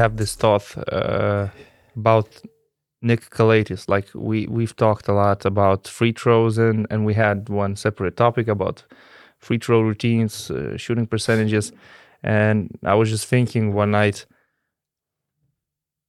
have 0.00 0.16
this 0.16 0.34
thought 0.34 0.66
uh, 0.92 1.48
about 1.96 2.28
Nick 3.02 3.30
Calathes. 3.30 3.88
Like 3.88 4.08
we 4.14 4.46
we've 4.46 4.76
talked 4.76 5.08
a 5.08 5.12
lot 5.24 5.44
about 5.44 5.88
free 5.88 6.12
throws 6.20 6.58
and 6.58 6.86
and 6.90 7.00
we 7.08 7.14
had 7.14 7.48
one 7.48 7.76
separate 7.76 8.16
topic 8.16 8.48
about 8.48 8.84
free 9.38 9.58
throw 9.58 9.80
routines, 9.80 10.50
uh, 10.50 10.76
shooting 10.76 11.06
percentages, 11.06 11.72
and 12.22 12.56
I 12.84 12.94
was 12.94 13.08
just 13.10 13.26
thinking 13.26 13.72
one 13.74 13.90
night. 13.90 14.26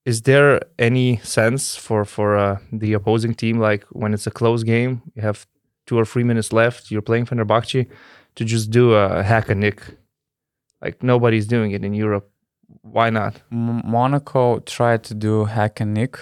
Is 0.04 0.24
there 0.24 0.62
any 0.80 1.18
sense 1.18 1.64
for 1.86 2.06
for 2.06 2.30
uh, 2.46 2.58
the 2.82 2.94
opposing 2.94 3.36
team, 3.36 3.60
like 3.60 3.84
when 3.92 4.14
it's 4.14 4.28
a 4.28 4.32
close 4.40 4.64
game, 4.64 5.02
you 5.16 5.22
have 5.22 5.46
two 5.86 5.98
or 5.98 6.06
three 6.06 6.24
minutes 6.24 6.52
left, 6.52 6.92
you're 6.92 7.08
playing 7.10 7.26
Fenerbahce, 7.28 7.88
to 8.36 8.46
just 8.46 8.72
do 8.72 8.94
a 8.94 9.24
hack 9.24 9.50
a 9.50 9.56
Nick? 9.56 9.80
Like 10.82 11.04
nobody's 11.04 11.48
doing 11.48 11.72
it 11.72 11.84
in 11.86 11.94
Europe. 11.94 12.28
Why 12.82 13.10
not? 13.10 13.34
M- 13.52 13.82
Monaco 13.86 14.60
tried 14.60 15.04
to 15.04 15.14
do 15.14 15.46
hack 15.46 15.80
and 15.82 15.94
nick 15.94 16.18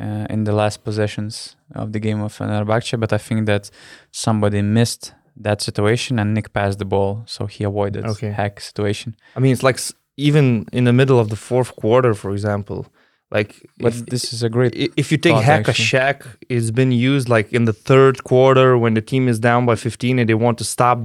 uh, 0.00 0.26
in 0.30 0.44
the 0.44 0.52
last 0.52 0.84
possessions 0.84 1.56
of 1.74 1.92
the 1.92 2.00
game 2.00 2.20
of 2.22 2.32
Fenerbahce, 2.36 2.98
but 2.98 3.12
I 3.12 3.18
think 3.18 3.46
that 3.46 3.70
somebody 4.10 4.62
missed 4.62 5.14
that 5.36 5.62
situation 5.62 6.18
and 6.18 6.34
Nick 6.34 6.52
passed 6.52 6.78
the 6.78 6.84
ball, 6.84 7.22
so 7.26 7.46
he 7.46 7.64
avoided 7.64 8.04
Okay. 8.04 8.30
hack 8.30 8.60
situation. 8.60 9.14
I 9.36 9.40
mean, 9.40 9.52
it's 9.52 9.62
like 9.62 9.76
s- 9.76 9.92
even 10.16 10.66
in 10.72 10.84
the 10.84 10.92
middle 10.92 11.18
of 11.18 11.28
the 11.28 11.36
fourth 11.36 11.74
quarter, 11.76 12.12
for 12.14 12.30
example, 12.32 12.86
like 13.30 13.50
But 13.78 13.94
if, 13.94 14.06
this 14.06 14.32
is 14.34 14.42
a 14.42 14.48
great. 14.48 14.74
if 14.96 15.12
you 15.12 15.18
take 15.18 15.34
thought, 15.34 15.44
hack 15.44 15.68
a 15.68 15.72
shack, 15.72 16.24
it's 16.48 16.70
been 16.72 16.92
used 16.92 17.28
like 17.28 17.52
in 17.52 17.64
the 17.64 17.72
third 17.72 18.24
quarter 18.24 18.76
when 18.76 18.94
the 18.94 19.00
team 19.02 19.28
is 19.28 19.38
down 19.38 19.64
by 19.66 19.76
15 19.76 20.18
and 20.18 20.28
they 20.28 20.34
want 20.34 20.58
to 20.58 20.64
stop 20.64 20.98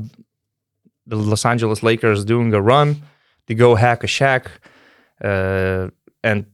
the 1.08 1.16
Los 1.16 1.46
Angeles 1.46 1.84
Lakers 1.84 2.26
doing 2.26 2.54
a 2.54 2.62
run. 2.62 3.04
They 3.48 3.54
go 3.56 3.76
hack 3.76 4.04
a 4.04 4.08
shack, 4.08 4.50
uh, 5.24 5.90
and 6.24 6.46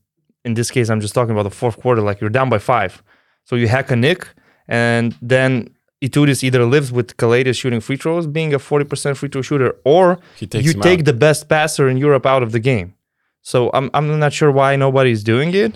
in 0.44 0.54
this 0.56 0.72
case, 0.72 0.90
I'm 0.90 1.02
just 1.02 1.14
talking 1.14 1.32
about 1.32 1.44
the 1.44 1.56
fourth 1.56 1.80
quarter. 1.80 2.02
Like 2.02 2.22
you're 2.22 2.30
down 2.30 2.50
by 2.50 2.60
five, 2.60 3.04
so 3.44 3.56
you 3.56 3.68
hack 3.68 3.92
a 3.92 3.96
nick, 3.96 4.28
and 4.68 5.16
then 5.22 5.70
Itoudis 6.02 6.44
either 6.44 6.66
lives 6.66 6.92
with 6.92 7.16
Calathes 7.18 7.56
shooting 7.58 7.80
free 7.80 7.96
throws, 7.98 8.26
being 8.26 8.54
a 8.54 8.60
40% 8.60 9.16
free 9.18 9.30
throw 9.30 9.42
shooter, 9.42 9.76
or 9.86 10.20
you 10.40 10.74
take 10.74 11.00
out. 11.00 11.06
the 11.06 11.14
best 11.14 11.48
passer 11.48 11.88
in 11.88 11.98
Europe 11.98 12.26
out 12.26 12.42
of 12.42 12.52
the 12.52 12.60
game. 12.60 12.96
So 13.42 13.70
I'm 13.74 13.90
I'm 13.94 14.20
not 14.20 14.34
sure 14.34 14.52
why 14.52 14.76
nobody's 14.76 15.24
doing 15.24 15.54
it. 15.54 15.76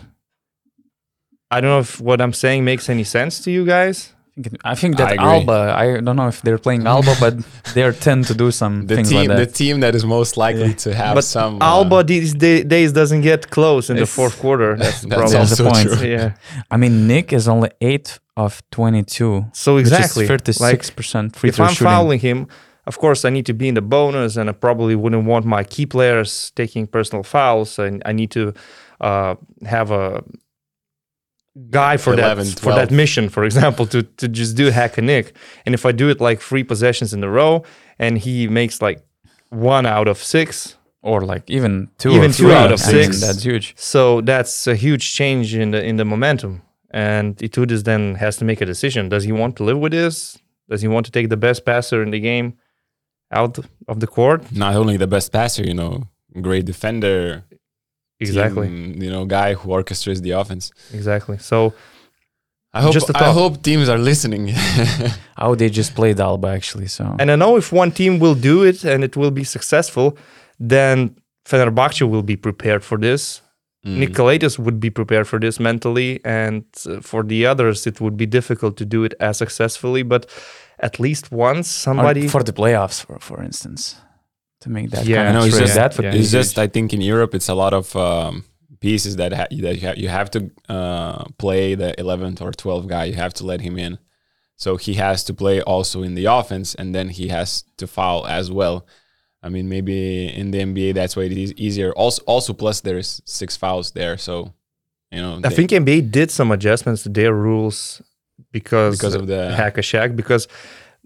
I 1.52 1.62
don't 1.62 1.70
know 1.70 1.80
if 1.80 2.02
what 2.02 2.22
I'm 2.22 2.34
saying 2.34 2.66
makes 2.66 2.90
any 2.90 3.04
sense 3.04 3.40
to 3.44 3.52
you 3.52 3.66
guys. 3.66 4.15
I 4.38 4.42
think, 4.42 4.58
I 4.66 4.76
think 4.76 4.96
I 4.96 5.04
that 5.06 5.14
agree. 5.14 5.26
Alba. 5.26 5.74
I 5.78 6.02
don't 6.02 6.18
know 6.18 6.28
if 6.28 6.42
they're 6.42 6.58
playing 6.58 6.86
Alba, 6.86 7.16
but 7.22 7.36
they 7.74 7.90
tend 7.94 8.28
to 8.28 8.34
do 8.34 8.52
some 8.52 8.86
the 8.88 8.96
things 8.96 9.10
team, 9.10 9.30
like 9.30 9.38
the 9.38 9.46
team 9.46 9.80
that 9.80 9.96
is 9.96 10.04
most 10.04 10.36
likely 10.36 10.68
Yeah. 10.70 10.74
to 10.86 10.94
have 10.94 11.16
but 11.16 11.24
some. 11.24 11.62
uh, 11.62 11.66
Alba 11.66 12.04
these 12.04 12.34
da- 12.34 12.64
days 12.64 12.92
doesn't 12.92 13.22
get 13.22 13.50
close 13.50 13.90
in 13.90 13.96
the 13.96 14.06
fourth 14.06 14.38
quarter. 14.40 14.76
That's 14.84 15.02
the 15.02 15.08
That's. 15.08 15.32
That's 15.32 15.58
the 15.58 15.64
point. 15.70 15.90
true. 15.90 16.08
yeah. 16.08 16.34
I 16.70 16.76
mean, 16.76 17.08
Nick 17.08 17.32
is 17.32 17.48
only 17.48 17.70
eight 17.80 18.20
of 18.36 18.62
twenty-two. 18.72 19.46
So 19.54 19.78
exactly. 19.78 20.28
which 20.28 20.50
is 20.50 20.60
like 20.60 20.72
thirty-six 20.72 20.90
percent 20.90 21.36
free 21.38 21.50
if 21.50 21.56
throw 21.56 21.66
I'm 21.68 21.72
shooting. 21.74 21.88
fouling 21.94 22.20
him, 22.20 22.48
of 22.86 22.98
course 23.00 23.24
I 23.24 23.30
need 23.30 23.46
to 23.46 23.54
be 23.54 23.70
in 23.70 23.76
the 23.76 23.82
bonus, 23.82 24.36
and 24.36 24.50
I 24.50 24.54
probably 24.54 24.96
wouldn't 24.96 25.26
want 25.26 25.46
my 25.46 25.64
key 25.64 25.86
players 25.86 26.52
taking 26.56 26.88
personal 26.88 27.24
fouls, 27.24 27.80
and 27.80 28.02
I 28.06 28.12
need 28.12 28.32
to 28.32 28.54
uh, 29.00 29.36
have 29.66 29.92
a 29.92 30.24
guy 31.70 31.98
for 31.98 32.14
11, 32.14 32.46
that 32.48 32.60
for 32.60 32.74
that 32.74 32.92
mission, 32.92 33.30
for 33.30 33.44
example, 33.46 33.86
to 33.88 34.04
to 34.04 34.28
just 34.28 34.56
do 34.56 34.72
hack 34.72 34.98
a 34.98 35.02
nick. 35.02 35.36
And 35.66 35.74
if 35.76 35.86
I 35.86 35.92
do 35.92 36.10
it 36.10 36.20
like 36.22 36.40
three 36.42 36.64
possessions 36.64 37.14
in 37.14 37.24
a 37.24 37.30
row, 37.30 37.64
and 38.00 38.18
he 38.18 38.48
makes 38.48 38.82
like 38.82 39.00
one 39.50 39.86
out 39.86 40.08
of 40.08 40.18
six, 40.18 40.78
or 41.02 41.22
like 41.22 41.50
even 41.50 41.90
two, 41.98 42.12
Even 42.12 42.32
or 42.32 42.34
two 42.34 42.44
three. 42.46 42.54
out 42.54 42.72
of 42.72 42.82
I 42.84 42.92
mean, 42.92 43.04
six. 43.04 43.22
that's 43.22 43.44
huge. 43.44 43.74
so 43.78 44.22
that's 44.22 44.68
a 44.68 44.76
huge 44.76 45.14
change 45.14 45.56
in 45.56 45.72
the 45.72 45.82
in 45.84 45.96
the 45.98 46.06
momentum. 46.06 46.62
And 46.92 47.36
Itoudis 47.38 47.84
then 47.84 48.16
has 48.16 48.38
to 48.38 48.46
make 48.46 48.62
a 48.62 48.66
decision: 48.66 49.10
Does 49.10 49.24
he 49.24 49.32
want 49.32 49.56
to 49.58 49.64
live 49.64 49.78
with 49.80 49.92
this? 49.92 50.38
Does 50.70 50.82
he 50.82 50.88
want 50.88 51.06
to 51.06 51.12
take 51.12 51.30
the 51.30 51.38
best 51.38 51.66
passer 51.66 52.02
in 52.02 52.12
the 52.12 52.20
game 52.20 52.54
out 53.32 53.60
of 53.88 54.00
the 54.00 54.08
court? 54.08 54.42
not 54.52 54.76
only 54.76 54.98
the 54.98 55.08
best 55.08 55.32
passer, 55.32 55.64
you 55.64 55.74
know, 55.74 56.04
great 56.42 56.66
defender. 56.66 57.44
Exactly, 58.20 58.68
team, 58.68 59.02
you 59.04 59.10
know, 59.12 59.26
guy 59.26 59.54
who 59.56 59.70
orchestrates 59.70 60.22
the 60.22 60.32
offense. 60.32 60.72
exactly. 60.94 61.38
So 61.38 61.74
I 62.74 62.82
hope. 62.82 62.94
Just 62.94 63.10
a 63.10 63.18
I 63.18 63.32
hope 63.32 63.62
teams 63.64 63.88
are 63.90 63.98
listening. 63.98 64.48
How 65.38 65.56
they 65.56 65.70
just 65.70 65.96
played 65.96 66.20
Alba 66.20 66.48
actually. 66.50 66.88
So 66.88 67.16
And 67.20 67.30
I 67.32 67.36
know 67.36 67.58
if 67.58 67.72
one 67.72 67.92
team 67.92 68.20
will 68.20 68.36
do 68.36 68.64
it 68.64 68.84
and 68.84 69.04
it 69.04 69.16
will 69.16 69.32
be 69.32 69.44
successful, 69.44 70.18
then 70.60 71.16
Fenerbahce 71.46 72.02
will 72.10 72.24
be 72.24 72.36
prepared 72.36 72.84
for 72.84 72.98
this. 72.98 73.42
Mm. 73.86 73.98
Nick 74.00 74.14
Calathes 74.14 74.58
would 74.58 74.80
be 74.80 74.90
prepared 74.90 75.28
for 75.28 75.40
this 75.40 75.60
mentally, 75.60 76.20
and 76.26 76.64
uh, 76.90 77.02
for 77.02 77.22
the 77.24 77.46
others, 77.46 77.86
it 77.86 78.02
would 78.02 78.18
be 78.18 78.26
difficult 78.26 78.78
to 78.78 78.86
do 78.86 79.04
it 79.04 79.14
as 79.20 79.38
successfully. 79.38 80.02
But 80.04 80.26
at 80.80 81.00
least 81.00 81.32
once, 81.32 81.68
Or 81.70 81.80
somebody. 81.84 82.28
for 82.28 82.44
the 82.44 82.52
playoffs, 82.54 83.06
for 83.06 83.20
for 83.20 83.44
instance, 83.44 83.96
to 84.66 84.70
make 84.78 84.88
that 84.94 85.06
Yeah, 85.06 85.18
kind 85.18 85.28
I 85.28 85.30
of 85.32 85.36
know 85.36 85.46
it's 85.50 85.58
just 85.64 85.76
that 85.82 85.92
would 85.98 86.06
yeah. 86.06 86.12
be 86.16 86.20
it's 86.20 86.32
just. 86.40 86.54
I 86.66 86.68
think 86.76 86.88
in 86.98 87.02
Europe 87.14 87.34
it's 87.38 87.50
a 87.56 87.58
lot 87.64 87.74
of 87.82 87.86
um, 87.96 88.44
pieces 88.80 89.14
that 89.22 89.32
ha- 89.40 89.52
that 89.66 89.76
you, 89.80 89.88
ha- 89.88 90.00
you 90.04 90.10
have 90.20 90.30
to 90.36 90.40
uh, 90.78 91.24
play 91.44 91.76
the 91.82 91.90
11th 92.06 92.40
or 92.46 92.52
12th 92.52 92.88
guy. 92.96 93.04
You 93.12 93.18
have 93.26 93.34
to 93.40 93.44
let 93.52 93.62
him 93.62 93.76
in, 93.88 93.94
so 94.64 94.70
he 94.86 94.94
has 95.06 95.24
to 95.28 95.34
play 95.34 95.58
also 95.74 95.98
in 96.08 96.14
the 96.20 96.26
offense, 96.40 96.76
and 96.80 96.88
then 96.96 97.08
he 97.10 97.26
has 97.38 97.64
to 97.78 97.86
foul 97.88 98.26
as 98.40 98.46
well. 98.60 98.78
I 99.46 99.50
mean, 99.50 99.70
maybe 99.76 100.28
in 100.42 100.48
the 100.54 100.60
NBA 100.70 100.90
that's 101.00 101.16
why 101.16 101.24
it 101.24 101.38
is 101.46 101.52
easier. 101.66 101.92
Also, 101.94 102.22
also 102.34 102.52
plus 102.54 102.82
there's 102.82 103.22
six 103.26 103.56
fouls 103.56 103.92
there, 103.92 104.18
so 104.18 104.54
you 105.12 105.22
know. 105.22 105.34
I 105.44 105.50
they- 105.50 105.56
think 105.58 105.70
NBA 105.72 106.12
did 106.12 106.30
some 106.32 106.50
adjustments 106.52 107.04
to 107.04 107.10
their 107.10 107.34
rules 107.34 108.02
because, 108.52 108.98
because 108.98 109.16
of 109.16 109.28
the 109.28 109.42
hack 109.56 109.78
a 109.78 109.82
shack. 109.84 110.16
Because 110.16 110.48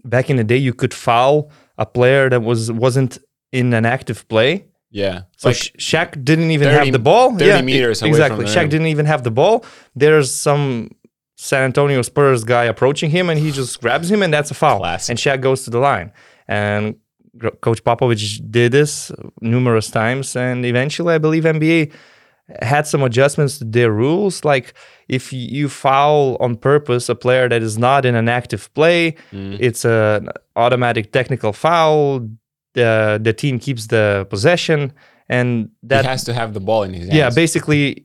back 0.04 0.30
in 0.30 0.36
the 0.36 0.44
day, 0.44 0.56
you 0.56 0.72
could 0.72 0.94
foul 0.94 1.50
a 1.76 1.84
player 1.86 2.28
that 2.30 2.42
was 2.42 2.72
wasn't 2.72 3.18
in 3.52 3.72
an 3.74 3.84
active 3.86 4.26
play. 4.28 4.66
yeah. 4.90 5.22
So 5.36 5.48
like 5.50 5.56
Sh- 5.56 5.70
Shaq 5.78 6.24
didn't 6.24 6.50
even 6.50 6.68
30 6.68 6.78
have 6.84 6.92
the 6.92 6.98
ball. 6.98 7.36
30 7.38 7.62
meters 7.62 8.02
away 8.02 8.10
exactly. 8.10 8.44
Shaq 8.46 8.68
didn't 8.70 8.86
even 8.88 9.06
have 9.06 9.22
the 9.24 9.30
ball. 9.30 9.64
There's 9.94 10.32
some 10.34 10.90
San 11.36 11.62
Antonio 11.64 12.02
Spurs 12.02 12.44
guy 12.44 12.64
approaching 12.64 13.10
him, 13.10 13.30
and 13.30 13.38
he 13.40 13.50
just 13.50 13.80
grabs 13.80 14.10
him, 14.10 14.22
and 14.22 14.32
that's 14.32 14.50
a 14.50 14.54
foul. 14.54 14.78
Classic. 14.80 15.10
And 15.10 15.18
Shaq 15.18 15.40
goes 15.40 15.64
to 15.64 15.70
the 15.70 15.78
line. 15.78 16.12
And 16.48 16.96
Coach 17.62 17.82
Popovich 17.84 18.40
did 18.50 18.72
this 18.72 19.10
numerous 19.40 19.90
times, 19.90 20.36
and 20.36 20.64
eventually, 20.66 21.14
I 21.14 21.18
believe 21.18 21.44
NBA 21.44 21.92
had 22.60 22.84
some 22.86 23.02
adjustments 23.04 23.58
to 23.58 23.64
their 23.64 23.92
rules. 23.92 24.44
Like 24.44 24.74
if 25.08 25.32
you 25.32 25.68
foul 25.68 26.36
on 26.40 26.56
purpose 26.56 27.08
a 27.08 27.14
player 27.14 27.48
that 27.48 27.62
is 27.62 27.78
not 27.78 28.04
in 28.04 28.14
an 28.16 28.28
active 28.28 28.72
play, 28.74 29.14
Mm. 29.32 29.56
it's 29.60 29.84
an 29.84 30.28
automatic 30.56 31.12
technical 31.12 31.52
foul. 31.52 32.28
The 32.74 33.18
the 33.22 33.32
team 33.32 33.58
keeps 33.58 33.86
the 33.88 34.26
possession, 34.30 34.92
and 35.28 35.70
that 35.82 36.04
he 36.04 36.08
has 36.10 36.24
to 36.24 36.32
have 36.34 36.52
the 36.54 36.60
ball 36.60 36.82
in 36.84 36.92
his 36.94 37.08
hands. 37.08 37.14
yeah, 37.16 37.30
basically 37.30 38.04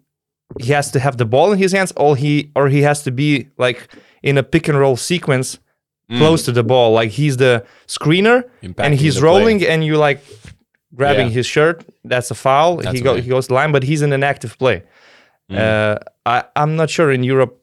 he 0.59 0.71
has 0.73 0.91
to 0.91 0.99
have 0.99 1.17
the 1.17 1.25
ball 1.25 1.51
in 1.51 1.57
his 1.59 1.71
hands, 1.71 1.93
or 1.97 2.15
he 2.15 2.51
or 2.55 2.67
he 2.69 2.81
has 2.81 3.03
to 3.03 3.11
be 3.11 3.49
like 3.57 3.87
in 4.23 4.37
a 4.37 4.43
pick 4.43 4.67
and 4.67 4.77
roll 4.79 4.95
sequence 4.97 5.59
Mm. 6.07 6.19
close 6.19 6.45
to 6.45 6.51
the 6.51 6.61
ball, 6.63 6.93
like 6.93 7.09
he's 7.09 7.37
the 7.37 7.65
screener 7.87 8.43
and 8.77 8.93
he's 8.93 9.15
the 9.15 9.21
play. 9.21 9.27
rolling, 9.27 9.65
and 9.65 9.83
you 9.83 9.97
like 9.97 10.19
grabbing 10.93 11.27
Yeah. 11.29 11.33
his 11.33 11.47
shirt. 11.47 11.83
That's 12.03 12.29
a 12.29 12.35
foul. 12.35 12.77
That's 12.77 12.95
he 12.95 13.01
go 13.01 13.13
okay. 13.13 13.21
he 13.21 13.29
goes 13.29 13.45
to 13.45 13.47
the 13.49 13.53
line, 13.55 13.71
but 13.71 13.81
he's 13.83 14.03
in 14.03 14.13
an 14.13 14.23
active 14.23 14.55
play. 14.59 14.83
Mm. 15.51 15.57
Uh, 15.57 15.97
I 16.25 16.43
I'm 16.55 16.75
not 16.75 16.89
sure 16.91 17.11
in 17.11 17.23
Europe 17.23 17.53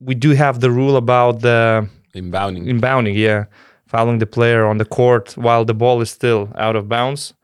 we 0.00 0.14
do 0.14 0.30
have 0.30 0.60
the 0.60 0.70
rule 0.70 0.96
about 0.96 1.40
the 1.40 1.86
inbounding. 2.14 2.64
inbounding, 2.72 3.16
yeah, 3.16 3.44
fouling 3.94 4.18
the 4.18 4.26
player 4.38 4.62
on 4.70 4.76
the 4.78 4.84
court 4.98 5.26
while 5.46 5.64
the 5.64 5.74
ball 5.82 6.00
is 6.04 6.10
still 6.10 6.42
out 6.66 6.76
of 6.76 6.84
bounds, 6.88 7.34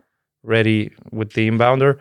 ready 0.42 0.90
with 1.18 1.30
the 1.36 1.44
inbounder. 1.50 1.92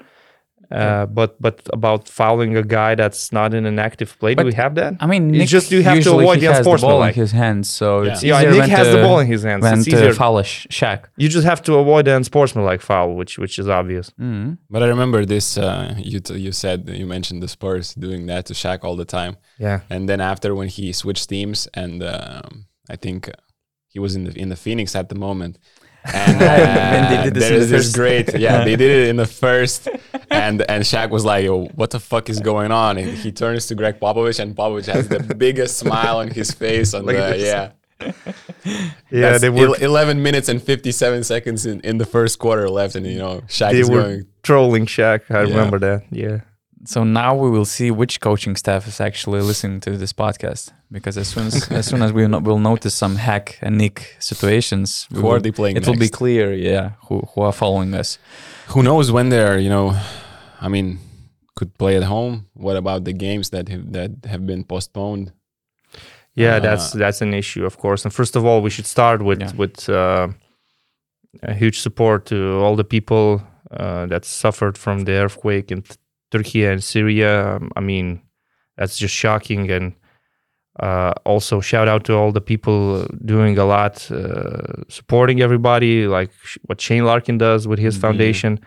Uh, 0.71 1.05
but 1.19 1.31
but 1.41 1.55
about 1.73 2.07
fouling 2.07 2.55
a 2.55 2.61
guy 2.79 2.93
that's 3.01 3.31
not 3.31 3.49
in 3.55 3.65
an 3.65 3.79
active 3.79 4.09
play, 4.19 4.35
do 4.35 4.45
we 4.45 4.53
have 4.53 4.73
that? 4.75 4.93
I 4.99 5.07
mean, 5.07 5.23
It's 5.33 5.39
Nick 5.39 5.49
just 5.57 5.71
you 5.71 5.81
have 5.81 5.93
to 5.93 5.97
usually 5.99 6.23
avoid 6.25 6.37
he 6.41 6.45
the 6.47 6.53
has 6.53 6.63
the 6.65 6.77
ball 6.87 7.01
in 7.09 7.13
his 7.23 7.31
hands, 7.31 7.65
so 7.79 7.87
Yeah. 8.03 8.11
it's 8.11 8.23
Yeah, 8.23 8.37
easier 8.39 8.51
Nick 8.51 8.69
has 8.77 8.87
to, 8.87 8.93
the 8.97 9.01
ball 9.07 9.17
in 9.23 9.27
his 9.35 9.41
hands. 9.49 9.63
when 9.63 9.79
It's 9.79 9.85
to 9.89 9.95
easier. 9.95 10.13
foul 10.13 10.37
a 10.37 10.43
sh- 10.43 10.67
Shaq. 10.79 10.99
You 11.21 11.27
just 11.37 11.47
have 11.51 11.61
to 11.63 11.71
avoid 11.83 12.03
the 12.05 12.13
unsportsmanlike 12.19 12.81
foul, 12.89 13.09
which 13.19 13.33
which 13.41 13.55
is 13.61 13.67
obvious. 13.79 14.07
Mm. 14.21 14.57
But 14.73 14.81
I 14.85 14.87
remember 14.95 15.19
this. 15.35 15.57
Uh, 15.57 15.95
you 16.11 16.19
t- 16.27 16.37
you 16.45 16.51
said 16.63 16.77
you 17.01 17.07
mentioned 17.15 17.39
the 17.45 17.51
Spurs 17.57 17.87
doing 18.05 18.27
that 18.31 18.43
to 18.49 18.53
Shaq 18.53 18.79
all 18.85 18.97
the 19.03 19.09
time, 19.19 19.33
Yeah, 19.67 19.79
and 19.93 20.01
then 20.09 20.19
after 20.21 20.49
when 20.59 20.67
he 20.77 20.93
switched 20.93 21.25
teams, 21.35 21.67
and 21.83 22.03
um, 22.15 22.49
I 22.93 22.97
think 23.05 23.19
uh, 23.29 23.33
he 23.89 23.99
was 23.99 24.15
in 24.15 24.23
the 24.25 24.33
in 24.39 24.49
the 24.49 24.55
Phoenix 24.55 24.95
at 24.95 25.09
the 25.09 25.15
moment. 25.15 25.57
And, 26.01 26.41
uh, 26.41 26.45
And 26.45 27.03
they 27.11 27.23
did 27.25 27.33
this 27.33 27.43
in 27.43 27.49
there's 27.55 27.69
the 27.69 27.75
this 27.77 27.93
great, 27.93 28.39
yeah, 28.39 28.63
they 28.63 28.77
did 28.77 28.89
it 28.89 29.09
in 29.09 29.17
the 29.17 29.25
first, 29.27 29.89
and 30.31 30.61
and 30.71 30.81
Shaq 30.85 31.09
was 31.09 31.25
like, 31.25 31.43
"Yo, 31.43 31.65
what 31.75 31.89
the 31.91 31.99
fuck 31.99 32.29
is 32.29 32.39
going 32.39 32.71
on?" 32.71 32.97
And 32.97 33.09
he 33.17 33.33
turns 33.33 33.67
to 33.67 33.75
Gregg 33.75 33.99
Popovich, 33.99 34.39
and 34.39 34.55
Popovich 34.55 34.85
has 34.85 35.09
the 35.09 35.19
biggest 35.45 35.77
smile 35.77 36.19
on 36.19 36.29
his 36.29 36.51
face. 36.51 36.93
On 36.93 37.05
Like 37.05 37.17
the 37.17 37.37
yeah, 37.37 37.71
yeah, 39.11 39.31
That's 39.31 39.41
they 39.41 39.49
were 39.49 39.75
11 39.81 40.21
minutes 40.23 40.47
and 40.49 40.63
57 40.63 41.23
seconds 41.23 41.65
in, 41.65 41.81
in 41.81 41.97
the 41.97 42.05
first 42.05 42.39
quarter 42.39 42.69
left, 42.69 42.95
and 42.95 43.05
you 43.05 43.17
know 43.19 43.41
Shaq 43.47 43.71
they 43.71 43.79
is 43.81 43.89
were 43.89 44.01
going. 44.01 44.25
trolling 44.41 44.85
Shaq. 44.85 45.21
I 45.29 45.43
Yeah. 45.43 45.49
remember 45.49 45.79
that. 45.79 46.03
Yeah, 46.11 46.37
so 46.85 47.03
now 47.03 47.35
we 47.35 47.49
will 47.49 47.65
see 47.65 47.91
which 47.91 48.19
coaching 48.19 48.55
staff 48.55 48.87
is 48.87 48.99
actually 49.01 49.41
listening 49.41 49.79
to 49.81 49.97
this 49.97 50.13
podcast 50.13 50.71
because 50.91 51.17
as 51.17 51.27
soon 51.27 51.47
as 51.47 51.69
as 51.79 51.85
soon 51.87 52.01
as 52.01 52.11
we 52.13 52.27
no, 52.27 52.39
will 52.39 52.59
notice 52.59 52.95
some 52.95 53.15
hack 53.17 53.57
and 53.61 53.77
nick 53.77 54.15
situations, 54.19 55.07
we 55.11 55.19
Who 55.21 55.27
are 55.27 55.33
will- 55.33 55.41
they 55.41 55.51
playing 55.51 55.77
it 55.77 55.85
will 55.87 55.97
be 55.99 56.09
clear, 56.09 56.53
yeah, 56.53 56.91
who 57.07 57.19
who 57.35 57.41
are 57.41 57.53
following 57.53 57.93
us. 57.93 58.17
Who 58.73 58.81
knows 58.83 59.11
when 59.11 59.29
they're, 59.29 59.57
you 59.59 59.69
know, 59.69 59.95
I 60.61 60.67
mean, 60.69 60.99
could 61.55 61.71
play 61.77 61.97
at 61.97 62.03
home. 62.03 62.45
What 62.53 62.75
about 62.77 63.03
the 63.03 63.13
games 63.13 63.49
that 63.49 63.67
have, 63.69 63.91
that 63.93 64.11
have 64.31 64.45
been 64.45 64.63
postponed? 64.63 65.31
Yeah, 66.35 66.59
that's 66.61 66.95
Uh, 66.95 66.99
that's 66.99 67.21
an 67.21 67.33
issue, 67.33 67.65
of 67.65 67.75
course. 67.77 68.05
And 68.05 68.13
first 68.13 68.35
of 68.35 68.43
all, 68.45 68.61
we 68.61 68.69
should 68.69 68.87
start 68.87 69.21
with 69.21 69.39
Yeah. 69.41 69.51
with 69.57 69.89
uh, 69.89 70.27
a 71.43 71.53
huge 71.53 71.79
support 71.81 72.25
to 72.25 72.35
all 72.63 72.75
the 72.75 72.83
people 72.83 73.41
uh, 73.71 74.05
that 74.09 74.25
suffered 74.25 74.77
from 74.77 75.03
the 75.05 75.11
earthquake 75.13 75.71
in 75.71 75.83
Turkey 76.31 76.65
and 76.65 76.83
Syria. 76.83 77.55
Um, 77.55 77.71
I 77.75 77.79
mean, 77.81 78.21
that's 78.77 78.97
just 78.97 79.13
shocking. 79.15 79.69
And 79.71 79.93
uh, 80.79 81.13
also, 81.25 81.59
shout 81.61 81.87
out 81.87 82.03
to 82.05 82.13
all 82.13 82.31
the 82.31 82.41
people 82.41 83.05
doing 83.25 83.57
a 83.57 83.65
lot, 83.65 84.09
uh, 84.11 84.83
supporting 84.87 85.41
everybody, 85.41 86.07
like 86.07 86.31
what 86.67 86.79
Shane 86.81 87.03
Larkin 87.05 87.37
does 87.37 87.67
with 87.67 87.79
his 87.79 87.97
Mhm. 87.97 88.01
foundation. 88.01 88.59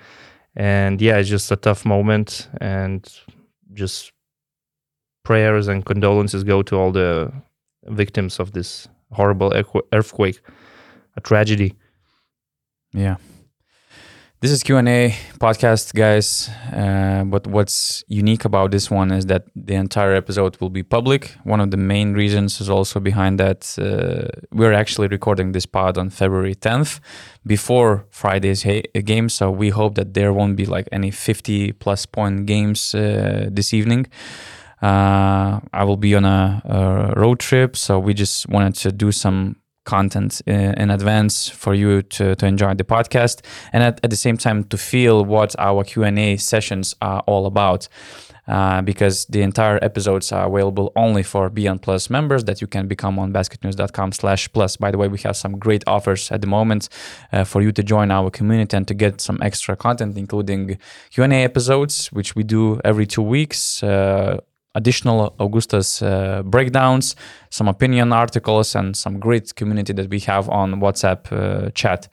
And 0.55 1.01
yeah, 1.01 1.17
it's 1.19 1.31
just 1.31 1.51
a 1.51 1.57
tough 1.57 1.87
moment, 1.87 2.49
and 2.61 3.09
just 3.73 4.13
prayers 5.25 5.69
and 5.69 5.85
condolences 5.85 6.45
go 6.45 6.63
to 6.63 6.77
all 6.77 6.93
the 6.93 7.33
victims 7.89 8.39
of 8.41 8.53
this 8.53 8.89
horrible 9.13 9.53
earthquake, 9.93 10.41
a 11.17 11.21
tragedy. 11.21 11.75
Yeah. 12.93 13.17
This 14.43 14.51
is 14.51 14.65
Q&A 14.65 15.15
podcast, 15.39 15.95
guys. 15.95 16.51
Uh, 16.73 17.23
but 17.23 17.47
what's 17.47 18.03
unique 18.09 18.45
about 18.45 18.73
this 18.73 18.91
one 18.91 19.13
is 19.13 19.27
that 19.27 19.45
the 19.55 19.75
entire 19.75 20.15
episode 20.15 20.61
will 20.61 20.69
be 20.69 20.83
public. 20.83 21.37
One 21.45 21.61
of 21.61 21.71
the 21.71 21.77
main 21.77 22.15
reasons 22.15 22.61
is 22.61 22.69
also 22.69 22.99
behind 22.99 23.39
that 23.39 23.73
uh, 23.79 24.43
we're 24.51 24.73
actually 24.73 25.07
recording 25.07 25.53
this 25.53 25.65
pod 25.65 25.97
on 25.97 26.11
February 26.11 26.57
10th 26.57 26.99
before 27.47 28.05
Friday's 28.11 28.65
ha- 28.65 28.83
game. 29.05 29.29
So 29.29 29.49
we 29.49 29.69
hope 29.69 29.95
that 29.95 30.15
there 30.15 30.33
won't 30.33 30.57
be 30.57 30.67
like 30.67 30.89
any 30.91 31.13
50 31.13 31.75
plus 31.75 32.05
point 32.05 32.45
games 32.47 32.97
uh, 32.97 33.49
this 33.49 33.73
evening. 33.73 34.09
Uh, 34.83 35.61
I 35.73 35.85
will 35.85 35.97
be 35.97 36.17
on 36.17 36.25
a, 36.25 36.61
a 36.65 37.21
road 37.21 37.39
trip, 37.39 37.77
so 37.77 38.01
we 38.01 38.13
just 38.13 38.49
wanted 38.49 38.75
to 38.75 38.91
do 38.91 39.13
some 39.13 39.62
content 39.85 40.41
in, 40.47 40.75
in 40.75 40.91
advance 40.91 41.49
for 41.49 41.75
you 41.75 42.03
to, 42.03 42.35
to 42.37 42.47
enjoy 42.47 42.75
the 42.75 42.85
podcast 42.85 43.45
and 43.73 43.83
at, 43.83 44.01
at 44.05 44.11
the 44.11 44.17
same 44.17 44.37
time 44.37 44.65
to 44.65 44.77
feel 44.77 45.25
what 45.25 45.55
our 45.59 45.85
q&a 45.85 46.37
sessions 46.37 46.95
are 47.01 47.21
all 47.27 47.47
about 47.47 47.89
uh, 48.49 48.83
because 48.83 49.27
the 49.27 49.41
entire 49.41 49.79
episodes 49.83 50.33
are 50.33 50.47
available 50.49 50.93
only 50.97 51.23
for 51.23 51.49
BN+ 51.49 52.11
members 52.11 52.45
that 52.45 52.61
you 52.61 52.67
can 52.67 52.89
become 52.89 53.19
on 53.19 53.33
basketnews.com 53.33 54.13
slash 54.13 54.53
plus. 54.53 54.77
By 54.77 54.91
the 54.91 54.99
way 54.99 55.09
we 55.09 55.19
have 55.21 55.37
some 55.37 55.59
great 55.59 55.85
offers 55.87 56.31
at 56.33 56.41
the 56.41 56.47
moment 56.47 56.89
uh, 57.33 57.45
for 57.45 57.63
you 57.63 57.73
to 57.73 57.83
join 57.83 58.11
our 58.11 58.31
community 58.31 58.77
and 58.77 58.87
to 58.89 58.95
get 58.95 59.21
some 59.21 59.39
extra 59.43 59.77
content 59.77 60.19
including 60.19 60.79
q&a 61.11 61.45
episodes 61.45 62.09
which 62.13 62.35
we 62.35 62.43
do 62.43 62.81
every 62.85 63.07
two 63.07 63.23
weeks 63.23 63.83
uh, 63.83 64.39
additional 64.75 65.35
Augustas 65.39 66.03
uh, 66.03 66.43
breakdowns, 66.43 67.17
some 67.51 67.69
opinion 67.69 68.13
articles, 68.13 68.75
and 68.75 68.97
some 68.97 69.19
great 69.19 69.55
community 69.55 69.93
that 69.93 70.09
we 70.11 70.21
have 70.21 70.49
on 70.49 70.81
WhatsApp 70.81 71.33
uh, 71.33 71.71
chat. 71.71 72.09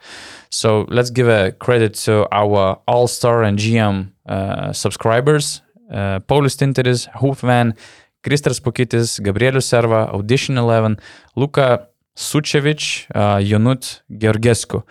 So 0.49 0.85
let's 0.89 1.09
give 1.09 1.27
a 1.27 1.51
credit 1.53 1.93
to 2.05 2.27
our 2.31 2.79
All 2.87 3.07
Star 3.07 3.43
and 3.43 3.57
GM 3.57 4.11
uh, 4.27 4.73
subscribers: 4.73 5.61
uh, 5.91 6.19
Paulius 6.19 6.57
Tinteris, 6.57 7.07
Hoofman, 7.15 7.75
Kristas 8.23 8.59
Pokitis, 8.59 9.19
Gabrielius 9.21 9.67
Serva, 9.67 10.13
Audition 10.13 10.57
11, 10.57 10.97
Luka 11.35 11.87
Sucevic, 12.15 13.05
uh, 13.15 13.37
Jonut 13.37 14.01
Georgescu. 14.11 14.83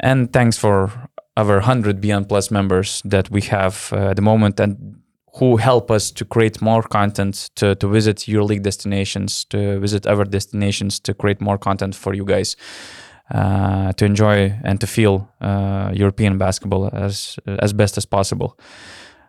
And 0.00 0.32
thanks 0.32 0.56
for 0.56 0.90
over 1.36 1.54
100 1.54 2.00
BN+ 2.00 2.50
members 2.50 3.02
that 3.04 3.30
we 3.30 3.40
have 3.42 3.90
uh, 3.92 4.10
at 4.10 4.16
the 4.16 4.22
moment 4.22 4.60
and 4.60 5.01
who 5.36 5.56
help 5.56 5.90
us 5.90 6.10
to 6.10 6.24
create 6.24 6.60
more 6.60 6.82
content, 6.82 7.50
to, 7.56 7.74
to 7.76 7.88
visit 7.88 8.18
EuroLeague 8.18 8.62
destinations, 8.62 9.44
to 9.46 9.80
visit 9.80 10.06
other 10.06 10.24
destinations, 10.24 11.00
to 11.00 11.14
create 11.14 11.40
more 11.40 11.58
content 11.58 11.94
for 11.94 12.12
you 12.14 12.24
guys, 12.24 12.56
uh, 13.30 13.92
to 13.92 14.04
enjoy 14.04 14.52
and 14.62 14.80
to 14.80 14.86
feel 14.86 15.28
uh, 15.40 15.90
European 15.94 16.38
basketball 16.38 16.90
as 16.92 17.38
as 17.46 17.72
best 17.72 17.96
as 17.96 18.04
possible. 18.04 18.58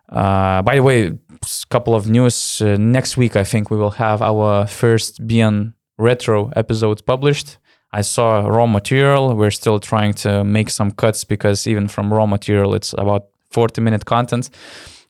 Uh, 0.09 0.61
by 0.61 0.75
the 0.75 0.83
way, 0.83 1.07
a 1.07 1.65
couple 1.69 1.95
of 1.95 2.09
news. 2.09 2.61
Uh, 2.61 2.75
next 2.77 3.17
week, 3.17 3.35
I 3.35 3.43
think 3.43 3.71
we 3.71 3.77
will 3.77 3.91
have 3.91 4.21
our 4.21 4.67
first 4.67 5.25
BN 5.25 5.73
Retro 5.97 6.51
episode 6.55 7.05
published. 7.05 7.57
I 7.93 8.01
saw 8.01 8.47
raw 8.47 8.65
material. 8.65 9.35
We're 9.35 9.51
still 9.51 9.79
trying 9.79 10.13
to 10.15 10.43
make 10.43 10.69
some 10.69 10.91
cuts 10.91 11.23
because 11.23 11.67
even 11.67 11.87
from 11.87 12.13
raw 12.13 12.25
material, 12.25 12.73
it's 12.73 12.93
about 12.93 13.27
40 13.51 13.81
minute 13.81 14.05
content. 14.05 14.49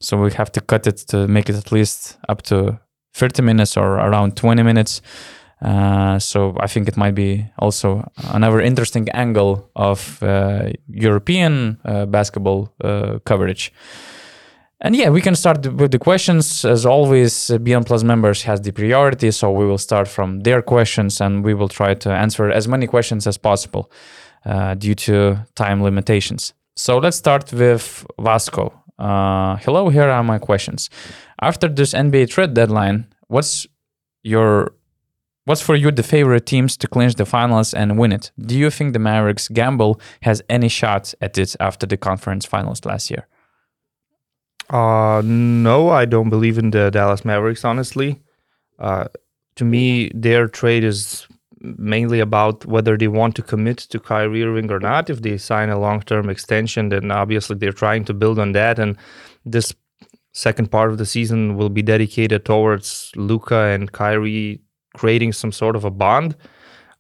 So 0.04 0.18
we 0.18 0.32
have 0.34 0.52
to 0.52 0.62
cut 0.62 0.86
it 0.86 0.98
to 1.08 1.28
make 1.28 1.50
it 1.50 1.56
at 1.56 1.72
least 1.72 2.18
up 2.28 2.42
to 2.44 2.80
30 3.14 3.42
minutes 3.42 3.78
or 3.78 3.96
around 3.96 4.36
20 4.36 4.62
minutes. 4.64 5.02
Uh, 5.62 6.20
so 6.20 6.58
I 6.60 6.68
think 6.68 6.90
it 6.90 6.98
might 6.98 7.16
be 7.16 7.46
also 7.58 8.12
another 8.34 8.60
interesting 8.60 9.08
angle 9.14 9.70
of 9.76 10.22
uh, 10.22 10.72
European 10.90 11.80
uh, 11.86 12.06
basketball 12.06 12.74
uh, 12.84 13.20
coverage. 13.26 13.72
And 14.82 14.94
yeah, 14.94 15.10
we 15.10 15.22
can 15.22 15.36
start 15.36 15.66
with 15.66 15.92
the 15.92 16.00
questions. 16.00 16.66
As 16.66 16.86
always, 16.86 17.50
uh, 17.50 17.58
BN+ 17.58 18.04
members 18.04 18.44
has 18.44 18.60
the 18.60 18.72
priority, 18.74 19.32
so 19.32 19.50
we 19.50 19.66
will 19.66 19.78
start 19.78 20.10
from 20.10 20.42
their 20.42 20.62
questions 20.62 21.22
and 21.22 21.46
we 21.46 21.54
will 21.54 21.70
try 21.70 21.94
to 21.94 22.12
answer 22.12 22.52
as 22.52 22.68
many 22.68 22.86
questions 22.86 23.26
as 23.26 23.38
possible 23.38 23.90
uh, 24.46 24.74
due 24.74 24.96
to 24.96 25.38
time 25.56 25.82
limitations. 25.82 26.54
So 26.76 26.98
let's 26.98 27.16
start 27.16 27.54
with 27.54 28.06
Vasco. 28.20 28.83
Uh, 28.98 29.58
hello, 29.58 29.90
here 29.90 30.10
are 30.10 30.24
my 30.24 30.40
questions. 30.40 30.90
After 31.42 31.68
this 31.68 31.94
NBA 31.94 32.30
trade 32.30 32.54
deadline, 32.54 33.08
what's 33.28 33.68
your 34.24 34.74
what's 35.46 35.62
for 35.62 35.76
you 35.76 35.92
the 35.92 36.04
favorite 36.04 36.46
teams 36.46 36.78
to 36.78 36.88
clinch 36.88 37.16
the 37.16 37.26
finals 37.26 37.74
and 37.74 37.98
win 37.98 38.12
it? 38.12 38.32
Do 38.40 38.58
you 38.58 38.70
think 38.70 38.94
the 38.94 39.00
Mavericks 39.00 39.48
gamble 39.48 40.00
has 40.22 40.42
any 40.50 40.70
shot 40.70 41.14
at 41.22 41.38
it 41.38 41.56
after 41.60 41.86
the 41.86 41.98
conference 41.98 42.46
finals 42.46 42.86
last 42.86 43.10
year? 43.10 43.28
Uh, 44.70 45.22
no, 45.26 45.90
I 45.90 46.06
don't 46.06 46.30
believe 46.30 46.58
in 46.58 46.72
the 46.72 46.90
Dallas 46.90 47.26
Mavericks, 47.26 47.66
honestly. 47.66 48.22
Uh, 48.80 49.06
to 49.56 49.66
me, 49.66 50.12
their 50.16 50.48
trade 50.48 50.84
is 50.84 51.28
mainly 51.64 52.20
about 52.20 52.66
whether 52.66 52.98
they 52.98 53.08
want 53.08 53.36
to 53.38 53.42
commit 53.42 53.78
to 53.78 54.00
Kyrie 54.00 54.44
Irving 54.44 54.72
or 54.72 54.80
not. 54.80 55.10
If 55.10 55.22
they 55.22 55.38
sign 55.38 55.70
a 55.70 55.80
long 55.80 56.02
term 56.02 56.30
extension, 56.30 56.90
then 56.90 57.10
obviously 57.12 57.56
they're 57.56 57.72
trying 57.72 58.06
to 58.06 58.14
build 58.14 58.38
on 58.38 58.52
that. 58.52 58.80
And 58.80 58.98
this 59.46 59.74
second 60.34 60.72
part 60.72 60.92
of 60.92 60.98
the 60.98 61.06
season 61.06 61.56
will 61.56 61.70
be 61.70 61.82
dedicated 61.82 62.46
towards 62.46 63.12
Luka 63.16 63.56
and 63.56 63.92
Kyrie 63.92 64.60
creating 64.96 65.34
some 65.34 65.52
sort 65.52 65.76
of 65.76 65.86
a 65.86 65.92
bond. 65.92 66.36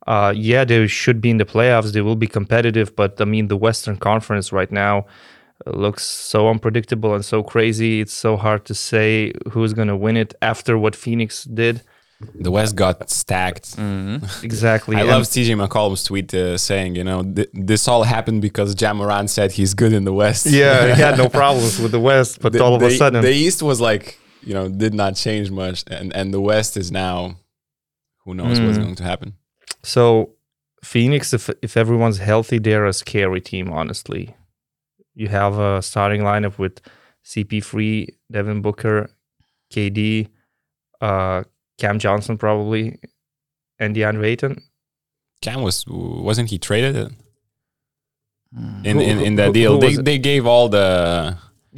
Uh, 0.08 0.34
yeah, 0.36 0.65
they 0.65 0.88
should 0.88 1.22
be 1.22 1.29
in 1.29 1.38
the 1.38 1.46
playoffs. 1.46 1.93
They 1.93 2.01
will 2.01 2.15
be 2.15 2.27
competitive, 2.27 2.96
but 2.96 3.20
I 3.22 3.25
mean, 3.25 3.48
the 3.48 3.58
Western 3.58 3.98
Conference 3.98 4.51
right 4.51 4.72
now 4.72 5.05
uh, 5.65 5.72
looks 5.72 6.03
so 6.03 6.50
unpredictable 6.50 7.13
and 7.13 7.24
so 7.24 7.41
crazy. 7.41 8.01
It's 8.01 8.13
so 8.13 8.36
hard 8.36 8.65
to 8.65 8.74
say 8.74 9.34
who's 9.51 9.74
going 9.74 9.88
to 9.88 9.96
win 9.96 10.17
it 10.17 10.34
after 10.41 10.77
what 10.77 10.96
Phoenix 10.96 11.46
did. 11.46 11.82
The 12.36 12.51
West 12.51 12.75
got 12.75 13.10
stacked. 13.10 13.75
Exactly. 14.44 14.96
I 14.96 15.01
And- 15.01 15.10
love 15.10 15.24
CJ 15.24 15.56
McCollum's 15.68 16.03
tweet 16.03 16.34
uh, 16.34 16.58
saying, 16.58 16.96
you 16.96 17.03
know, 17.03 17.24
th- 17.24 17.50
this 17.53 17.88
all 17.88 18.03
happened 18.03 18.42
because 18.42 18.80
Ja 18.82 18.94
Morant 18.94 19.30
said 19.30 19.51
he's 19.53 19.74
good 19.74 19.94
in 19.94 20.03
the 20.06 20.13
West. 20.13 20.46
Yeah, 20.46 20.94
he 20.96 21.01
had 21.01 21.18
no 21.18 21.30
problems 21.42 21.80
with 21.80 21.92
the 21.92 22.00
West, 22.00 22.42
but 22.42 22.53
the, 22.53 22.63
all 22.63 22.75
of 22.75 22.82
the- 22.82 22.88
a 22.88 22.92
sudden, 22.92 23.22
the 23.22 23.32
East 23.32 23.62
was 23.63 23.80
like, 23.80 24.18
you 24.42 24.53
know, 24.53 24.68
did 24.70 24.94
not 24.94 25.15
change 25.15 25.50
much, 25.51 25.84
and 25.89 26.13
and 26.15 26.34
the 26.34 26.42
West 26.42 26.75
is 26.77 26.92
now, 26.92 27.36
who 28.25 28.34
knows 28.34 28.60
what's 28.60 28.77
Mm. 28.77 28.84
going 28.84 28.96
to 28.96 29.03
happen. 29.03 29.34
So 29.84 30.03
Phoenix, 30.84 31.34
if 31.34 31.50
if 31.62 31.77
everyone's 31.77 32.20
healthy, 32.20 32.60
they're 32.60 32.86
a 32.86 32.94
scary 32.94 33.42
team. 33.42 33.70
Honestly, 33.72 34.36
you 35.15 35.27
have 35.30 35.58
a 35.60 35.82
starting 35.82 36.22
lineup 36.22 36.58
with 36.58 36.82
CP3, 37.25 38.08
Devin 38.32 38.62
Booker, 38.62 39.10
KD, 39.74 40.27
uh, 41.01 41.44
Cam 41.84 42.00
Johnson 42.00 42.38
probably, 42.38 42.84
and 43.82 43.90
DeAndre 43.96 44.25
Ayton. 44.32 44.54
Cam 45.42 45.62
was 45.68 45.84
wasn't 46.30 46.50
he 46.54 46.58
traded 46.70 46.96
Mm. 48.56 48.86
in 48.86 48.96
Who- 48.98 49.02
in, 49.12 49.20
in 49.28 49.36
that 49.40 49.48
who- 49.48 49.54
deal? 49.60 49.74
who 49.74 49.80
They 49.84 49.96
they 50.10 50.18
gave 50.20 50.44
all 50.46 50.70
the 50.70 50.88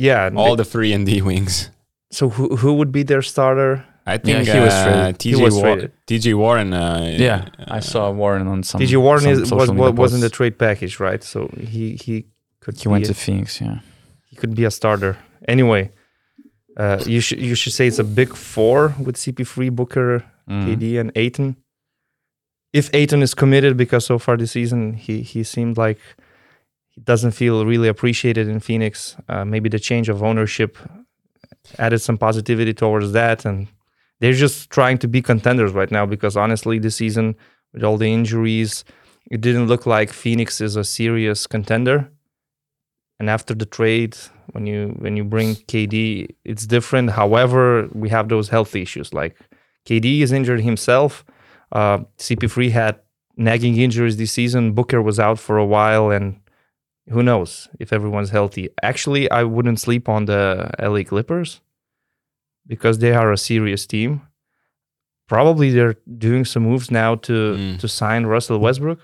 Yeah, 0.07 0.29
all 0.35 0.55
they- 0.55 0.63
the 0.63 0.69
three 0.73 0.91
and 0.95 1.05
D 1.05 1.21
wings. 1.21 1.69
so 2.11 2.23
who 2.35 2.45
who 2.61 2.73
would 2.79 2.91
be 2.91 3.03
their 3.11 3.21
starter? 3.33 3.73
I 4.07 4.17
think 4.17 4.47
he 4.47 4.59
was 4.59 4.73
uh, 4.73 4.83
traded. 4.85 5.21
He 5.23 5.35
was 5.45 5.55
Wa- 5.55 5.61
traded. 5.61 5.91
TJ 6.07 6.33
Warren. 6.43 6.73
Uh, 6.73 7.15
Yeah, 7.27 7.39
I 7.75 7.77
uh, 7.77 7.81
saw 7.81 8.11
Warren 8.11 8.45
on 8.53 8.61
some. 8.63 8.79
TJ 8.81 8.97
Warren 9.05 9.21
some 9.23 9.31
is, 9.43 9.49
social 9.49 9.73
was 9.73 9.93
was 10.03 10.13
in 10.13 10.21
the 10.21 10.29
trade 10.29 10.55
package, 10.65 10.99
right? 11.07 11.23
So 11.23 11.39
he 11.73 11.83
he 12.05 12.15
could 12.61 12.75
He 12.77 12.83
be 12.83 12.89
went 12.91 13.05
a- 13.05 13.07
to 13.07 13.13
Phoenix. 13.23 13.59
Yeah. 13.61 13.79
he 14.29 14.35
could 14.35 14.53
be 14.53 14.65
a 14.65 14.71
starter. 14.79 15.13
Anyway, 15.47 15.83
Uh, 16.77 17.01
you 17.05 17.21
should 17.21 17.39
you 17.39 17.55
should 17.55 17.73
say 17.73 17.87
it's 17.87 17.99
a 17.99 18.03
big 18.03 18.35
four 18.35 18.93
with 18.99 19.15
CP3, 19.15 19.69
Booker, 19.75 20.23
Mm. 20.49 20.65
KD, 20.67 20.99
and 20.99 21.11
Ayton. 21.15 21.55
If 22.71 22.89
Ayton 22.93 23.23
is 23.23 23.33
committed, 23.33 23.77
because 23.77 24.05
so 24.05 24.19
far 24.19 24.37
this 24.37 24.51
season 24.51 24.93
he 24.93 25.21
he 25.21 25.43
seemed 25.43 25.75
like 25.77 25.99
he 26.89 27.01
doesn't 27.01 27.31
feel 27.31 27.65
really 27.65 27.87
appreciated 27.87 28.47
in 28.47 28.59
Phoenix. 28.59 29.15
Uh, 29.27 29.43
maybe 29.45 29.69
the 29.69 29.79
change 29.79 30.07
of 30.09 30.21
ownership 30.21 30.77
added 31.79 31.99
some 31.99 32.17
positivity 32.17 32.73
towards 32.73 33.11
that, 33.13 33.43
and 33.45 33.67
they're 34.19 34.33
just 34.33 34.69
trying 34.69 34.97
to 34.99 35.07
be 35.07 35.21
contenders 35.21 35.71
right 35.71 35.89
now. 35.91 36.05
Because 36.05 36.37
honestly, 36.37 36.77
this 36.79 36.95
season 36.97 37.35
with 37.73 37.83
all 37.83 37.97
the 37.97 38.11
injuries, 38.13 38.83
it 39.31 39.41
didn't 39.41 39.67
look 39.67 39.85
like 39.85 40.11
Phoenix 40.13 40.61
is 40.61 40.75
a 40.75 40.83
serious 40.83 41.47
contender. 41.47 42.11
And 43.19 43.29
after 43.29 43.53
the 43.55 43.65
trade, 43.65 44.17
when 44.51 44.65
you 44.65 44.95
when 44.99 45.15
you 45.17 45.23
bring 45.23 45.55
KD, 45.55 46.27
it's 46.43 46.65
different. 46.67 47.11
However, 47.11 47.87
we 47.93 48.09
have 48.09 48.27
those 48.29 48.49
health 48.49 48.75
issues. 48.75 49.13
Like 49.13 49.37
KD 49.85 50.21
is 50.21 50.31
injured 50.31 50.61
himself. 50.61 51.23
Uh, 51.71 51.99
CP3 52.17 52.71
had 52.71 52.99
nagging 53.37 53.77
injuries 53.77 54.17
this 54.17 54.31
season. 54.33 54.73
Booker 54.73 55.01
was 55.01 55.19
out 55.19 55.39
for 55.39 55.57
a 55.57 55.65
while, 55.65 56.11
and 56.11 56.39
who 57.09 57.23
knows 57.23 57.67
if 57.79 57.93
everyone's 57.93 58.31
healthy. 58.31 58.69
Actually, 58.83 59.29
I 59.31 59.43
wouldn't 59.43 59.79
sleep 59.79 60.09
on 60.09 60.25
the 60.25 60.69
LA 60.79 61.03
Clippers 61.03 61.61
because 62.67 62.99
they 62.99 63.13
are 63.13 63.31
a 63.31 63.37
serious 63.37 63.85
team. 63.85 64.21
Probably 65.27 65.71
they're 65.71 65.95
doing 66.17 66.45
some 66.45 66.63
moves 66.63 66.91
now 66.91 67.15
to 67.15 67.33
Mm. 67.33 67.79
to 67.79 67.87
sign 67.87 68.25
Russell 68.25 68.59
Westbrook 68.59 68.99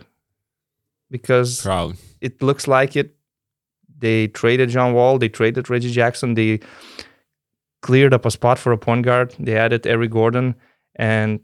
because 1.10 1.62
Proud. 1.62 1.96
it 2.20 2.42
looks 2.42 2.68
like 2.68 2.96
it. 2.96 3.16
They 4.02 4.28
traded 4.28 4.70
John 4.70 4.94
Wall, 4.94 5.18
they 5.18 5.30
traded 5.30 5.70
Reggie 5.70 5.92
Jackson, 5.92 6.34
they 6.34 6.60
cleared 7.82 8.14
up 8.14 8.26
a 8.26 8.32
spot 8.32 8.60
for 8.60 8.72
a 8.72 8.78
point 8.78 9.06
guard. 9.06 9.36
They 9.40 9.58
added 9.58 9.88
Eric 9.88 10.12
Gordon, 10.12 10.56
and 10.96 11.42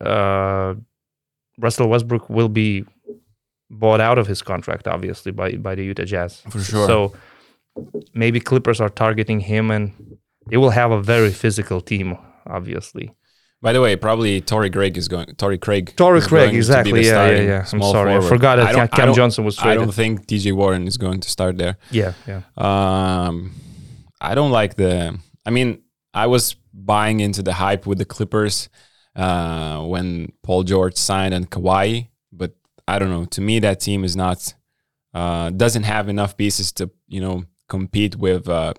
uh, 0.00 0.74
Russell 1.58 1.88
Westbrook 1.88 2.28
will 2.28 2.48
be 2.48 2.84
bought 3.70 4.00
out 4.00 4.18
of 4.18 4.26
his 4.26 4.42
contract, 4.42 4.86
obviously, 4.86 5.32
by 5.32 5.52
by 5.52 5.74
the 5.74 5.84
Utah 5.84 6.04
Jazz. 6.04 6.42
For 6.50 6.60
sure. 6.60 6.86
So 6.86 7.14
maybe 8.14 8.40
Clippers 8.40 8.80
are 8.80 8.88
targeting 8.88 9.40
him, 9.40 9.70
and 9.70 9.92
they 10.48 10.56
will 10.56 10.70
have 10.70 10.90
a 10.90 11.00
very 11.00 11.32
physical 11.32 11.80
team, 11.80 12.18
obviously. 12.46 13.12
By 13.62 13.74
the 13.74 13.80
way, 13.82 13.94
probably 13.96 14.40
Torrey 14.40 14.70
Craig 14.70 14.96
is 14.96 15.06
going. 15.06 15.26
Torrey 15.34 15.58
Craig. 15.58 15.92
Torrey 15.94 16.18
is 16.18 16.26
Craig, 16.26 16.50
going 16.50 16.50
to 16.50 16.52
be 16.54 16.58
exactly. 16.58 16.92
the 16.92 17.06
Yeah, 17.06 17.30
yeah, 17.30 17.40
yeah. 17.42 17.66
I'm 17.72 17.82
sorry, 17.82 18.14
I 18.14 18.20
forgot 18.20 18.56
that 18.56 18.68
I 18.68 18.72
don't- 18.72 18.90
Cam 18.90 19.12
Johnson 19.14 19.44
was 19.44 19.56
Traded. 19.56 19.82
I 19.82 19.84
don't 19.84 19.94
think 19.94 20.26
TJ 20.26 20.52
Warren 20.54 20.86
is 20.88 20.96
going 20.96 21.20
to 21.20 21.28
start 21.28 21.58
there. 21.58 21.76
Yeah, 21.90 22.14
yeah. 22.26 22.42
Um, 22.56 23.52
I 24.20 24.34
don't 24.34 24.50
like 24.50 24.76
the. 24.76 25.18
I 25.44 25.50
mean, 25.50 25.82
I 26.14 26.26
was 26.26 26.56
buying 26.72 27.20
into 27.20 27.42
the 27.42 27.52
hype 27.52 27.86
with 27.86 27.98
the 27.98 28.06
Clippers 28.06 28.70
uh, 29.14 29.82
when 29.84 30.32
Paul 30.42 30.62
George 30.62 30.96
signed 30.96 31.34
and 31.34 31.50
Kawhi, 31.50 32.08
but 32.32 32.54
I 32.88 32.98
don't 32.98 33.10
know. 33.10 33.26
To 33.26 33.40
me, 33.42 33.58
that 33.58 33.80
team 33.80 34.04
is 34.04 34.16
not 34.16 34.54
uh, 35.12 35.50
doesn't 35.50 35.82
have 35.82 36.08
enough 36.08 36.36
pieces 36.36 36.72
to 36.72 36.90
you 37.08 37.20
know 37.20 37.44
compete 37.68 38.16
with 38.16 38.48
uh, 38.48 38.72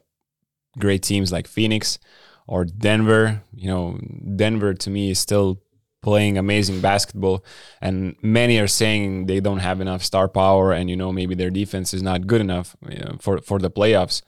great 0.79 1.03
teams 1.03 1.31
like 1.31 1.47
Phoenix 1.47 1.99
or 2.47 2.65
Denver. 2.65 3.43
You 3.53 3.67
know, 3.67 3.99
Denver 4.35 4.73
to 4.73 4.89
me 4.89 5.11
is 5.11 5.19
still 5.19 5.61
playing 6.01 6.37
amazing 6.37 6.81
basketball 6.81 7.45
and 7.79 8.15
many 8.21 8.57
are 8.59 8.67
saying 8.67 9.27
they 9.27 9.39
don't 9.39 9.59
have 9.59 9.79
enough 9.79 10.03
star 10.03 10.27
power 10.27 10.71
and 10.71 10.89
you 10.89 10.95
know 10.95 11.11
maybe 11.11 11.35
their 11.35 11.51
defense 11.51 11.93
is 11.93 12.01
not 12.01 12.25
good 12.25 12.41
enough 12.41 12.75
you 12.89 12.97
know, 12.97 13.15
for 13.19 13.39
for 13.39 13.59
the 13.59 13.69
playoffs 13.69 14.21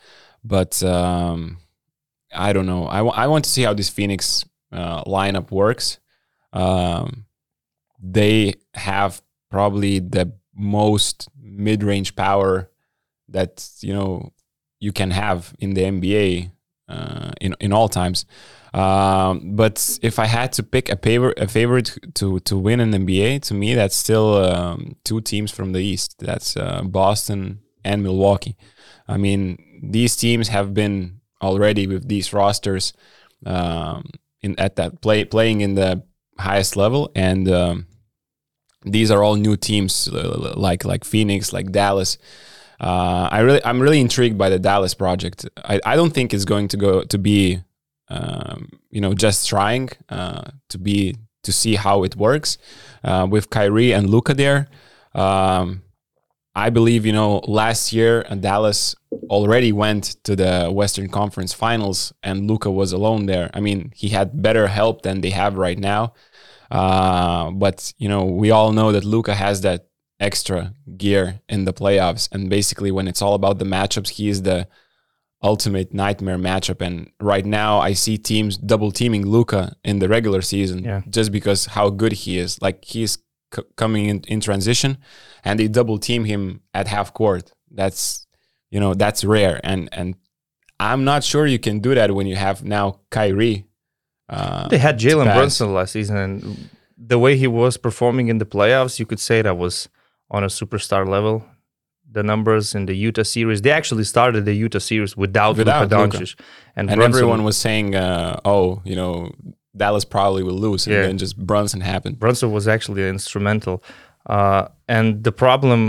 but 0.43 0.83
um 0.83 1.57
i 2.33 2.53
don't 2.53 2.67
know 2.67 2.85
I 2.85 2.99
I 3.23 3.27
want 3.27 3.45
to 3.45 3.49
see 3.49 3.63
how 3.63 3.73
this 3.73 3.89
phoenix 3.89 4.45
uh, 4.71 5.03
lineup 5.05 5.51
works 5.51 5.99
um 6.51 7.25
they 7.99 8.55
have 8.75 9.21
probably 9.49 9.99
the 9.99 10.33
most 10.55 11.27
mid-range 11.41 12.15
power 12.15 12.69
that 13.29 13.67
you 13.81 13.93
know 13.93 14.31
you 14.79 14.91
can 14.91 15.09
have 15.09 15.55
in 15.57 15.73
the 15.73 15.81
nba 15.81 16.51
uh, 16.93 17.31
in 17.41 17.55
in 17.59 17.73
all 17.73 17.89
times 17.89 18.25
um, 18.73 19.55
but 19.55 19.99
if 20.01 20.17
I 20.17 20.25
had 20.25 20.51
to 20.53 20.63
pick 20.63 20.89
a 20.89 20.95
favorite, 20.95 21.37
a 21.37 21.47
favorite 21.47 21.97
to 22.15 22.39
to 22.39 22.57
win 22.57 22.79
an 22.79 22.91
NBA, 22.91 23.41
to 23.43 23.53
me 23.53 23.75
that's 23.75 23.95
still 23.95 24.35
um, 24.43 24.95
two 25.03 25.21
teams 25.21 25.51
from 25.51 25.73
the 25.73 25.79
East. 25.79 26.15
That's 26.19 26.57
uh, 26.57 26.81
Boston 26.83 27.59
and 27.85 28.01
Milwaukee. 28.01 28.57
I 29.07 29.17
mean, 29.17 29.57
these 29.83 30.15
teams 30.15 30.47
have 30.47 30.73
been 30.73 31.21
already 31.41 31.85
with 31.85 32.07
these 32.07 32.33
rosters 32.33 32.93
um, 33.45 34.09
in 34.41 34.59
at 34.59 34.75
that 34.77 35.01
play 35.01 35.23
playing 35.25 35.61
in 35.61 35.75
the 35.75 36.03
highest 36.39 36.75
level, 36.75 37.11
and 37.13 37.47
um, 37.51 37.85
these 38.83 39.11
are 39.11 39.21
all 39.21 39.35
new 39.35 39.55
teams 39.55 40.07
uh, 40.07 40.55
like 40.57 40.83
like 40.83 41.05
Phoenix, 41.05 41.53
like 41.53 41.71
Dallas. 41.71 42.17
Uh, 42.83 43.29
I 43.31 43.39
really, 43.39 43.63
I'm 43.63 43.81
really 43.81 44.01
intrigued 44.01 44.37
by 44.37 44.49
the 44.49 44.59
Dallas 44.59 44.93
project. 44.93 45.47
I, 45.63 45.79
I 45.85 45.95
don't 45.95 46.13
think 46.13 46.33
it's 46.33 46.45
going 46.45 46.67
to 46.69 46.77
go 46.77 47.03
to 47.03 47.17
be 47.17 47.63
um, 48.09 48.69
you 48.89 49.01
know, 49.01 49.13
just 49.13 49.47
trying 49.47 49.89
uh, 50.09 50.43
to 50.69 50.77
be 50.77 51.15
to 51.43 51.51
see 51.51 51.75
how 51.75 52.03
it 52.03 52.15
works 52.15 52.57
uh, 53.03 53.27
with 53.29 53.49
Kyrie 53.49 53.91
and 53.91 54.09
Luka 54.09 54.33
there. 54.33 54.67
Um, 55.13 55.83
I 56.55 56.69
believe 56.69 57.05
you 57.05 57.13
know 57.13 57.37
last 57.47 57.93
year 57.93 58.25
uh, 58.29 58.35
Dallas 58.35 58.95
already 59.29 59.71
went 59.71 60.03
to 60.25 60.35
the 60.35 60.69
Western 60.71 61.09
Conference 61.09 61.53
Finals 61.53 62.13
and 62.21 62.47
Luka 62.47 62.69
was 62.69 62.93
alone 62.93 63.25
there. 63.25 63.49
I 63.53 63.59
mean, 63.59 63.91
he 63.95 64.09
had 64.09 64.41
better 64.41 64.67
help 64.67 65.01
than 65.01 65.21
they 65.21 65.31
have 65.31 65.57
right 65.57 65.79
now. 65.79 66.13
Uh, 66.69 67.51
but 67.51 67.93
you 67.97 68.07
know, 68.07 68.25
we 68.25 68.51
all 68.51 68.71
know 68.71 68.91
that 68.91 69.03
Luka 69.03 69.33
has 69.33 69.61
that 69.61 69.87
extra 70.23 70.73
gear 70.97 71.41
in 71.49 71.65
the 71.65 71.73
playoffs, 71.73 72.29
and 72.33 72.49
basically 72.49 72.91
when 72.91 73.07
it's 73.07 73.21
all 73.21 73.33
about 73.35 73.59
the 73.59 73.65
matchups, 73.65 74.09
he 74.17 74.29
is 74.29 74.41
the 74.43 74.67
ultimate 75.41 75.93
nightmare 75.93 76.37
matchup. 76.37 76.81
And 76.81 77.11
right 77.19 77.45
now, 77.45 77.79
I 77.79 77.93
see 77.93 78.17
teams 78.17 78.57
double 78.57 78.91
teaming 78.91 79.25
Luka 79.27 79.75
in 79.83 79.99
the 79.99 80.07
regular 80.07 80.41
season 80.41 80.83
Yeah. 80.83 81.01
just 81.09 81.31
because 81.31 81.65
how 81.77 81.89
good 81.89 82.13
he 82.13 82.37
is. 82.37 82.61
Like 82.61 82.85
he's 82.85 83.17
c- 83.53 83.63
coming 83.75 84.05
in, 84.05 84.21
in 84.27 84.39
transition, 84.39 84.97
and 85.43 85.59
they 85.59 85.67
double 85.67 85.97
team 85.99 86.23
him 86.25 86.61
at 86.73 86.87
half 86.87 87.13
court. 87.13 87.51
That's 87.69 88.25
you 88.71 88.79
know 88.79 88.93
that's 88.93 89.23
rare, 89.23 89.59
and 89.63 89.89
and 89.91 90.15
I'm 90.79 91.03
not 91.03 91.23
sure 91.23 91.45
you 91.45 91.59
can 91.59 91.79
do 91.79 91.93
that 91.95 92.09
when 92.15 92.27
you 92.27 92.35
have 92.35 92.63
now 92.63 92.99
Kyrie. 93.09 93.65
Uh, 94.29 94.67
They 94.69 94.77
had 94.79 94.97
Jalen. 94.99 95.25
Brunson 95.35 95.73
last 95.73 95.91
season, 95.91 96.17
and 96.17 96.69
the 96.97 97.19
way 97.19 97.35
he 97.37 97.47
was 97.47 97.77
performing 97.77 98.29
in 98.29 98.37
the 98.39 98.45
playoffs, 98.45 98.97
you 98.99 99.05
could 99.05 99.19
say 99.19 99.41
that 99.41 99.57
was 99.57 99.89
on 100.33 100.43
a 100.43 100.47
superstar 100.47 101.07
level. 101.07 101.45
The 102.11 102.23
numbers 102.23 102.75
in 102.75 102.85
the 102.85 102.95
Utah 102.95 103.23
series, 103.23 103.61
they 103.61 103.71
actually 103.71 104.03
started 104.03 104.45
the 104.45 104.53
Utah 104.53 104.79
series 104.79 105.15
without, 105.17 105.57
Without 105.57 105.83
Luka 105.89 105.97
Luka. 105.97 106.17
Doncic, 106.17 106.39
and, 106.75 106.89
and 106.89 106.97
Brunson, 106.99 107.19
everyone 107.19 107.43
was 107.43 107.57
saying, 107.57 107.95
uh, 107.95 108.39
"Oh, 108.45 108.81
you 108.83 108.95
know, 108.95 109.31
Dallas 109.75 110.05
probably 110.05 110.43
will 110.43 110.59
lose," 110.67 110.85
and 110.85 110.93
Yeah. 110.95 111.03
then 111.07 111.17
just 111.17 111.35
Brunson 111.37 111.81
happened. 111.81 112.19
Brunson 112.19 112.51
was 112.51 112.67
actually 112.67 113.07
instrumental. 113.07 113.81
Uh, 114.27 114.67
and 114.87 115.23
the 115.23 115.31
problem 115.31 115.79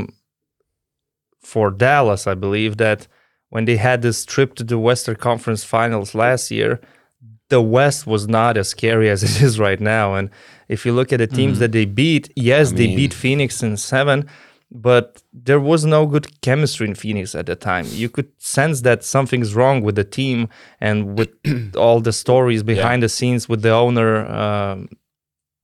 for 1.40 1.70
Dallas, 1.70 2.26
I 2.26 2.34
believe, 2.34 2.76
that 2.78 3.06
when 3.50 3.64
they 3.66 3.76
had 3.76 4.02
this 4.02 4.24
trip 4.24 4.54
to 4.56 4.64
the 4.64 4.78
Western 4.78 5.16
Conference 5.16 5.62
Finals 5.64 6.14
last 6.14 6.50
year, 6.50 6.80
the 7.50 7.60
West 7.60 8.06
was 8.06 8.26
not 8.28 8.56
as 8.56 8.68
scary 8.68 9.10
as 9.10 9.22
it 9.22 9.42
is 9.46 9.58
right 9.60 9.80
now. 9.80 10.14
And 10.14 10.30
if 10.68 10.84
you 10.86 10.92
look 10.92 11.12
at 11.12 11.18
the 11.18 11.26
teams 11.26 11.58
that 11.58 11.72
they 11.72 11.84
beat, 11.84 12.32
yes, 12.36 12.72
I 12.72 12.76
they 12.76 12.86
mean- 12.88 12.96
beat 12.96 13.14
Phoenix 13.14 13.62
in 13.62 13.76
seven, 13.76 14.28
but 14.70 15.22
there 15.32 15.60
was 15.60 15.84
no 15.84 16.04
good 16.06 16.40
chemistry 16.40 16.88
in 16.88 16.94
Phoenix 16.94 17.34
at 17.34 17.46
the 17.46 17.54
time. 17.54 17.86
You 17.90 18.08
could 18.08 18.30
sense 18.38 18.80
that 18.80 19.04
something's 19.04 19.54
wrong 19.54 19.82
with 19.82 19.94
the 19.94 20.04
team 20.04 20.48
and 20.80 21.16
with 21.16 21.30
all 21.76 22.00
the 22.00 22.12
stories 22.12 22.62
behind 22.62 23.02
the 23.02 23.08
scenes 23.08 23.48
with 23.48 23.62
the 23.62 23.70
owner. 23.70 24.26
Um, 24.26 24.88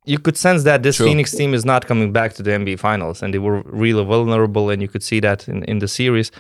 you 0.05 0.19
could 0.19 0.37
sense 0.37 0.63
that 0.65 0.83
this 0.83 0.97
True. 0.97 1.07
Phoenix 1.07 1.33
team 1.33 1.55
is 1.55 1.65
not 1.65 1.87
coming 1.87 2.13
back 2.13 2.35
to 2.35 2.43
the 2.43 2.53
NBA 2.53 2.79
Finals, 2.79 3.23
and 3.23 3.35
they 3.35 3.39
were 3.39 3.63
really 3.65 4.05
vulnerable, 4.05 4.71
and 4.71 4.81
you 4.81 4.89
could 4.89 5.03
see 5.03 5.21
that 5.21 5.49
in, 5.49 5.65
in 5.65 5.79
the 5.79 5.89
series. 5.89 6.31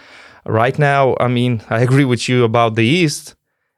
Right 0.47 0.79
now, 0.79 1.17
I 1.21 1.29
mean, 1.29 1.63
I 1.71 1.81
agree 1.81 2.05
with 2.05 2.29
you 2.29 2.45
about 2.45 2.75
the 2.77 2.85
East, 2.85 3.35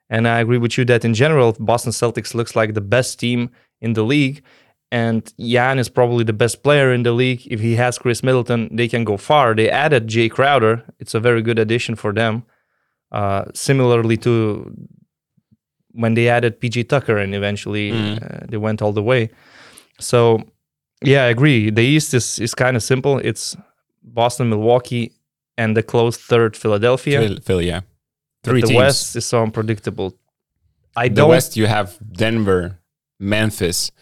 and 0.08 0.28
I 0.28 0.40
agree 0.40 0.58
with 0.58 0.76
you 0.78 0.84
that 0.86 1.04
in 1.04 1.14
general, 1.14 1.56
Boston 1.58 1.92
Celtics 1.92 2.34
looks 2.34 2.54
like 2.54 2.74
the 2.74 2.80
best 2.80 3.18
team 3.18 3.50
in 3.80 3.94
the 3.94 4.04
league, 4.04 4.42
and 4.92 5.22
Jan 5.40 5.78
is 5.78 5.88
probably 5.88 6.24
the 6.24 6.32
best 6.44 6.62
player 6.62 6.92
in 6.92 7.02
the 7.02 7.12
league. 7.12 7.42
If 7.50 7.60
he 7.60 7.74
has 7.76 7.98
Khris 7.98 8.22
Middleton, 8.22 8.68
they 8.76 8.88
can 8.88 9.04
go 9.04 9.16
far. 9.16 9.54
They 9.54 9.68
added 9.70 10.06
Jae 10.12 10.30
Crowder; 10.30 10.84
it's 11.00 11.14
a 11.14 11.20
very 11.20 11.42
good 11.42 11.58
addition 11.58 11.94
for 11.96 12.12
them. 12.12 12.44
Uh, 13.10 13.44
similarly 13.54 14.16
to 14.18 14.70
when 15.92 16.14
they 16.14 16.28
added 16.28 16.60
PJ 16.60 16.88
Tucker, 16.88 17.16
and 17.18 17.34
eventually 17.34 17.90
Mhm. 17.92 18.16
uh, 18.22 18.46
they 18.50 18.56
went 18.56 18.80
all 18.82 18.92
the 18.92 19.02
way. 19.02 19.30
So, 20.00 20.42
yeah, 21.02 21.24
I 21.24 21.28
agree. 21.36 21.70
The 21.70 21.82
East 21.94 22.14
is 22.14 22.38
is 22.38 22.54
kind 22.54 22.76
of 22.76 22.82
simple. 22.82 23.18
It's 23.30 23.56
Boston, 24.02 24.48
Milwaukee, 24.48 25.12
and 25.56 25.76
the 25.76 25.82
close 25.82 26.16
third 26.16 26.56
Philadelphia. 26.56 27.18
Phil, 27.42 27.62
yeah, 27.62 27.80
But 28.42 28.50
three 28.50 28.60
the 28.62 28.66
teams. 28.68 28.78
West 28.78 29.16
is 29.16 29.26
so 29.26 29.42
unpredictable. 29.42 30.08
I 30.96 31.08
the 31.08 31.14
don't. 31.14 31.28
West, 31.30 31.56
you 31.56 31.66
have 31.66 31.98
Denver, 32.22 32.78
Memphis, 33.20 33.92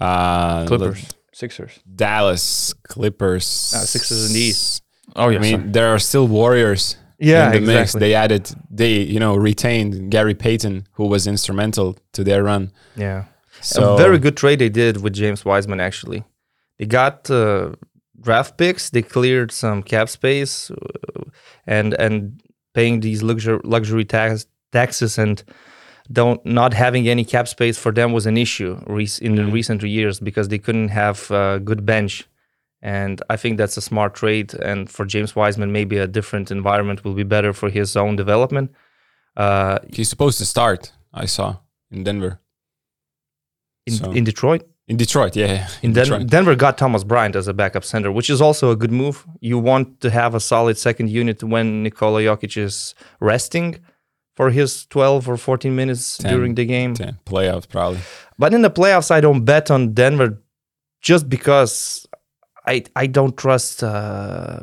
uh, 0.00 0.66
Clippers, 0.66 1.04
Sixers. 1.32 1.80
Dallas, 1.94 2.72
Clippers, 2.88 3.72
Ah, 3.76 3.80
Sixers 3.84 4.26
in 4.28 4.32
the 4.34 4.40
East. 4.40 4.82
Oh 5.16 5.28
yeah, 5.28 5.38
I 5.38 5.42
mean, 5.42 5.72
there 5.72 5.88
are 5.88 5.98
still 5.98 6.26
Warriors 6.28 6.96
yeah, 7.18 7.46
in 7.52 7.52
the 7.52 7.60
mix. 7.60 7.80
exactly. 7.94 8.00
They 8.00 8.14
added, 8.14 8.50
they 8.70 8.92
you 9.02 9.18
know 9.20 9.34
retained 9.36 10.10
Gary 10.10 10.34
Payton, 10.34 10.86
who 10.92 11.06
was 11.06 11.26
instrumental 11.26 11.96
to 12.12 12.24
their 12.24 12.42
run. 12.44 12.72
yeah. 12.96 13.24
So 13.62 13.94
a 13.94 13.98
very 13.98 14.18
good 14.18 14.36
trade 14.38 14.58
they 14.60 14.70
did 14.70 15.02
with 15.02 15.12
James 15.12 15.44
Wiseman. 15.44 15.80
Actually, 15.80 16.24
they 16.78 16.86
got 16.86 17.28
uh, 17.30 17.72
draft 18.18 18.56
picks. 18.56 18.88
They 18.88 19.02
cleared 19.02 19.52
some 19.52 19.82
cap 19.82 20.08
space, 20.08 20.70
uh, 20.70 21.24
and 21.66 21.92
and 21.94 22.40
paying 22.72 23.00
these 23.00 23.22
luxury 23.22 23.60
luxury 23.64 24.06
tax, 24.06 24.46
taxes 24.72 25.18
and 25.18 25.42
don't 26.12 26.44
not 26.44 26.74
having 26.74 27.08
any 27.08 27.24
cap 27.24 27.46
space 27.48 27.78
for 27.78 27.92
them 27.92 28.12
was 28.12 28.26
an 28.26 28.36
issue 28.36 28.72
in 29.20 29.34
the 29.36 29.42
Mhm. 29.42 29.52
recent 29.52 29.82
years 29.82 30.18
because 30.20 30.48
they 30.48 30.58
couldn't 30.58 30.88
have 30.88 31.30
a 31.30 31.60
good 31.62 31.84
bench. 31.86 32.24
And 32.82 33.22
I 33.28 33.36
think 33.36 33.58
that's 33.58 33.76
a 33.76 33.80
smart 33.82 34.14
trade. 34.14 34.54
And 34.54 34.90
for 34.90 35.04
James 35.04 35.36
Wiseman, 35.36 35.70
maybe 35.72 35.98
a 35.98 36.06
different 36.06 36.50
environment 36.50 37.04
will 37.04 37.14
be 37.14 37.22
better 37.24 37.52
for 37.52 37.68
his 37.70 37.96
own 37.96 38.16
development. 38.16 38.70
Uh, 39.36 39.78
He's 39.92 40.08
supposed 40.08 40.38
to 40.38 40.46
start. 40.46 40.92
I 41.12 41.26
saw 41.26 41.56
in 41.90 42.04
Denver, 42.04 42.40
in, 43.86 43.92
So- 43.94 44.10
in 44.12 44.24
Detroit, 44.24 44.62
in 44.88 44.96
Detroit. 44.96 45.36
Yeah, 45.36 45.46
yeah, 45.46 45.68
In 45.82 45.92
Den- 45.92 46.04
Detroit. 46.04 46.26
Denver 46.28 46.54
got 46.56 46.76
Thomas 46.78 47.04
Bryant 47.04 47.36
as 47.36 47.46
a 47.48 47.54
backup 47.54 47.84
center, 47.84 48.10
which 48.10 48.28
is 48.30 48.40
also 48.40 48.70
a 48.70 48.76
good 48.76 48.90
move. 48.92 49.24
You 49.40 49.58
want 49.58 50.00
to 50.00 50.10
have 50.10 50.34
a 50.34 50.40
solid 50.40 50.76
second 50.78 51.10
unit 51.10 51.42
when 51.44 51.82
Nikola 51.84 52.20
Jokic 52.22 52.56
is 52.56 52.94
resting 53.20 53.78
for 54.40 54.48
his 54.50 54.86
12 54.86 55.28
or 55.28 55.36
14 55.36 55.76
minutes 55.76 56.16
Ten. 56.16 56.32
during 56.32 56.54
the 56.54 56.64
game. 56.64 56.94
Yeah, 56.98 57.10
playoffs 57.26 57.68
probably. 57.68 58.00
But 58.38 58.54
in 58.54 58.62
the 58.62 58.70
playoffs, 58.70 59.10
I 59.10 59.20
don't 59.20 59.44
bet 59.44 59.70
on 59.70 59.92
Denver 59.92 60.40
just 61.02 61.28
because 61.28 62.06
I 62.66 62.84
I 62.96 63.06
don't 63.06 63.36
trust 63.36 63.82
uh, 63.82 64.60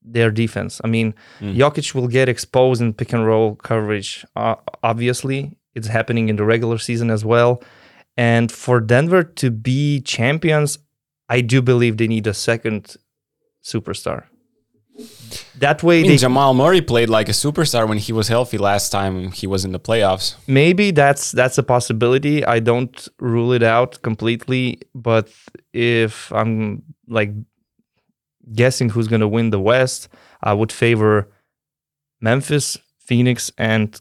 their 0.00 0.30
defense. 0.30 0.80
I 0.84 0.88
mean, 0.88 1.14
Mm. 1.40 1.54
Jokic 1.54 1.94
will 1.94 2.08
get 2.08 2.28
exposed 2.30 2.80
in 2.80 2.94
pick 2.94 3.12
and 3.12 3.26
roll 3.26 3.56
coverage. 3.56 4.24
Uh, 4.36 4.54
obviously, 4.82 5.58
it's 5.74 5.88
happening 5.88 6.30
in 6.30 6.36
the 6.36 6.44
regular 6.44 6.78
season 6.78 7.10
as 7.10 7.24
well. 7.26 7.62
And 8.16 8.50
for 8.50 8.80
Denver 8.80 9.22
to 9.42 9.50
be 9.50 10.00
champions, 10.00 10.78
I 11.28 11.42
do 11.42 11.60
believe 11.60 11.96
they 11.98 12.08
need 12.08 12.26
a 12.26 12.32
second 12.34 12.96
superstar. 13.62 14.20
That 15.58 15.82
way, 15.82 15.98
I 15.98 16.02
mean, 16.02 16.10
they 16.12 16.16
Jamal 16.16 16.54
Murray 16.54 16.80
played 16.80 17.08
like 17.08 17.28
a 17.28 17.32
superstar 17.32 17.88
when 17.88 17.98
he 17.98 18.12
was 18.12 18.28
healthy 18.28 18.58
last 18.58 18.90
time 18.90 19.32
he 19.32 19.46
was 19.46 19.64
in 19.64 19.72
the 19.72 19.80
playoffs. 19.80 20.36
maybe 20.46 20.90
that's 20.90 21.32
that's 21.32 21.58
a 21.58 21.62
possibility. 21.62 22.44
I 22.44 22.60
don't 22.60 23.08
rule 23.18 23.52
it 23.52 23.62
out 23.62 24.02
completely, 24.02 24.80
but 24.94 25.28
if 25.72 26.32
I'm 26.32 26.82
like 27.08 27.32
guessing 28.52 28.90
who's 28.90 29.08
going 29.08 29.20
to 29.20 29.28
win 29.28 29.50
the 29.50 29.60
West, 29.60 30.08
I 30.42 30.52
would 30.52 30.70
favor 30.70 31.28
Memphis, 32.20 32.78
Phoenix, 32.98 33.50
and 33.58 33.98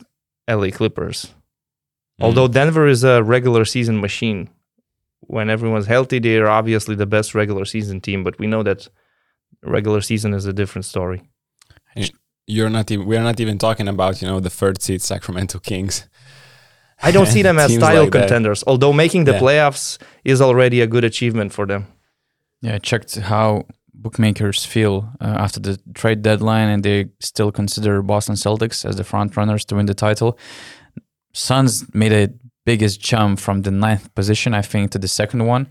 LA 0.47 0.69
Clippers. 0.69 1.33
Mm. 2.19 2.25
Although 2.25 2.47
Denver 2.47 2.87
is 2.87 3.03
a 3.03 3.23
regular 3.23 3.65
season 3.65 3.99
machine, 3.99 4.49
when 5.21 5.49
everyone's 5.49 5.87
healthy, 5.87 6.19
they 6.19 6.37
are 6.37 6.49
obviously 6.49 6.95
the 6.95 7.05
best 7.05 7.33
regular 7.33 7.65
season 7.65 8.01
team. 8.01 8.23
But 8.23 8.37
we 8.37 8.47
know 8.47 8.63
that 8.63 8.87
regular 9.63 10.01
season 10.01 10.33
is 10.33 10.45
a 10.45 10.53
different 10.53 10.85
story. 10.85 11.21
You're 12.45 12.69
not 12.69 12.91
even. 12.91 13.05
We're 13.05 13.23
not 13.23 13.39
even 13.39 13.57
talking 13.57 13.87
about 13.87 14.21
you 14.21 14.27
know 14.27 14.41
the 14.41 14.49
third 14.49 14.81
seed 14.81 15.01
Sacramento 15.01 15.59
Kings. 15.59 16.09
I 17.01 17.11
don't 17.11 17.25
see 17.27 17.41
them 17.41 17.57
as 17.63 17.69
Teams 17.69 17.81
title 17.81 18.03
like 18.03 18.11
that. 18.13 18.19
contenders, 18.19 18.63
although 18.67 18.91
making 18.91 19.23
the 19.25 19.31
Yeah. 19.33 19.39
playoffs 19.39 19.97
is 20.25 20.41
already 20.41 20.81
a 20.81 20.87
good 20.87 21.05
achievement 21.05 21.53
for 21.53 21.65
them. 21.65 21.87
Yeah, 22.61 22.75
I 22.75 22.79
checked 22.79 23.15
how 23.15 23.63
bookmakers 23.93 24.65
feel 24.65 25.09
uh, 25.21 25.25
after 25.45 25.61
the 25.61 25.79
trade 25.93 26.21
deadline, 26.21 26.67
and 26.67 26.83
they 26.83 27.05
still 27.21 27.51
consider 27.51 28.01
Boston 28.01 28.35
Celtics 28.35 28.83
as 28.85 28.95
the 28.97 29.03
front 29.05 29.37
runners 29.37 29.63
to 29.65 29.75
win 29.75 29.85
the 29.85 29.93
title. 29.93 30.37
Suns 31.33 31.85
made 31.93 32.11
a 32.11 32.29
biggest 32.65 32.99
jump 33.01 33.39
from 33.39 33.61
the 33.61 33.71
ninth 33.71 34.13
position, 34.15 34.53
I 34.53 34.61
think, 34.61 34.91
to 34.91 34.99
the 34.99 35.07
second 35.07 35.45
one. 35.45 35.67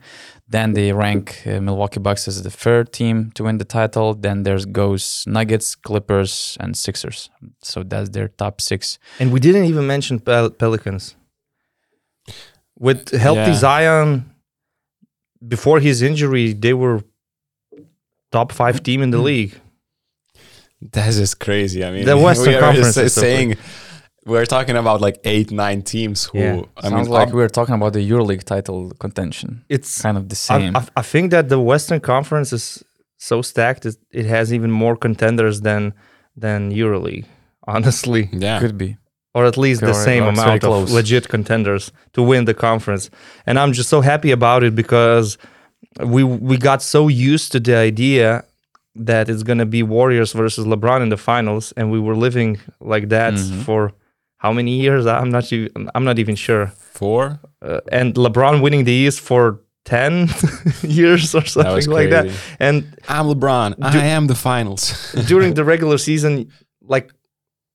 Then 0.48 0.74
they 0.74 0.92
rank 0.92 1.42
uh, 1.46 1.60
Milwaukee 1.60 2.00
Bucks 2.00 2.28
as 2.28 2.42
the 2.42 2.50
third 2.50 2.92
team 2.92 3.30
to 3.36 3.44
win 3.44 3.56
the 3.58 3.64
title. 3.64 4.12
Then 4.14 4.42
there's 4.42 4.66
goes 4.66 5.24
Nuggets, 5.26 5.74
Clippers, 5.74 6.58
and 6.60 6.76
Sixers. 6.76 7.30
So 7.62 7.82
that's 7.82 8.10
their 8.10 8.28
top 8.28 8.60
six. 8.60 8.98
And 9.18 9.32
we 9.32 9.40
didn't 9.40 9.64
even 9.64 9.86
mention 9.86 10.20
Pel- 10.20 10.50
Pelicans. 10.50 11.14
With 12.78 13.10
healthy 13.16 13.40
Yeah. 13.52 13.54
Zion, 13.54 14.30
before 15.46 15.80
his 15.80 16.02
injury, 16.02 16.52
they 16.52 16.74
were 16.74 17.02
top 18.30 18.52
five 18.52 18.82
team 18.82 19.02
in 19.02 19.10
the 19.10 19.18
league. 19.18 19.58
That's 20.80 21.16
just 21.16 21.38
crazy. 21.38 21.84
I 21.84 21.92
mean, 21.92 22.04
The 22.04 22.18
Western 22.26 22.48
we 22.48 22.54
are 22.56 22.60
Conference 22.60 22.94
just 22.96 22.98
is 22.98 23.14
so 23.14 23.20
saying 23.20 23.56
we're 24.24 24.46
talking 24.46 24.76
about 24.76 25.00
like 25.00 25.18
eight, 25.24 25.50
nine 25.50 25.82
teams 25.82 26.24
who. 26.26 26.38
Yeah. 26.38 26.62
I 26.76 26.88
Sounds 26.88 26.94
mean, 27.08 27.18
like 27.18 27.28
ob- 27.28 27.34
we're 27.34 27.48
talking 27.48 27.74
about 27.74 27.92
the 27.92 28.08
EuroLeague 28.10 28.44
title 28.44 28.90
contention. 28.98 29.64
It's 29.68 30.00
Kind 30.02 30.16
of 30.16 30.28
the 30.28 30.36
same. 30.36 30.76
I, 30.76 30.86
I 30.96 31.02
think 31.02 31.30
that 31.32 31.48
the 31.48 31.58
Western 31.60 32.00
Conference 32.00 32.52
is 32.52 32.84
so 33.18 33.42
stacked 33.42 33.86
it, 33.86 33.96
it 34.10 34.26
has 34.26 34.52
even 34.52 34.70
more 34.70 34.96
contenders 34.96 35.60
than 35.62 35.92
than 36.36 36.72
EuroLeague, 36.72 37.26
honestly, 37.66 38.28
yeah. 38.32 38.58
Could 38.60 38.76
be. 38.78 38.96
or 39.34 39.44
at 39.46 39.56
least 39.56 39.80
the 39.80 39.94
same 39.94 40.24
or 40.24 40.30
it's 40.30 40.38
very 40.40 40.58
amount 40.58 40.64
of 40.64 40.90
legit 40.92 41.28
contenders 41.28 41.90
to 42.14 42.22
win 42.22 42.44
the 42.44 42.54
conference. 42.54 43.10
And 43.46 43.58
I'm 43.58 43.72
just 43.72 43.88
so 43.88 44.00
happy 44.02 44.30
about 44.30 44.62
it 44.62 44.74
because 44.74 45.38
we 46.14 46.22
we 46.24 46.56
got 46.56 46.80
so 46.82 47.08
used 47.08 47.52
to 47.52 47.60
the 47.60 47.76
idea 47.76 48.44
that 48.94 49.28
it's 49.30 49.42
gonna 49.42 49.66
be 49.66 49.82
Warriors 49.82 50.32
versus 50.32 50.64
LeBron 50.66 51.00
in 51.02 51.08
the 51.08 51.16
finals, 51.16 51.72
and 51.76 51.90
we 51.90 51.98
were 52.06 52.16
living 52.16 52.58
like 52.80 53.08
that 53.08 53.34
Mhm. 53.34 53.62
for 53.64 53.92
how 54.42 54.52
many 54.52 54.72
years? 54.84 55.06
I'm 55.06 55.30
not 55.30 55.52
even 55.52 55.88
I'm 55.94 56.04
not 56.04 56.18
even 56.18 56.34
sure. 56.34 56.66
Four. 57.00 57.38
Uh, 57.62 57.80
and 57.92 58.14
LeBron 58.14 58.60
winning 58.60 58.82
the 58.84 58.92
East 58.92 59.20
for 59.20 59.60
ten 59.84 60.28
years 60.82 61.32
or 61.34 61.42
That 61.42 61.48
something 61.48 61.90
like 61.90 62.10
that. 62.10 62.26
And 62.58 62.76
I'm 63.08 63.26
LeBron. 63.26 63.76
Do- 63.76 63.98
I 64.04 64.06
am 64.16 64.26
the 64.26 64.34
finals. 64.34 64.82
during 65.28 65.54
the 65.54 65.64
regular 65.64 65.96
season, 65.96 66.50
like 66.94 67.12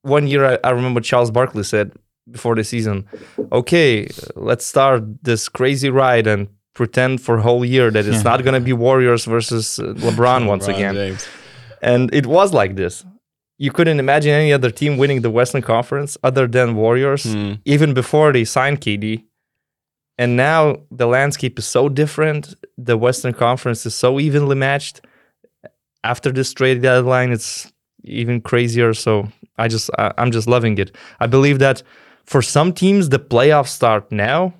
one 0.01 0.27
year, 0.27 0.43
I, 0.51 0.59
I 0.69 0.71
remember 0.71 0.99
Charles 0.99 1.31
Barkley 1.31 1.63
said 1.63 1.93
before 2.29 2.55
the 2.55 2.65
season, 2.65 3.05
"Okay, 3.51 4.09
let's 4.35 4.65
start 4.65 5.03
this 5.23 5.47
crazy 5.47 5.89
ride 5.89 6.27
and 6.27 6.49
pretend 6.73 7.21
for 7.21 7.37
a 7.37 7.41
whole 7.41 7.63
year 7.63 7.89
that 7.91 8.05
it's 8.05 8.23
not 8.25 8.43
going 8.43 8.53
to 8.61 8.65
be 8.69 8.73
Warriors 8.73 9.23
versus 9.25 9.79
uh, 9.79 9.83
LeBron 10.05 10.47
once 10.53 10.65
LeBron 10.67 10.75
again." 10.75 10.95
James. 10.95 11.27
And 11.81 12.13
it 12.13 12.25
was 12.25 12.53
like 12.53 12.75
this. 12.75 13.05
You 13.57 13.71
couldn't 13.71 13.99
imagine 13.99 14.31
any 14.33 14.53
other 14.53 14.69
team 14.71 14.97
winning 14.97 15.21
the 15.21 15.31
Western 15.31 15.61
Conference 15.63 16.17
other 16.23 16.47
than 16.47 16.75
Warriors, 16.75 17.23
Hmm. 17.23 17.53
even 17.65 17.93
before 17.93 18.31
they 18.31 18.45
signed 18.45 18.81
KD. 18.81 19.23
And 20.19 20.35
now 20.35 20.77
the 20.91 21.07
landscape 21.07 21.57
is 21.59 21.65
so 21.65 21.89
different. 21.89 22.55
The 22.77 22.97
Western 22.97 23.33
Conference 23.33 23.85
is 23.85 23.95
so 23.95 24.19
evenly 24.19 24.55
matched. 24.55 25.01
After 26.03 26.31
this 26.31 26.53
trade 26.53 26.81
deadline, 26.81 27.31
it's 27.31 27.71
even 28.03 28.41
crazier. 28.41 28.93
So 28.93 29.27
I 29.57 29.67
just 29.67 29.89
I, 29.97 30.13
I'm 30.17 30.31
just 30.31 30.47
loving 30.47 30.77
it. 30.77 30.95
I 31.19 31.27
believe 31.27 31.59
that 31.59 31.83
for 32.25 32.41
some 32.41 32.73
teams 32.73 33.09
the 33.09 33.19
playoffs 33.19 33.69
start 33.69 34.11
now 34.11 34.53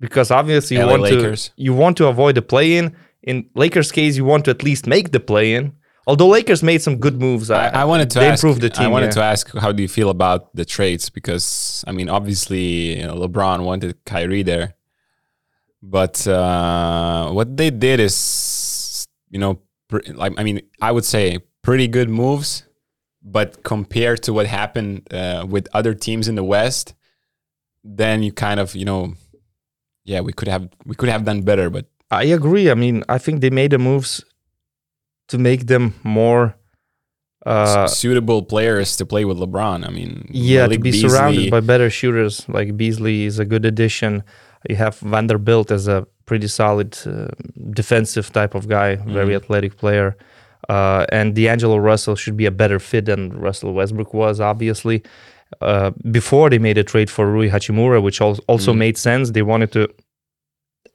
because 0.00 0.30
obviously 0.30 0.76
you 0.76 0.84
LA 0.84 0.90
want 0.90 1.02
Lakers. 1.02 1.48
to 1.48 1.52
you 1.62 1.74
want 1.74 1.96
to 1.96 2.06
avoid 2.06 2.34
the 2.36 2.42
play-in. 2.42 2.94
In 3.22 3.46
Lakers' 3.54 3.90
case, 3.92 4.16
you 4.18 4.24
want 4.24 4.44
to 4.44 4.50
at 4.50 4.62
least 4.62 4.86
make 4.86 5.10
the 5.12 5.20
play-in. 5.20 5.72
Although 6.06 6.28
Lakers 6.28 6.62
made 6.62 6.82
some 6.82 6.96
good 6.98 7.18
moves, 7.18 7.50
I, 7.50 7.68
I 7.68 7.84
wanted 7.84 8.10
to 8.10 8.18
they 8.18 8.28
ask. 8.28 8.42
improved 8.42 8.60
the 8.60 8.68
team. 8.68 8.86
I 8.86 8.88
wanted 8.88 9.06
yeah. 9.06 9.12
to 9.12 9.22
ask, 9.22 9.50
how 9.56 9.72
do 9.72 9.82
you 9.82 9.88
feel 9.88 10.10
about 10.10 10.54
the 10.54 10.64
trades? 10.64 11.08
Because 11.08 11.82
I 11.86 11.92
mean, 11.92 12.08
obviously, 12.10 12.98
you 12.98 13.06
know, 13.06 13.14
LeBron 13.14 13.64
wanted 13.64 14.04
Kyrie 14.04 14.42
there, 14.42 14.74
but 15.82 16.26
uh, 16.26 17.30
what 17.30 17.56
they 17.56 17.70
did 17.70 18.00
is, 18.00 19.06
you 19.30 19.38
know, 19.38 19.60
pr- 19.88 20.00
like 20.12 20.34
I 20.36 20.44
mean, 20.44 20.60
I 20.80 20.92
would 20.92 21.06
say 21.06 21.38
pretty 21.62 21.88
good 21.88 22.10
moves, 22.10 22.64
but 23.22 23.62
compared 23.62 24.22
to 24.24 24.34
what 24.34 24.46
happened 24.46 25.08
uh, 25.10 25.46
with 25.48 25.68
other 25.72 25.94
teams 25.94 26.28
in 26.28 26.34
the 26.34 26.44
West, 26.44 26.94
then 27.82 28.22
you 28.22 28.32
kind 28.32 28.60
of, 28.60 28.74
you 28.76 28.84
know, 28.84 29.14
yeah, 30.04 30.20
we 30.20 30.34
could 30.34 30.48
have 30.48 30.68
we 30.84 30.94
could 30.94 31.08
have 31.08 31.24
done 31.24 31.40
better, 31.42 31.70
but 31.70 31.86
I 32.10 32.24
agree. 32.24 32.70
I 32.70 32.74
mean, 32.74 33.04
I 33.08 33.16
think 33.16 33.40
they 33.40 33.50
made 33.50 33.70
the 33.70 33.78
moves 33.78 34.22
to 35.28 35.38
make 35.38 35.66
them 35.66 35.94
more. 36.02 36.54
Uh, 37.46 37.86
suitable 37.86 38.42
players 38.42 38.96
to 38.96 39.04
play 39.04 39.26
with 39.26 39.36
LeBron. 39.36 39.86
I 39.86 39.90
mean, 39.90 40.26
yeah, 40.30 40.62
to 40.66 40.70
be 40.78 40.90
Beasley, 40.92 41.08
surrounded 41.10 41.50
by 41.50 41.60
better 41.60 41.90
shooters 41.90 42.48
like 42.48 42.74
Beasley 42.74 43.24
is 43.26 43.38
a 43.38 43.44
good 43.44 43.66
addition. 43.66 44.22
You 44.70 44.76
have 44.76 44.98
Vanderbilt 45.00 45.70
as 45.70 45.86
a 45.86 46.06
pretty 46.24 46.48
solid 46.48 46.96
uh, 47.06 47.28
defensive 47.72 48.32
type 48.32 48.54
of 48.54 48.66
guy, 48.66 48.96
very 48.96 49.34
Mhm. 49.34 49.40
athletic 49.42 49.76
player. 49.76 50.16
Uh, 50.70 51.04
and 51.12 51.34
D'Angelo 51.34 51.76
Russell 51.76 52.16
should 52.16 52.34
be 52.38 52.46
a 52.46 52.50
better 52.50 52.78
fit 52.78 53.04
than 53.04 53.28
Russell 53.38 53.74
Westbrook 53.74 54.14
was, 54.14 54.40
obviously. 54.40 55.02
uh, 55.60 55.90
before 56.10 56.48
they 56.50 56.58
made 56.58 56.78
a 56.78 56.82
trade 56.82 57.08
for 57.10 57.30
Rui 57.30 57.48
Hachimura, 57.50 58.02
which 58.02 58.20
al- 58.20 58.40
also 58.48 58.72
Mm. 58.72 58.78
made 58.78 58.96
sense. 58.98 59.30
They 59.30 59.42
wanted 59.42 59.70
to 59.72 59.88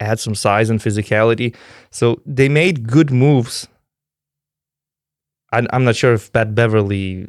add 0.02 0.20
some 0.20 0.36
size 0.36 0.70
and 0.72 0.80
physicality, 0.82 1.56
so 1.92 2.20
they 2.26 2.50
made 2.50 2.88
good 2.88 3.10
moves. 3.12 3.68
I, 5.52 5.66
I'm 5.72 5.84
not 5.84 5.96
sure 5.96 6.14
if 6.14 6.32
Pat 6.34 6.54
Beverley 6.56 7.28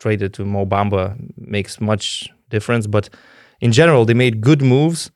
traded 0.00 0.34
to 0.34 0.44
Mo 0.44 0.66
Bamba 0.66 1.16
makes 1.36 1.80
much 1.80 2.28
difference, 2.50 2.86
but 2.86 3.08
in 3.60 3.72
general, 3.72 4.04
they 4.04 4.14
made 4.14 4.40
good 4.40 4.60
moves, 4.62 5.10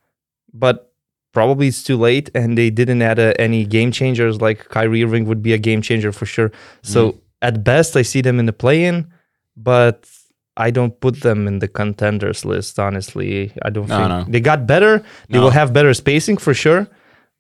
but 0.53 0.93
probably 1.33 1.67
it's 1.69 1.83
too 1.83 1.97
late, 1.97 2.31
and 2.35 2.57
they 2.57 2.71
didn't 2.71 3.03
add 3.03 3.19
uh, 3.19 3.33
any 3.39 3.65
game 3.67 3.91
changers. 3.93 4.41
Like 4.41 4.69
Kyrie 4.69 5.03
Irving 5.05 5.25
would 5.27 5.43
be 5.43 5.53
a 5.53 5.59
game 5.59 5.83
changer 5.83 6.13
for 6.13 6.25
sure. 6.27 6.53
So 6.83 7.17
at 7.43 7.65
best, 7.65 7.97
I 7.97 8.03
see 8.03 8.21
them 8.23 8.39
in 8.39 8.47
the 8.47 8.53
play-in, 8.53 9.13
but 9.57 10.09
I 10.57 10.71
don't 10.71 10.99
put 11.01 11.21
them 11.21 11.47
in 11.47 11.59
the 11.59 11.69
contenders 11.69 12.45
list. 12.45 12.79
Honestly, 12.79 13.53
I 13.63 13.71
don't 13.71 13.89
No, 13.89 13.97
think 13.99 14.09
no. 14.09 14.25
they 14.33 14.41
got 14.41 14.67
better. 14.67 15.03
They 15.29 15.39
No. 15.39 15.45
will 15.45 15.51
have 15.51 15.73
better 15.73 15.93
spacing 15.93 16.37
for 16.39 16.55
sure, 16.55 16.89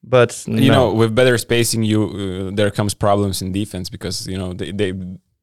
but 0.06 0.44
you 0.46 0.70
no. 0.70 0.74
know 0.74 0.94
with 0.94 1.14
better 1.14 1.36
spacing 1.36 1.82
you 1.82 2.04
uh, 2.04 2.54
there 2.54 2.70
comes 2.70 2.94
problems 2.94 3.42
in 3.42 3.52
defense 3.52 3.90
because 3.90 4.26
you 4.26 4.38
know 4.38 4.52
they, 4.52 4.70
they 4.70 4.92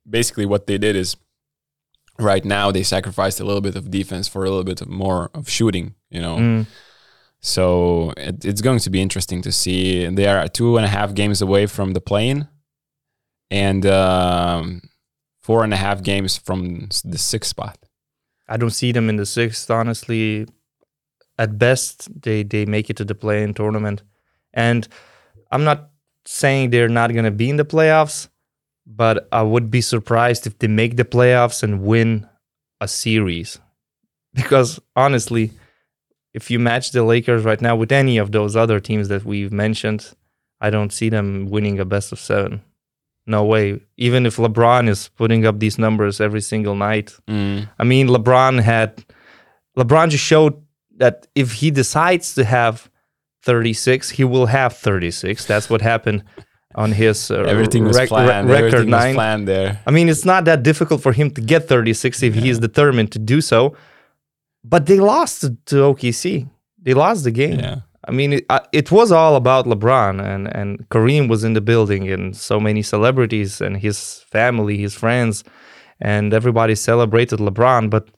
basically 0.10 0.46
what 0.46 0.68
they 0.68 0.78
did 0.78 0.96
is 0.96 1.18
right 2.20 2.46
now 2.46 2.72
they 2.72 2.84
sacrificed 2.84 3.40
a 3.40 3.44
little 3.44 3.62
bit 3.62 3.76
of 3.76 3.92
defense 3.92 4.28
for 4.28 4.46
a 4.46 4.50
little 4.50 4.64
bit 4.64 4.82
of 4.82 4.88
more 4.88 5.30
of 5.34 5.50
shooting 5.50 5.96
you 6.14 6.22
know? 6.22 6.38
Mm, 6.38 6.68
so 7.42 8.14
it, 8.16 8.46
it's 8.46 8.62
going 8.62 8.80
to 8.80 8.90
be 8.90 9.02
interesting 9.02 9.42
to 9.42 9.52
see. 9.52 10.08
They 10.08 10.28
are 10.28 10.48
two 10.48 10.78
and 10.78 10.86
a 10.86 10.90
half 10.90 11.14
games 11.14 11.42
away 11.42 11.66
from 11.66 11.92
the 11.92 12.00
plane 12.00 12.48
and 13.52 13.86
um, 13.86 14.82
four 15.42 15.64
and 15.66 15.74
a 15.74 15.78
half 15.78 16.02
games 16.04 16.38
from 16.38 16.88
the 17.04 17.18
sixth 17.18 17.50
spot. 17.50 17.78
I 18.48 18.56
don't 18.56 18.70
see 18.70 18.94
them 18.94 19.10
in 19.10 19.18
the 19.18 19.26
sixth. 19.26 19.70
Honestly, 19.70 20.48
at 21.38 21.58
best, 21.58 22.22
they 22.22 22.44
they 22.44 22.66
make 22.66 22.90
it 22.90 22.98
to 22.98 23.06
the 23.06 23.16
play-in 23.16 23.54
tournament, 23.54 24.04
and 24.54 24.88
I'm 25.52 25.64
not 25.64 25.90
saying 26.26 26.70
they're 26.70 26.90
not 26.90 27.14
gonna 27.14 27.32
be 27.32 27.50
in 27.50 27.58
the 27.58 27.66
playoffs, 27.66 28.30
but 28.86 29.28
I 29.32 29.42
would 29.42 29.72
be 29.72 29.82
surprised 29.82 30.48
if 30.48 30.60
they 30.60 30.68
make 30.68 30.98
the 30.98 31.06
playoffs 31.06 31.64
and 31.64 31.84
win 31.84 32.28
a 32.82 32.88
series, 32.88 33.60
because 34.34 34.80
honestly, 34.96 35.52
if 36.34 36.50
you 36.50 36.60
match 36.60 36.92
the 36.92 37.04
Lakers 37.04 37.44
right 37.44 37.62
now 37.62 37.76
with 37.76 37.92
any 37.92 38.18
of 38.18 38.32
those 38.32 38.56
other 38.56 38.80
teams 38.80 39.08
that 39.10 39.24
we've 39.24 39.52
mentioned, 39.52 40.14
I 40.60 40.70
don't 40.70 40.92
see 40.92 41.10
them 41.10 41.50
winning 41.50 41.80
a 41.80 41.86
best 41.86 42.12
of 42.12 42.20
seven. 42.20 42.62
No 43.26 43.46
way. 43.46 43.80
Even 43.98 44.26
if 44.26 44.38
LeBron 44.38 44.90
is 44.90 45.10
putting 45.10 45.46
up 45.46 45.60
these 45.60 45.78
numbers 45.78 46.20
every 46.20 46.42
single 46.42 46.76
night, 46.76 47.16
mm. 47.28 47.70
I 47.80 47.84
mean, 47.84 48.08
LeBron 48.08 48.62
had 48.62 49.06
LeBron 49.78 50.10
just 50.10 50.24
showed 50.24 50.62
that 50.98 51.28
if 51.36 51.54
he 51.54 51.72
decides 51.72 52.36
to 52.36 52.44
have 52.44 52.90
36, 53.44 54.12
he 54.12 54.24
will 54.24 54.48
have 54.48 54.76
36. 54.78 55.46
That's 55.46 55.70
what 55.70 55.82
happened 55.82 56.24
on 56.76 56.92
his 56.92 57.30
uh, 57.30 57.36
everything 57.48 57.84
was 57.86 57.98
rec- 57.98 58.10
re- 58.10 58.18
record 58.18 58.50
everything 58.52 58.92
was 58.92 59.04
nine. 59.04 59.14
planned 59.14 59.48
there 59.48 59.80
I 59.86 59.92
mean, 59.92 60.10
it's 60.10 60.26
not 60.26 60.46
that 60.46 60.64
difficult 60.64 61.02
for 61.02 61.14
him 61.14 61.30
to 61.32 61.42
get 61.42 61.68
36 61.68 62.24
if 62.24 62.34
he 62.34 62.50
is 62.50 62.60
determined 62.60 63.12
to 63.12 63.20
do 63.20 63.42
so. 63.42 63.76
But 64.64 64.86
they 64.86 65.00
lost 65.00 65.42
to, 65.42 65.76
OKC. 65.76 66.50
They 66.82 66.94
lost 66.94 67.26
the 67.26 67.32
game. 67.32 67.60
yeah 67.60 67.82
I 68.06 68.12
mean, 68.12 68.34
it, 68.34 68.46
uh, 68.50 68.60
it 68.74 68.92
was 68.92 69.12
all 69.12 69.36
about 69.38 69.66
LeBron, 69.66 70.22
and, 70.22 70.54
and 70.54 70.90
Kareem 70.90 71.30
was 71.30 71.46
in 71.46 71.54
the 71.54 71.62
building, 71.62 72.10
and 72.12 72.36
so 72.36 72.60
many 72.60 72.82
celebrities, 72.82 73.62
and 73.62 73.78
his 73.78 74.26
family, 74.30 74.78
his 74.78 74.94
friends, 74.94 75.44
and 76.02 76.34
everybody 76.34 76.76
celebrated 76.76 77.40
LeBron. 77.40 77.90
But 77.90 78.10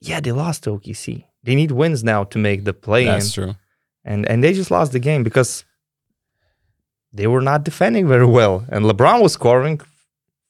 yeah, 0.00 0.20
they 0.20 0.32
lost 0.32 0.64
to 0.64 0.70
OKC. 0.70 1.24
They 1.42 1.54
need 1.54 1.70
wins 1.70 2.04
now 2.04 2.24
to 2.24 2.38
make 2.38 2.64
the 2.64 2.74
play 2.74 3.06
that's 3.06 3.32
true 3.32 3.54
and 4.04 4.26
and 4.28 4.42
they 4.42 4.52
just 4.52 4.70
lost 4.70 4.92
the 4.92 4.98
game 5.00 5.22
because 5.22 5.64
they 7.12 7.26
were 7.26 7.40
not 7.40 7.64
defending 7.64 8.06
very 8.08 8.26
well, 8.26 8.64
and 8.68 8.84
LeBron 8.84 9.22
was 9.22 9.32
scoring. 9.32 9.80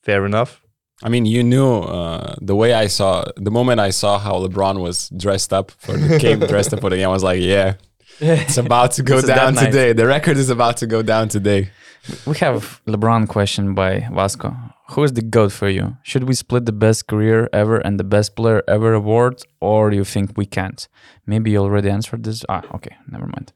Fair 0.03 0.25
enough. 0.27 0.61
I 1.03 1.09
mean, 1.09 1.25
you 1.25 1.43
knew 1.43 1.79
uh, 1.81 2.35
the 2.43 2.55
way 2.55 2.75
I 2.75 2.87
saw 2.87 3.25
the 3.37 3.51
moment 3.51 3.81
I 3.81 3.91
saw 3.91 4.19
how 4.19 4.35
LeBron 4.47 4.81
was 4.81 5.09
dressed 5.17 5.53
up 5.53 5.71
for 5.71 5.97
the 5.97 6.19
game, 6.25 6.41
dressed 6.41 6.73
up 6.75 6.81
for 6.81 6.91
the 6.91 6.97
game. 6.97 7.09
I 7.09 7.13
was 7.13 7.23
like, 7.23 7.41
yeah, 7.41 7.75
it's 8.21 8.59
about 8.59 8.93
to 8.93 9.03
go 9.11 9.15
This 9.17 9.25
is 9.25 9.29
that 9.29 9.37
down 9.37 9.55
night. 9.55 9.67
today. 9.67 9.93
The 9.95 10.07
record 10.07 10.37
is 10.37 10.51
about 10.51 10.77
to 10.79 10.87
go 10.87 11.03
down 11.03 11.29
today. 11.29 11.71
We 12.27 12.37
have 12.39 12.81
LeBron 12.87 13.29
question 13.29 13.75
by 13.75 14.09
Vasco. 14.13 14.55
Who 14.91 15.05
is 15.05 15.13
the 15.13 15.23
GOAT 15.23 15.53
for 15.53 15.69
you? 15.69 15.97
Should 16.03 16.25
we 16.25 16.35
split 16.35 16.67
the 16.67 16.73
best 16.73 17.07
career 17.07 17.49
ever 17.53 17.79
and 17.79 17.99
the 17.99 18.05
best 18.05 18.35
player 18.35 18.63
ever 18.67 18.93
award, 18.93 19.43
or 19.61 19.93
you 19.93 20.05
think 20.05 20.37
we 20.37 20.47
can't? 20.47 20.89
Maybe 21.27 21.53
you 21.53 21.59
already 21.59 21.91
answered 21.91 22.25
this. 22.25 22.45
Ah, 22.49 22.63
okay, 22.75 22.97
never 23.09 23.27
mind. 23.27 23.53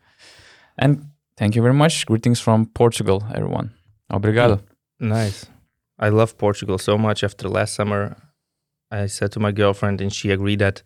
And 0.79 1.07
thank 1.37 1.57
you 1.57 1.63
very 1.63 1.75
much. 1.75 2.07
Greetings 2.07 2.41
from 2.41 2.67
Portugal, 2.67 3.25
everyone. 3.35 3.73
Obrigado. 4.13 4.61
Nice. 5.01 5.47
I 5.99 6.09
love 6.11 6.39
Portugal 6.39 6.79
so 6.79 6.97
much. 6.97 7.25
After 7.25 7.49
last 7.49 7.75
summer, 7.75 8.17
I 8.91 9.07
said 9.07 9.33
to 9.33 9.41
my 9.41 9.51
girlfriend, 9.51 10.01
and 10.01 10.13
she 10.13 10.31
agreed 10.31 10.61
that 10.61 10.83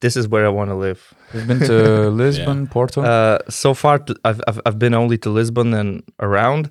this 0.00 0.16
is 0.16 0.28
where 0.28 0.46
I 0.46 0.50
want 0.50 0.70
to 0.70 0.74
live. 0.76 1.12
You've 1.34 1.46
been 1.46 1.60
to 1.60 2.08
Lisbon, 2.22 2.66
Porto. 2.68 3.02
Uh, 3.02 3.38
so 3.48 3.74
far, 3.74 3.98
t- 3.98 4.14
I've, 4.24 4.40
I've 4.48 4.60
I've 4.66 4.78
been 4.78 4.94
only 4.94 5.18
to 5.18 5.30
Lisbon 5.30 5.74
and 5.74 6.02
around, 6.20 6.70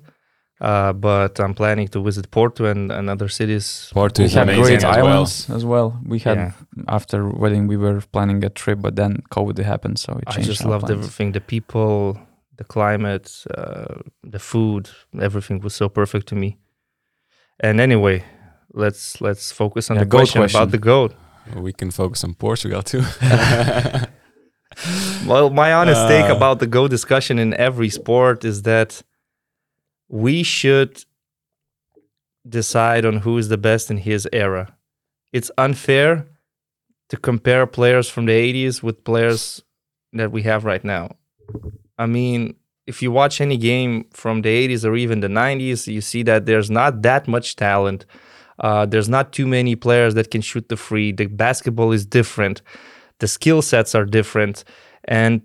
uh, 0.68 0.92
but 1.08 1.32
I'm 1.44 1.54
planning 1.54 1.88
to 1.94 1.98
visit 2.08 2.24
Porto 2.30 2.64
and, 2.72 2.90
and 2.92 3.04
other 3.14 3.28
cities. 3.28 3.90
Porto 3.92 4.22
we 4.22 4.26
is 4.26 4.34
have 4.34 4.48
amazing 4.48 4.64
great 4.64 4.84
as 4.84 4.96
well. 4.96 5.06
islands 5.06 5.50
as 5.56 5.64
well. 5.72 5.88
We 6.12 6.18
had 6.28 6.36
Yeah. 6.38 6.52
after 6.96 7.18
wedding 7.42 7.68
we 7.72 7.76
were 7.84 8.00
planning 8.14 8.44
a 8.44 8.50
trip, 8.50 8.78
but 8.80 8.94
then 8.96 9.12
COVID 9.36 9.58
happened, 9.64 9.98
so 9.98 10.10
it 10.22 10.28
I 10.38 10.40
just 10.50 10.64
loved 10.64 10.86
plans. 10.86 10.98
everything. 10.98 11.32
The 11.32 11.40
people, 11.54 12.16
the 12.60 12.64
climate, 12.64 13.28
uh, 13.58 13.94
the 14.32 14.38
food, 14.50 14.82
everything 15.28 15.62
was 15.64 15.74
so 15.74 15.88
perfect 15.88 16.26
to 16.28 16.34
me. 16.42 16.48
And 17.66 17.80
anyway, 17.80 18.16
let's 18.82 19.20
let's 19.26 19.52
focus 19.52 19.90
on 19.90 19.96
Yeah, 19.96 20.04
the 20.04 20.10
goat 20.10 20.18
question, 20.20 20.40
question. 20.42 20.60
about 20.62 20.70
the 20.72 20.78
goat. 20.92 21.12
We 21.66 21.72
can 21.72 21.90
focus 21.90 22.24
on 22.24 22.34
Portugal 22.34 22.82
too. 22.82 23.02
Well, 25.26 25.50
my 25.50 25.72
honest 25.72 26.08
take 26.08 26.28
Uh. 26.30 26.36
about 26.36 26.58
the 26.58 26.66
Go 26.66 26.88
discussion 26.88 27.38
in 27.38 27.54
every 27.54 27.88
sport 27.90 28.44
is 28.44 28.62
that 28.62 29.02
we 30.14 30.44
should 30.44 31.04
decide 32.48 33.04
on 33.04 33.16
who 33.16 33.36
is 33.36 33.48
the 33.48 33.58
best 33.58 33.90
in 33.90 33.96
his 33.96 34.28
era. 34.32 34.76
It's 35.32 35.50
unfair 35.58 36.28
to 37.08 37.16
compare 37.16 37.66
players 37.66 38.08
from 38.08 38.26
the 38.26 38.32
80s 38.32 38.80
with 38.80 39.02
players 39.02 39.64
that 40.12 40.30
we 40.30 40.42
have 40.42 40.64
right 40.64 40.84
now. 40.84 41.16
I 41.98 42.06
mean, 42.06 42.54
if 42.86 43.02
you 43.02 43.10
watch 43.10 43.40
any 43.40 43.56
game 43.56 44.04
from 44.12 44.42
the 44.42 44.68
80s 44.68 44.84
or 44.84 44.94
even 44.94 45.18
the 45.18 45.26
90s, 45.26 45.88
you 45.92 46.00
see 46.00 46.22
that 46.22 46.46
there's 46.46 46.70
not 46.70 47.02
that 47.02 47.26
much 47.26 47.56
talent. 47.56 48.06
Uh, 48.60 48.86
there's 48.86 49.08
not 49.08 49.32
too 49.32 49.48
many 49.48 49.74
players 49.74 50.14
that 50.14 50.30
can 50.30 50.42
shoot 50.42 50.68
the 50.68 50.76
free. 50.76 51.10
The 51.10 51.26
basketball 51.26 51.90
is 51.90 52.06
different. 52.06 52.62
The 53.18 53.26
skill 53.26 53.62
sets 53.62 53.96
are 53.96 54.04
different. 54.04 54.62
And 55.06 55.42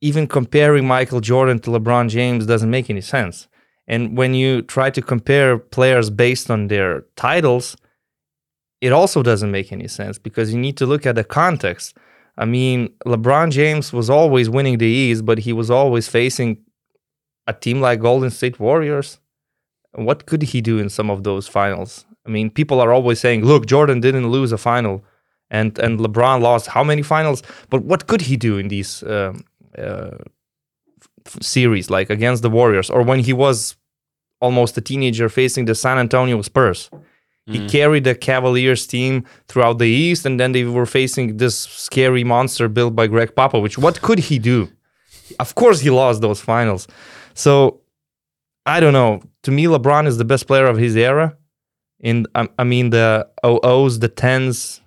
even 0.00 0.26
comparing 0.26 0.86
Michael 0.86 1.20
Jordan 1.20 1.58
to 1.60 1.70
LeBron 1.70 2.08
James 2.08 2.46
doesn't 2.46 2.70
make 2.70 2.88
any 2.88 3.02
sense. 3.02 3.48
And 3.86 4.16
when 4.16 4.34
you 4.34 4.62
try 4.62 4.90
to 4.90 5.02
compare 5.02 5.58
players 5.58 6.08
based 6.10 6.50
on 6.50 6.68
their 6.68 7.02
titles, 7.16 7.76
it 8.80 8.92
also 8.92 9.22
doesn't 9.22 9.50
make 9.50 9.72
any 9.72 9.88
sense 9.88 10.18
because 10.18 10.52
you 10.52 10.58
need 10.58 10.76
to 10.76 10.86
look 10.86 11.06
at 11.06 11.14
the 11.14 11.24
context. 11.24 11.96
I 12.36 12.44
mean, 12.44 12.88
LeBron 13.06 13.50
James 13.50 13.92
was 13.92 14.08
always 14.08 14.48
winning 14.48 14.78
the 14.78 14.86
East, 14.86 15.24
but 15.24 15.38
he 15.38 15.52
was 15.52 15.70
always 15.70 16.08
facing 16.08 16.58
a 17.46 17.52
team 17.52 17.80
like 17.80 18.00
Golden 18.00 18.30
State 18.30 18.58
Warriors. 18.58 19.18
What 19.92 20.26
could 20.26 20.42
he 20.42 20.60
do 20.60 20.78
in 20.78 20.88
some 20.88 21.10
of 21.10 21.22
those 21.24 21.46
finals? 21.46 22.06
I 22.26 22.30
mean, 22.30 22.50
people 22.50 22.80
are 22.80 22.92
always 22.92 23.20
saying, 23.20 23.44
"Look, 23.44 23.66
Jordan 23.66 24.00
didn't 24.00 24.28
lose 24.28 24.52
a 24.52 24.58
final, 24.58 25.04
and 25.50 25.78
and 25.78 25.98
LeBron 25.98 26.40
lost 26.40 26.68
how 26.68 26.84
many 26.84 27.02
finals?" 27.02 27.42
But 27.68 27.82
what 27.82 28.06
could 28.06 28.22
he 28.22 28.36
do 28.36 28.58
in 28.58 28.68
these 28.68 29.02
um, 29.02 29.44
uh, 29.76 30.16
series, 31.40 31.90
like 31.90 32.10
against 32.10 32.42
the 32.42 32.50
Warriors, 32.50 32.90
or 32.90 33.02
when 33.02 33.20
he 33.20 33.32
was 33.32 33.76
almost 34.40 34.76
a 34.76 34.80
teenager 34.80 35.28
facing 35.28 35.66
the 35.66 35.74
San 35.74 35.98
Antonio 35.98 36.40
Spurs? 36.42 36.90
He 37.46 37.58
mm. 37.58 37.70
carried 37.70 38.04
the 38.04 38.14
Cavaliers 38.14 38.86
team 38.86 39.24
throughout 39.48 39.78
the 39.78 39.88
East, 39.88 40.24
and 40.24 40.38
then 40.38 40.52
they 40.52 40.64
were 40.64 40.86
facing 40.86 41.38
this 41.38 41.58
scary 41.58 42.22
monster 42.22 42.68
built 42.68 42.94
by 42.94 43.08
Gregg 43.08 43.34
Popovich. 43.34 43.76
What 43.76 44.00
could 44.00 44.20
he 44.20 44.38
do? 44.38 44.70
Of 45.40 45.54
course, 45.56 45.80
he 45.80 45.90
lost 45.90 46.20
those 46.20 46.40
finals. 46.40 46.86
So 47.34 47.80
I 48.64 48.78
don't 48.78 48.92
know. 48.92 49.22
To 49.42 49.50
me, 49.50 49.64
LeBron 49.64 50.06
is 50.06 50.18
the 50.18 50.24
best 50.24 50.46
player 50.46 50.66
of 50.66 50.76
his 50.76 50.96
era. 50.96 51.36
In 51.98 52.26
I, 52.34 52.48
I 52.58 52.64
mean, 52.64 52.90
the 52.90 53.28
00s, 53.44 54.00
the 54.00 54.08
10s, 54.08 54.80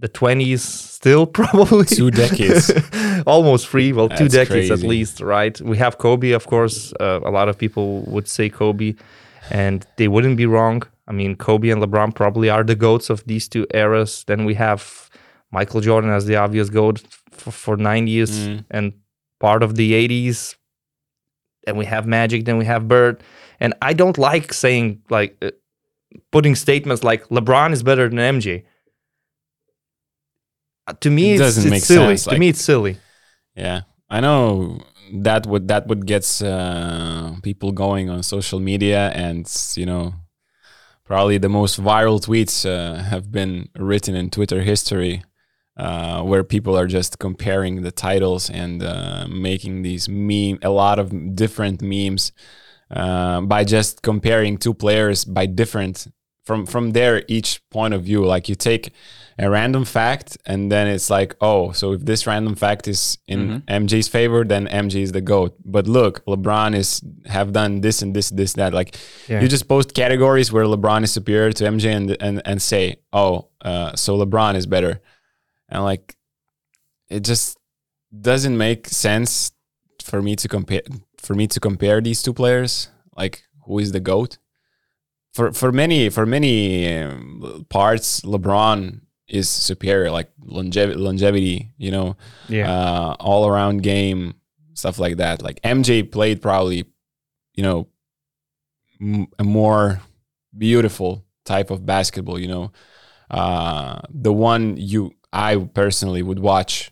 the 0.00 0.08
20s, 0.08 0.60
still 0.60 1.26
probably 1.40 1.84
Two 1.84 2.10
decades. 2.10 2.70
almost 3.26 3.68
three. 3.68 3.92
Well, 3.92 4.08
two 4.08 4.28
That's 4.28 4.48
decades 4.48 4.70
at 4.70 4.80
least, 4.80 5.20
right? 5.20 5.60
We 5.60 5.76
have 5.78 5.98
Kobe, 5.98 6.30
of 6.32 6.46
course. 6.46 6.92
Uh, 7.00 7.20
a 7.24 7.30
lot 7.30 7.48
of 7.48 7.56
people 7.58 8.02
would 8.02 8.28
say 8.28 8.48
Kobe, 8.48 8.94
and 9.50 9.86
they 9.96 10.08
wouldn't 10.08 10.36
be 10.36 10.46
wrong. 10.46 10.82
I 11.08 11.12
mean, 11.12 11.36
Kobe 11.36 11.70
and 11.70 11.82
LeBron 11.82 12.14
probably 12.14 12.48
are 12.50 12.64
the 12.64 12.76
goats 12.76 13.10
of 13.10 13.24
these 13.26 13.48
two 13.48 13.66
eras. 13.74 14.24
Then 14.26 14.44
we 14.44 14.54
have 14.54 15.10
Michael 15.50 15.80
Jordan 15.80 16.10
as 16.10 16.26
the 16.26 16.36
obvious 16.36 16.70
goat 16.70 17.02
for, 17.32 17.50
for 17.50 17.76
90s 17.76 18.30
Mm. 18.30 18.64
and 18.70 18.92
part 19.40 19.62
of 19.62 19.74
the 19.74 19.92
80s. 19.92 20.54
And 21.66 21.76
we 21.76 21.84
have 21.86 22.06
Magic, 22.06 22.44
then 22.44 22.58
we 22.58 22.64
have 22.64 22.86
Bird. 22.88 23.22
And 23.58 23.74
I 23.82 23.92
don't 23.92 24.16
like 24.18 24.52
saying, 24.54 25.02
like, 25.10 25.36
uh, 25.42 25.50
putting 26.30 26.54
statements 26.54 27.02
like 27.04 27.26
LeBron 27.28 27.72
is 27.72 27.82
better 27.82 28.08
than 28.08 28.18
MJ. 28.18 28.64
To 30.92 31.10
me, 31.10 31.30
It 31.30 31.32
it's, 31.34 31.40
doesn't 31.40 31.62
it's 31.64 31.70
make 31.70 31.82
silly. 31.82 32.16
sense, 32.16 32.24
to 32.24 32.30
like- 32.30 32.38
me, 32.40 32.48
it's 32.48 32.60
silly. 32.62 32.96
Yeah, 33.56 33.82
I 34.08 34.20
know 34.20 34.80
that 35.12 35.46
would 35.46 35.68
that 35.68 35.86
would 35.88 36.06
gets 36.06 36.40
uh, 36.42 37.34
people 37.42 37.72
going 37.72 38.08
on 38.10 38.22
social 38.22 38.60
media, 38.60 39.10
and 39.14 39.46
you 39.76 39.86
know, 39.86 40.14
probably 41.04 41.38
the 41.38 41.48
most 41.48 41.80
viral 41.80 42.20
tweets 42.24 42.64
uh, 42.64 43.02
have 43.02 43.30
been 43.32 43.68
written 43.76 44.14
in 44.14 44.30
Twitter 44.30 44.62
history, 44.62 45.22
uh, 45.76 46.22
where 46.22 46.44
people 46.44 46.76
are 46.78 46.86
just 46.86 47.18
comparing 47.18 47.82
the 47.82 47.90
titles 47.90 48.48
and 48.50 48.82
uh, 48.82 49.26
making 49.28 49.82
these 49.82 50.08
meme 50.08 50.58
a 50.62 50.70
lot 50.70 50.98
of 50.98 51.34
different 51.34 51.82
memes 51.82 52.32
uh, 52.90 53.40
by 53.40 53.64
just 53.64 54.02
comparing 54.02 54.56
two 54.56 54.74
players 54.74 55.24
by 55.24 55.46
different 55.46 56.06
from 56.44 56.66
from 56.66 56.92
their 56.92 57.24
each 57.28 57.60
point 57.70 57.94
of 57.94 58.02
view. 58.04 58.24
Like 58.24 58.48
you 58.48 58.54
take 58.54 58.92
a 59.42 59.48
random 59.48 59.84
fact 59.84 60.36
and 60.44 60.70
then 60.72 60.86
it's 60.94 61.08
like 61.16 61.34
oh 61.40 61.72
so 61.72 61.92
if 61.96 62.00
this 62.04 62.26
random 62.26 62.54
fact 62.54 62.86
is 62.86 63.16
in 63.26 63.62
mj's 63.82 64.08
favor 64.16 64.40
then 64.52 64.62
mj 64.84 64.94
is 65.06 65.12
the 65.12 65.24
goat. 65.32 65.52
But 65.64 65.84
look 65.86 66.14
lebron 66.26 66.74
is 66.82 67.00
have 67.36 67.48
done 67.60 67.80
this 67.80 68.02
and 68.02 68.10
this 68.16 68.28
this 68.40 68.52
that. 68.60 68.72
Like 68.80 68.90
Yeah. 69.28 69.40
you 69.42 69.48
just 69.48 69.66
post 69.74 69.88
categories 69.94 70.48
where 70.52 70.66
lebron 70.66 71.02
is 71.04 71.12
superior 71.18 71.52
to 71.58 71.64
mj 71.74 71.84
and 71.98 72.16
and, 72.26 72.36
and 72.44 72.58
say 72.60 72.84
oh 73.12 73.48
uh, 73.70 73.90
so 74.02 74.10
lebron 74.20 74.54
is 74.56 74.66
better. 74.66 75.00
And 75.72 75.80
like 75.90 76.06
it 77.08 77.22
just 77.30 77.56
doesn't 78.30 78.56
make 78.66 78.82
sense 78.88 79.52
for 80.02 80.20
me 80.26 80.36
to 80.42 80.48
compare 80.48 80.82
for 81.24 81.34
me 81.34 81.46
to 81.54 81.58
compare 81.60 82.00
these 82.00 82.20
two 82.22 82.34
players. 82.40 82.72
Like 83.16 83.34
who 83.64 83.78
is 83.78 83.92
the 83.92 84.00
goat? 84.00 84.38
For 85.36 85.52
for 85.52 85.70
many 85.72 86.10
for 86.10 86.26
many 86.26 86.56
um, 86.94 87.64
parts 87.68 88.20
lebron 88.32 89.00
is 89.30 89.48
superior 89.48 90.10
like 90.10 90.28
longevity 90.44 90.98
longevity 90.98 91.70
you 91.78 91.90
know 91.90 92.16
Yeah. 92.48 92.70
uh, 92.70 93.14
all 93.20 93.46
around 93.46 93.82
game 93.82 94.34
stuff 94.74 94.98
like 94.98 95.16
that 95.18 95.40
like 95.42 95.60
mj 95.62 96.10
played 96.10 96.42
probably 96.42 96.84
you 97.54 97.62
know 97.62 97.88
m- 99.00 99.28
a 99.38 99.44
more 99.44 100.00
beautiful 100.56 101.24
type 101.44 101.70
of 101.70 101.84
basketball 101.86 102.38
you 102.38 102.48
know 102.48 102.72
uh, 103.30 104.00
the 104.10 104.32
one 104.32 104.76
you 104.76 105.12
i 105.32 105.56
personally 105.74 106.22
would 106.22 106.38
watch 106.40 106.90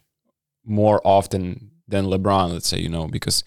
more 0.64 1.01
often 1.05 1.70
than 1.88 2.05
lebron 2.07 2.53
let's 2.53 2.68
say 2.68 2.79
you 2.79 2.88
know 2.88 3.09
because 3.09 3.42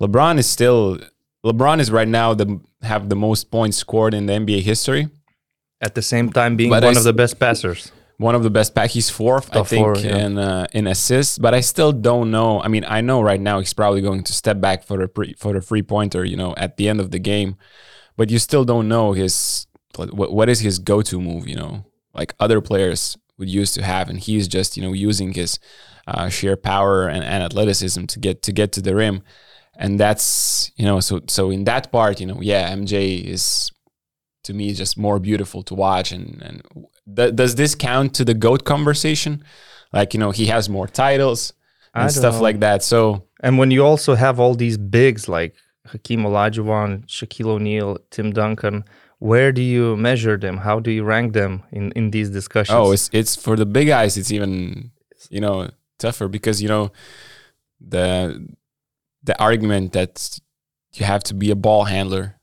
lebron 0.00 0.38
is 0.38 0.46
still 0.48 0.98
lebron 1.44 1.80
is 1.80 1.90
right 1.90 2.08
now 2.08 2.34
the 2.34 2.60
have 2.82 3.08
the 3.08 3.16
most 3.16 3.50
points 3.50 3.76
scored 3.76 4.14
in 4.14 4.26
the 4.26 4.32
nba 4.34 4.62
history 4.62 5.08
At 5.80 5.94
the 5.94 6.02
same 6.02 6.30
time, 6.32 6.56
being 6.56 6.70
But 6.70 6.82
one 6.82 6.96
I 6.96 6.98
of 6.98 7.04
the 7.04 7.12
best 7.12 7.38
passers. 7.38 7.92
One 8.18 8.34
of 8.34 8.42
the 8.42 8.50
best 8.50 8.74
pack. 8.74 8.90
He's 8.90 9.08
fourth, 9.08 9.54
I 9.56 9.62
think, 9.62 9.84
four, 9.84 9.96
yeah. 9.96 10.16
in 10.18 10.38
uh, 10.38 10.66
in 10.72 10.86
assists. 10.86 11.38
But 11.38 11.54
I 11.54 11.60
still 11.60 11.92
don't 11.92 12.30
know. 12.30 12.60
I 12.60 12.68
mean, 12.68 12.84
I 12.86 13.00
know 13.00 13.22
right 13.22 13.40
now 13.40 13.60
he's 13.60 13.72
probably 13.72 14.02
going 14.02 14.24
to 14.24 14.32
step 14.32 14.60
back 14.60 14.84
for 14.84 15.00
a 15.00 15.08
pre, 15.08 15.32
for 15.34 15.56
a 15.56 15.62
free 15.62 15.82
pointer. 15.82 16.24
You 16.24 16.36
know, 16.36 16.54
at 16.56 16.76
the 16.76 16.88
end 16.88 17.00
of 17.00 17.10
the 17.10 17.18
game, 17.18 17.56
but 18.16 18.30
you 18.30 18.38
still 18.38 18.64
don't 18.64 18.88
know 18.88 19.12
his 19.12 19.66
what 19.96 20.32
what 20.32 20.48
is 20.48 20.60
his 20.60 20.78
go 20.78 21.00
to 21.02 21.20
move. 21.20 21.48
You 21.48 21.56
know, 21.56 21.86
like 22.12 22.34
other 22.38 22.60
players 22.60 23.16
would 23.38 23.48
used 23.48 23.74
to 23.74 23.82
have, 23.82 24.10
and 24.10 24.18
he's 24.18 24.48
just 24.48 24.76
you 24.76 24.82
know 24.82 24.92
using 24.92 25.32
his 25.32 25.58
uh, 26.06 26.28
sheer 26.28 26.56
power 26.56 27.06
and, 27.08 27.22
and 27.22 27.42
athleticism 27.42 28.06
to 28.06 28.18
get 28.18 28.42
to 28.42 28.52
get 28.52 28.72
to 28.72 28.82
the 28.82 28.96
rim, 28.96 29.22
and 29.76 29.98
that's 30.00 30.72
you 30.76 30.84
know 30.84 30.98
so 30.98 31.20
so 31.28 31.50
in 31.50 31.64
that 31.64 31.92
part, 31.92 32.20
you 32.20 32.26
know, 32.26 32.40
yeah, 32.40 32.74
MJ 32.74 33.22
is 33.22 33.70
to 34.42 34.54
me 34.54 34.72
just 34.72 34.98
more 34.98 35.20
beautiful 35.20 35.62
to 35.62 35.74
watch 35.74 36.10
and 36.10 36.42
and 36.42 36.62
th- 37.16 37.34
does 37.34 37.54
this 37.54 37.74
count 37.74 38.14
to 38.14 38.24
the 38.24 38.34
goat 38.34 38.64
conversation 38.64 39.42
like 39.92 40.14
you 40.14 40.20
know 40.20 40.30
he 40.30 40.46
has 40.46 40.68
more 40.68 40.86
titles 40.86 41.52
and 41.94 42.10
stuff 42.12 42.34
know. 42.34 42.42
like 42.42 42.60
that 42.60 42.82
so 42.82 43.24
And 43.40 43.58
when 43.58 43.70
you 43.70 43.84
also 43.84 44.14
have 44.14 44.40
all 44.40 44.54
these 44.54 44.76
bigs 44.78 45.28
like 45.28 45.54
Hakeem 45.86 46.22
Olajuwon, 46.24 47.06
Shaquille 47.06 47.46
O'Neal, 47.56 47.98
Tim 48.10 48.32
Duncan, 48.32 48.84
where 49.20 49.52
do 49.52 49.62
you 49.62 49.96
measure 49.96 50.36
them? 50.36 50.58
How 50.58 50.80
do 50.80 50.90
you 50.90 51.02
rank 51.02 51.32
them 51.32 51.62
in, 51.72 51.92
in 51.92 52.10
these 52.10 52.30
discussions? 52.30 52.76
oh 52.76 52.92
it's 52.92 53.08
it's 53.12 53.36
for 53.36 53.56
the 53.56 53.66
big 53.66 53.86
guys 53.88 54.16
it's 54.16 54.30
even 54.30 54.90
you 55.30 55.40
know 55.40 55.70
tougher 55.98 56.28
because 56.28 56.62
you 56.62 56.68
know 56.68 56.90
the 57.80 58.46
the 59.22 59.40
argument 59.40 59.92
that 59.92 60.38
you 60.94 61.04
have 61.06 61.22
to 61.24 61.34
be 61.34 61.50
a 61.50 61.56
ball 61.56 61.84
handler 61.84 62.36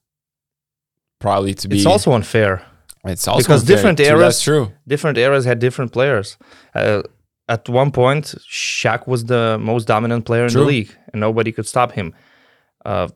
probably 1.19 1.53
to 1.53 1.67
be 1.67 1.77
it's 1.77 1.85
also 1.85 2.11
unfair. 2.13 2.65
It's 3.05 3.27
also 3.27 3.41
because 3.43 3.61
unfair. 3.61 3.75
different 3.75 3.99
eras- 3.99 4.41
true 4.41 4.71
Different 4.87 5.17
eras 5.17 5.45
had 5.45 5.59
different 5.59 5.91
players. 5.91 6.37
Uh, 6.73 7.01
at 7.47 7.69
one 7.69 7.91
point, 7.91 8.33
Shaq 8.49 9.07
was 9.07 9.25
the 9.25 9.57
most 9.59 9.85
dominant 9.87 10.25
player 10.25 10.45
in 10.45 10.49
True. 10.51 10.61
the 10.61 10.67
league, 10.67 10.91
and 11.13 11.19
nobody 11.19 11.51
could 11.51 11.67
stop 11.67 11.91
him. 11.91 12.13
Uh, 12.83 13.07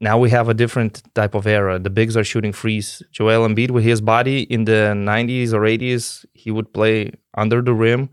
now 0.00 0.16
we 0.18 0.30
have 0.30 0.48
a 0.48 0.54
different 0.54 1.02
type 1.14 1.34
of 1.34 1.46
era. 1.46 1.78
The 1.78 1.90
bigs 1.90 2.16
are 2.16 2.24
shooting 2.24 2.52
frees. 2.54 3.02
Joel 3.12 3.46
Embiid, 3.46 3.70
with 3.70 3.84
his 3.84 4.00
body 4.00 4.44
in 4.44 4.64
the 4.64 4.94
90s 4.96 5.52
or 5.52 5.60
80s, 5.60 6.24
he 6.32 6.50
would 6.50 6.72
play 6.72 7.12
under 7.36 7.60
the 7.60 7.74
rim 7.74 8.08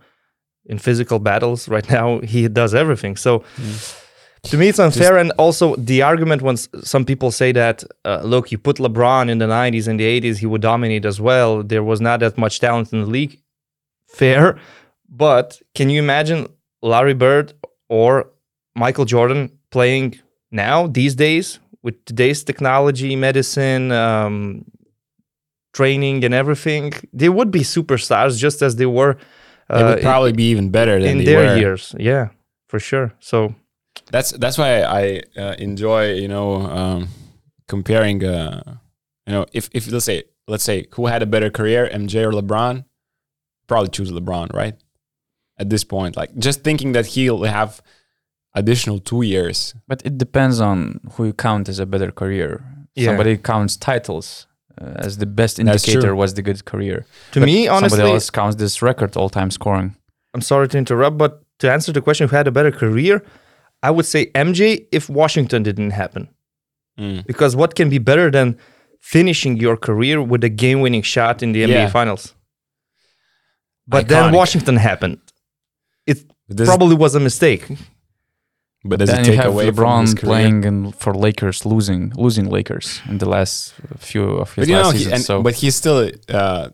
in 0.65 0.77
physical 0.79 1.19
battles. 1.19 1.69
Right 1.69 1.89
now, 1.99 2.19
he 2.19 2.49
does 2.49 2.75
everything. 2.75 3.15
So 3.15 3.43
to 4.51 4.57
me, 4.57 4.69
it's 4.69 4.79
unfair. 4.79 5.17
and 5.17 5.31
also, 5.37 5.75
the 5.75 6.01
argument 6.01 6.41
when 6.41 6.57
some 6.57 7.05
people 7.05 7.31
say 7.31 7.51
that, 7.51 7.83
uh, 8.05 8.21
look, 8.23 8.51
you 8.51 8.57
put 8.57 8.77
LeBron 8.77 9.29
in 9.29 9.37
the 9.37 9.47
90s 9.47 9.87
and 9.87 9.99
the 9.99 10.21
80s, 10.21 10.37
he 10.37 10.45
would 10.45 10.61
dominate 10.61 11.05
as 11.05 11.19
well. 11.21 11.63
There 11.63 11.83
was 11.83 12.01
not 12.01 12.19
that 12.19 12.37
much 12.37 12.59
talent 12.59 12.91
in 12.93 13.01
the 13.01 13.07
league. 13.07 13.39
Fair. 14.07 14.59
But 15.09 15.61
can 15.75 15.89
you 15.89 15.99
imagine 15.99 16.47
Larry 16.81 17.13
Bird 17.13 17.53
or 17.89 18.29
Michael 18.75 19.05
Jordan 19.05 19.51
playing 19.71 20.19
now, 20.51 20.87
these 20.87 21.15
days, 21.15 21.59
with 21.83 22.03
today's 22.05 22.43
technology, 22.43 23.15
medicine, 23.15 23.91
um, 23.91 24.65
training, 25.73 26.23
and 26.25 26.33
everything? 26.33 26.93
They 27.13 27.29
would 27.29 27.51
be 27.51 27.61
superstars 27.61 28.37
just 28.37 28.61
as 28.61 28.75
they 28.75 28.85
were 28.85 29.17
they 29.69 29.75
uh, 29.75 29.95
would 29.95 30.01
probably 30.01 30.31
be 30.31 30.49
even 30.51 30.69
better 30.69 30.99
than 30.99 31.09
in 31.11 31.17
they 31.19 31.25
their 31.25 31.53
were. 31.53 31.57
years. 31.57 31.93
Yeah, 31.99 32.29
for 32.67 32.79
sure. 32.79 33.13
So 33.19 33.53
that's 34.11 34.31
that's 34.31 34.57
why 34.57 34.81
I 34.81 35.21
uh, 35.37 35.55
enjoy 35.59 36.13
you 36.13 36.27
know 36.27 36.55
um, 36.61 37.07
comparing 37.67 38.23
uh, 38.23 38.77
you 39.25 39.33
know 39.33 39.45
if 39.53 39.69
if 39.73 39.91
let's 39.91 40.05
say 40.05 40.23
let's 40.47 40.63
say 40.63 40.85
who 40.95 41.07
had 41.07 41.21
a 41.21 41.25
better 41.25 41.49
career 41.49 41.89
MJ 41.93 42.23
or 42.23 42.31
LeBron 42.31 42.85
probably 43.67 43.89
choose 43.89 44.11
LeBron 44.11 44.53
right 44.53 44.75
at 45.59 45.69
this 45.69 45.83
point 45.83 46.15
like 46.15 46.35
just 46.37 46.63
thinking 46.63 46.93
that 46.93 47.05
he'll 47.07 47.43
have 47.43 47.81
additional 48.53 48.99
two 48.99 49.21
years 49.21 49.73
But 49.87 50.01
it 50.05 50.17
depends 50.17 50.59
on 50.59 50.99
who 51.13 51.25
you 51.25 51.33
count 51.33 51.69
as 51.69 51.79
a 51.79 51.85
better 51.85 52.11
career. 52.11 52.63
Yeah. 52.95 53.05
Somebody 53.09 53.37
counts 53.37 53.77
titles 53.77 54.47
uh, 54.81 55.05
as 55.05 55.17
the 55.17 55.25
best 55.27 55.59
indicator 55.59 56.15
was 56.15 56.33
the 56.33 56.41
good 56.41 56.65
career. 56.65 57.05
to 57.33 57.39
But 57.39 57.45
me, 57.45 57.67
honestly, 57.67 57.97
somebody 57.97 58.13
else 58.13 58.29
counts 58.31 58.55
this 58.55 58.81
record 58.81 59.15
all-time 59.15 59.51
scoring. 59.51 59.95
I'm 60.33 60.41
sorry 60.41 60.67
to 60.69 60.77
interrupt, 60.77 61.17
but 61.17 61.43
to 61.59 61.71
answer 61.71 61.91
the 61.91 62.01
question, 62.01 62.27
who 62.27 62.35
had 62.35 62.47
a 62.47 62.51
better 62.51 62.71
career, 62.71 63.23
I 63.83 63.91
would 63.91 64.05
say 64.05 64.27
MJ 64.33 64.87
if 64.91 65.09
Washington 65.09 65.63
didn't 65.63 65.91
happen. 65.91 66.29
Mm. 66.99 67.25
Because 67.27 67.55
what 67.55 67.75
can 67.75 67.89
be 67.89 67.99
better 67.99 68.31
than 68.31 68.57
finishing 68.99 69.57
your 69.57 69.77
career 69.77 70.21
with 70.21 70.43
a 70.43 70.49
game-winning 70.49 71.03
shot 71.03 71.43
in 71.43 71.51
the 71.51 71.61
NBA 71.63 71.69
Yeah. 71.85 71.89
Finals? 71.89 72.33
But 73.87 74.07
then 74.07 74.33
Washington 74.33 74.75
happened. 74.77 75.19
It 76.05 76.23
Does- 76.49 76.67
probably 76.67 76.95
was 76.95 77.15
a 77.15 77.19
mistake. 77.19 77.65
but 78.83 78.99
does 78.99 79.09
then 79.09 79.19
it 79.21 79.25
you 79.27 79.31
take 79.33 79.41
have 79.41 79.51
away 79.53 79.71
from 79.71 80.01
his 80.01 80.15
LeBron 80.15 80.19
playing 80.19 80.63
in, 80.63 80.91
for 80.93 81.13
Lakers, 81.13 81.65
losing 81.65 82.11
losing 82.15 82.49
Lakers 82.49 83.01
in 83.09 83.17
the 83.17 83.27
last 83.27 83.73
few 83.97 84.23
of 84.23 84.53
his 84.53 84.63
but 84.63 84.67
you 84.69 84.75
know 84.75 84.81
last 84.83 84.93
he, 84.93 84.97
seasons. 84.99 85.13
and, 85.13 85.23
so 85.23 85.41
but 85.41 85.55
he's 85.55 85.75
still 85.75 86.09
uh, 86.29 86.69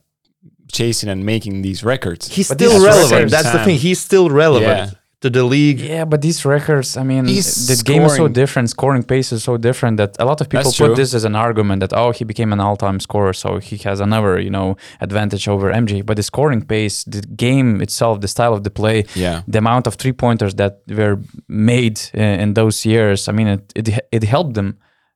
chasing 0.72 1.10
and 1.10 1.26
making 1.26 1.62
these 1.63 1.84
records 1.84 2.28
He's 2.28 2.50
But 2.50 2.58
still 2.60 2.84
relevant. 2.84 3.12
records- 3.12 3.32
That's 3.32 3.52
the 3.52 3.63
thing. 3.66 3.78
He's 3.78 4.00
still 4.00 4.30
relevant 4.30 4.92
Yeah. 4.92 5.00
To 5.24 5.30
the 5.30 5.44
league. 5.56 5.80
yeah, 5.80 6.06
but 6.12 6.22
these 6.22 6.40
records, 6.46 6.98
I 6.98 7.04
mean, 7.04 7.26
He's 7.26 7.68
the 7.72 7.82
game 7.92 8.04
is 8.04 8.16
so 8.16 8.28
different. 8.28 8.70
Scoring 8.70 9.04
pace 9.04 9.32
is 9.32 9.42
so 9.50 9.56
different 9.58 9.96
that 10.02 10.12
a 10.20 10.26
lot 10.26 10.42
of 10.42 10.50
people 10.50 10.70
That's 10.70 10.78
put 10.78 10.88
true. 10.88 10.96
this 11.02 11.14
as 11.14 11.24
an 11.24 11.36
argument 11.36 11.80
that 11.84 11.94
oh, 11.94 12.12
he 12.12 12.24
became 12.26 12.52
an 12.56 12.60
all-time 12.60 13.00
scorer, 13.00 13.34
so 13.44 13.60
he 13.60 13.78
has 13.90 13.98
another 14.02 14.32
you 14.48 14.54
know 14.58 14.76
advantage 15.08 15.48
over 15.48 15.72
MJ. 15.72 16.06
But 16.06 16.16
the 16.18 16.24
scoring 16.24 16.62
pace, 16.74 16.98
the 17.06 17.22
game 17.46 17.70
itself, 17.82 18.14
the 18.20 18.28
style 18.28 18.54
of 18.54 18.62
the 18.68 18.74
play, 18.80 19.06
yeah 19.16 19.42
the 19.48 19.60
amount 19.60 19.88
of 19.88 19.94
three 19.96 20.16
pointers 20.26 20.54
that 20.56 20.74
were 21.00 21.18
made 21.48 21.98
in, 22.14 22.40
in 22.44 22.54
those 22.54 22.86
years, 22.86 23.28
I 23.30 23.32
mean, 23.32 23.48
it 23.48 23.64
it, 23.76 23.86
it 24.12 24.24
helped 24.36 24.54
them 24.60 24.70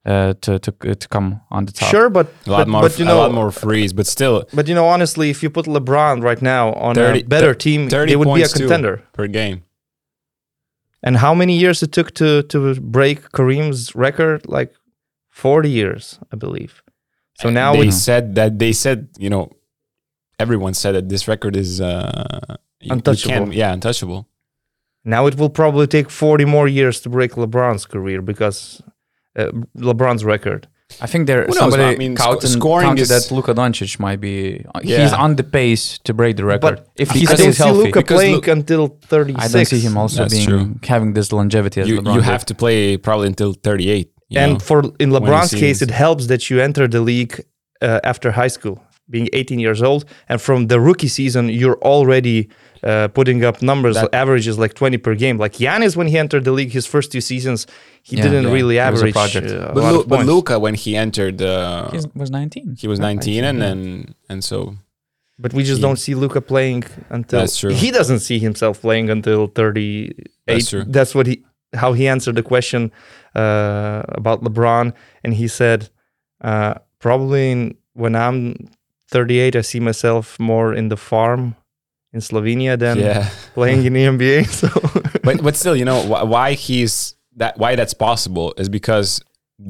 uh, 0.05 0.33
to 0.43 0.57
to 0.59 0.71
to 1.01 1.07
come 1.15 1.41
on 1.51 1.65
the 1.65 1.73
top. 1.73 1.89
Sure, 1.89 2.09
but 2.09 2.27
A 2.45 2.51
lot 2.51 2.57
but, 2.59 2.67
more, 2.69 2.81
but 2.81 2.97
you 2.97 3.05
a 3.05 3.13
lot 3.13 3.33
more 3.33 3.51
freeze, 3.51 3.91
but 3.93 4.07
still 4.07 4.35
but 4.53 4.67
you 4.69 4.75
know, 4.75 4.87
honestly, 4.87 5.29
if 5.29 5.43
you 5.43 5.49
put 5.49 5.65
LeBron 5.65 6.23
right 6.23 6.41
now 6.41 6.73
on 6.73 6.95
30 6.95 7.19
a 7.19 7.23
better 7.25 7.53
team, 7.53 7.89
30 7.89 8.11
they 8.11 8.15
would 8.15 8.25
be 8.25 8.29
a 8.29 8.33
points 8.33 8.53
too. 8.53 8.67
contender. 8.67 9.03
per 9.11 9.27
game. 9.27 9.63
And 11.07 11.15
how 11.15 11.33
many 11.33 11.57
years 11.57 11.81
it 11.81 11.91
took 11.93 12.11
to 12.15 12.43
to 12.51 12.57
break 12.81 13.17
Kareem's 13.31 13.95
record? 13.95 14.45
Like 14.45 14.73
forty 15.29 15.69
years, 15.69 16.19
I 16.33 16.35
believe. 16.35 16.83
So 17.39 17.49
now 17.49 17.73
they 17.73 17.87
it's 17.87 18.03
said 18.03 18.35
that 18.35 18.59
they 18.59 18.73
said 18.73 19.07
you 19.17 19.29
know 19.29 19.49
everyone 20.37 20.73
said 20.73 20.95
that 20.95 21.07
this 21.07 21.27
record 21.27 21.55
is 21.55 21.79
uh, 21.79 22.57
Untouchable. 22.81 23.53
yeah, 23.53 23.71
untouchable. 23.73 24.27
now 25.05 25.27
it 25.27 25.35
will 25.37 25.49
probably 25.49 25.87
take 25.87 26.09
forty 26.09 26.45
more 26.45 26.67
years 26.67 26.99
to 27.01 27.09
break 27.09 27.31
LeBron's 27.31 27.85
career 27.85 28.21
because 28.21 28.81
uh, 29.37 29.51
LeBron's 29.77 30.25
record. 30.25 30.67
I 31.01 31.05
think 31.07 31.27
there 31.27 31.41
Who 31.41 31.47
knows? 31.49 31.57
somebody 31.57 31.83
I 31.83 31.95
mean, 31.97 32.15
sco- 32.15 32.25
counted, 32.31 32.47
scoring 32.47 32.87
counted 32.87 33.01
is- 33.03 33.09
that 33.09 33.31
Luka 33.35 33.53
Doncic 33.53 33.99
might 33.99 34.19
be 34.21 34.63
he's 34.81 34.89
Yeah. 35.11 35.15
on 35.25 35.35
the 35.35 35.43
pace 35.43 35.99
to 36.05 36.13
break 36.13 36.37
the 36.37 36.45
record 36.45 36.61
But 36.61 36.87
if 36.95 37.11
he 37.11 37.19
because 37.21 37.39
don't 37.39 37.45
stays 37.53 37.57
see 37.57 37.63
healthy. 37.63 37.83
Luka 37.87 37.99
Because 37.99 38.17
playing 38.17 38.41
Lu- 38.45 38.51
until 38.53 38.83
thirty 39.11 39.33
I 39.35 39.47
don't 39.49 39.65
see 39.65 39.79
him 39.79 39.97
also 39.97 40.19
That's 40.23 40.33
being 40.33 40.47
true. 40.47 40.75
having 40.93 41.13
this 41.13 41.31
longevity 41.33 41.81
as 41.81 41.87
You, 41.89 42.01
LeBron. 42.01 42.13
you 42.15 42.21
did. 42.21 42.33
have 42.33 42.45
to 42.45 42.55
play 42.55 42.97
probably 42.97 43.27
until 43.27 43.51
38. 43.53 44.09
you 44.29 44.39
and 44.39 44.53
know? 44.53 44.59
for 44.59 44.79
in 45.03 45.09
LeBron's 45.11 45.53
case, 45.53 45.81
it 45.81 45.91
helps 45.91 46.27
that 46.27 46.41
you 46.49 46.59
enter 46.61 46.87
the 46.87 47.01
league 47.01 47.33
uh, 47.81 47.99
after 48.11 48.31
high 48.31 48.49
school, 48.57 48.75
being 49.09 49.27
18 49.33 49.59
years 49.59 49.81
old, 49.83 50.03
and 50.29 50.41
from 50.41 50.67
the 50.67 50.79
rookie 50.79 51.07
season, 51.19 51.43
you're 51.49 51.79
already 51.93 52.49
uh, 52.83 53.07
putting 53.09 53.43
up 53.43 53.61
numbers, 53.61 53.95
That- 53.95 54.13
averages 54.13 54.57
like 54.57 54.73
20 54.73 54.97
per 54.97 55.15
game. 55.15 55.37
Like 55.37 55.53
Giannis, 55.53 55.95
when 55.95 56.07
he 56.07 56.17
entered 56.17 56.43
the 56.43 56.51
league, 56.51 56.71
his 56.71 56.85
first 56.85 57.11
two 57.11 57.21
seasons, 57.21 57.67
he 58.03 58.15
Yeah, 58.17 58.23
didn't 58.23 58.45
yeah, 58.45 58.51
really 58.53 58.77
it 58.77 58.91
was 58.91 59.01
a 59.01 59.05
average 59.07 59.13
project. 59.13 59.47
uh, 59.51 59.69
a 59.71 59.73
but, 59.73 59.83
lot 59.83 59.93
Lu- 59.93 59.99
of 60.01 60.07
but. 60.07 60.25
Luka, 60.25 60.59
when 60.59 60.73
he 60.75 60.95
entered, 60.95 61.41
uh, 61.41 61.89
he 61.91 61.99
was 62.15 62.29
19. 62.31 62.75
he 62.79 62.87
was 62.87 62.99
Yeah, 62.99 63.05
19, 63.05 63.43
and 63.43 63.59
19, 63.59 63.59
yeah. 63.59 63.71
and 63.71 64.15
and 64.29 64.43
so 64.43 64.75
But 65.39 65.53
we 65.53 65.61
just 65.63 65.77
He- 65.77 65.81
don't 65.87 65.99
see 65.99 66.15
Luka 66.15 66.41
playing 66.41 66.83
until 67.09 67.39
That's 67.41 67.57
true. 67.59 67.71
he 67.71 67.91
doesn't 67.91 68.19
see 68.21 68.39
himself 68.39 68.81
playing 68.81 69.09
until 69.11 69.45
38. 69.47 70.27
That's 70.47 70.69
true. 70.71 70.83
That's 70.87 71.13
what 71.13 71.27
he 71.27 71.35
how 71.81 71.93
he 71.93 72.07
answered 72.07 72.35
the 72.35 72.43
question 72.53 72.91
uh, 73.35 74.01
about 74.21 74.41
LeBron, 74.43 74.93
and 75.23 75.33
he 75.33 75.47
said 75.47 75.89
uh, 76.43 76.73
probably 76.99 77.51
in, 77.51 77.75
when 77.93 78.15
I'm 78.15 78.41
38, 79.11 79.55
I 79.55 79.61
see 79.61 79.79
myself 79.79 80.39
more 80.39 80.73
in 80.73 80.89
the 80.89 80.97
farm 80.97 81.55
in 82.17 82.21
Slovenia 82.29 82.73
than 82.83 82.97
yeah. 82.99 83.29
playing 83.53 83.81
in 83.87 83.93
the 83.97 84.05
NBA. 84.13 84.39
So 84.61 84.67
but 85.27 85.35
but 85.45 85.55
still, 85.61 85.75
you 85.81 85.85
know 85.91 85.99
wh- 86.09 86.25
why 86.33 86.47
he's 86.65 87.15
that 87.41 87.53
why 87.61 87.71
that's 87.79 87.93
possible 88.09 88.47
is 88.61 88.67
because 88.79 89.09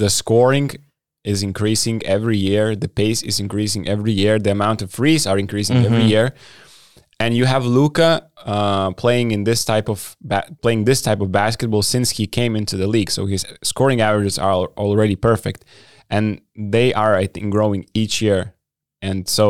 the 0.02 0.10
scoring 0.10 0.70
is 1.24 1.44
increasing 1.50 1.98
every 2.16 2.38
year, 2.50 2.66
the 2.86 2.88
pace 3.02 3.22
is 3.30 3.36
increasing 3.46 3.84
every 3.96 4.14
year, 4.24 4.40
the 4.40 4.52
amount 4.52 4.80
of 4.82 4.88
threes 4.98 5.28
are 5.30 5.38
increasing 5.46 5.78
every 5.88 6.04
Mhm. 6.08 6.14
year, 6.16 6.28
and 7.20 7.30
you 7.40 7.46
have 7.54 7.64
Luka 7.66 8.10
uh, 8.56 8.90
playing 9.04 9.32
in 9.36 9.44
this 9.50 9.62
type 9.66 9.88
of 9.96 10.00
ba- 10.22 10.48
playing 10.64 10.86
this 10.86 11.02
type 11.08 11.20
of 11.26 11.30
basketball 11.32 11.84
since 11.96 12.08
he 12.18 12.26
came 12.40 12.54
into 12.56 12.76
the 12.78 12.88
league. 12.96 13.12
So 13.12 13.26
his 13.34 13.44
scoring 13.72 14.00
averages 14.00 14.38
are 14.40 14.52
al- 14.58 14.74
already 14.78 15.16
perfect, 15.30 15.66
and 16.16 16.40
they 16.56 16.94
are 16.94 17.14
I 17.24 17.28
think 17.28 17.46
growing 17.52 17.82
each 17.94 18.22
year, 18.22 18.42
and 19.02 19.28
so 19.28 19.46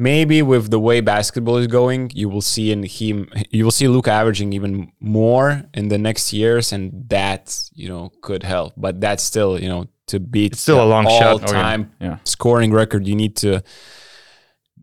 maybe 0.00 0.40
with 0.42 0.70
the 0.70 0.80
way 0.80 1.00
basketball 1.00 1.58
is 1.58 1.66
going, 1.66 2.10
you 2.14 2.28
will 2.28 2.40
see 2.40 2.72
in 2.72 2.82
him 2.82 3.28
you 3.50 3.64
will 3.64 3.76
see 3.80 3.86
Luka 3.86 4.10
averaging 4.10 4.52
even 4.52 4.90
more 4.98 5.62
in 5.74 5.88
the 5.88 5.98
next 5.98 6.32
years, 6.32 6.72
and 6.72 7.08
that 7.10 7.44
you 7.74 7.88
know 7.88 8.10
could 8.22 8.42
help. 8.42 8.72
But 8.76 9.00
that's 9.00 9.22
still 9.22 9.60
you 9.60 9.68
know 9.68 9.86
to 10.06 10.18
beat 10.18 10.52
It's 10.52 10.62
still 10.62 10.82
a 10.82 10.90
long 10.94 11.04
shot. 11.04 11.12
Oh, 11.12 11.22
yeah. 11.22 11.30
all-time 11.30 11.92
Yeah. 12.00 12.16
scoring 12.24 12.72
record, 12.72 13.06
you 13.06 13.14
need 13.14 13.36
to 13.36 13.62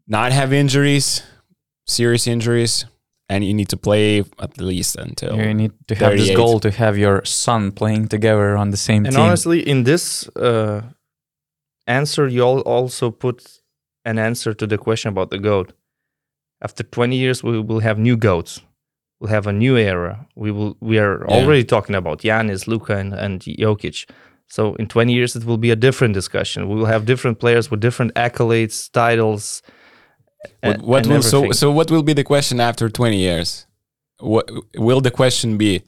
not 0.07 0.31
have 0.31 0.53
injuries, 0.53 1.23
serious 1.85 2.27
injuries, 2.27 2.85
and 3.27 3.43
you 3.43 3.53
need 3.53 3.69
to 3.69 3.77
play 3.77 4.23
at 4.39 4.57
least 4.57 4.95
until 4.95 5.35
You 5.35 5.53
need 5.53 5.73
to 5.87 5.95
have 5.95 6.13
this 6.17 6.35
goal 6.35 6.59
to 6.61 6.71
have 6.71 6.97
your 6.97 7.25
son 7.25 7.71
playing 7.71 8.07
together 8.07 8.55
on 8.55 8.69
the 8.69 8.77
same 8.77 9.05
and 9.05 9.13
team. 9.13 9.21
And 9.21 9.27
honestly, 9.27 9.59
in 9.67 9.83
this 9.83 10.29
uh, 10.37 10.81
answer, 11.87 12.27
you 12.27 12.41
all 12.43 12.61
also 12.61 13.11
put 13.11 13.61
an 14.07 14.17
answer 14.17 14.53
to 14.53 14.65
the 14.67 14.77
question 14.77 15.09
about 15.09 15.29
the 15.31 15.37
goat. 15.39 15.73
After 16.61 16.83
20 16.83 17.15
years, 17.15 17.43
we 17.43 17.59
will 17.61 17.81
have 17.81 17.99
new 17.99 18.17
goats. 18.17 18.61
We'll 19.19 19.29
have 19.31 19.47
a 19.47 19.53
new 19.53 19.75
era. 19.77 20.27
We 20.35 20.51
will. 20.51 20.75
We 20.79 20.97
are 20.99 21.25
Yeah. 21.27 21.35
already 21.35 21.63
talking 21.63 21.95
about 21.95 22.21
Giannis, 22.21 22.67
Luka, 22.67 22.95
and, 22.97 23.13
and 23.13 23.41
Jokic. 23.41 24.09
So 24.47 24.75
in 24.75 24.87
20 24.87 25.13
years, 25.13 25.35
it 25.35 25.43
will 25.45 25.57
be 25.57 25.71
a 25.71 25.75
different 25.75 26.13
discussion. 26.13 26.69
We 26.69 26.75
will 26.75 26.85
have 26.85 27.05
different 27.05 27.39
players 27.39 27.69
with 27.69 27.79
different 27.81 28.13
accolades, 28.15 28.89
titles. 28.91 29.61
And- 30.63 30.81
what 30.81 31.03
and 31.05 31.13
will 31.15 31.21
so 31.23 31.51
so 31.51 31.71
what 31.71 31.91
will 31.91 32.03
be 32.03 32.13
the 32.13 32.23
question 32.23 32.59
after 32.59 32.89
20 32.89 33.17
years? 33.17 33.67
What 34.19 34.49
will 34.75 35.01
the 35.01 35.11
question 35.11 35.57
be? 35.57 35.81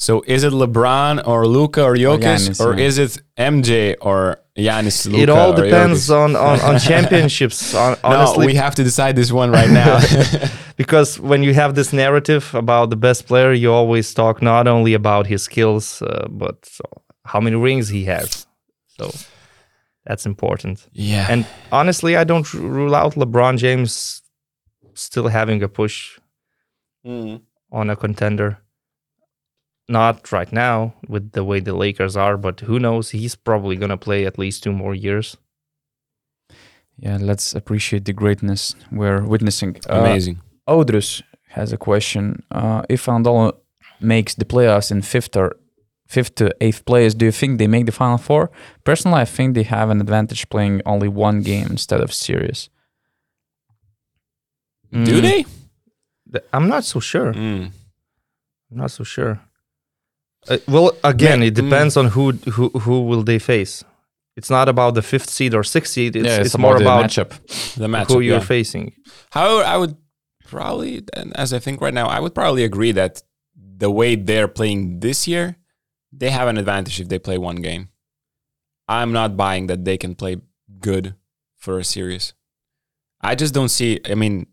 So 0.00 0.22
is 0.26 0.44
it 0.44 0.52
LeBron 0.52 1.26
or 1.26 1.46
Luka 1.46 1.82
or 1.82 1.94
Jokic 1.96 2.20
Giannis, 2.22 2.64
or 2.64 2.78
yeah. 2.78 2.86
is 2.86 2.98
it 2.98 3.18
MJ 3.36 3.96
or 4.00 4.38
Giannis? 4.56 5.06
Luka 5.06 5.22
it 5.22 5.28
all 5.28 5.52
depends 5.52 6.08
on, 6.08 6.36
on, 6.36 6.60
on 6.60 6.78
championships. 6.90 7.72
hon- 7.72 7.96
no, 8.04 8.10
honestly, 8.10 8.46
we 8.46 8.54
have 8.54 8.74
to 8.76 8.84
decide 8.84 9.16
this 9.16 9.32
one 9.32 9.50
right 9.50 9.68
now. 9.70 9.98
because 10.76 11.18
when 11.18 11.42
you 11.42 11.52
have 11.52 11.74
this 11.74 11.92
narrative 11.92 12.54
about 12.54 12.90
the 12.90 12.96
best 12.96 13.26
player, 13.26 13.52
you 13.52 13.72
always 13.72 14.14
talk 14.14 14.40
not 14.40 14.68
only 14.68 14.94
about 14.94 15.26
his 15.26 15.42
skills, 15.42 16.00
uh, 16.02 16.28
but 16.30 16.68
how 17.24 17.40
many 17.40 17.56
rings 17.56 17.88
he 17.88 18.04
has. 18.04 18.46
So 18.86 19.10
that's 20.06 20.26
important. 20.26 20.86
yeah, 20.92 21.26
And 21.28 21.44
honestly, 21.72 22.16
I 22.16 22.22
don't 22.24 22.46
r- 22.54 22.60
rule 22.60 22.94
out 22.94 23.14
LeBron 23.14 23.58
James 23.58 24.22
still 24.94 25.26
having 25.28 25.62
a 25.62 25.68
push 25.68 26.18
Mm. 27.06 27.40
on 27.72 27.90
a 27.90 27.96
contender. 27.96 28.58
Not 29.88 30.30
right 30.32 30.52
now 30.52 30.92
with 31.08 31.32
the 31.32 31.42
way 31.44 31.60
the 31.60 31.72
Lakers 31.74 32.16
are, 32.16 32.36
but 32.36 32.60
who 32.60 32.78
knows? 32.78 33.10
He's 33.10 33.34
probably 33.36 33.76
going 33.76 33.88
to 33.90 33.96
play 33.96 34.26
at 34.26 34.38
least 34.38 34.62
two 34.62 34.72
more 34.72 34.94
years. 34.94 35.36
yeah, 36.98 37.16
let's 37.20 37.54
appreciate 37.54 38.04
the 38.04 38.12
greatness 38.12 38.74
we're 38.90 39.22
witnessing. 39.24 39.76
Uh, 39.88 40.00
amazing. 40.00 40.38
Audrus 40.66 41.22
has 41.50 41.72
a 41.72 41.76
question. 41.78 42.42
Uh, 42.50 42.82
if 42.88 43.06
Anadolu 43.06 43.52
makes 44.00 44.34
the 44.34 44.44
playoffs 44.44 44.90
in 44.90 45.00
fifth 45.02 45.36
or 45.36 45.56
fifth 46.06 46.34
to 46.34 46.50
eighth 46.60 46.84
place, 46.84 47.14
do 47.14 47.24
you 47.26 47.32
think 47.32 47.58
they 47.58 47.66
make 47.68 47.86
the 47.86 47.92
final 47.92 48.18
four? 48.18 48.50
Personally, 48.84 49.20
I 49.20 49.24
think 49.26 49.54
they 49.54 49.62
have 49.64 49.90
an 49.90 50.00
advantage 50.00 50.48
playing 50.50 50.82
only 50.84 51.08
one 51.08 51.40
game 51.42 51.68
instead 51.70 52.00
of 52.00 52.12
series. 52.12 52.68
Do 54.92 55.20
Mm, 55.20 55.22
they? 55.22 56.40
I'm 56.52 56.68
not 56.68 56.84
so 56.84 57.00
sure. 57.00 57.32
Mm. 57.32 57.70
I'm 58.70 58.76
not 58.76 58.90
so 58.90 59.04
sure. 59.04 59.40
Uh, 60.48 60.58
well, 60.66 60.92
again, 61.04 61.40
Ma- 61.40 61.46
it 61.46 61.54
depends 61.54 61.96
on 61.96 62.06
who 62.06 62.32
who 62.32 62.70
who 62.70 63.02
will 63.02 63.22
they 63.22 63.38
face. 63.38 63.84
It's 64.36 64.50
not 64.50 64.68
about 64.68 64.94
the 64.94 65.02
fifth 65.02 65.30
seed 65.30 65.52
or 65.52 65.64
sixth 65.64 65.92
seed. 65.92 66.14
It's, 66.14 66.26
yeah, 66.26 66.40
it's, 66.40 66.56
more 66.56 66.78
the 66.78 66.84
about 66.84 67.06
matchup. 67.06 67.30
The 67.74 67.88
matchup. 67.88 68.06
who 68.06 68.20
you're 68.20 68.36
yeah. 68.36 68.44
facing. 68.44 68.94
However, 69.32 69.64
I 69.64 69.76
would 69.76 69.96
probably, 70.46 71.02
and 71.14 71.36
as 71.36 71.52
I 71.52 71.58
think 71.58 71.80
right 71.80 71.92
now, 71.92 72.06
I 72.06 72.20
would 72.20 72.36
probably 72.36 72.62
agree 72.62 72.92
that 72.92 73.20
the 73.56 73.90
way 73.90 74.14
they're 74.14 74.46
playing 74.46 75.00
this 75.00 75.26
year, 75.26 75.56
they 76.12 76.30
have 76.30 76.46
an 76.46 76.56
advantage 76.56 77.00
if 77.00 77.08
they 77.08 77.18
play 77.18 77.36
one 77.36 77.56
game. 77.56 77.88
I'm 78.88 79.12
not 79.12 79.36
buying 79.36 79.66
that 79.66 79.84
they 79.84 79.98
can 79.98 80.14
play 80.14 80.36
good 80.80 81.14
for 81.56 81.78
a 81.78 81.84
series. 81.84 82.32
I 83.20 83.34
just 83.34 83.52
don't 83.52 83.68
see. 83.68 84.00
I 84.08 84.14
mean, 84.14 84.46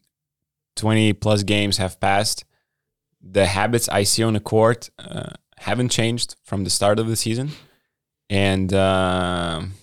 20 0.75 1.13
plus 1.13 1.43
games 1.43 1.77
have 1.77 1.99
passed. 1.99 2.43
The 3.21 3.45
habits 3.45 3.87
I 3.89 4.03
see 4.03 4.23
on 4.23 4.33
the 4.33 4.39
court 4.39 4.89
uh, 4.99 5.33
haven't 5.69 5.89
changed 5.99 6.35
from 6.43 6.63
the 6.63 6.69
start 6.69 6.97
of 6.99 7.07
the 7.07 7.15
season. 7.15 7.47
And, 8.29 8.69
um 8.73 9.73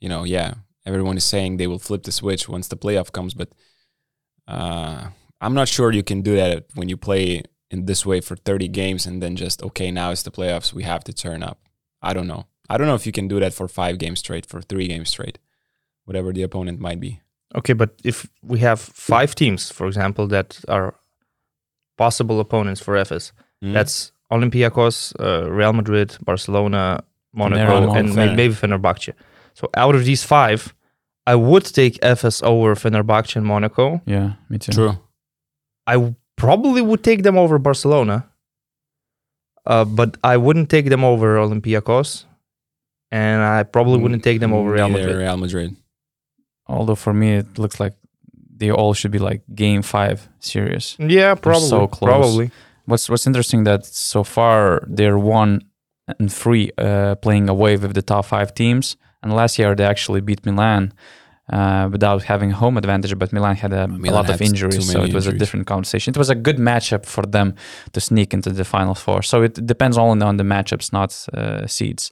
you 0.00 0.08
know, 0.12 0.24
yeah, 0.24 0.54
everyone 0.84 1.16
is 1.16 1.24
saying 1.24 1.56
they 1.56 1.66
will 1.66 1.78
flip 1.88 2.02
the 2.04 2.12
switch 2.12 2.48
once 2.48 2.68
the 2.68 2.76
playoff 2.84 3.10
comes, 3.12 3.34
but 3.34 3.48
uh, 4.46 5.08
I'm 5.40 5.54
not 5.54 5.68
sure 5.68 5.90
you 5.92 6.02
can 6.02 6.20
do 6.22 6.36
that 6.36 6.66
when 6.74 6.88
you 6.88 6.96
play 6.96 7.42
in 7.70 7.86
this 7.86 8.04
way 8.06 8.20
for 8.20 8.36
30 8.36 8.68
games 8.68 9.06
and 9.06 9.22
then 9.22 9.36
just 9.36 9.62
okay, 9.62 9.90
now 9.90 10.10
it's 10.12 10.22
the 10.22 10.30
playoffs, 10.30 10.72
we 10.72 10.82
have 10.84 11.02
to 11.04 11.12
turn 11.12 11.42
up. 11.42 11.58
I 12.02 12.12
don't 12.14 12.26
know. 12.32 12.44
I 12.68 12.76
don't 12.76 12.86
know 12.86 12.94
if 12.94 13.06
you 13.06 13.12
can 13.12 13.28
do 13.28 13.40
that 13.40 13.54
for 13.54 13.68
five 13.68 13.96
games 13.98 14.18
straight, 14.20 14.46
for 14.46 14.60
three 14.60 14.88
games 14.88 15.08
straight, 15.10 15.38
whatever 16.04 16.32
the 16.32 16.42
opponent 16.42 16.78
might 16.80 17.00
be. 17.00 17.20
Okay, 17.54 17.74
but 17.74 17.90
if 18.04 18.28
we 18.42 18.58
have 18.58 18.80
five 18.80 19.34
teams, 19.34 19.70
for 19.72 19.86
example, 19.86 20.26
that 20.28 20.60
are 20.68 20.94
possible 21.96 22.38
opponents 22.40 22.80
for 22.80 22.94
Efes, 22.96 23.32
Mm. 23.64 23.72
that's 23.72 24.12
Olympiacos, 24.30 25.14
uh, 25.20 25.50
Real 25.50 25.72
Madrid, 25.72 26.16
Barcelona, 26.24 27.02
Monaco, 27.32 27.80
Monaco, 27.80 27.92
and 27.94 28.14
fair. 28.14 28.34
maybe 28.36 28.54
Fenerbahce. 28.54 29.12
So 29.54 29.68
out 29.76 29.94
of 29.94 30.04
these 30.04 30.24
five, 30.24 30.74
I 31.26 31.34
would 31.34 31.64
take 31.64 31.98
Efes 32.02 32.42
over 32.42 32.74
Fenerbahce 32.74 33.36
and 33.36 33.44
Monaco. 33.46 34.00
Yeah, 34.06 34.32
me 34.48 34.58
too. 34.58 34.72
true. 34.72 34.98
I 35.86 35.94
w- 35.94 36.14
probably 36.36 36.82
would 36.82 37.02
take 37.04 37.22
them 37.22 37.36
over 37.38 37.58
Barcelona, 37.58 38.26
uh, 39.66 39.84
but 39.84 40.16
I 40.24 40.36
wouldn't 40.36 40.70
take 40.70 40.88
them 40.88 41.04
over 41.04 41.36
Olympiacos. 41.36 42.24
and 43.12 43.40
I 43.42 43.62
probably 43.62 43.98
wouldn't 44.00 44.24
take 44.24 44.40
them 44.40 44.52
over 44.52 44.70
Real 44.72 44.88
Madrid. 44.88 45.16
Real 45.16 45.36
Madrid. 45.36 45.76
Although 46.66 46.96
for 46.96 47.14
me 47.14 47.36
it 47.36 47.56
looks 47.58 47.78
like 47.78 47.94
they 48.56 48.70
all 48.72 48.94
should 48.94 49.12
be 49.12 49.20
like 49.20 49.42
game 49.54 49.82
five 49.82 50.28
series. 50.40 50.96
Yeah, 50.98 51.34
probably. 51.36 51.68
so 51.68 51.86
close. 51.86 52.08
Probably. 52.10 52.50
What's 52.86 53.08
what's 53.10 53.26
interesting 53.26 53.64
that 53.64 53.84
so 53.84 54.24
far 54.24 54.82
they're 54.88 55.18
one 55.18 55.60
and 56.18 56.32
three 56.32 56.70
uh, 56.78 57.16
playing 57.16 57.48
away 57.48 57.76
with 57.76 57.94
the 57.94 58.02
top 58.02 58.24
five 58.26 58.54
teams, 58.54 58.96
and 59.22 59.32
last 59.32 59.58
year 59.58 59.74
they 59.74 59.84
actually 59.84 60.20
beat 60.20 60.46
Milan 60.46 60.92
uh, 61.52 61.88
without 61.90 62.22
having 62.24 62.50
home 62.50 62.76
advantage. 62.76 63.18
But 63.18 63.32
Milan 63.32 63.56
had 63.56 63.72
a, 63.72 63.84
a 63.84 64.10
lot 64.10 64.26
had 64.26 64.34
of 64.36 64.42
injuries, 64.42 64.90
so 64.90 65.02
it 65.02 65.14
was 65.14 65.26
a 65.26 65.32
different 65.32 65.66
conversation. 65.66 66.12
It 66.12 66.18
was 66.18 66.30
a 66.30 66.34
good 66.34 66.58
matchup 66.58 67.06
for 67.06 67.24
them 67.26 67.54
to 67.92 68.00
sneak 68.00 68.32
into 68.34 68.50
the 68.50 68.64
final 68.64 68.94
four. 68.94 69.22
So 69.22 69.42
it 69.42 69.66
depends 69.66 69.98
only 69.98 70.24
on 70.24 70.36
the 70.36 70.44
matchups, 70.44 70.92
not 70.92 71.10
uh, 71.34 71.66
seeds. 71.66 72.10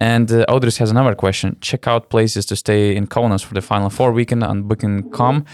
And 0.00 0.30
uh, 0.30 0.44
Audris 0.48 0.78
has 0.78 0.90
another 0.90 1.14
question. 1.14 1.56
Check 1.60 1.86
out 1.86 2.10
places 2.10 2.46
to 2.46 2.56
stay 2.56 2.96
in 2.96 3.06
Kaunas 3.06 3.44
for 3.44 3.54
the 3.54 3.62
final 3.62 3.90
four 3.90 4.12
weekend 4.12 4.42
on 4.42 4.64
Booking.com. 4.64 5.44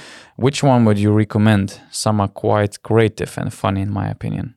Which 0.40 0.62
one 0.62 0.84
would 0.86 0.98
you 0.98 1.12
recommend? 1.12 1.80
Some 1.90 2.20
are 2.22 2.28
quite 2.28 2.82
creative 2.82 3.36
and 3.40 3.52
funny, 3.52 3.80
in 3.82 3.90
my 3.92 4.08
opinion. 4.10 4.54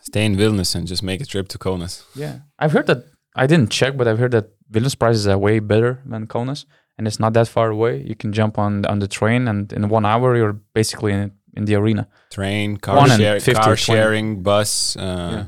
Stay 0.00 0.24
in 0.24 0.36
Vilnius 0.36 0.74
and 0.74 0.86
just 0.88 1.02
make 1.02 1.20
a 1.20 1.26
trip 1.26 1.48
to 1.48 1.58
Kaunas. 1.58 2.04
Yeah, 2.14 2.34
I've 2.58 2.72
heard 2.72 2.86
that. 2.86 2.98
I 3.42 3.46
didn't 3.46 3.70
check, 3.70 3.96
but 3.96 4.06
I've 4.08 4.18
heard 4.18 4.32
that 4.32 4.46
Vilnius 4.72 4.96
prices 4.98 5.26
are 5.26 5.36
way 5.38 5.60
better 5.60 6.00
than 6.10 6.26
Kaunas, 6.26 6.64
and 6.96 7.06
it's 7.06 7.18
not 7.20 7.32
that 7.34 7.48
far 7.48 7.68
away. 7.70 8.02
You 8.10 8.14
can 8.14 8.32
jump 8.32 8.58
on 8.58 8.84
on 8.86 8.98
the 9.00 9.08
train, 9.08 9.48
and 9.48 9.72
in 9.72 9.88
one 9.90 10.06
hour 10.06 10.36
you're 10.36 10.56
basically 10.74 11.12
in, 11.12 11.32
in 11.56 11.64
the 11.66 11.74
arena. 11.74 12.06
Train, 12.30 12.76
car, 12.76 12.96
One 12.96 13.10
share, 13.18 13.40
50 13.40 13.62
car 13.62 13.76
sharing, 13.76 14.42
bus. 14.42 14.96
Uh, 14.96 15.02
Yeah. 15.32 15.44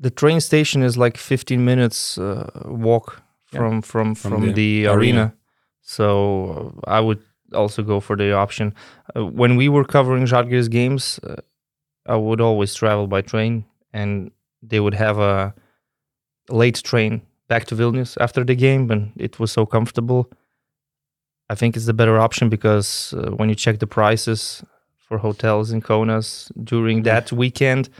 The 0.00 0.10
train 0.10 0.40
station 0.40 0.82
is 0.82 0.96
like 0.96 1.16
15 1.16 1.64
minutes 1.64 2.18
uh, 2.18 2.50
walk 2.66 3.22
Yeah. 3.52 3.58
from 3.60 3.82
from 3.82 4.14
From 4.14 4.30
from, 4.32 4.42
the 4.46 4.52
the, 4.52 4.86
arena. 4.86 4.96
arena. 4.96 5.32
So 5.82 6.06
uh, 6.86 6.96
I 6.98 7.00
would 7.00 7.18
also 7.54 7.82
go 7.82 8.00
for 8.00 8.16
the 8.16 8.32
option. 8.32 8.74
Uh, 9.16 9.24
when 9.26 9.56
we 9.56 9.68
were 9.68 9.84
covering 9.84 10.26
Žalgiris 10.26 10.70
games, 10.70 11.18
uh, 11.22 11.36
I 12.06 12.16
would 12.16 12.40
always 12.40 12.74
travel 12.74 13.06
by 13.06 13.22
train, 13.22 13.64
and 13.92 14.30
they 14.62 14.80
would 14.80 14.94
have 14.94 15.18
a 15.18 15.54
late 16.48 16.82
train 16.82 17.22
back 17.48 17.64
to 17.66 17.74
Vilnius 17.74 18.16
after 18.20 18.44
the 18.44 18.54
game, 18.54 18.90
and 18.90 19.12
it 19.16 19.38
was 19.38 19.52
so 19.52 19.66
comfortable. 19.66 20.30
I 21.48 21.54
think 21.54 21.76
it's 21.76 21.86
the 21.86 21.94
better 21.94 22.18
option 22.18 22.48
because 22.48 23.14
uh, 23.14 23.30
when 23.30 23.48
you 23.48 23.54
check 23.54 23.78
the 23.78 23.86
prices 23.86 24.62
for 25.08 25.18
hotels 25.18 25.70
in 25.70 25.82
Kaunas 25.82 26.50
during 26.64 27.02
that 27.02 27.30
weekend, 27.32 27.90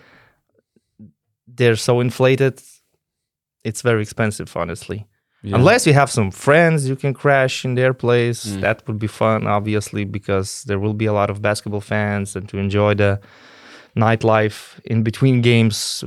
they're 1.46 1.76
so 1.76 2.00
inflated. 2.00 2.60
It's 3.64 3.82
very 3.82 4.02
expensive, 4.02 4.54
honestly. 4.56 5.06
Yeah. 5.46 5.56
Unless 5.58 5.86
you 5.86 5.92
have 5.94 6.10
some 6.10 6.30
friends, 6.30 6.88
you 6.88 6.96
can 6.96 7.12
crash 7.12 7.64
in 7.66 7.74
their 7.74 7.92
place. 7.94 8.46
Mm. 8.46 8.60
That 8.60 8.82
would 8.86 8.98
be 8.98 9.06
fun, 9.08 9.46
obviously, 9.46 10.04
because 10.04 10.64
there 10.66 10.78
will 10.78 10.94
be 10.94 11.04
a 11.06 11.12
lot 11.12 11.28
of 11.30 11.40
basketball 11.42 11.82
fans, 11.82 12.34
and 12.36 12.48
to 12.48 12.56
enjoy 12.58 12.94
the 12.94 13.20
nightlife 13.96 14.80
in 14.84 15.02
between 15.02 15.40
games 15.42 16.04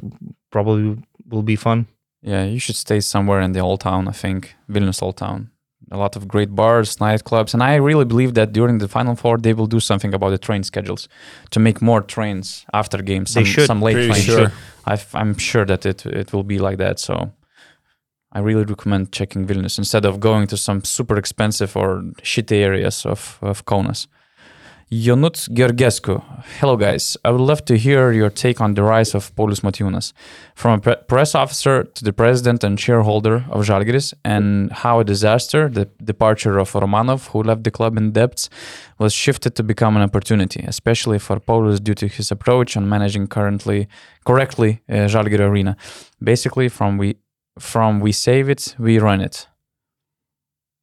probably 0.52 0.98
will 1.30 1.44
be 1.44 1.56
fun. 1.56 1.86
yeah, 2.22 2.44
you 2.46 2.60
should 2.60 2.76
stay 2.76 3.00
somewhere 3.00 3.42
in 3.42 3.52
the 3.54 3.60
old 3.60 3.80
town. 3.82 4.08
I 4.08 4.12
think 4.12 4.56
Vilnius 4.70 5.02
old 5.04 5.18
town. 5.18 5.50
A 5.92 5.98
lot 5.98 6.16
of 6.18 6.28
great 6.28 6.54
bars, 6.54 6.98
nightclubs, 6.98 7.54
and 7.54 7.64
I 7.64 7.76
really 7.76 8.04
believe 8.06 8.34
that 8.34 8.52
during 8.52 8.80
the 8.80 8.88
final 8.88 9.16
four 9.16 9.38
they 9.38 9.54
will 9.54 9.68
do 9.68 9.80
something 9.80 10.14
about 10.14 10.32
the 10.32 10.38
train 10.38 10.64
schedules 10.64 11.08
to 11.52 11.60
make 11.60 11.82
more 11.82 12.02
trains 12.02 12.66
after 12.74 12.98
games. 13.02 13.34
They 13.34 13.44
Some, 13.44 13.46
should. 13.54 13.68
some 13.68 13.82
late 13.82 13.94
Pretty 13.94 14.10
trains. 14.10 14.26
sure. 14.26 14.52
I've, 14.86 15.08
I'm 15.14 15.38
sure 15.38 15.66
that 15.66 15.86
it 15.86 16.06
it 16.06 16.34
will 16.34 16.44
be 16.44 16.60
like 16.60 16.78
that. 16.78 17.00
So 17.00 17.32
I 18.32 18.40
really 18.40 18.66
recommend 18.66 19.12
checking 19.12 19.48
Vilnius 19.48 19.78
instead 19.78 20.06
of 20.06 20.20
going 20.20 20.48
to 20.48 20.58
some 20.58 20.84
super 20.84 21.18
expensive 21.18 21.76
or 21.78 22.02
shitty 22.22 22.58
areas 22.58 23.06
of, 23.06 23.40
of 23.42 23.66
Kaunas. 23.66 24.08
Jonut 24.90 25.50
Georgescu. 25.50 26.24
Hello, 26.60 26.78
guys. 26.78 27.18
I 27.26 27.32
would 27.32 27.42
love 27.42 27.66
to 27.66 27.78
hear 27.78 28.14
your 28.14 28.30
take 28.30 28.62
on 28.62 28.74
the 28.74 28.84
rise 28.84 29.14
of 29.14 29.36
Paulius 29.36 29.60
Motiejunas, 29.60 30.14
from 30.56 30.80
a 30.80 30.82
pre- 30.82 30.96
press 31.10 31.36
officer 31.36 31.84
to 31.84 32.06
the 32.06 32.14
president 32.14 32.64
and 32.64 32.80
shareholder 32.80 33.44
of 33.50 33.66
Žalgiris, 33.66 34.14
and 34.24 34.72
how 34.72 35.02
a 35.02 35.04
disaster, 35.04 35.68
the 35.68 35.90
departure 36.02 36.58
of 36.58 36.72
Romanov, 36.72 37.28
who 37.32 37.44
left 37.44 37.66
the 37.66 37.72
club 37.72 37.98
in 37.98 38.14
debts, 38.14 38.50
was 38.98 39.12
shifted 39.12 39.56
to 39.56 39.64
become 39.64 39.98
an 39.98 40.04
opportunity, 40.04 40.64
especially 40.66 41.20
for 41.20 41.38
Paulius 41.38 41.84
due 41.84 41.96
to 41.96 42.08
his 42.08 42.32
approach 42.32 42.78
on 42.78 42.88
managing 42.88 43.28
currently 43.28 43.90
correctly 44.26 44.82
uh, 44.90 45.10
arena. 45.14 45.76
Basically, 46.24 46.70
from 46.70 46.98
we 46.98 47.18
from 47.60 48.00
we 48.00 48.12
save 48.12 48.50
it, 48.50 48.76
we 48.80 49.00
run 49.00 49.22
it. 49.22 49.48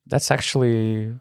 That's 0.07 0.31
actually 0.31 1.15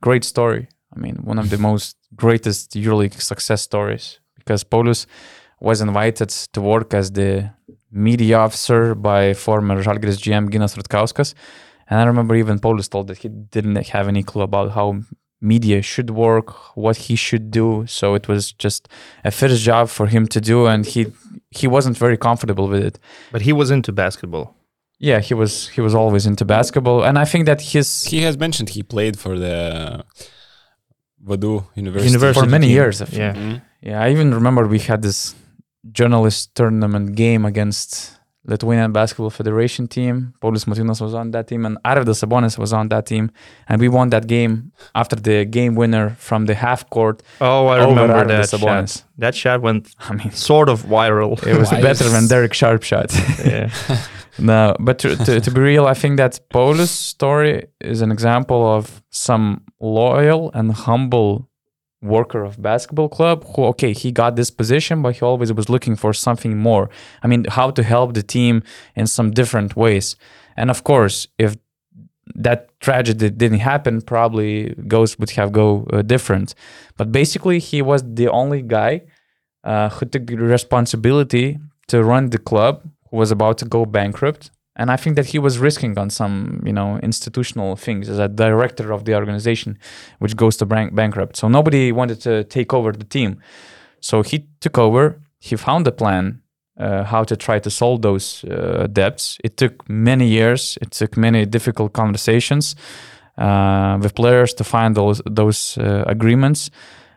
great 0.00 0.24
story. 0.24 0.68
I 0.94 0.98
mean, 0.98 1.16
one 1.16 1.38
of 1.38 1.50
the 1.50 1.58
most 1.58 1.96
greatest 2.16 2.72
EuroLeague 2.72 3.20
success 3.20 3.62
stories 3.62 4.20
because 4.36 4.64
Paulius 4.64 5.06
was 5.60 5.80
invited 5.80 6.30
to 6.54 6.60
work 6.60 6.94
as 6.94 7.12
the 7.12 7.50
media 7.90 8.38
officer 8.38 8.94
by 8.94 9.34
former 9.34 9.82
Žalgiris 9.82 10.18
GM 10.18 10.48
Ginas 10.50 10.76
Rutkauskas. 10.76 11.34
And 11.90 12.00
I 12.00 12.04
remember 12.04 12.34
even 12.34 12.58
Paulius 12.58 12.88
told 12.88 13.08
that 13.08 13.18
he 13.18 13.28
didn't 13.28 13.76
have 13.88 14.08
any 14.08 14.22
clue 14.22 14.42
about 14.42 14.72
how 14.72 15.00
media 15.40 15.82
should 15.82 16.10
work, 16.10 16.76
what 16.76 16.96
he 16.96 17.16
should 17.16 17.50
do. 17.50 17.84
So 17.86 18.14
it 18.14 18.28
was 18.28 18.52
just 18.52 18.88
a 19.24 19.30
first 19.30 19.62
job 19.62 19.88
for 19.88 20.06
him 20.06 20.26
to 20.28 20.40
do, 20.40 20.66
and 20.66 20.84
he 20.84 21.06
he 21.50 21.66
wasn't 21.66 21.96
very 21.96 22.16
comfortable 22.16 22.68
with 22.68 22.84
it. 22.84 22.98
But 23.32 23.42
he 23.42 23.52
was 23.52 23.70
into 23.70 23.92
basketball. 23.92 24.54
Yeah, 25.00 25.20
he 25.20 25.34
was 25.34 25.68
he 25.68 25.80
was 25.80 25.94
always 25.94 26.26
into 26.26 26.44
basketball, 26.44 27.04
and 27.04 27.18
I 27.18 27.24
think 27.24 27.46
that 27.46 27.60
his 27.60 28.04
He 28.04 28.22
has 28.22 28.36
mentioned 28.36 28.70
he 28.70 28.82
played 28.82 29.16
for 29.18 29.38
the 29.38 30.04
Vadu 31.24 31.64
University. 31.76 32.08
University 32.10 32.40
for 32.40 32.50
many 32.50 32.66
team. 32.66 32.74
years. 32.74 33.00
I 33.02 33.04
think. 33.06 33.18
Yeah. 33.18 33.34
Mhm. 33.34 33.62
Yeah, 33.82 34.02
I 34.02 34.10
even 34.10 34.34
remember 34.34 34.66
we 34.66 34.80
had 34.80 35.02
this 35.02 35.34
journalist 35.92 36.54
tournament 36.54 37.14
game 37.14 37.44
against 37.44 38.17
Lithuanian 38.48 38.92
Basketball 38.92 39.30
Federation 39.30 39.86
team. 39.88 40.32
Paulius 40.40 40.64
Motiejunas 40.64 41.00
was 41.00 41.14
on 41.14 41.30
that 41.32 41.46
team, 41.48 41.66
and 41.66 41.76
Arvydas 41.84 42.18
Sabonis 42.24 42.58
was 42.58 42.72
on 42.72 42.88
that 42.88 43.04
team, 43.06 43.30
and 43.68 43.80
we 43.80 43.88
won 43.88 44.10
that 44.10 44.26
game 44.26 44.72
after 44.94 45.16
the 45.16 45.44
game 45.44 45.74
winner 45.74 46.16
from 46.18 46.46
the 46.46 46.54
half 46.54 46.88
court. 46.90 47.22
Oh, 47.40 47.66
I 47.66 47.76
remember 47.86 48.14
Arvydas 48.14 48.50
that 48.50 48.58
Sabonis. 48.60 48.92
shot. 48.98 49.04
That 49.18 49.34
shot 49.34 49.60
went 49.62 49.94
I 50.10 50.14
mean, 50.14 50.32
sort 50.32 50.68
of 50.68 50.82
viral. 50.84 51.32
it 51.46 51.56
was 51.58 51.70
Why 51.70 51.82
better 51.82 52.04
is- 52.04 52.12
than 52.12 52.26
Derek 52.28 52.54
Sharp 52.54 52.82
shot. 52.82 53.12
yeah. 53.44 53.70
No, 54.40 54.76
but 54.78 55.00
to, 55.00 55.16
to, 55.16 55.40
to 55.40 55.50
be 55.50 55.60
real, 55.60 55.86
I 55.86 55.94
think 55.94 56.16
that 56.18 56.38
Paulius' 56.54 56.90
story 56.90 57.66
is 57.80 58.02
an 58.02 58.12
example 58.12 58.64
of 58.76 59.02
some 59.10 59.62
loyal 59.80 60.52
and 60.54 60.70
humble 60.70 61.47
worker 62.02 62.44
of 62.44 62.60
basketball 62.62 63.08
club 63.08 63.44
who, 63.54 63.64
okay, 63.64 63.92
he 63.92 64.12
got 64.12 64.36
this 64.36 64.50
position, 64.50 65.02
but 65.02 65.16
he 65.16 65.24
always 65.24 65.52
was 65.52 65.68
looking 65.68 65.96
for 65.96 66.12
something 66.12 66.56
more. 66.56 66.88
I 67.22 67.26
mean, 67.26 67.44
how 67.48 67.70
to 67.70 67.82
help 67.82 68.14
the 68.14 68.22
team 68.22 68.62
in 68.94 69.06
some 69.06 69.30
different 69.30 69.76
ways. 69.76 70.16
And 70.56 70.70
of 70.70 70.84
course, 70.84 71.26
if 71.38 71.56
that 72.34 72.68
tragedy 72.80 73.30
didn't 73.30 73.60
happen, 73.60 74.02
probably 74.02 74.74
goes 74.86 75.18
would 75.18 75.30
have 75.30 75.52
go 75.52 75.86
uh, 75.92 76.02
different. 76.02 76.54
But 76.96 77.10
basically, 77.10 77.58
he 77.58 77.82
was 77.82 78.02
the 78.04 78.28
only 78.28 78.62
guy 78.62 79.02
uh, 79.64 79.88
who 79.88 80.06
took 80.06 80.30
responsibility 80.30 81.58
to 81.88 82.04
run 82.04 82.30
the 82.30 82.38
club 82.38 82.82
who 83.10 83.16
was 83.16 83.30
about 83.30 83.58
to 83.58 83.64
go 83.64 83.84
bankrupt 83.86 84.50
and 84.78 84.90
i 84.90 84.96
think 84.96 85.16
that 85.16 85.26
he 85.26 85.38
was 85.38 85.58
risking 85.58 85.98
on 85.98 86.10
some 86.10 86.62
you 86.64 86.72
know 86.72 86.98
institutional 87.02 87.76
things 87.76 88.08
as 88.08 88.18
a 88.18 88.28
director 88.28 88.92
of 88.92 89.04
the 89.04 89.14
organization 89.14 89.78
which 90.18 90.36
goes 90.36 90.56
to 90.56 90.66
bank- 90.66 90.94
bankrupt. 90.94 91.36
So 91.36 91.48
nobody 91.48 91.92
wanted 91.92 92.20
to 92.22 92.44
take 92.44 92.74
over 92.74 92.92
the 92.92 93.04
team. 93.04 93.40
So 94.00 94.22
he 94.22 94.46
took 94.60 94.78
over. 94.78 95.20
He 95.40 95.56
found 95.56 95.86
a 95.86 95.92
plan 95.92 96.42
uh, 96.78 97.04
how 97.04 97.24
to 97.24 97.36
try 97.36 97.58
to 97.58 97.70
solve 97.70 98.02
those 98.02 98.44
uh, 98.44 98.86
debts. 98.92 99.38
It 99.44 99.56
took 99.56 99.88
many 99.88 100.26
years. 100.26 100.78
It 100.80 100.90
took 100.92 101.16
many 101.16 101.46
difficult 101.46 101.92
conversations 101.92 102.76
uh, 103.36 103.98
with 104.00 104.14
players 104.14 104.54
to 104.54 104.64
find 104.64 104.94
those 104.94 105.22
those 105.26 105.78
uh, 105.78 106.04
agreements. 106.06 106.70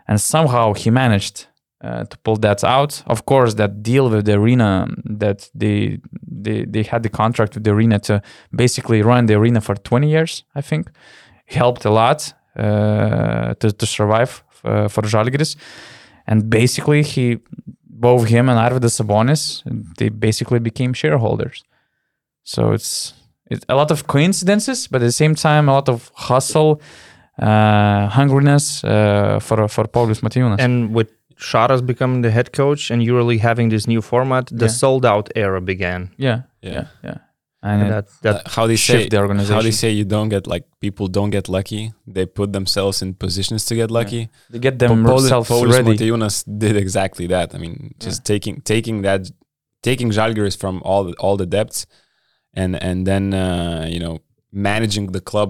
And 0.07 0.19
somehow 0.19 0.73
he 0.73 0.89
managed 0.91 1.47
uh, 1.83 2.03
to 2.05 2.17
pull 2.19 2.37
that 2.37 2.63
out. 2.63 3.03
Of 3.07 3.25
course, 3.25 3.55
that 3.55 3.83
deal 3.83 4.09
with 4.09 4.25
the 4.25 4.33
arena 4.33 4.87
that 5.19 5.49
they 5.55 5.99
they 6.43 6.65
they 6.65 6.83
had 6.83 7.03
the 7.03 7.09
contract 7.09 7.55
with 7.55 7.63
the 7.63 7.71
arena 7.71 7.99
to 7.99 8.21
basically 8.51 9.01
run 9.01 9.25
the 9.25 9.35
arena 9.35 9.61
for 9.61 9.75
20 9.75 10.09
years. 10.09 10.43
I 10.55 10.61
think 10.61 10.89
helped 11.45 11.85
a 11.85 11.91
lot 11.91 12.33
uh, 12.55 13.53
to 13.55 13.71
to 13.71 13.85
survive 13.85 14.43
uh, 14.63 14.87
for 14.87 15.01
Žalgiris, 15.03 15.55
and 16.27 16.49
basically 16.49 17.03
he 17.03 17.39
both 17.83 18.27
him 18.27 18.49
and 18.49 18.59
Arvydas 18.59 18.95
Sabonis 18.99 19.63
they 19.97 20.09
basically 20.09 20.59
became 20.59 20.93
shareholders. 20.93 21.63
So 22.43 22.71
it's 22.71 23.13
it's 23.49 23.65
a 23.67 23.75
lot 23.75 23.91
of 23.91 24.07
coincidences, 24.07 24.87
but 24.87 25.01
at 25.01 25.05
the 25.05 25.11
same 25.11 25.35
time 25.35 25.67
a 25.69 25.73
lot 25.73 25.89
of 25.89 26.11
hustle, 26.15 26.81
uh, 27.39 28.09
hungriness 28.09 28.83
uh, 28.83 29.39
for 29.39 29.67
for 29.67 29.85
Paulius 29.87 30.21
Motiejunas. 30.21 30.59
And 30.59 30.93
with 30.93 31.09
Sharas 31.41 31.81
becoming 31.85 32.21
the 32.21 32.29
head 32.31 32.49
coach 32.53 32.91
and 32.91 33.01
EuroLeague 33.01 33.39
having 33.39 33.69
this 33.69 33.85
new 33.87 34.01
format, 34.01 34.45
the 34.47 34.65
Yeah. 34.65 34.71
sold 34.81 35.05
out 35.05 35.29
era 35.35 35.61
began. 35.61 36.09
Yeah, 36.17 36.41
Yeah. 36.61 36.71
yeah, 36.73 36.85
yeah. 37.03 37.17
and, 37.63 37.81
And 37.81 37.81
it 37.81 37.89
that 37.93 38.05
that 38.25 38.47
how 38.55 38.67
they 38.67 38.75
say 38.77 38.93
shift 38.93 39.09
the 39.11 39.17
organization. 39.17 39.55
how 39.55 39.61
they 39.61 39.71
say 39.71 39.89
you 39.99 40.05
don't 40.05 40.29
get 40.29 40.45
like 40.53 40.65
people 40.79 41.07
don't 41.07 41.31
get 41.31 41.47
lucky. 41.49 41.83
They 42.15 42.25
put 42.25 42.53
themselves 42.53 43.01
in 43.01 43.13
positions 43.15 43.65
to 43.65 43.75
get 43.75 43.89
lucky. 43.91 44.29
they 44.51 44.59
get 44.59 44.77
themselves 44.79 45.49
Paulius 45.49 45.73
ready. 45.77 45.89
Motiejunas 45.97 46.43
did 46.63 46.75
exactly 46.77 47.27
that. 47.27 47.47
I 47.55 47.57
mean, 47.57 47.75
just 48.05 48.23
taking 48.23 48.61
taking 48.61 49.01
that 49.03 49.21
taking 49.81 50.11
Žalgiris 50.11 50.55
from 50.57 50.81
all 50.85 51.03
the, 51.07 51.13
all 51.23 51.37
the 51.37 51.45
depths, 51.57 51.85
and 52.53 52.75
and 52.83 53.05
then 53.09 53.33
uh, 53.33 53.85
you 53.93 53.99
know 53.99 54.19
managing 54.51 55.11
the 55.11 55.21
club 55.21 55.49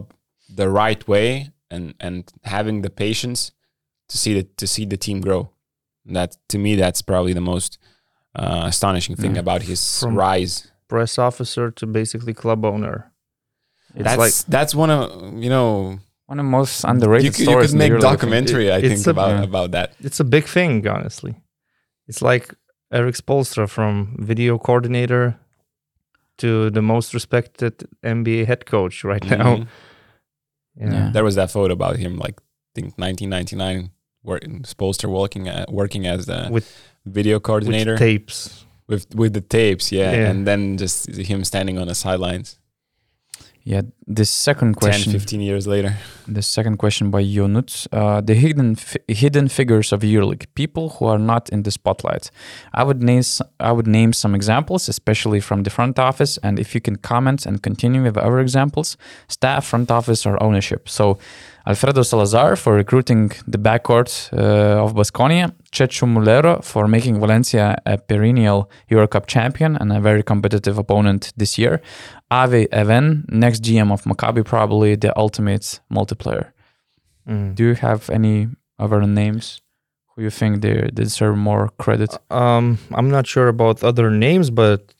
the 0.55 0.67
right 0.81 1.01
way 1.07 1.49
and 1.69 1.93
and 1.99 2.23
having 2.43 2.81
the 2.81 2.89
patience 2.89 3.51
to 4.09 4.17
see 4.17 4.33
the 4.37 4.43
to 4.57 4.65
see 4.67 4.85
the 4.85 4.97
team 4.97 5.19
grow. 5.21 5.49
That 6.05 6.35
to 6.49 6.57
me, 6.57 6.75
that's 6.75 7.01
probably 7.01 7.33
the 7.33 7.41
most 7.41 7.77
uh, 8.35 8.63
astonishing 8.65 9.15
thing 9.15 9.35
Yeah. 9.35 9.41
about 9.41 9.61
his 9.63 9.99
From- 9.99 10.15
rise. 10.17 10.67
press 10.87 11.17
officer 11.17 11.71
to 11.71 11.85
basically 11.85 12.33
club 12.33 12.65
owner. 12.65 13.11
It's 13.95 14.03
That's 14.03 14.17
like 14.19 14.33
that's 14.47 14.73
one 14.75 14.89
of 14.89 15.03
you 15.43 15.49
know 15.49 15.99
One 16.27 16.39
of 16.39 16.45
the 16.45 16.49
most 16.51 16.83
underrated 16.85 17.25
you, 17.25 17.31
could- 17.31 17.39
you 17.39 17.45
stories. 17.45 17.71
could 17.71 17.73
in 17.73 17.77
the 17.79 17.83
make 17.83 17.91
Euroleague, 17.91 18.05
I 18.05 18.09
think. 18.09 18.19
documentary. 18.19 18.71
I 18.73 18.81
think 18.81 19.07
a- 19.07 19.09
about 19.09 19.29
Yeah. 19.31 19.43
about 19.43 19.71
that. 19.71 19.93
it's 19.99 20.19
a 20.19 20.23
big 20.23 20.45
thing, 20.45 20.87
honestly. 20.87 21.33
It's 22.07 22.21
like 22.21 22.53
Eric 22.91 23.15
Spoelstra 23.15 23.67
from 23.69 24.15
video 24.19 24.57
coordinator 24.57 25.37
to 26.37 26.69
the 26.71 26.81
most 26.81 27.13
respected 27.13 27.73
NBA 28.03 28.45
head 28.45 28.65
coach 28.65 29.03
right 29.03 29.23
now. 29.25 29.55
Mhm. 29.57 29.67
Yeah. 30.75 30.91
Yeah. 30.93 31.11
There 31.13 31.23
was 31.23 31.35
that 31.35 31.51
photo 31.51 31.73
about 31.73 31.97
him, 31.97 32.17
like 32.17 32.39
I 32.39 32.71
think 32.75 32.97
1999, 32.97 33.91
where 34.23 34.39
Spoelstra 34.39 35.09
working 35.09 35.47
at, 35.47 35.71
working 35.71 36.05
as 36.07 36.25
the 36.25 36.47
With, 36.51 36.71
video 37.05 37.39
coordinator 37.39 37.91
with 37.93 37.99
tapes. 37.99 38.65
with 38.87 39.13
with 39.15 39.33
the 39.33 39.41
tapes, 39.41 39.91
yeah, 39.91 40.11
Yeah. 40.11 40.29
and 40.29 40.45
then 40.47 40.77
just 40.77 41.07
him 41.15 41.43
standing 41.43 41.77
on 41.79 41.87
the 41.87 41.95
sidelines. 41.95 42.57
Yeah, 43.63 43.81
the 44.07 44.25
second 44.25 44.73
10, 44.73 44.73
question. 44.73 45.11
15 45.11 45.39
years 45.41 45.67
later. 45.67 45.95
The 46.27 46.41
second 46.41 46.77
question 46.77 47.11
by 47.11 47.23
Yonut. 47.23 47.87
Uh, 47.91 48.21
the 48.21 48.33
hidden 48.33 48.75
fi- 48.75 49.03
hidden 49.07 49.49
figures 49.49 49.93
of 49.93 50.01
EuroLeague, 50.01 50.47
people 50.55 50.89
who 50.89 51.05
are 51.05 51.19
not 51.19 51.49
in 51.49 51.61
the 51.63 51.69
spotlight. 51.69 52.31
I 52.73 52.83
would 52.83 53.03
name 53.03 53.21
I 53.59 53.71
would 53.71 53.87
name 53.87 54.13
some 54.13 54.33
examples, 54.33 54.89
especially 54.89 55.39
from 55.41 55.63
the 55.63 55.69
front 55.69 55.99
office, 55.99 56.39
and 56.41 56.57
if 56.59 56.73
you 56.73 56.81
can 56.81 56.95
comment 56.95 57.45
and 57.45 57.61
continue 57.61 58.01
with 58.01 58.17
other 58.17 58.39
examples, 58.39 58.97
staff, 59.27 59.65
front 59.65 59.91
office, 59.91 60.25
or 60.25 60.41
ownership. 60.41 60.89
So, 60.89 61.19
Alfredo 61.67 62.01
Salazar 62.01 62.55
for 62.55 62.73
recruiting 62.73 63.31
the 63.47 63.59
backcourt 63.59 64.33
uh, 64.33 64.83
of 64.83 64.95
Basconia, 64.95 65.53
Chechu 65.71 66.05
Mulero 66.05 66.63
for 66.63 66.87
making 66.87 67.19
Valencia 67.19 67.77
a 67.85 67.97
perennial 67.97 68.69
Euro 68.89 69.07
Cup 69.07 69.25
champion 69.25 69.77
and 69.77 69.91
a 69.93 70.01
very 70.01 70.21
competitive 70.21 70.77
opponent 70.77 71.31
this 71.37 71.57
year, 71.57 71.81
Avi 72.29 72.67
Even, 72.73 73.25
next 73.29 73.63
GM 73.63 73.91
of 73.91 74.03
Maccabi, 74.03 74.43
probably 74.43 74.95
the 74.95 75.17
ultimate 75.17 75.79
multiplayer. 75.91 76.51
Mm. 77.27 77.55
Do 77.55 77.63
you 77.63 77.75
have 77.75 78.09
any 78.09 78.49
other 78.79 79.01
names 79.01 79.61
who 80.07 80.23
you 80.23 80.29
think 80.29 80.61
they, 80.61 80.89
they 80.93 81.03
deserve 81.03 81.37
more 81.37 81.69
credit? 81.77 82.17
Um, 82.29 82.77
I'm 82.93 83.09
not 83.09 83.25
sure 83.25 83.47
about 83.47 83.83
other 83.83 84.09
names, 84.09 84.49
but 84.49 84.93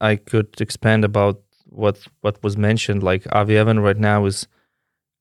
I 0.00 0.16
could 0.16 0.60
expand 0.60 1.04
about 1.04 1.40
what 1.70 1.98
what 2.20 2.42
was 2.42 2.56
mentioned. 2.56 3.02
Like 3.02 3.26
Avi 3.32 3.54
Even 3.54 3.80
right 3.80 3.98
now 3.98 4.26
is 4.26 4.46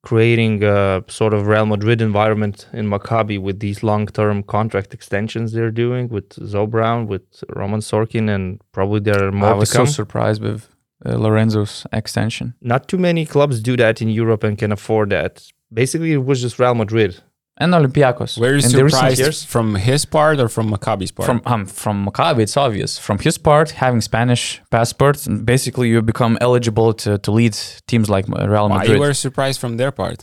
creating 0.04 0.64
a 0.64 1.04
sort 1.08 1.34
of 1.34 1.48
Real 1.48 1.66
Madrid 1.66 2.02
environment 2.02 2.68
in 2.74 2.88
Maccabi 2.90 3.40
with 3.42 3.60
these 3.60 3.84
long-term 3.84 4.44
contract 4.44 4.94
extensions 4.94 5.52
they're 5.52 5.72
doing 5.72 6.08
with 6.10 6.34
Zoe 6.34 6.68
Brown, 6.68 7.08
with 7.08 7.44
Roman 7.56 7.82
Sorkin, 7.82 8.30
and 8.30 8.62
probably 8.72 9.00
there 9.00 9.24
are 9.28 9.32
more 9.32 9.50
I 9.50 9.54
was 9.54 9.70
so 9.70 9.86
surprised 9.86 10.42
with 10.42 10.70
uh, 11.06 11.16
Lorenzo's 11.18 11.86
extension. 11.92 12.54
not 12.62 12.88
too 12.88 12.98
many 12.98 13.26
clubs 13.26 13.62
do 13.62 13.76
that 13.78 14.02
in 14.02 14.10
Europe 14.10 14.44
and 14.44 14.58
can 14.58 14.72
afford 14.72 15.10
that. 15.10 15.44
Basically, 15.72 16.14
it 16.14 16.26
was 16.26 16.42
just 16.42 16.58
Real 16.60 16.76
Madrid. 16.76 17.22
And 17.60 17.74
Olympiacos. 17.74 18.38
Were 18.38 18.56
you 18.58 18.64
in 18.66 18.72
the 18.72 18.84
recent 18.84 18.92
surprised 18.92 19.20
years, 19.20 19.44
from 19.44 19.76
his 19.76 20.06
part 20.06 20.40
or 20.40 20.48
from 20.48 20.70
Maccabi's 20.72 21.12
part? 21.12 21.26
from 21.28 21.42
um, 21.46 21.66
from 21.66 22.06
Maccabi, 22.06 22.42
it's 22.42 22.56
obvious. 22.58 23.00
From 23.00 23.18
his 23.20 23.38
part, 23.40 23.72
having 23.72 24.02
Spanish 24.02 24.62
passports, 24.70 25.28
basically 25.28 25.88
you 25.90 26.02
become 26.04 26.38
eligible 26.40 26.94
to, 27.04 27.18
to 27.18 27.32
lead 27.32 27.56
teams 27.88 28.08
like 28.10 28.26
Real 28.28 28.70
Why 28.70 28.78
Madrid. 28.78 28.94
you 28.96 29.00
were 29.00 29.14
surprised 29.16 29.60
from 29.60 29.78
their 29.78 29.92
part? 29.92 30.20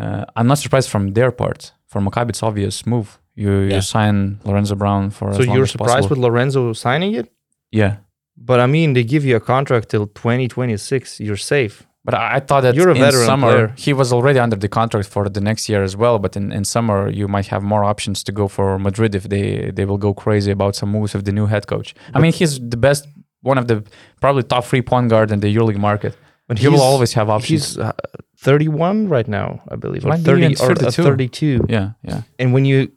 Uh, 0.00 0.24
I'm 0.36 0.46
not 0.46 0.58
surprised 0.58 0.88
from 0.88 1.12
their 1.12 1.30
part. 1.30 1.72
For 1.86 2.00
Maccabi, 2.00 2.30
it's 2.30 2.42
obvious 2.42 2.86
move. 2.86 3.08
You 3.36 3.50
Yeah. 3.68 3.76
you 3.76 3.82
sign 3.82 4.38
Lorenzo 4.44 4.74
Brown 4.74 5.10
for 5.10 5.26
So 5.34 5.40
as 5.40 5.46
long 5.46 5.54
you're 5.56 5.64
as 5.64 5.72
surprised 5.72 5.94
possible. 6.08 6.16
with 6.16 6.24
Lorenzo 6.26 6.72
signing 6.72 7.12
it? 7.20 7.26
yeah. 7.82 7.96
But 8.36 8.58
I 8.58 8.66
mean, 8.66 8.94
they 8.94 9.04
give 9.04 9.24
you 9.28 9.36
a 9.36 9.40
contract 9.54 9.90
till 9.90 10.06
2026. 10.06 11.20
You're 11.20 11.36
safe. 11.54 11.74
But 12.06 12.14
I, 12.14 12.36
I 12.36 12.40
thought 12.40 12.62
that 12.62 12.74
You're 12.74 12.90
a 12.90 12.94
in 12.94 13.00
veteran 13.00 13.26
summer 13.26 13.50
player. 13.52 13.74
he 13.76 13.92
was 13.94 14.12
already 14.12 14.38
under 14.38 14.56
the 14.56 14.68
contract 14.68 15.08
for 15.08 15.28
the 15.28 15.40
next 15.40 15.68
year 15.70 15.82
as 15.82 15.96
well. 15.96 16.18
But 16.18 16.36
in, 16.36 16.52
in 16.52 16.64
summer 16.64 17.08
you 17.08 17.26
might 17.28 17.46
have 17.46 17.62
more 17.62 17.82
options 17.92 18.22
to 18.24 18.32
go 18.32 18.46
for 18.48 18.78
Madrid 18.78 19.14
if 19.14 19.24
they 19.34 19.70
they 19.76 19.84
will 19.86 19.98
go 20.06 20.12
crazy 20.24 20.50
about 20.50 20.76
some 20.76 20.90
moves 20.96 21.14
with 21.14 21.24
the 21.24 21.32
new 21.32 21.46
head 21.46 21.64
coach. 21.66 21.94
I 22.14 22.18
mean, 22.22 22.32
he's 22.32 22.54
the 22.74 22.76
best, 22.76 23.02
one 23.42 23.58
of 23.58 23.66
the 23.68 23.76
probably 24.20 24.42
top 24.42 24.64
three 24.70 24.82
point 24.82 25.08
guard 25.10 25.30
in 25.30 25.40
the 25.40 25.48
EuroLeague 25.56 25.78
market. 25.90 26.14
But 26.48 26.58
He 26.58 26.68
will 26.68 26.82
always 26.82 27.14
have 27.14 27.30
options. 27.30 27.48
He's 27.48 27.78
uh, 27.78 27.92
31 28.38 29.08
right 29.08 29.26
now, 29.28 29.62
I 29.72 29.76
believe, 29.76 30.04
or 30.04 30.14
30 30.16 30.56
or 30.60 30.72
uh, 30.72 30.90
32. 30.90 31.02
32. 31.02 31.60
Yeah, 31.68 31.92
yeah. 32.02 32.20
And 32.38 32.52
when 32.52 32.64
you 32.66 32.88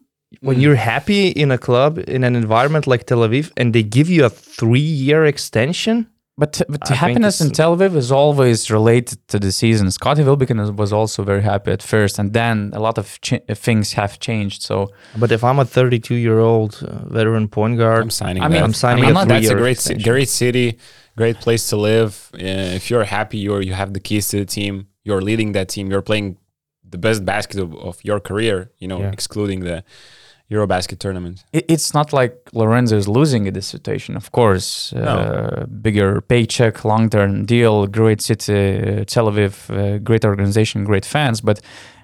when 0.42 0.60
you're 0.60 0.76
happy 0.76 1.30
in 1.30 1.52
a 1.52 1.58
club 1.58 1.98
in 2.10 2.24
an 2.26 2.36
environment 2.36 2.86
like 2.88 3.06
Tel 3.06 3.20
Aviv, 3.20 3.52
and 3.56 3.74
they 3.74 3.84
give 3.84 4.10
you 4.10 4.26
a 4.26 4.30
three-year 4.30 5.24
extension, 5.26 6.08
But, 6.40 6.62
but 6.70 6.82
the 6.86 6.94
happiness 6.94 7.42
in 7.42 7.50
Tel 7.50 7.76
Aviv 7.76 7.96
is 7.96 8.12
always 8.12 8.70
related 8.70 9.18
to 9.30 9.40
the 9.40 9.52
season. 9.52 9.90
Scotty 9.90 10.24
Wilbekin 10.24 10.60
is- 10.60 10.72
was 10.72 10.94
also 10.94 11.24
very 11.24 11.42
happy 11.42 11.72
at 11.72 11.82
first, 11.82 12.20
and 12.20 12.32
then 12.32 12.70
a 12.74 12.80
lot 12.80 12.98
of 13.00 13.20
ch- 13.22 13.42
things 13.56 13.94
have 13.94 14.20
changed. 14.20 14.62
So 14.62 14.92
but 15.18 15.32
if 15.32 15.44
I'm 15.44 15.58
a 15.60 15.66
32-year-old 15.66 16.84
uh, 16.84 17.10
veteran 17.10 17.48
point 17.48 17.78
guard, 17.80 18.04
I'm 18.04 18.10
signing. 18.12 18.44
I 18.44 18.48
mean, 18.48 18.58
that. 18.60 18.64
I'm 18.66 18.74
signing 18.74 19.04
I'm 19.06 19.10
a 19.12 19.14
not- 19.14 19.28
that's 19.28 19.50
a 19.50 19.56
great, 19.56 19.78
ci- 19.78 19.94
extension. 19.94 20.12
great 20.12 20.30
city, 20.30 20.78
great 21.16 21.38
place 21.40 21.70
to 21.70 21.78
live. 21.78 22.30
Uh, 22.36 22.76
if 22.80 22.90
you're 22.92 23.06
happy, 23.06 23.40
you're 23.40 23.62
you 23.64 23.74
have 23.74 23.94
the 23.94 24.00
keys 24.00 24.28
to 24.30 24.38
the 24.38 24.46
team. 24.46 24.88
You're 25.04 25.22
leading 25.30 25.54
that 25.54 25.70
team. 25.70 25.90
You're 25.92 26.04
playing 26.12 26.38
the 26.88 26.98
best 27.00 27.26
basket 27.26 27.60
of, 27.60 27.74
of 27.76 27.98
your 28.04 28.20
career. 28.20 28.70
You 28.78 28.88
know, 28.88 29.00
Yeah. 29.00 29.12
excluding 29.12 29.62
the 29.62 29.84
EuroBasket 30.50 31.00
tournament. 31.00 31.44
it's 31.52 31.94
not 31.94 32.14
like 32.14 32.50
Lorenzo 32.54 32.96
is 32.96 33.08
losing 33.08 33.48
in 33.48 33.54
this 33.54 33.68
situation. 33.68 34.16
Of 34.16 34.32
course, 34.32 34.94
uh, 34.94 35.66
bigger 35.82 36.22
paycheck, 36.22 36.86
long 36.86 37.10
term 37.10 37.46
deal, 37.46 37.86
great 37.88 38.22
city, 38.22 38.54
uh, 38.54 39.04
Tel 39.06 39.30
Aviv, 39.30 39.70
uh, 39.70 39.98
great 40.00 40.24
organization, 40.24 40.86
great 40.86 41.06
fans, 41.06 41.42
but 41.42 41.60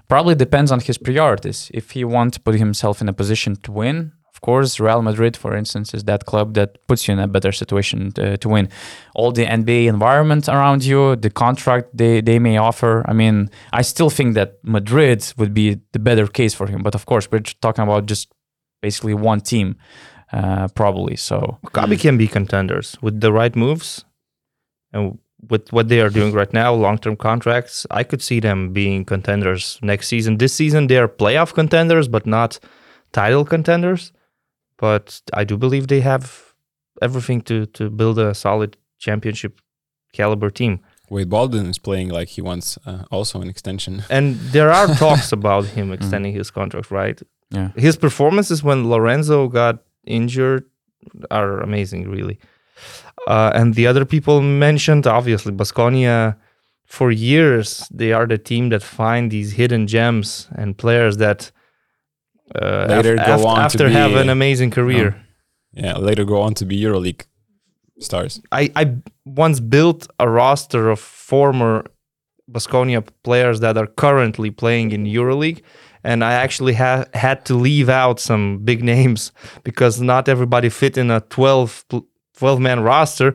probably 0.09 0.35
depends 0.35 0.71
on 0.71 0.79
his 0.81 0.97
priorities. 0.97 1.71
If 1.73 1.91
he 1.91 2.03
wants 2.03 2.37
to 2.37 2.41
put 2.41 2.55
himself 2.55 3.01
in 3.01 3.07
a 3.07 3.13
position 3.13 3.55
to 3.63 3.71
win, 3.71 4.11
course, 4.43 4.79
Real 4.79 5.01
Madrid, 5.01 5.35
for 5.35 5.55
instance, 5.55 5.93
is 5.97 6.03
that 6.03 6.25
club 6.25 6.53
that 6.53 6.69
puts 6.87 7.07
you 7.07 7.13
in 7.13 7.19
a 7.19 7.27
better 7.27 7.51
situation 7.51 8.11
to, 8.11 8.37
to 8.37 8.47
win. 8.49 8.69
All 9.15 9.31
the 9.31 9.45
NBA 9.45 9.87
environment 9.87 10.47
around 10.47 10.83
you, 10.83 11.15
the 11.15 11.31
contract 11.31 11.85
they, 11.97 12.21
they 12.21 12.37
may 12.37 12.57
offer. 12.57 13.03
I 13.07 13.13
mean, 13.13 13.49
I 13.71 13.81
still 13.81 14.11
think 14.11 14.35
that 14.35 14.49
Madrid 14.61 15.33
would 15.37 15.53
be 15.53 15.79
the 15.93 15.99
better 15.99 16.27
case 16.27 16.53
for 16.53 16.67
him. 16.67 16.83
But 16.83 16.93
of 16.93 17.05
course, 17.05 17.27
we're 17.31 17.47
talking 17.65 17.83
about 17.83 18.05
just 18.05 18.31
basically 18.81 19.15
one 19.15 19.41
team, 19.41 19.77
uh, 20.31 20.67
probably. 20.75 21.15
So 21.15 21.57
Maccabi 21.65 21.99
can 21.99 22.17
be 22.17 22.27
contenders 22.27 22.97
with 23.01 23.21
the 23.21 23.31
right 23.31 23.55
moves 23.55 24.05
and 24.91 25.17
with 25.49 25.71
what 25.73 25.87
they 25.87 26.01
are 26.01 26.09
doing 26.09 26.33
right 26.33 26.53
now, 26.53 26.73
long-term 26.73 27.15
contracts. 27.15 27.85
I 27.91 28.03
could 28.03 28.21
see 28.21 28.39
them 28.39 28.73
being 28.73 29.05
contenders 29.05 29.79
next 29.81 30.07
season. 30.07 30.37
This 30.37 30.53
season, 30.53 30.87
they 30.87 30.97
are 30.97 31.07
playoff 31.07 31.53
contenders, 31.53 32.07
but 32.07 32.25
not 32.25 32.59
title 33.11 33.45
contenders. 33.45 34.11
But 34.77 35.21
I 35.33 35.43
do 35.43 35.57
believe 35.57 35.87
they 35.87 36.01
have 36.01 36.53
everything 37.01 37.41
to 37.43 37.65
to 37.67 37.89
build 37.89 38.19
a 38.19 38.33
solid 38.33 38.77
championship 38.99 39.61
caliber 40.13 40.49
team. 40.49 40.79
Wade 41.09 41.29
Baldwin 41.29 41.67
is 41.67 41.77
playing 41.77 42.09
like 42.09 42.29
he 42.29 42.41
wants 42.41 42.77
uh, 42.85 43.03
also 43.11 43.41
an 43.41 43.49
extension. 43.49 44.03
And 44.09 44.35
there 44.51 44.71
are 44.71 44.87
talks 45.05 45.31
about 45.31 45.65
him 45.65 45.91
extending 45.91 46.33
his 46.33 46.51
contract, 46.51 46.91
right? 46.91 47.21
yeah. 47.53 47.69
his 47.75 47.95
performances 47.95 48.63
when 48.63 48.89
Lorenzo 48.89 49.47
got 49.47 49.83
injured 50.05 50.65
are 51.31 51.61
amazing, 51.61 52.09
really. 52.09 52.39
Uh, 53.27 53.51
and 53.53 53.75
the 53.75 53.87
other 53.87 54.05
people 54.05 54.41
mentioned, 54.41 55.07
obviously, 55.07 55.51
Basconia. 55.51 56.35
For 56.85 57.11
years, 57.11 57.87
they 57.91 58.11
are 58.11 58.27
the 58.27 58.37
team 58.37 58.69
that 58.69 58.83
find 58.83 59.31
these 59.31 59.53
hidden 59.53 59.87
gems 59.87 60.47
and 60.55 60.77
players 60.77 61.17
that 61.17 61.51
uh, 62.61 62.85
Later 62.89 63.15
af- 63.15 63.25
go 63.25 63.47
on 63.47 63.57
to 63.57 63.61
after 63.63 63.89
have 63.89 64.13
an 64.15 64.29
amazing 64.29 64.71
career. 64.71 65.15
Yeah, 65.73 65.97
later 65.97 66.23
go 66.25 66.41
on 66.41 66.53
to 66.55 66.65
be 66.65 66.79
EuroLeague 66.81 67.25
stars. 67.99 68.41
I, 68.51 68.71
I 68.75 68.95
once 69.25 69.59
built 69.59 70.07
a 70.19 70.29
roster 70.29 70.89
of 70.89 70.99
former 70.99 71.85
Basconia 72.51 73.03
players 73.23 73.59
that 73.61 73.77
are 73.77 73.87
currently 73.87 74.51
playing 74.51 74.91
in 74.91 75.05
EuroLeague, 75.05 75.61
and 76.03 76.23
I 76.23 76.33
actually 76.33 76.73
ha- 76.73 77.05
had 77.13 77.45
to 77.45 77.55
leave 77.55 77.89
out 77.89 78.19
some 78.19 78.59
big 78.63 78.83
names 78.93 79.31
because 79.63 80.01
not 80.01 80.27
everybody 80.29 80.69
fit 80.69 80.97
in 80.97 81.09
a 81.11 81.21
12 81.21 81.85
12 82.37 82.59
man 82.59 82.81
roster. 82.81 83.33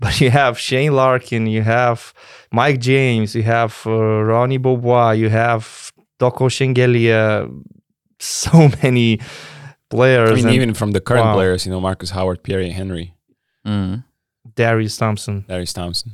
but 0.00 0.18
you 0.20 0.30
have 0.30 0.58
Shane 0.58 0.92
Larkin, 0.94 1.46
you 1.46 1.62
have 1.62 2.14
Mike 2.52 2.80
James, 2.80 3.34
you 3.34 3.42
have 3.42 3.82
uh, 3.86 3.90
Ronnie 4.24 4.58
Beaubois, 4.58 5.10
you 5.12 5.28
have 5.28 5.92
Toko 6.18 6.48
Shengelia, 6.48 7.46
so 8.42 8.68
many 8.82 9.18
players. 9.88 10.30
I 10.30 10.34
mean, 10.34 10.46
and 10.46 10.54
even 10.54 10.74
from 10.74 10.92
the 10.92 11.00
current 11.00 11.26
Wow. 11.26 11.34
players, 11.34 11.64
you 11.66 11.72
know, 11.72 11.80
Marcus 11.80 12.10
Howard, 12.10 12.42
Pierria 12.42 12.72
Henry, 12.72 13.14
Mm. 13.66 14.04
Darius 14.54 14.96
Thompson, 14.96 15.44
Darius 15.48 15.72
Thompson. 15.72 16.12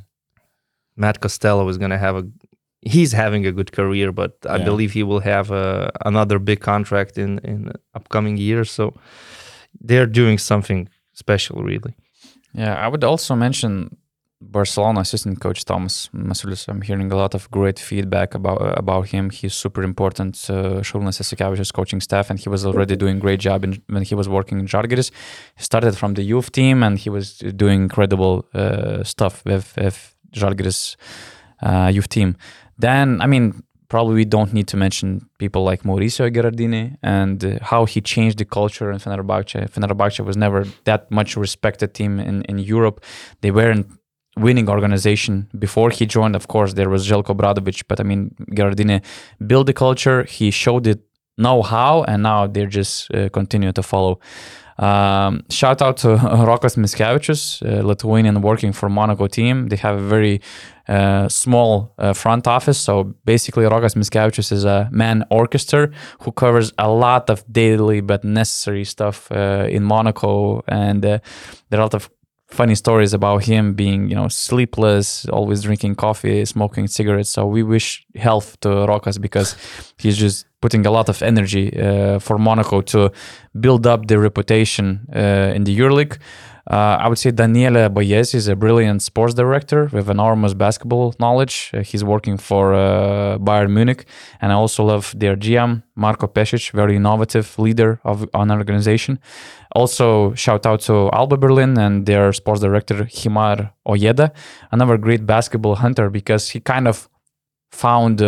Matt 0.95 1.19
Costello 1.21 1.67
is 1.69 1.77
going 1.77 1.91
to 1.91 1.97
have 1.97 2.15
a. 2.17 2.23
He's 2.81 3.11
having 3.13 3.45
a 3.45 3.51
good 3.51 3.71
career, 3.71 4.11
but 4.11 4.31
I 4.49 4.57
Yeah. 4.57 4.65
believe 4.65 4.91
he 4.93 5.03
will 5.03 5.19
have 5.21 5.51
a, 5.51 5.89
another 6.05 6.39
big 6.39 6.59
contract 6.59 7.17
in 7.17 7.39
in 7.43 7.71
upcoming 7.93 8.37
years. 8.37 8.71
So 8.71 8.93
they're 9.87 10.07
doing 10.11 10.39
something 10.39 10.89
special, 11.13 11.63
really. 11.63 11.93
Yeah, 12.53 12.75
I 12.85 12.87
would 12.87 13.03
also 13.03 13.35
mention 13.35 13.97
Barcelona 14.39 14.99
assistant 14.99 15.39
coach 15.39 15.65
Thomas 15.65 16.09
Masiulis. 16.13 16.67
I'm 16.67 16.81
hearing 16.81 17.11
a 17.11 17.15
lot 17.15 17.33
of 17.33 17.49
great 17.49 17.79
feedback 17.79 18.35
about 18.35 18.61
uh, 18.61 18.73
about 18.77 19.07
him. 19.07 19.29
He's 19.29 19.55
super 19.55 19.83
important. 19.83 20.35
Uh, 20.49 20.81
Šarūnas 20.81 21.17
Jasikevičius 21.19 21.73
coaching 21.73 22.01
staff, 22.01 22.29
and 22.29 22.39
he 22.39 22.49
was 22.49 22.65
already 22.65 22.95
doing 22.95 23.19
great 23.19 23.39
job 23.39 23.63
in, 23.63 23.81
when 23.87 24.03
he 24.03 24.13
was 24.15 24.29
working 24.29 24.59
in 24.59 24.67
Žalgiris. 24.67 25.11
He 25.55 25.63
started 25.63 25.97
from 25.97 26.13
the 26.13 26.21
youth 26.21 26.51
team, 26.51 26.83
and 26.83 26.99
he 26.99 27.09
was 27.09 27.39
doing 27.55 27.81
incredible 27.81 28.45
uh, 28.53 29.03
stuff 29.03 29.43
with, 29.43 29.75
with 29.75 30.15
Žalgiris 30.33 30.95
uh, 31.63 31.89
youth 31.91 32.09
team. 32.09 32.37
Then, 32.77 33.19
I 33.21 33.25
mean, 33.25 33.63
probably 33.89 34.15
we 34.15 34.25
don't 34.25 34.53
need 34.53 34.67
to 34.67 34.77
mention 34.77 35.27
people 35.39 35.63
like 35.63 35.81
Maurizio 35.81 36.29
Gherardini 36.29 36.97
and 37.01 37.43
uh, 37.43 37.57
how 37.61 37.85
he 37.85 38.01
changed 38.01 38.37
the 38.37 38.45
culture 38.45 38.91
in 38.91 38.99
Fenerbahce. 38.99 39.67
Fenerbahce 39.71 40.23
was 40.23 40.37
never 40.37 40.65
that 40.83 41.09
much 41.09 41.35
respected 41.35 41.95
team 41.95 42.19
in, 42.19 42.43
in 42.43 42.59
Europe. 42.59 43.03
They 43.41 43.49
weren't 43.49 43.87
winning 44.37 44.69
organization 44.69 45.47
before 45.57 45.89
he 45.89 46.05
joined. 46.05 46.35
Of 46.35 46.47
course, 46.47 46.73
there 46.73 46.89
was 46.89 47.07
Željko 47.07 47.35
Obradović, 47.35 47.83
but 47.87 47.99
I 47.99 48.03
mean, 48.03 48.31
Gherardini 48.51 49.01
built 49.45 49.67
the 49.67 49.73
culture. 49.73 50.23
He 50.23 50.51
showed 50.51 50.87
it 50.87 50.99
know-how, 51.37 52.03
and 52.03 52.23
now 52.23 52.47
they're 52.47 52.67
just 52.67 53.13
uh, 53.13 53.29
continue 53.29 53.71
to 53.71 53.83
follow. 53.83 54.19
Um, 54.79 55.43
shout 55.49 55.81
out 55.81 55.97
to 55.97 56.07
Rokas 56.47 56.77
Miskevičius, 56.77 57.61
uh, 57.63 57.85
Lithuanian 57.85 58.41
working 58.41 58.73
for 58.73 58.89
Monaco 58.89 59.27
team. 59.27 59.69
They 59.69 59.75
have 59.77 59.97
a 59.97 60.07
very 60.07 60.41
uh, 60.87 61.27
small 61.29 61.93
uh, 61.97 62.13
front 62.13 62.47
office. 62.47 62.77
So 62.77 63.15
basically, 63.25 63.65
Rokas 63.65 63.95
Miskevičius 63.95 64.51
is 64.51 64.65
a 64.65 64.87
man 64.91 65.25
orchestra 65.31 65.89
who 66.21 66.31
covers 66.31 66.73
a 66.77 66.89
lot 66.89 67.29
of 67.29 67.43
daily 67.51 68.01
but 68.01 68.23
necessary 68.23 68.83
stuff 68.83 69.31
uh, 69.31 69.67
in 69.69 69.83
Monaco, 69.83 70.63
and 70.67 71.03
uh, 71.03 71.19
there 71.69 71.79
are 71.79 71.81
a 71.81 71.85
lot 71.85 71.95
of 71.95 72.09
funny 72.47 72.75
stories 72.75 73.13
about 73.13 73.43
him 73.43 73.73
being, 73.73 74.09
you 74.09 74.15
know, 74.15 74.27
sleepless, 74.29 75.25
always 75.29 75.63
drinking 75.63 75.95
coffee, 75.95 76.45
smoking 76.45 76.87
cigarettes. 76.87 77.29
So 77.29 77.45
we 77.45 77.61
wish 77.61 78.05
health 78.15 78.59
to 78.61 78.69
Rokas 78.69 79.19
because 79.19 79.55
he's 79.97 80.17
just 80.17 80.45
putting 80.61 80.85
a 80.85 80.91
lot 80.91 81.09
of 81.09 81.21
energy 81.21 81.77
uh, 81.79 82.19
for 82.19 82.37
Monaco 82.37 82.81
to 82.81 83.11
build 83.59 83.85
up 83.85 84.07
their 84.07 84.19
reputation 84.19 85.07
uh, 85.13 85.53
in 85.55 85.65
the 85.65 85.77
EuroLeague. 85.77 86.17
Uh, 86.69 86.97
I 86.99 87.07
would 87.07 87.17
say 87.17 87.31
Daniele 87.31 87.89
Baiesi 87.89 88.35
is 88.35 88.49
a 88.49 88.55
brilliant 88.55 89.01
sports 89.01 89.33
director 89.33 89.89
with 89.93 90.09
enormous 90.09 90.53
basketball 90.53 91.13
knowledge. 91.17 91.71
Uh, 91.73 91.81
he's 91.81 92.03
working 92.03 92.37
for 92.37 92.73
uh, 92.73 93.37
Bayern 93.37 93.71
Munich, 93.71 94.05
and 94.41 94.51
I 94.51 94.55
also 94.55 94.83
love 94.83 95.13
their 95.17 95.37
GM 95.37 95.83
Marko 95.95 96.27
Pesic, 96.27 96.71
very 96.71 96.97
innovative 96.97 97.57
leader 97.57 98.01
of 98.03 98.27
an 98.33 98.51
organization. 98.51 99.19
Also, 99.75 100.33
shout 100.33 100.65
out 100.65 100.81
to 100.81 101.09
Alba 101.13 101.37
Berlin 101.37 101.77
and 101.77 102.05
their 102.05 102.33
sports 102.33 102.59
director 102.59 103.05
Himar 103.05 103.71
Ojeda, 103.85 104.33
another 104.71 104.97
great 104.97 105.25
basketball 105.25 105.75
hunter 105.75 106.09
because 106.09 106.49
he 106.49 106.59
kind 106.59 106.87
of 106.87 107.07
found 107.71 108.21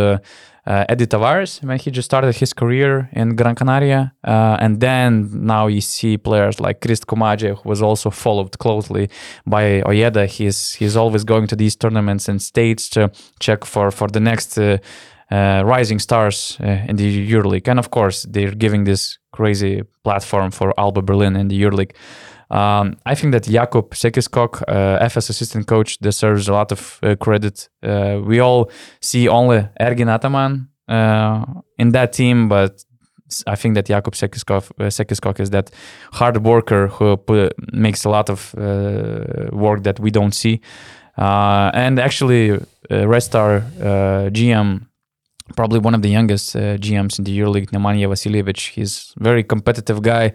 uh, 0.70 0.86
Edy 0.88 1.08
Tavares 1.08 1.64
when 1.64 1.80
he 1.80 1.90
just 1.90 2.06
started 2.06 2.36
his 2.36 2.54
career 2.54 3.10
in 3.14 3.36
Gran 3.36 3.56
Canaria. 3.56 4.14
Uh, 4.24 4.58
and 4.60 4.80
then 4.80 5.30
now 5.32 5.68
you 5.68 5.82
see 5.82 6.18
players 6.18 6.60
like 6.60 6.80
Christ 6.80 7.08
Koumadje, 7.08 7.58
who 7.58 7.70
was 7.70 7.82
also 7.82 8.12
followed 8.12 8.58
closely 8.60 9.10
by 9.46 9.82
Ojeda. 9.82 10.28
He's 10.28 10.76
he's 10.76 10.96
always 10.96 11.24
going 11.24 11.48
to 11.48 11.56
these 11.56 11.76
tournaments 11.76 12.30
and 12.30 12.42
states 12.42 12.88
to 12.90 13.12
check 13.40 13.66
for, 13.66 13.92
for 13.92 14.08
the 14.08 14.20
next 14.20 14.58
uh, 14.58 14.78
uh, 15.32 15.64
rising 15.66 16.00
stars 16.00 16.58
uh, 16.62 16.88
in 16.88 16.96
the 16.98 17.32
EuroLeague. 17.32 17.68
And 17.68 17.80
of 17.80 17.90
course, 17.90 18.24
they're 18.30 18.56
giving 18.56 18.84
this 18.84 19.18
crazy 19.32 19.84
platform 20.04 20.52
for 20.52 20.74
Alba 20.80 21.02
Berlin 21.02 21.36
in 21.36 21.48
the 21.48 21.62
EuroLeague. 21.62 21.96
Um, 22.52 22.98
I 23.06 23.16
think 23.16 23.34
that 23.34 23.48
Yakup 23.48 23.94
Sekizkök, 23.94 24.64
uh, 24.68 25.06
Efes 25.06 25.30
assistant 25.30 25.68
coach, 25.68 26.00
deserves 26.00 26.48
a 26.48 26.54
lot 26.54 26.72
of 26.72 27.00
uh, 27.04 27.16
credit. 27.16 27.70
Uh, 27.84 28.22
we 28.26 28.40
all 28.40 28.72
see 29.02 29.28
only 29.28 29.68
Ergin 29.80 30.10
Ataman 30.10 30.68
uh, 30.88 31.46
in 31.78 31.92
that 31.92 32.14
team, 32.14 32.50
but 32.50 32.84
I 33.46 33.56
think 33.56 33.76
that 33.76 33.86
Yakup 33.86 34.16
Sekizkök, 34.16 35.40
uh, 35.40 35.44
is 35.44 35.50
that 35.52 35.70
hard 36.14 36.44
worker 36.44 36.88
who 36.88 37.18
put, 37.18 37.54
makes 37.72 38.04
a 38.04 38.10
lot 38.10 38.30
of 38.30 38.56
uh, 38.58 39.56
work 39.56 39.84
that 39.84 40.00
we 40.00 40.10
don't 40.10 40.34
see. 40.34 40.62
And 41.18 42.00
actually, 42.00 42.58
Red 42.90 43.24
Star 43.24 43.62
GM 44.32 44.90
probably 45.56 45.80
one 45.80 45.96
of 45.96 46.02
the 46.02 46.10
youngest 46.10 46.56
uh, 46.56 46.78
GMs 46.78 47.18
in 47.18 47.26
the 47.26 47.38
EuroLeague, 47.38 47.72
Nemanja 47.72 48.08
Vasiljevic. 48.08 48.70
He's 48.70 49.14
very 49.18 49.44
competitive 49.44 50.02
guy, 50.02 50.34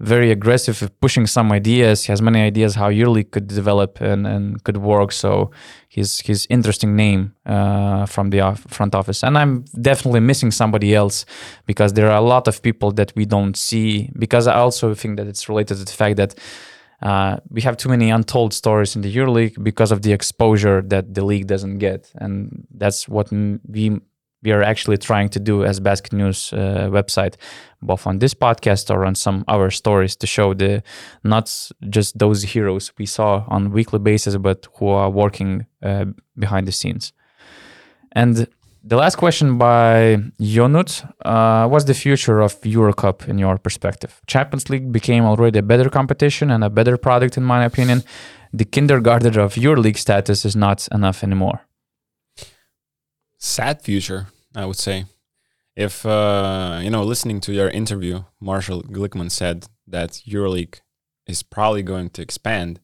very 0.00 0.30
aggressive, 0.30 0.90
pushing 1.00 1.26
some 1.26 1.52
ideas. 1.52 2.04
He 2.04 2.12
has 2.12 2.22
many 2.22 2.40
ideas 2.40 2.74
how 2.74 2.90
EuroLeague 2.90 3.30
could 3.30 3.46
develop 3.46 4.00
and, 4.00 4.26
and 4.26 4.64
could 4.64 4.78
work. 4.78 5.12
So 5.12 5.50
he's 5.88 6.20
he's 6.20 6.46
interesting 6.48 6.96
name 6.96 7.34
uh, 7.44 8.06
from 8.06 8.30
the 8.30 8.58
front 8.68 8.94
office. 8.94 9.22
And 9.22 9.36
I'm 9.36 9.64
definitely 9.80 10.20
missing 10.20 10.50
somebody 10.50 10.94
else 10.94 11.26
because 11.66 11.92
there 11.92 12.10
are 12.10 12.16
a 12.16 12.26
lot 12.26 12.48
of 12.48 12.62
people 12.62 12.92
that 12.92 13.12
we 13.14 13.26
don't 13.26 13.56
see. 13.56 14.10
Because 14.18 14.46
I 14.46 14.54
also 14.54 14.94
think 14.94 15.18
that 15.18 15.26
it's 15.26 15.48
related 15.48 15.76
to 15.78 15.84
the 15.84 15.92
fact 15.92 16.16
that. 16.16 16.34
Uh, 17.02 17.38
we 17.48 17.62
have 17.62 17.78
too 17.78 17.88
many 17.88 18.10
untold 18.10 18.52
stories 18.52 18.94
in 18.94 19.00
the 19.00 19.16
EuroLeague 19.16 19.64
because 19.64 19.90
of 19.90 20.02
the 20.02 20.12
exposure 20.12 20.82
that 20.82 21.14
the 21.14 21.24
league 21.24 21.46
doesn't 21.46 21.78
get, 21.78 22.12
and 22.16 22.66
that's 22.76 23.08
what 23.08 23.32
m- 23.32 23.58
we 23.66 23.98
we 24.42 24.52
are 24.52 24.62
actually 24.62 24.96
trying 24.96 25.28
to 25.30 25.40
do 25.40 25.64
as 25.64 25.80
Basket 25.80 26.12
News 26.12 26.52
uh, 26.52 26.88
website, 26.90 27.34
both 27.82 28.06
on 28.06 28.18
this 28.18 28.34
podcast 28.34 28.90
or 28.90 29.04
on 29.04 29.14
some 29.14 29.44
other 29.48 29.70
stories 29.70 30.16
to 30.16 30.26
show 30.26 30.54
the 30.54 30.82
not 31.24 31.70
just 31.88 32.18
those 32.18 32.42
heroes 32.42 32.92
we 32.98 33.06
saw 33.06 33.44
on 33.48 33.72
weekly 33.72 33.98
basis, 33.98 34.36
but 34.36 34.66
who 34.76 34.88
are 34.88 35.10
working 35.10 35.66
uh, 35.82 36.06
behind 36.38 36.66
the 36.66 36.72
scenes. 36.72 37.12
And 38.12 38.48
the 38.82 38.96
last 38.96 39.16
question 39.16 39.58
by 39.58 40.16
Yonut 40.40 41.04
uh, 41.24 41.68
What's 41.68 41.84
the 41.84 41.94
future 41.94 42.40
of 42.40 42.58
Eurocup 42.62 43.28
in 43.28 43.38
your 43.38 43.58
perspective? 43.58 44.20
Champions 44.26 44.70
League 44.70 44.90
became 44.90 45.24
already 45.24 45.58
a 45.58 45.62
better 45.62 45.90
competition 45.90 46.50
and 46.50 46.64
a 46.64 46.70
better 46.70 46.96
product, 46.96 47.36
in 47.36 47.44
my 47.44 47.64
opinion. 47.64 48.02
The 48.52 48.64
kindergarten 48.64 49.38
of 49.38 49.54
EuroLeague 49.54 49.98
status 49.98 50.44
is 50.44 50.56
not 50.56 50.88
enough 50.92 51.22
anymore. 51.22 51.60
Sad 53.40 53.82
future, 53.82 54.28
I 54.54 54.66
would 54.66 54.76
say. 54.76 55.06
If 55.74 56.04
uh, 56.04 56.80
you 56.82 56.90
know, 56.90 57.02
listening 57.02 57.40
to 57.40 57.52
your 57.52 57.68
interview, 57.70 58.24
Marshall 58.40 58.82
Glickman 58.82 59.30
said 59.30 59.66
that 59.86 60.22
EuroLeague 60.28 60.80
is 61.26 61.42
probably 61.42 61.82
going 61.82 62.10
to 62.10 62.22
expand, 62.22 62.80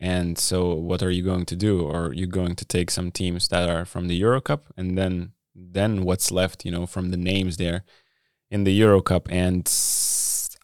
and 0.00 0.36
so 0.36 0.74
what 0.74 1.02
are 1.02 1.10
you 1.10 1.22
going 1.22 1.46
to 1.46 1.56
do? 1.56 1.82
Or 1.82 2.06
are 2.06 2.12
you 2.12 2.26
going 2.26 2.56
to 2.56 2.64
take 2.64 2.90
some 2.90 3.10
teams 3.10 3.48
that 3.48 3.68
are 3.68 3.84
from 3.84 4.08
the 4.08 4.20
Eurocup, 4.20 4.62
and 4.76 4.98
then 4.98 5.32
then 5.54 6.04
what's 6.04 6.30
left, 6.30 6.64
you 6.64 6.70
know, 6.70 6.86
from 6.86 7.10
the 7.10 7.16
names 7.16 7.56
there 7.56 7.84
in 8.50 8.64
the 8.64 8.78
Eurocup? 8.78 9.26
And 9.30 9.70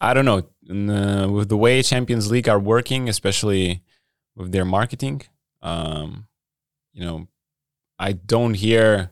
I 0.01 0.13
don't 0.13 0.25
know, 0.25 0.43
n- 0.69 0.89
uh, 0.89 1.29
with 1.29 1.49
the 1.49 1.57
way 1.57 1.81
Champions 1.81 2.29
League 2.29 2.49
are 2.49 2.59
working, 2.59 3.07
especially 3.07 3.83
with 4.35 4.51
their 4.51 4.65
marketing, 4.65 5.21
um, 5.61 6.27
you 6.91 7.05
know, 7.05 7.27
I 7.99 8.13
don't 8.13 8.55
hear 8.55 9.11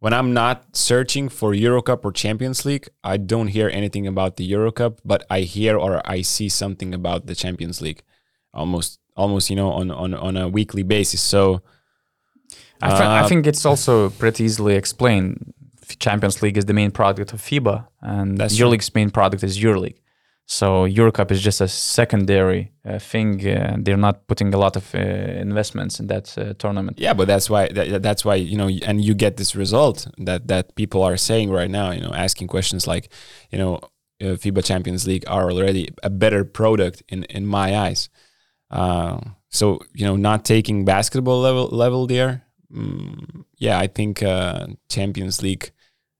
when 0.00 0.12
I'm 0.12 0.32
not 0.34 0.76
searching 0.76 1.28
for 1.28 1.52
Eurocup 1.52 2.04
or 2.04 2.10
Champions 2.12 2.64
League, 2.64 2.88
I 3.04 3.16
don't 3.18 3.48
hear 3.48 3.68
anything 3.68 4.06
about 4.06 4.36
the 4.36 4.50
Eurocup, 4.50 4.98
but 5.04 5.24
I 5.30 5.40
hear 5.42 5.76
or 5.78 6.02
I 6.04 6.22
see 6.22 6.48
something 6.48 6.92
about 6.92 7.26
the 7.26 7.34
Champions 7.34 7.80
League 7.80 8.02
almost 8.52 8.98
almost 9.16 9.48
you 9.50 9.56
know 9.56 9.70
on 9.70 9.90
on, 9.90 10.14
on 10.14 10.36
a 10.36 10.48
weekly 10.48 10.82
basis. 10.82 11.22
So 11.22 11.62
I, 12.80 12.88
I 12.90 13.20
Uh, 13.20 13.28
think 13.28 13.46
it's 13.46 13.64
also 13.64 14.10
pretty 14.10 14.44
easily 14.44 14.74
explained. 14.74 15.54
Champions 15.98 16.42
League 16.42 16.56
is 16.56 16.64
the 16.64 16.72
main 16.72 16.90
product 16.90 17.32
of 17.32 17.40
FIBA, 17.40 17.86
and. 18.00 18.38
EuroLeague's 18.58 18.92
main 18.94 19.10
product 19.10 19.44
is 19.44 19.58
EuroLeague. 19.58 19.98
So 20.52 20.86
Eurocup 20.86 21.30
is 21.30 21.40
just 21.40 21.62
a 21.62 21.66
secondary 21.66 22.72
uh, 22.84 22.98
thing. 22.98 23.40
Uh, 23.40 23.76
they're 23.78 23.96
not 23.96 24.26
putting 24.26 24.52
a 24.52 24.58
lot 24.58 24.76
of 24.76 24.94
uh, 24.94 24.98
investments 24.98 25.98
in 25.98 26.08
that 26.08 26.36
uh, 26.36 26.52
tournament. 26.58 27.00
yeah, 27.00 27.14
but 27.14 27.26
that's 27.26 27.48
why 27.48 27.68
that, 27.68 28.02
that's 28.02 28.22
why 28.22 28.34
you 28.34 28.58
know 28.58 28.68
and 28.68 29.02
you 29.02 29.14
get 29.14 29.38
this 29.38 29.56
result 29.56 30.06
that 30.18 30.48
that 30.48 30.74
people 30.74 31.02
are 31.02 31.16
saying 31.16 31.50
right 31.50 31.70
now, 31.70 31.90
you 31.90 32.02
know, 32.02 32.12
asking 32.12 32.48
questions 32.48 32.86
like, 32.86 33.08
you 33.50 33.56
know, 33.56 33.76
uh, 34.20 34.36
FIBA 34.36 34.62
Champions 34.62 35.06
League 35.06 35.24
are 35.26 35.50
already 35.50 35.88
a 36.02 36.10
better 36.10 36.44
product 36.44 37.02
in 37.08 37.24
in 37.30 37.46
my 37.46 37.74
eyes. 37.74 38.10
Uh, 38.70 39.20
so 39.48 39.80
you 39.94 40.04
know, 40.04 40.16
not 40.16 40.44
taking 40.44 40.84
basketball 40.84 41.40
level 41.40 41.68
level 41.72 42.06
there. 42.06 42.44
Mm, 42.70 43.44
yeah, 43.56 43.78
I 43.78 43.86
think 43.86 44.22
uh, 44.22 44.66
Champions 44.90 45.42
League 45.42 45.72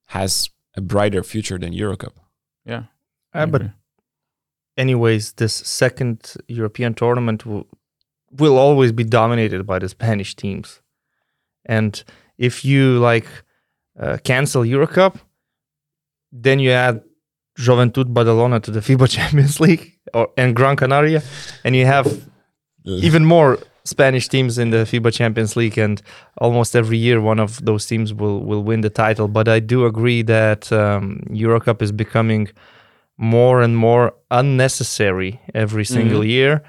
has 0.06 0.48
a 0.74 0.80
brighter 0.80 1.22
future 1.22 1.58
than 1.58 1.74
Eurocup. 1.74 2.14
Yeah. 2.64 2.84
Uh, 3.34 3.44
but 3.46 3.60
agree. 3.60 3.72
Anyways, 4.82 5.24
this 5.34 5.54
second 5.54 6.34
European 6.48 6.92
tournament 6.94 7.46
will, 7.46 7.66
will 8.32 8.58
always 8.58 8.90
be 8.90 9.04
dominated 9.04 9.64
by 9.64 9.78
the 9.78 9.88
Spanish 9.88 10.34
teams. 10.34 10.80
And 11.64 12.02
if 12.36 12.64
you 12.64 12.98
like 12.98 13.28
uh, 14.00 14.16
cancel 14.24 14.62
Eurocup, 14.62 15.20
then 16.32 16.58
you 16.58 16.72
add 16.72 17.00
Joventut 17.56 18.12
Badalona 18.12 18.60
to 18.64 18.72
the 18.72 18.80
FIBA 18.88 19.08
Champions 19.08 19.60
League 19.60 19.84
or 20.12 20.28
and 20.36 20.56
Gran 20.56 20.74
Canaria, 20.74 21.22
and 21.62 21.76
you 21.76 21.86
have 21.86 22.06
even 22.84 23.24
more 23.24 23.60
Spanish 23.84 24.26
teams 24.28 24.58
in 24.58 24.70
the 24.70 24.78
FIBA 24.78 25.12
Champions 25.12 25.54
League, 25.54 25.78
and 25.78 26.02
almost 26.38 26.74
every 26.74 26.98
year 26.98 27.20
one 27.20 27.38
of 27.38 27.64
those 27.64 27.86
teams 27.86 28.12
will 28.12 28.40
will 28.40 28.64
win 28.64 28.80
the 28.80 28.90
title. 28.90 29.28
But 29.28 29.46
I 29.46 29.60
do 29.60 29.86
agree 29.86 30.22
that 30.22 30.72
um, 30.72 31.22
Eurocup 31.30 31.82
is 31.82 31.92
becoming 31.92 32.48
more 33.22 33.62
and 33.62 33.76
more 33.76 34.12
unnecessary 34.32 35.40
every 35.54 35.84
single 35.84 36.24
year, 36.24 36.60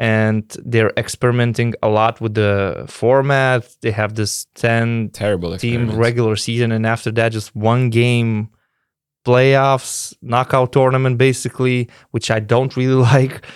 and 0.00 0.56
they're 0.64 0.92
experimenting 0.96 1.74
a 1.80 1.88
lot 1.88 2.20
with 2.20 2.34
the 2.34 2.84
format. 2.88 3.68
They 3.82 3.92
have 3.92 4.16
this 4.16 4.46
ten 4.56 5.10
terrible 5.10 5.56
team 5.56 5.96
regular 5.96 6.34
season, 6.34 6.72
and 6.72 6.84
after 6.84 7.12
that, 7.12 7.30
just 7.30 7.54
one 7.54 7.88
game 7.88 8.50
playoffs, 9.24 10.12
knockout 10.20 10.72
tournament, 10.72 11.18
basically, 11.18 11.88
which 12.10 12.32
I 12.32 12.40
don't 12.40 12.76
really 12.76 12.94
like. 13.14 13.46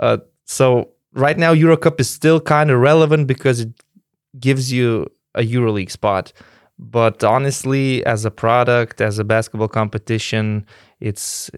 Uh, 0.00 0.18
so 0.44 0.90
right 1.12 1.38
now, 1.38 1.54
Eurocup 1.54 2.00
is 2.00 2.10
still 2.10 2.40
kind 2.40 2.72
of 2.72 2.80
relevant 2.80 3.28
because 3.28 3.60
it 3.60 3.70
gives 4.40 4.72
you 4.72 5.06
a 5.36 5.42
EuroLeague 5.42 5.92
spot. 5.92 6.32
But 6.78 7.24
honestly, 7.24 8.04
as 8.04 8.24
a 8.24 8.30
product, 8.30 9.00
as 9.00 9.18
a 9.18 9.24
basketball 9.24 9.68
competition, 9.68 10.66
it's 11.00 11.50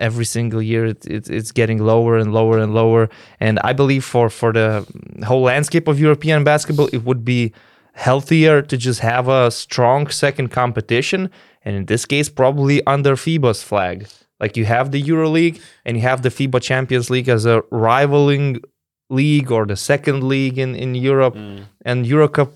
every 0.00 0.24
single 0.24 0.62
year 0.62 0.86
it, 0.86 1.06
it, 1.06 1.30
it's 1.30 1.52
getting 1.52 1.78
lower 1.78 2.18
and 2.18 2.32
lower 2.32 2.58
and 2.58 2.74
lower. 2.74 3.08
And 3.38 3.58
I 3.62 3.72
believe 3.72 4.04
for 4.04 4.28
for 4.30 4.52
the 4.52 4.86
whole 5.24 5.42
landscape 5.42 5.86
of 5.86 6.00
European 6.00 6.42
basketball, 6.42 6.88
it 6.92 7.04
would 7.04 7.24
be 7.24 7.52
healthier 7.92 8.62
to 8.62 8.76
just 8.76 9.00
have 9.00 9.28
a 9.28 9.50
strong 9.50 10.08
second 10.08 10.48
competition, 10.48 11.30
and 11.64 11.76
in 11.76 11.84
this 11.86 12.06
case, 12.06 12.28
probably 12.28 12.84
under 12.86 13.14
FIBA's 13.14 13.62
flag. 13.62 14.06
Like 14.40 14.56
you 14.56 14.64
have 14.64 14.90
the 14.90 15.02
EuroLeague 15.02 15.60
and 15.84 15.98
you 15.98 16.02
have 16.02 16.22
the 16.22 16.30
FIBA 16.30 16.62
Champions 16.62 17.10
League 17.10 17.28
as 17.28 17.44
a 17.44 17.62
rivaling 17.70 18.62
league 19.10 19.50
or 19.52 19.66
the 19.66 19.76
second 19.76 20.24
league 20.24 20.58
in, 20.58 20.74
in 20.74 20.94
Europe, 20.94 21.34
mm. 21.34 21.64
and 21.84 22.06
Eurocup 22.06 22.52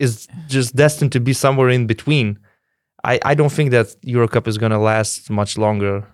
is 0.00 0.26
just 0.48 0.74
destined 0.74 1.12
to 1.12 1.20
be 1.20 1.32
somewhere 1.32 1.68
in 1.68 1.86
between. 1.86 2.38
I, 3.04 3.20
I 3.24 3.34
don't 3.34 3.52
think 3.52 3.70
that 3.70 3.94
Eurocup 4.04 4.48
is 4.48 4.58
going 4.58 4.72
to 4.72 4.78
last 4.78 5.30
much 5.30 5.56
longer. 5.56 6.06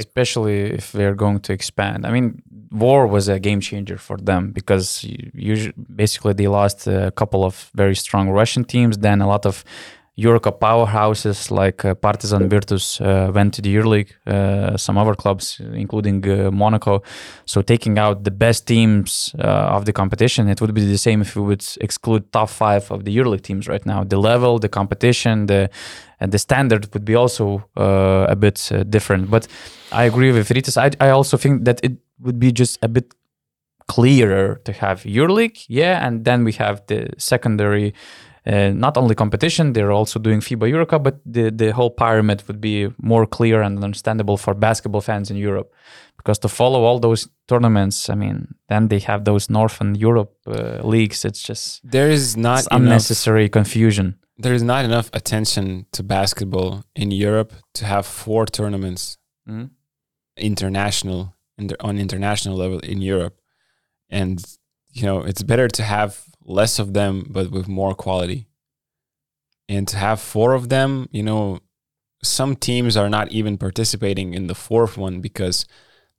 Especially 0.00 0.58
if 0.78 0.92
they're 0.92 1.18
going 1.24 1.40
to 1.46 1.52
expand. 1.52 2.00
I 2.08 2.10
mean, 2.16 2.42
war 2.84 3.06
was 3.06 3.28
a 3.28 3.38
game 3.38 3.60
changer 3.60 3.98
for 3.98 4.16
them 4.16 4.42
because 4.58 5.04
usually, 5.34 5.74
basically 6.02 6.34
they 6.34 6.48
lost 6.48 6.86
a 6.86 7.12
couple 7.20 7.44
of 7.44 7.70
very 7.74 7.94
strong 7.94 8.24
Russian 8.40 8.64
teams. 8.64 8.98
Then 8.98 9.20
a 9.20 9.28
lot 9.34 9.44
of 9.46 9.64
Eurocup 10.20 10.58
powerhouses 10.60 11.50
like 11.50 11.84
uh, 11.84 11.94
Partizan 11.94 12.48
Virtus 12.48 13.00
uh, 13.00 13.30
went 13.34 13.54
to 13.54 13.62
the 13.62 13.74
EuroLeague. 13.74 14.12
Uh, 14.26 14.76
some 14.76 14.98
other 14.98 15.14
clubs, 15.14 15.60
including 15.74 16.28
uh, 16.28 16.50
Monaco. 16.50 17.02
So 17.46 17.62
taking 17.62 17.98
out 17.98 18.24
the 18.24 18.30
best 18.30 18.66
teams 18.66 19.34
uh, 19.38 19.76
of 19.76 19.84
the 19.84 19.92
competition, 19.92 20.48
it 20.48 20.60
would 20.60 20.74
be 20.74 20.84
the 20.84 20.98
same 20.98 21.22
if 21.22 21.36
we 21.36 21.42
would 21.42 21.64
exclude 21.80 22.30
top 22.32 22.50
five 22.50 22.90
of 22.90 23.04
the 23.04 23.16
EuroLeague 23.16 23.42
teams 23.42 23.66
right 23.68 23.84
now. 23.86 24.04
The 24.04 24.18
level, 24.18 24.58
the 24.58 24.68
competition, 24.68 25.46
the 25.46 25.70
and 26.22 26.32
the 26.32 26.38
standard 26.38 26.92
would 26.92 27.04
be 27.04 27.14
also 27.14 27.64
uh, 27.78 28.26
a 28.28 28.36
bit 28.36 28.70
different. 28.90 29.30
But 29.30 29.48
I 29.90 30.04
agree 30.04 30.32
with 30.32 30.50
Rytis. 30.50 30.76
I, 30.76 30.90
I 31.00 31.10
also 31.10 31.38
think 31.38 31.64
that 31.64 31.80
it 31.82 31.92
would 32.18 32.38
be 32.38 32.52
just 32.52 32.78
a 32.82 32.88
bit 32.88 33.14
clearer 33.90 34.60
to 34.64 34.72
have 34.72 35.02
EuroLeague, 35.02 35.64
yeah, 35.68 36.06
and 36.06 36.24
then 36.24 36.44
we 36.44 36.52
have 36.52 36.80
the 36.86 37.08
secondary, 37.18 37.92
uh, 38.46 38.70
not 38.70 38.96
only 38.96 39.14
competition, 39.14 39.72
they're 39.72 39.92
also 39.92 40.18
doing 40.18 40.40
FIBA 40.40 40.70
Eurocup, 40.70 41.02
but 41.02 41.20
the, 41.26 41.50
the 41.50 41.72
whole 41.72 41.90
pyramid 41.90 42.42
would 42.48 42.60
be 42.60 42.88
more 42.98 43.26
clear 43.26 43.62
and 43.62 43.84
understandable 43.84 44.36
for 44.36 44.54
basketball 44.54 45.00
fans 45.02 45.30
in 45.30 45.36
Europe. 45.36 45.72
Because 46.16 46.38
to 46.40 46.48
follow 46.48 46.84
all 46.84 46.98
those 47.00 47.28
tournaments, 47.48 48.08
I 48.10 48.14
mean, 48.14 48.54
then 48.68 48.88
they 48.88 48.98
have 49.00 49.24
those 49.24 49.48
Northern 49.50 49.94
Europe 49.94 50.32
uh, 50.46 50.80
leagues. 50.82 51.24
It's 51.24 51.42
just 51.42 51.80
There 51.90 52.10
is 52.10 52.36
not 52.36 52.60
enough 52.66 52.80
unnecessary 52.80 53.48
confusion. 53.48 54.14
there 54.42 54.54
is 54.54 54.62
not 54.62 54.84
enough 54.84 55.10
attention 55.12 55.84
to 55.92 56.02
basketball 56.02 56.82
in 56.94 57.10
Europe 57.10 57.52
to 57.74 57.84
have 57.84 58.04
four 58.06 58.46
tournaments 58.46 59.18
Mhm. 59.48 59.70
international 60.36 61.34
and 61.58 61.74
on 61.80 61.98
international 61.98 62.56
level 62.56 62.78
in 62.80 63.02
Europe, 63.02 63.36
and 64.08 64.42
you 64.92 65.02
know 65.02 65.18
it's 65.28 65.42
better 65.42 65.68
to 65.68 65.82
have 65.82 66.12
less 66.50 66.78
of 66.78 66.92
them 66.94 67.26
but 67.30 67.50
with 67.50 67.68
more 67.68 67.94
quality, 67.94 68.48
and 69.68 69.86
to 69.88 69.96
have 69.96 70.20
four 70.20 70.52
of 70.54 70.68
them. 70.68 71.08
You 71.12 71.22
know, 71.22 71.60
some 72.22 72.56
teams 72.56 72.96
are 72.96 73.08
not 73.08 73.32
even 73.32 73.58
participating 73.58 74.34
in 74.34 74.46
the 74.46 74.54
fourth 74.54 74.96
one 74.96 75.20
because 75.20 75.66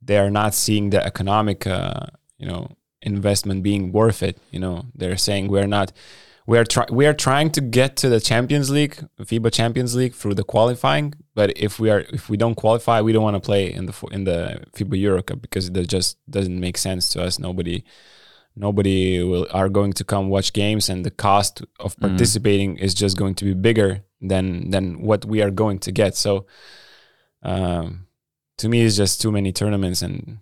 they 0.00 0.18
are 0.18 0.30
not 0.30 0.54
seeing 0.54 0.90
the 0.90 1.04
economic, 1.04 1.66
uh, 1.66 2.06
you 2.38 2.46
know, 2.46 2.76
investment 3.02 3.62
being 3.62 3.92
worth 3.92 4.22
it. 4.22 4.38
You 4.50 4.60
know, 4.60 4.86
they're 4.94 5.16
saying 5.16 5.48
we're 5.48 5.66
not 5.66 5.92
we 6.46 6.58
are 6.58 6.64
try- 6.64 6.86
we 6.90 7.06
are 7.06 7.14
trying 7.14 7.50
to 7.50 7.60
get 7.60 7.96
to 7.98 8.08
the 8.08 8.20
Champions 8.20 8.68
League, 8.70 8.96
FIBA 9.20 9.52
Champions 9.52 9.94
League 9.94 10.14
through 10.14 10.34
the 10.34 10.44
qualifying. 10.44 11.14
But 11.34 11.56
if 11.56 11.78
we 11.78 11.90
are 11.90 12.00
if 12.12 12.28
we 12.28 12.36
don't 12.36 12.56
qualify, 12.56 13.00
we 13.00 13.12
don't 13.12 13.22
want 13.22 13.36
to 13.36 13.40
play 13.40 13.72
in 13.72 13.86
the 13.86 13.94
in 14.10 14.24
the 14.24 14.64
FIBA 14.76 14.98
Euro 15.00 15.22
Cup 15.22 15.40
because 15.40 15.70
that 15.70 15.86
just 15.88 16.18
doesn't 16.28 16.58
make 16.58 16.78
sense 16.78 17.08
to 17.10 17.22
us. 17.22 17.38
Nobody 17.38 17.84
nobody 18.56 19.22
will 19.22 19.46
are 19.50 19.68
going 19.68 19.92
to 19.94 20.04
come 20.04 20.28
watch 20.28 20.52
games, 20.52 20.88
and 20.88 21.04
the 21.04 21.10
cost 21.10 21.62
of 21.80 21.96
participating 21.98 22.76
is 22.78 22.94
just 22.94 23.16
going 23.16 23.34
to 23.36 23.44
be 23.44 23.54
bigger 23.54 24.04
than 24.20 24.70
than 24.70 25.02
what 25.02 25.24
we 25.24 25.42
are 25.42 25.50
going 25.50 25.78
to 25.80 25.92
get. 25.92 26.16
So, 26.16 26.46
um, 27.42 28.06
to 28.58 28.68
me, 28.68 28.82
it's 28.82 28.96
just 28.96 29.20
too 29.20 29.32
many 29.32 29.52
tournaments, 29.52 30.02
and 30.02 30.38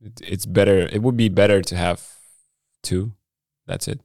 it, 0.00 0.20
it's 0.22 0.46
better. 0.46 0.88
It 0.92 1.02
would 1.02 1.16
be 1.16 1.28
better 1.28 1.62
to 1.62 1.76
have 1.76 2.06
two. 2.82 3.12
That's 3.66 3.88
it. 3.88 4.00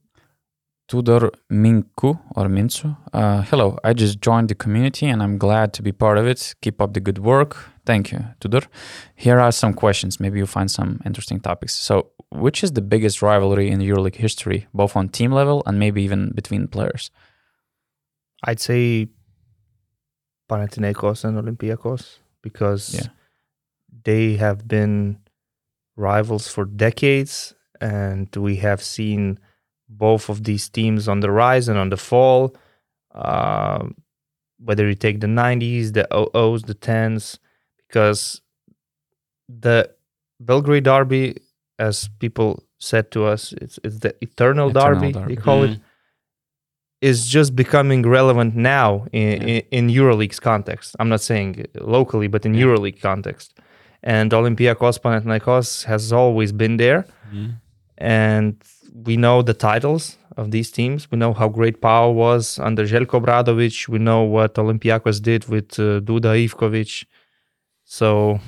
Tudor 0.90 1.30
Minku 1.52 2.20
or 2.36 2.48
Minsu. 2.48 2.98
Uh, 3.14 3.44
hello, 3.44 3.78
I 3.84 3.94
just 3.94 4.22
joined 4.22 4.50
the 4.50 4.56
community 4.56 5.06
and 5.06 5.22
I'm 5.22 5.38
glad 5.38 5.72
to 5.74 5.84
be 5.84 5.92
part 5.92 6.18
of 6.18 6.26
it. 6.26 6.56
Keep 6.62 6.82
up 6.82 6.94
the 6.94 7.00
good 7.00 7.20
work. 7.20 7.58
Thank 7.90 8.12
you, 8.12 8.20
Tudor. 8.40 8.62
Here 9.16 9.40
are 9.40 9.52
some 9.52 9.74
questions. 9.74 10.20
Maybe 10.20 10.38
you'll 10.38 10.56
find 10.60 10.70
some 10.70 11.02
interesting 11.08 11.40
topics. 11.40 11.74
So, 11.76 12.12
which 12.46 12.64
is 12.64 12.72
the 12.74 12.84
biggest 12.84 13.24
rivalry 13.24 13.68
in 13.72 13.80
EuroLeague 13.80 14.22
history, 14.28 14.68
both 14.76 14.96
on 14.96 15.10
team 15.10 15.32
level 15.32 15.64
and 15.66 15.80
maybe 15.80 16.04
even 16.04 16.32
between 16.36 16.68
players? 16.68 17.10
I'd 18.44 18.60
say 18.60 19.08
Panathinaikos 20.50 21.24
and 21.26 21.36
Olympiacos 21.44 22.20
because 22.44 22.94
Yeah. 22.94 23.08
they 24.10 24.36
have 24.38 24.68
been 24.68 25.18
rivals 25.96 26.48
for 26.48 26.66
decades, 26.66 27.56
and 27.82 28.28
we 28.36 28.58
have 28.58 28.82
seen 28.84 29.40
both 29.88 30.30
of 30.30 30.44
these 30.44 30.70
teams 30.70 31.08
on 31.08 31.22
the 31.22 31.32
rise 31.32 31.68
and 31.68 31.80
on 31.80 31.90
the 31.90 31.98
fall. 31.98 32.56
Uh, 33.16 33.88
whether 34.68 34.88
you 34.88 34.94
take 34.96 35.22
the 35.22 35.28
90s, 35.44 35.94
the 35.94 36.08
00s, 36.12 36.66
the 36.68 36.76
10s, 36.76 37.40
because 37.90 38.42
the 39.48 39.90
Belgrade 40.40 40.84
Derby, 40.84 41.38
as 41.80 42.10
people 42.20 42.64
said 42.80 43.12
to 43.12 43.26
us, 43.26 43.54
it's 43.62 43.80
it's 43.84 44.00
the 44.00 44.14
eternal, 44.22 44.70
Eternal 44.70 45.00
derby, 45.00 45.12
derby. 45.12 45.36
they 45.36 45.42
call 45.42 45.64
it 45.64 45.72
Mm. 45.72 45.82
is 47.02 47.28
just 47.28 47.56
becoming 47.56 48.02
relevant 48.20 48.56
now 48.56 49.06
in, 49.14 49.42
Yeah. 49.42 49.48
in, 49.72 49.88
in 49.90 49.96
EuroLeague's 50.00 50.40
context. 50.40 50.96
I'm 51.00 51.10
not 51.10 51.22
saying 51.22 51.66
locally, 51.98 52.28
but 52.28 52.46
in 52.46 52.54
Yeah. 52.54 52.66
EuroLeague 52.66 53.02
context. 53.02 53.58
And 54.04 54.32
Olympiacos 54.32 54.98
Panathinaikos 55.00 55.86
has 55.86 56.14
always 56.14 56.52
been 56.52 56.78
there. 56.78 57.06
Mhm. 57.34 57.56
And 57.98 58.56
we 59.08 59.16
know 59.18 59.42
the 59.42 59.54
titles 59.54 60.18
of 60.38 60.52
these 60.52 60.72
teams. 60.72 61.10
We 61.12 61.18
know 61.18 61.34
how 61.34 61.50
great 61.50 61.78
power 61.82 62.12
was 62.14 62.60
under 62.60 62.84
Željko 62.86 63.16
Obradović. 63.22 63.88
We 63.90 64.00
know 64.00 64.22
what 64.24 64.52
Olympiacos 64.56 65.22
did 65.22 65.42
with 65.54 65.70
uh, 65.80 66.00
Duda 66.08 66.32
Ivkovic. 66.46 67.06
So, 67.92 68.40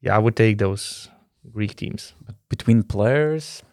yeah, 0.00 0.14
I 0.14 0.18
would 0.18 0.36
take 0.36 0.58
those 0.58 1.08
Greek 1.50 1.74
teams. 1.74 2.14
But 2.24 2.36
Between 2.48 2.84
players, 2.84 3.64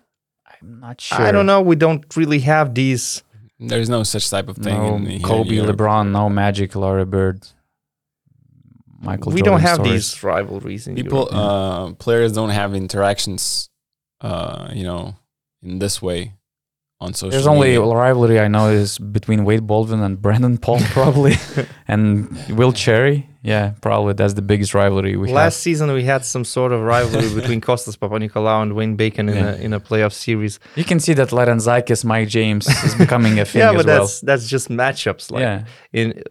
I'm 0.46 0.80
not 0.80 1.00
sure. 1.00 1.22
I 1.22 1.32
don't 1.32 1.46
know. 1.46 1.62
We 1.62 1.76
don't 1.76 2.04
really 2.18 2.40
have 2.40 2.74
these. 2.74 3.22
There's 3.60 3.88
no 3.88 4.02
such 4.02 4.28
type 4.30 4.50
of 4.50 4.58
thing. 4.58 4.76
No 4.76 4.96
in, 4.96 5.06
here 5.06 5.18
in 5.18 5.22
Kobe, 5.22 5.54
Europe. 5.54 5.78
LeBron, 5.78 6.12
no 6.12 6.28
Magic, 6.28 6.76
Larry 6.76 7.06
Bird, 7.06 7.48
Michael. 9.00 9.32
we 9.32 9.44
don't 9.44 9.62
have 9.62 9.76
stories. 9.76 10.14
these 10.14 10.24
rivalries 10.24 10.88
in 10.88 10.96
People, 10.96 11.30
uh, 11.32 11.94
players 11.94 12.34
don't 12.34 12.50
have 12.50 12.74
interactions 12.74 13.70
uh, 14.22 14.72
you 14.74 14.84
know, 14.84 15.16
in 15.62 15.78
this 15.78 16.02
way 16.02 16.34
on 17.00 17.14
social. 17.14 17.30
There's 17.30 17.46
only 17.46 17.70
media. 17.70 17.82
a 17.82 17.96
rivalry 17.96 18.40
I 18.40 18.48
know 18.48 18.70
is 18.70 18.98
between 18.98 19.46
Wade 19.46 19.68
Baldwin 19.68 20.02
and 20.02 20.20
Brandon 20.20 20.58
Paul, 20.58 20.80
probably, 20.90 21.36
and 21.88 22.36
Will 22.50 22.74
Cherry. 22.74 23.30
Yeah, 23.54 23.72
probably 23.82 24.14
that's 24.14 24.34
the 24.34 24.42
biggest 24.42 24.74
rivalry 24.74 25.16
we 25.16 25.30
had. 25.30 25.36
Last 25.36 25.58
season 25.62 25.86
we 25.94 26.04
had 26.04 26.26
some 26.26 26.44
sort 26.44 26.72
of 26.74 26.82
rivalry 26.82 27.30
between 27.40 27.62
Kostas 27.62 27.98
Papanikolaou 27.98 28.62
and 28.64 28.72
Dwayne 28.74 28.98
Bacon 28.98 29.30
in 29.30 29.36
Yeah. 29.36 29.54
a 29.54 29.66
in 29.66 29.72
a 29.74 29.80
playoff 29.80 30.12
series. 30.12 30.60
You 30.76 30.84
can 30.84 31.00
see 31.00 31.14
that 31.14 31.30
Larentzakis, 31.30 32.04
Mike 32.04 32.28
James 32.28 32.68
is 32.88 32.94
becoming 32.96 33.40
a 33.40 33.46
thing 33.52 33.62
yeah, 33.62 33.72
as 33.72 33.78
but 33.78 33.86
well. 33.86 34.00
that's 34.02 34.20
that's 34.22 34.48
just 34.50 34.68
matchups. 34.70 35.32
Like 35.32 35.42
yeah, 35.42 35.64
in 35.94 36.22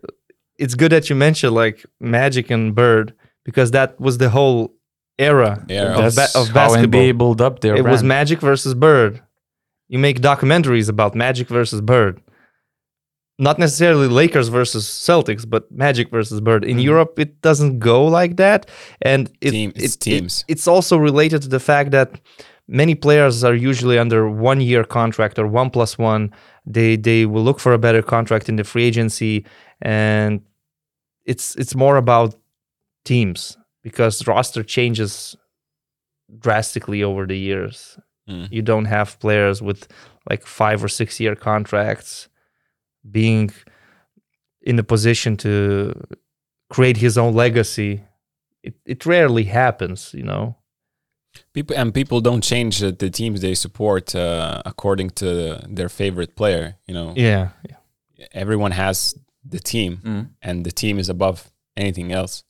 it's 0.58 0.74
good 0.74 0.92
that 0.92 1.08
you 1.08 1.16
mentioned 1.16 1.54
like 1.54 1.84
Magic 2.00 2.50
and 2.50 2.74
Bird 2.74 3.14
because 3.46 3.70
that 3.70 3.98
was 4.00 4.18
the 4.18 4.28
whole 4.28 4.74
era 5.18 5.64
Era. 5.70 5.92
of, 5.98 6.14
that's 6.14 6.32
ba- 6.34 6.38
of 6.40 6.48
how 6.48 6.54
basketball. 6.54 7.00
NBA 7.00 7.16
built 7.18 7.40
up 7.40 7.60
their 7.60 7.76
it 7.76 7.84
was. 7.84 8.02
Magic 8.02 8.40
versus 8.40 8.74
Bird. 8.74 9.22
You 9.88 9.98
make 9.98 10.20
documentaries 10.20 10.88
about 10.90 11.14
Magic 11.14 11.48
versus 11.48 11.80
Bird. 11.80 12.20
Not 13.38 13.58
necessarily 13.58 14.08
Lakers 14.08 14.48
versus 14.48 14.86
Celtics, 14.86 15.48
but 15.48 15.70
Magic 15.70 16.10
versus 16.10 16.40
Bird. 16.40 16.64
In 16.64 16.78
Mhm. 16.78 16.82
Europe, 16.84 17.18
it 17.18 17.42
doesn't 17.42 17.78
go 17.80 18.06
like 18.06 18.36
that, 18.36 18.70
and 19.02 19.30
it, 19.42 19.50
Team- 19.50 19.72
it's 19.76 19.94
it- 19.94 20.06
it- 20.06 20.10
teams. 20.10 20.44
it's 20.48 20.66
also 20.66 20.96
related 20.96 21.42
to 21.42 21.48
the 21.48 21.60
fact 21.60 21.90
that 21.90 22.18
many 22.66 22.94
players 22.94 23.44
are 23.44 23.54
usually 23.54 23.98
under 23.98 24.28
one 24.28 24.60
year 24.62 24.84
contract 24.84 25.38
or 25.38 25.46
one 25.46 25.68
plus 25.70 25.98
one. 25.98 26.30
They 26.64 26.96
they 26.96 27.26
will 27.26 27.44
look 27.44 27.60
for 27.60 27.72
a 27.74 27.78
better 27.78 28.02
contract 28.02 28.48
in 28.48 28.56
the 28.56 28.64
free 28.64 28.84
agency, 28.84 29.44
and 29.82 30.40
it's 31.26 31.54
it's 31.56 31.74
more 31.74 31.96
about 31.98 32.34
teams 33.04 33.58
because 33.82 34.26
roster 34.26 34.62
changes 34.64 35.36
drastically 36.38 37.02
over 37.02 37.26
the 37.26 37.38
years. 37.38 37.98
Mm. 38.28 38.48
You 38.50 38.62
don't 38.62 38.86
have 38.86 39.18
players 39.20 39.60
with 39.62 39.86
like 40.30 40.44
five 40.46 40.82
or 40.82 40.88
six 40.88 41.20
year 41.20 41.36
contracts 41.36 42.28
being 43.10 43.50
in 44.62 44.76
the 44.76 44.84
position 44.84 45.36
to 45.36 45.92
create 46.68 46.96
his 46.96 47.16
own 47.18 47.34
legacy. 47.34 48.02
It 48.62 48.74
it 48.84 49.06
rarely 49.06 49.44
happens, 49.44 50.12
you 50.14 50.24
know. 50.24 50.56
People 51.52 51.76
and 51.76 51.92
people 51.92 52.20
don't 52.20 52.42
change 52.42 52.78
the, 52.80 52.92
the 52.92 53.10
teams 53.10 53.40
they 53.40 53.54
support 53.54 54.14
uh, 54.14 54.62
according 54.64 55.10
to 55.10 55.60
their 55.76 55.88
favorite 55.88 56.34
player. 56.34 56.76
You 56.88 56.94
know, 56.94 57.12
Yeah. 57.16 57.50
yeah. 57.68 57.76
everyone 58.32 58.72
has 58.72 59.14
the 59.50 59.60
team, 59.60 60.00
Mm. 60.04 60.30
and 60.42 60.64
the 60.64 60.72
team 60.72 60.98
is 60.98 61.08
above 61.08 61.50
anything 61.76 62.10
else. 62.12 62.42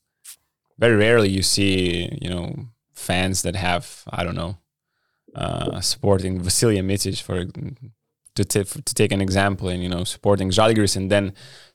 Very 0.79 0.95
rarely 0.95 1.29
you 1.29 1.43
see, 1.43 2.09
you 2.21 2.29
know, 2.29 2.69
fans 2.93 3.41
that 3.41 3.55
have 3.55 3.85
I 4.19 4.23
don't 4.23 4.35
know, 4.35 4.57
uh, 5.35 5.81
supporting 5.81 6.41
Vasilije 6.41 6.83
Micić 6.83 7.21
for 7.21 7.45
to 8.37 8.43
t- 8.45 8.81
to 8.89 8.93
take 9.01 9.11
an 9.17 9.21
example, 9.27 9.67
and 9.73 9.79
you 9.83 9.89
know, 9.93 10.03
supporting 10.15 10.47
Žalgiris 10.57 10.95
and 10.99 11.09
then 11.13 11.25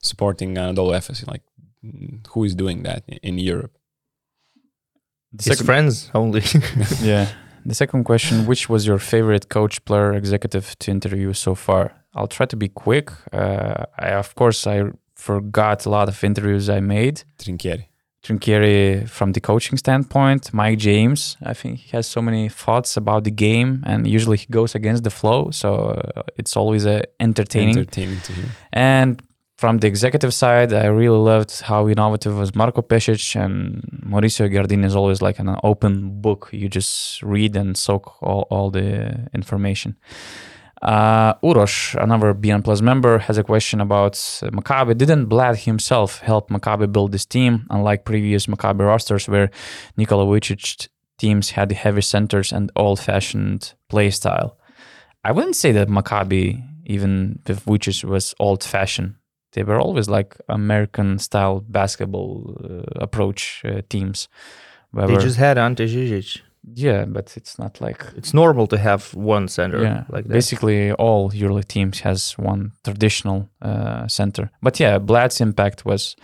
supporting 0.09 0.49
Anadolu 0.61 0.93
Efes. 0.99 1.19
Like, 1.33 1.43
who 2.31 2.43
is 2.47 2.53
doing 2.63 2.83
that 2.87 3.01
i- 3.13 3.19
in 3.29 3.35
Europe? 3.51 3.73
The 5.37 5.43
His 5.43 5.57
second- 5.57 5.65
friends 5.65 5.93
only. 6.13 6.41
yeah. 7.11 7.25
The 7.65 7.75
second 7.75 8.03
question: 8.05 8.45
Which 8.45 8.63
was 8.69 8.81
your 8.89 8.99
favorite 8.99 9.45
coach, 9.49 9.75
player, 9.85 10.13
executive 10.13 10.65
to 10.79 10.91
interview 10.91 11.33
so 11.33 11.55
far? 11.55 11.83
I'll 12.15 12.27
try 12.37 12.45
to 12.53 12.57
be 12.57 12.69
quick. 12.69 13.07
Uh, 13.31 13.85
I, 13.97 14.09
of 14.23 14.35
course, 14.35 14.67
I 14.67 14.83
forgot 15.15 15.85
a 15.85 15.89
lot 15.89 16.07
of 16.09 16.23
interviews 16.23 16.69
I 16.69 16.79
made. 16.81 17.15
Trinchieri. 17.39 17.85
Trinchieri 18.23 19.07
from 19.09 19.33
the 19.33 19.41
coaching 19.41 19.77
standpoint. 19.77 20.53
Mike 20.53 20.77
James, 20.77 21.37
I 21.43 21.53
think 21.53 21.79
he 21.79 21.97
has 21.97 22.07
so 22.07 22.21
many 22.21 22.49
thoughts 22.49 22.95
about 22.95 23.25
the 23.25 23.31
game, 23.31 23.83
and 23.85 24.07
usually 24.07 24.37
he 24.37 24.47
goes 24.49 24.75
against 24.75 25.03
the 25.03 25.09
flow, 25.09 25.51
so 25.51 25.69
uh, 26.15 26.23
it's 26.37 26.55
always 26.55 26.85
uh, 26.85 27.01
entertaining. 27.19 27.77
Entertaining 27.77 28.21
to 28.21 28.31
hear. 28.33 28.45
And 28.71 29.21
from 29.57 29.77
the 29.79 29.87
executive 29.87 30.33
side, 30.33 30.73
I 30.73 30.85
really 30.85 31.17
loved 31.17 31.61
how 31.61 31.87
innovative 31.87 32.37
was 32.37 32.55
Marko 32.55 32.81
Pesic 32.81 33.35
and 33.35 33.81
Maurizio 34.05 34.49
Gherardini 34.49 34.85
is 34.85 34.95
always 34.95 35.21
like 35.21 35.39
an 35.39 35.55
open 35.63 36.21
book. 36.21 36.49
You 36.51 36.69
just 36.69 37.21
read 37.23 37.55
and 37.55 37.77
soak 37.77 38.21
all, 38.21 38.47
all 38.49 38.71
the 38.71 39.29
information. 39.33 39.95
Uh, 40.83 41.33
Urosh, 41.35 41.95
another 42.03 42.33
BN 42.33 42.61
Plus 42.61 42.81
member, 42.81 43.17
has 43.17 43.37
a 43.37 43.43
question 43.43 43.79
about 43.79 44.15
uh, 44.43 44.49
Maccabi. 44.49 44.97
Didn't 44.97 45.27
Blatt 45.27 45.59
himself 45.59 46.19
help 46.19 46.49
Maccabi 46.49 46.91
build 46.91 47.13
this 47.13 47.25
team, 47.25 47.65
unlike 47.69 48.03
previous 48.03 48.47
Maccabi 48.47 48.85
rosters 48.85 49.29
where 49.29 49.49
Nikola 49.95 50.25
Vujčić 50.25 50.89
teams 51.17 51.51
had 51.51 51.71
heavy 51.71 52.01
centers 52.01 52.51
and 52.51 52.69
old-fashioned 52.75 53.73
play 53.87 54.09
style? 54.09 54.57
I 55.23 55.31
wouldn't 55.31 55.55
say 55.55 55.71
that 55.71 55.87
Maccabi, 55.87 56.61
even 56.85 57.39
with 57.47 57.63
Vujčić, 57.63 58.03
was 58.03 58.35
old-fashioned. 58.41 59.15
They 59.53 59.63
were 59.63 59.79
always 59.79 60.09
like 60.09 60.35
American-style 60.49 61.61
basketball 61.61 62.57
uh, 62.61 62.81
approach 62.95 63.63
uh, 63.63 63.83
teams. 63.87 64.27
they 64.93 65.15
just 65.15 65.37
had 65.37 65.57
Ante 65.57 65.85
Žižić. 65.85 66.41
Yeah, 66.63 67.05
but 67.05 67.35
it's 67.35 67.59
not 67.59 67.81
like 67.81 68.05
It's 68.15 68.33
normal 68.33 68.67
to 68.67 68.77
have 68.77 69.13
one 69.13 69.47
center 69.47 69.81
yeah, 69.83 70.03
like 70.09 70.23
that. 70.25 70.33
basically 70.33 70.93
all 70.93 71.29
EuroLeague 71.31 71.67
teams 71.67 71.99
has 72.01 72.33
one 72.37 72.71
traditional 72.83 73.49
uh, 73.61 74.07
center. 74.07 74.49
But 74.61 74.79
yeah, 74.79 74.97
Blatt's 74.99 75.41
impact 75.41 75.85
was 75.85 76.15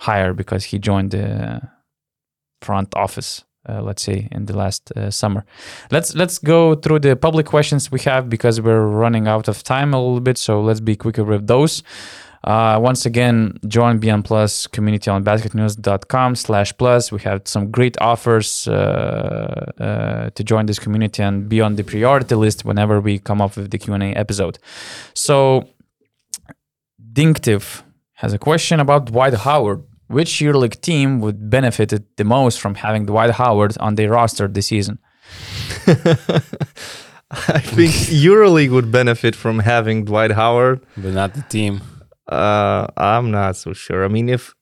higher 0.00 0.32
because 0.32 0.64
he 0.64 0.78
joined 0.78 1.10
the 1.10 1.60
front 2.62 2.94
office. 2.96 3.44
Uh, 3.68 3.80
let's 3.80 4.02
say 4.02 4.26
in 4.32 4.46
the 4.46 4.56
last 4.56 4.90
uh, 4.96 5.08
summer. 5.08 5.44
Let's 5.92 6.16
let's 6.16 6.38
go 6.38 6.74
through 6.74 6.98
the 6.98 7.14
public 7.14 7.46
questions 7.46 7.92
we 7.92 8.00
have 8.00 8.28
because 8.28 8.60
we're 8.60 8.86
running 8.86 9.28
out 9.28 9.46
of 9.48 9.62
time 9.62 9.94
a 9.94 9.98
little 9.98 10.20
bit. 10.20 10.36
So 10.38 10.60
let's 10.60 10.80
be 10.80 10.96
quicker 10.96 11.22
with 11.22 11.46
those. 11.46 11.84
Uh, 12.44 12.78
once 12.80 13.06
again, 13.06 13.56
join 13.68 14.00
BN 14.00 14.24
Plus 14.24 14.66
community 14.66 15.08
on 15.10 15.22
basketnews.com 15.22 16.34
slash 16.34 16.76
plus. 16.76 17.12
We 17.12 17.20
have 17.20 17.42
some 17.44 17.70
great 17.70 17.96
offers 18.00 18.66
uh, 18.66 18.72
uh, 19.78 20.30
to 20.30 20.44
join 20.44 20.66
this 20.66 20.78
community 20.80 21.22
and 21.22 21.48
be 21.48 21.60
on 21.60 21.76
the 21.76 21.84
priority 21.84 22.34
list 22.34 22.64
whenever 22.64 23.00
we 23.00 23.18
come 23.20 23.40
up 23.40 23.56
with 23.56 23.70
the 23.70 23.78
Q&A 23.78 24.12
episode. 24.14 24.58
So, 25.14 25.68
Dinctive 27.12 27.82
has 28.14 28.32
a 28.32 28.38
question 28.38 28.80
about 28.80 29.06
Dwight 29.06 29.34
Howard. 29.34 29.84
Which 30.08 30.30
EuroLeague 30.40 30.80
team 30.82 31.20
would 31.20 31.48
benefit 31.48 32.16
the 32.18 32.24
most 32.24 32.60
from 32.60 32.74
having 32.74 33.06
Dwight 33.06 33.30
Howard 33.30 33.78
on 33.80 33.94
their 33.94 34.10
roster 34.10 34.46
this 34.46 34.66
season? 34.66 34.98
I 37.30 37.60
think 37.60 37.92
EuroLeague 37.92 38.72
would 38.72 38.92
benefit 38.92 39.34
from 39.34 39.60
having 39.60 40.04
Dwight 40.04 40.32
Howard. 40.32 40.84
but 40.98 41.14
not 41.14 41.32
the 41.32 41.40
team. 41.42 41.80
Uh, 42.28 42.86
I'm 42.96 43.30
not 43.30 43.56
so 43.56 43.72
sure. 43.72 44.04
I 44.04 44.08
mean, 44.08 44.28
if 44.28 44.54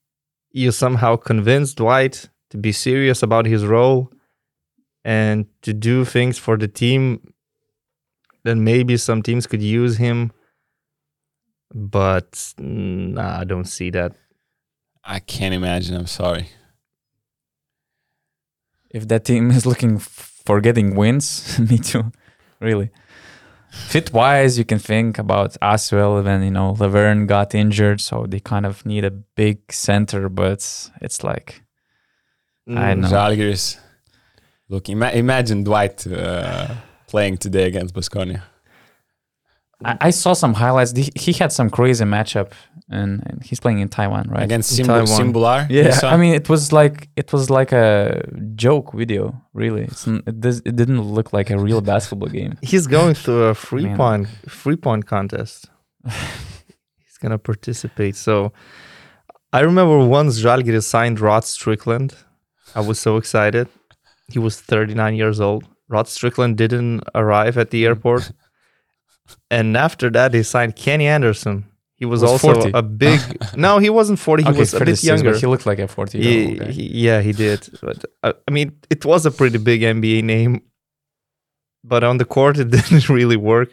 you 0.52 0.72
somehow 0.72 1.16
convince 1.16 1.74
Dwight 1.74 2.28
to 2.50 2.58
be 2.58 2.72
serious 2.72 3.22
about 3.22 3.46
his 3.46 3.64
role 3.64 4.10
and 5.04 5.46
to 5.62 5.72
do 5.72 6.04
things 6.04 6.38
for 6.38 6.56
the 6.56 6.68
team, 6.68 7.32
then 8.44 8.64
maybe 8.64 8.96
some 8.96 9.22
teams 9.22 9.46
could 9.46 9.62
use 9.62 9.98
him. 9.98 10.32
But 11.72 12.32
mm, 12.58 13.12
nah, 13.14 13.40
I 13.40 13.44
don't 13.44 13.66
see 13.66 13.90
that. 13.90 14.12
I 15.04 15.20
can't 15.20 15.54
imagine. 15.54 15.96
I'm 15.96 16.06
sorry. 16.06 16.48
If 18.90 19.06
that 19.08 19.24
team 19.24 19.50
is 19.50 19.66
looking 19.66 19.98
for 19.98 20.60
getting 20.60 20.96
wins, 20.96 21.58
me 21.70 21.78
too, 21.78 22.10
really. 22.60 22.90
Fit 23.70 24.12
wise, 24.12 24.58
you 24.58 24.64
can 24.64 24.78
think 24.78 25.18
about 25.18 25.56
ASVEL 25.62 26.24
when 26.24 26.42
you 26.42 26.50
know 26.50 26.72
Laverne 26.78 27.26
got 27.26 27.54
injured, 27.54 28.00
so 28.00 28.26
they 28.26 28.40
kind 28.40 28.66
of 28.66 28.84
need 28.84 29.04
a 29.04 29.10
big 29.10 29.58
center, 29.72 30.28
but 30.28 30.90
it's 31.00 31.22
like 31.24 31.62
I 32.68 32.72
Mm, 32.94 32.98
know. 33.00 33.08
Žalgiris. 33.08 33.78
Look, 34.68 34.88
ima- 34.88 35.10
imagine 35.10 35.64
Dwight 35.64 36.06
uh, 36.06 36.68
playing 37.08 37.38
today 37.38 37.64
against 37.66 37.94
Basconia. 37.94 38.42
I, 39.84 39.96
I 40.00 40.10
saw 40.10 40.32
some 40.34 40.54
highlights. 40.54 40.92
He, 40.92 41.10
he 41.14 41.32
had 41.32 41.52
some 41.52 41.70
crazy 41.70 42.04
matchup, 42.04 42.52
and, 42.88 43.22
and 43.26 43.42
he's 43.42 43.60
playing 43.60 43.80
in 43.80 43.88
Taiwan, 43.88 44.28
right? 44.28 44.42
Against 44.42 44.78
In 44.78 44.86
Taiwan. 44.86 45.06
Simbular. 45.06 45.66
Yeah, 45.70 45.90
saw? 45.90 46.10
I 46.10 46.16
mean, 46.16 46.34
it 46.34 46.48
was 46.48 46.72
like 46.72 47.08
it 47.16 47.32
was 47.32 47.50
like 47.50 47.72
a 47.72 48.22
joke 48.54 48.92
video. 48.92 49.40
Really, 49.54 49.84
it's, 49.84 50.06
it, 50.06 50.40
does, 50.40 50.58
it 50.60 50.76
didn't 50.76 51.02
look 51.02 51.32
like 51.32 51.50
a 51.50 51.58
real 51.58 51.80
basketball 51.80 52.28
game. 52.28 52.58
He's 52.62 52.86
going 52.86 53.14
through 53.14 53.44
a 53.44 53.54
free 53.54 53.84
Man. 53.84 53.96
point 53.96 54.28
free 54.48 54.76
point 54.76 55.06
contest. 55.06 55.70
He's 56.04 57.18
gonna 57.20 57.38
participate. 57.38 58.16
So 58.16 58.52
I 59.52 59.60
remember 59.60 59.98
once 60.06 60.40
Žalgiris 60.40 60.84
signed 60.84 61.20
Rod 61.20 61.44
Strickland. 61.44 62.14
I 62.74 62.80
was 62.80 63.00
so 63.00 63.16
excited. 63.16 63.66
He 64.28 64.38
was 64.38 64.60
39 64.60 65.16
years 65.16 65.40
old. 65.40 65.66
Rod 65.88 66.06
Strickland 66.06 66.56
didn't 66.56 67.02
arrive 67.16 67.58
at 67.58 67.70
the 67.70 67.84
airport. 67.84 68.30
and 69.50 69.76
after 69.76 70.10
that, 70.10 70.32
they 70.32 70.42
signed 70.42 70.76
Kenny 70.76 71.06
Anderson. 71.06 71.64
He 71.96 72.06
was, 72.06 72.22
Was 72.22 72.30
also 72.32 72.54
40. 72.54 72.70
a 72.74 72.82
big. 72.82 73.20
no, 73.56 73.78
he 73.78 73.90
wasn't 73.90 74.18
40. 74.18 74.42
He 74.42 74.48
okay, 74.48 74.58
was 74.58 74.72
a 74.74 74.84
bit 74.84 75.02
younger. 75.04 75.32
but 75.32 75.40
he 75.40 75.46
looked 75.46 75.66
like 75.66 75.78
a 75.78 75.86
forty 75.86 76.18
year 76.18 76.32
He- 76.32 76.46
old 76.48 76.58
guy. 76.60 76.70
he- 76.72 76.88
yeah, 77.06 77.20
he 77.20 77.32
did. 77.32 77.68
But 77.82 78.04
uh, 78.22 78.32
I 78.48 78.50
mean, 78.50 78.72
it 78.88 79.04
was 79.04 79.26
a 79.26 79.30
pretty 79.30 79.58
big 79.58 79.82
NBA 79.82 80.24
name. 80.24 80.62
but 81.84 82.02
on 82.04 82.16
the 82.18 82.24
court 82.24 82.58
it 82.58 82.70
didn't 82.76 83.08
really 83.08 83.36
work. 83.36 83.70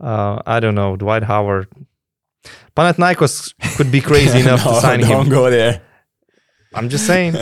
Uh, 0.00 0.40
I 0.46 0.60
don't 0.60 0.74
know. 0.74 0.96
Dwight 0.96 1.22
Howard, 1.24 1.68
Panathinaikos 2.76 3.54
could 3.76 3.90
be 3.92 4.00
crazy 4.10 4.40
enough 4.40 4.64
No, 4.64 4.72
to 4.74 4.80
sign 4.80 5.00
don't 5.00 5.26
him. 5.26 5.28
go 5.32 5.50
there. 5.50 5.82
I'm 6.74 6.88
just 6.88 7.06
saying. 7.06 7.34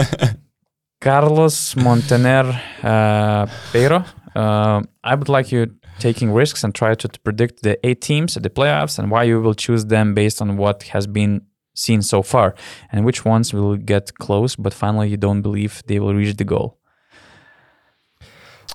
Carlos 1.00 1.76
Montaner 1.76 2.46
uh, 2.82 3.46
Peiro. 3.72 4.04
Uh, 4.34 4.82
I 5.04 5.14
would 5.14 5.28
like 5.28 5.50
you 5.52 5.74
taking 5.98 6.32
risks 6.32 6.64
and 6.64 6.74
try 6.74 6.94
to, 6.94 7.08
to 7.08 7.20
predict 7.20 7.62
the 7.62 7.78
eight 7.86 8.00
teams 8.00 8.36
at 8.36 8.42
the 8.42 8.50
playoffs 8.50 8.98
and 8.98 9.10
why 9.10 9.24
you 9.24 9.40
will 9.40 9.54
choose 9.54 9.86
them 9.86 10.14
based 10.14 10.40
on 10.40 10.56
what 10.56 10.84
has 10.84 11.06
been 11.06 11.42
seen 11.74 12.02
so 12.02 12.22
far 12.22 12.54
and 12.92 13.04
which 13.04 13.24
ones 13.24 13.52
will 13.52 13.76
get 13.76 14.14
close, 14.18 14.56
but 14.56 14.72
finally 14.72 15.08
you 15.08 15.16
don't 15.16 15.42
believe 15.42 15.82
they 15.86 15.98
will 15.98 16.14
reach 16.14 16.36
the 16.36 16.44
goal. 16.44 16.78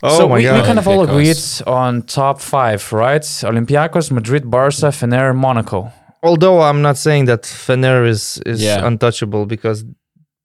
Oh 0.03 0.17
so 0.17 0.27
my 0.29 0.35
we, 0.37 0.43
god! 0.43 0.59
we 0.61 0.65
kind 0.67 0.77
of 0.79 0.87
all 0.87 1.03
agreed 1.03 1.35
Olympiacos. 1.37 1.67
on 1.67 2.01
top 2.03 2.41
five, 2.41 2.91
right? 2.91 3.21
Olympiacos, 3.21 4.11
Madrid, 4.11 4.49
Barca, 4.51 4.91
Fener, 4.91 5.33
Monaco. 5.35 5.91
Although 6.21 6.61
I'm 6.61 6.81
not 6.81 6.97
saying 6.97 7.25
that 7.25 7.43
Fener 7.43 8.05
is 8.07 8.39
is 8.45 8.61
Yeah. 8.61 8.85
untouchable 8.85 9.45
because 9.45 9.85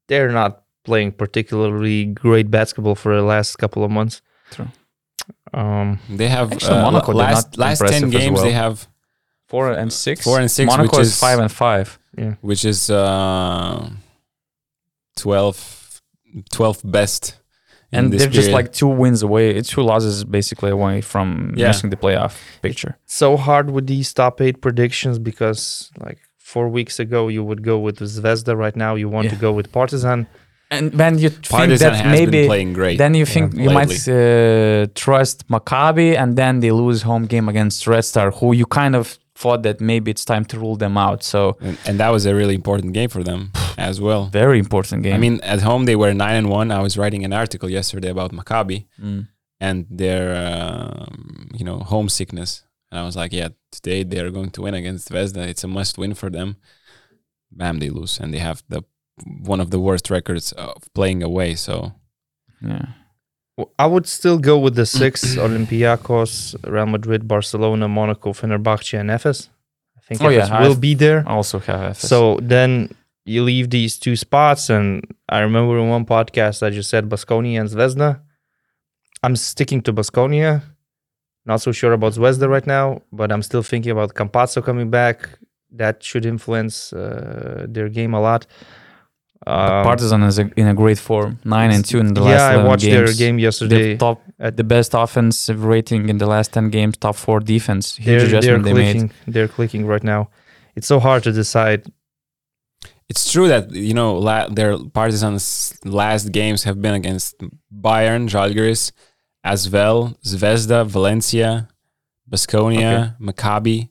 they're 0.07 0.31
not 0.31 0.63
playing 0.85 1.11
particularly 1.11 2.05
great 2.05 2.49
basketball 2.49 2.95
for 2.95 3.15
the 3.15 3.23
last 3.23 3.57
couple 3.57 3.83
of 3.83 3.91
months. 3.91 4.21
True. 4.51 4.67
Um, 5.53 5.99
They 6.09 6.27
have 6.29 6.51
Actually, 6.53 6.77
uh, 6.77 6.83
Monaco, 6.83 7.07
they're 7.13 7.15
last 7.15 7.57
last 7.57 7.79
ten 7.87 8.09
games. 8.09 8.35
well. 8.35 8.43
They 8.45 8.53
have 8.53 8.87
Four 9.47 9.71
and 9.73 9.91
six. 9.91 10.23
Four 10.23 10.39
and 10.39 10.49
six, 10.49 10.65
Monaco 10.67 10.97
which 10.97 11.01
is, 11.07 11.13
is- 11.13 11.19
five 11.19 11.37
and 11.39 11.51
five. 11.51 11.99
which 12.41 12.63
is 12.63 12.89
uh, 12.89 13.89
12, 15.17 16.01
12th 16.53 16.89
best. 16.89 17.37
And 17.93 18.13
they're 18.13 18.29
just 18.29 18.51
like 18.51 18.71
two 18.71 18.87
wins 18.87 19.21
away. 19.21 19.49
It's 19.53 19.67
two 19.69 19.81
losses 19.81 20.23
basically 20.23 20.71
away 20.71 21.01
from 21.01 21.53
Yeah. 21.57 21.67
missing 21.67 21.89
the 21.89 21.97
playoff 21.97 22.37
picture. 22.61 22.97
so 23.05 23.35
hard 23.35 23.69
with 23.71 23.87
these 23.87 24.13
top 24.13 24.39
eight 24.39 24.61
predictions 24.61 25.19
because 25.19 25.91
like 25.99 26.19
four 26.37 26.69
weeks 26.69 26.99
ago 27.01 27.27
you 27.27 27.43
would 27.43 27.63
go 27.63 27.77
with 27.79 27.97
Zvezda. 27.99 28.55
Right 28.55 28.77
now 28.77 28.95
you 28.95 29.09
want 29.09 29.29
to 29.29 29.35
go 29.35 29.51
with 29.51 29.67
Partizan. 29.73 30.27
And 30.71 30.91
then 30.93 31.19
you 31.19 31.29
think 31.29 31.79
that 31.79 32.05
maybe 32.05 32.45
playing 32.47 32.73
great. 32.73 32.97
then 32.97 33.13
you 33.13 33.25
think 33.25 33.53
you 33.55 33.69
might 33.69 33.91
uh, 34.07 34.87
trust 34.95 35.47
Maccabi, 35.49 36.09
and 36.21 36.29
then 36.41 36.61
they 36.61 36.71
lose 36.71 37.01
home 37.03 37.25
game 37.27 37.49
against 37.49 37.85
Red 37.87 38.05
Star, 38.05 38.31
who 38.31 38.53
you 38.53 38.65
kind 38.65 38.95
of 38.95 39.19
thought 39.35 39.63
that 39.63 39.81
maybe 39.81 40.09
it's 40.11 40.23
time 40.23 40.45
to 40.45 40.55
rule 40.59 40.77
them 40.77 40.95
out. 40.97 41.23
So 41.23 41.57
and, 41.61 41.77
and 41.87 41.99
that 41.99 42.09
was 42.09 42.25
a 42.25 42.33
really 42.33 42.55
important 42.55 42.93
game 42.93 43.09
for 43.09 43.23
them 43.23 43.51
as 43.77 43.99
well. 43.99 44.21
very 44.27 44.59
important 44.59 45.03
game. 45.03 45.15
I 45.15 45.17
mean, 45.17 45.39
at 45.43 45.61
home 45.61 45.85
they 45.85 45.95
were 45.95 46.13
nine 46.13 46.35
and 46.41 46.47
one. 46.49 46.71
I 46.71 46.81
was 46.81 46.97
writing 46.97 47.25
an 47.25 47.33
article 47.33 47.69
yesterday 47.69 48.09
about 48.09 48.31
Maccabi 48.31 48.85
Mm. 49.01 49.27
and 49.59 49.85
their, 49.89 50.25
um, 50.47 51.49
you 51.53 51.65
know, 51.65 51.79
homesickness. 51.79 52.63
And 52.91 52.99
I 52.99 53.03
was 53.05 53.15
like, 53.15 53.33
yeah, 53.33 53.49
today 53.71 54.03
they 54.03 54.19
are 54.19 54.31
going 54.31 54.51
to 54.51 54.61
win 54.61 54.73
against 54.73 55.09
Zvezda. 55.09 55.47
It's 55.47 55.63
a 55.63 55.67
must 55.67 55.97
win 55.97 56.13
for 56.13 56.29
them. 56.29 56.55
Bam, 57.51 57.79
they 57.79 57.89
lose, 57.89 58.19
and 58.21 58.33
they 58.33 58.39
have 58.39 58.63
the 58.69 58.83
one 59.25 59.59
of 59.59 59.69
the 59.71 59.79
worst 59.79 60.09
records 60.09 60.51
of 60.53 60.77
playing 60.93 61.23
away. 61.23 61.55
So 61.55 61.93
yeah. 62.61 62.85
W- 63.57 63.73
I 63.79 63.85
would 63.85 64.07
still 64.07 64.37
go 64.39 64.57
with 64.57 64.75
the 64.75 64.85
six: 64.85 65.35
Olympiacos, 65.47 66.55
Real 66.69 66.85
Madrid, 66.85 67.27
Barcelona, 67.27 67.87
Monaco, 67.87 68.33
Fenerbahce, 68.33 68.99
and 68.99 69.09
Efes. 69.09 69.49
I 69.97 70.01
think 70.07 70.21
Oh, 70.21 70.29
yeah, 70.29 70.47
Efes 70.47 70.59
will 70.59 70.71
I've- 70.71 70.79
be 70.79 70.93
there. 70.95 71.23
Also 71.27 71.59
have 71.59 71.81
Efes. 71.95 72.07
So 72.07 72.39
then 72.41 72.93
you 73.25 73.43
leave 73.43 73.69
these 73.69 73.99
two 73.99 74.15
spots, 74.15 74.69
and 74.69 75.03
I 75.29 75.39
remember 75.39 75.77
in 75.79 75.89
one 75.89 76.05
podcast 76.05 76.63
I 76.63 76.69
just 76.69 76.89
said 76.89 77.09
Basconia 77.09 77.59
and 77.61 77.69
Zvezda. 77.69 78.19
I'm 79.23 79.35
sticking 79.35 79.81
to 79.83 79.93
Basconia. 79.93 80.63
Not 81.45 81.61
so 81.61 81.71
sure 81.71 81.93
about 81.93 82.13
Zvezda 82.13 82.47
right 82.49 82.65
now, 82.67 83.01
but 83.11 83.31
I'm 83.31 83.41
still 83.41 83.63
thinking 83.63 83.91
about 83.91 84.13
Campazzo 84.15 84.63
coming 84.63 84.89
back. 84.89 85.29
That 85.71 86.03
should 86.03 86.25
influence 86.25 86.93
uh, 86.93 87.65
their 87.69 87.89
game 87.89 88.13
a 88.13 88.21
lot. 88.21 88.45
But 89.45 89.51
Um, 89.79 89.83
Partizan 89.85 90.21
is 90.23 90.37
a, 90.39 90.45
in 90.55 90.67
a 90.67 90.73
great 90.75 90.99
form, 90.99 91.39
nine 91.43 91.71
and 91.71 91.83
two 91.83 91.99
in 91.99 92.13
the 92.13 92.21
last. 92.21 92.39
yeah, 92.39 92.59
I 92.61 92.63
watched 92.63 92.83
games. 92.83 93.17
their 93.17 93.27
game 93.27 93.39
yesterday. 93.39 93.75
They've 93.89 93.97
top 93.97 94.21
at- 94.39 94.55
the 94.55 94.63
best 94.63 94.93
offensive 94.93 95.63
rating 95.63 96.09
in 96.09 96.17
the 96.19 96.27
last 96.27 96.53
ten 96.53 96.69
games, 96.69 96.97
top 96.97 97.15
four 97.15 97.39
defense. 97.39 97.95
Huge 97.95 98.05
They're, 98.05 98.19
they're 98.19 98.27
adjustment 98.37 98.63
they 98.65 98.73
made. 98.73 98.91
clicking. 98.97 99.11
They're 99.33 99.47
clicking 99.47 99.85
right 99.87 100.03
now. 100.03 100.29
It's 100.75 100.87
so 100.87 100.99
hard 100.99 101.23
to 101.23 101.31
decide. 101.31 101.81
it's 103.09 103.25
true 103.33 103.47
that 103.53 103.71
you 103.89 103.93
know 103.99 104.11
la- 104.27 104.47
their 104.57 104.77
Partizan's 104.77 105.73
last 105.83 106.31
games 106.31 106.63
have 106.67 106.77
been 106.85 106.93
against 107.01 107.35
Bayern, 107.85 108.29
Žalgiris, 108.33 108.83
as 109.43 109.61
well 109.73 109.97
Zvezda, 110.23 110.85
Valencia, 110.85 111.67
Basconia, 112.29 113.17
Maccabi. 113.19 113.89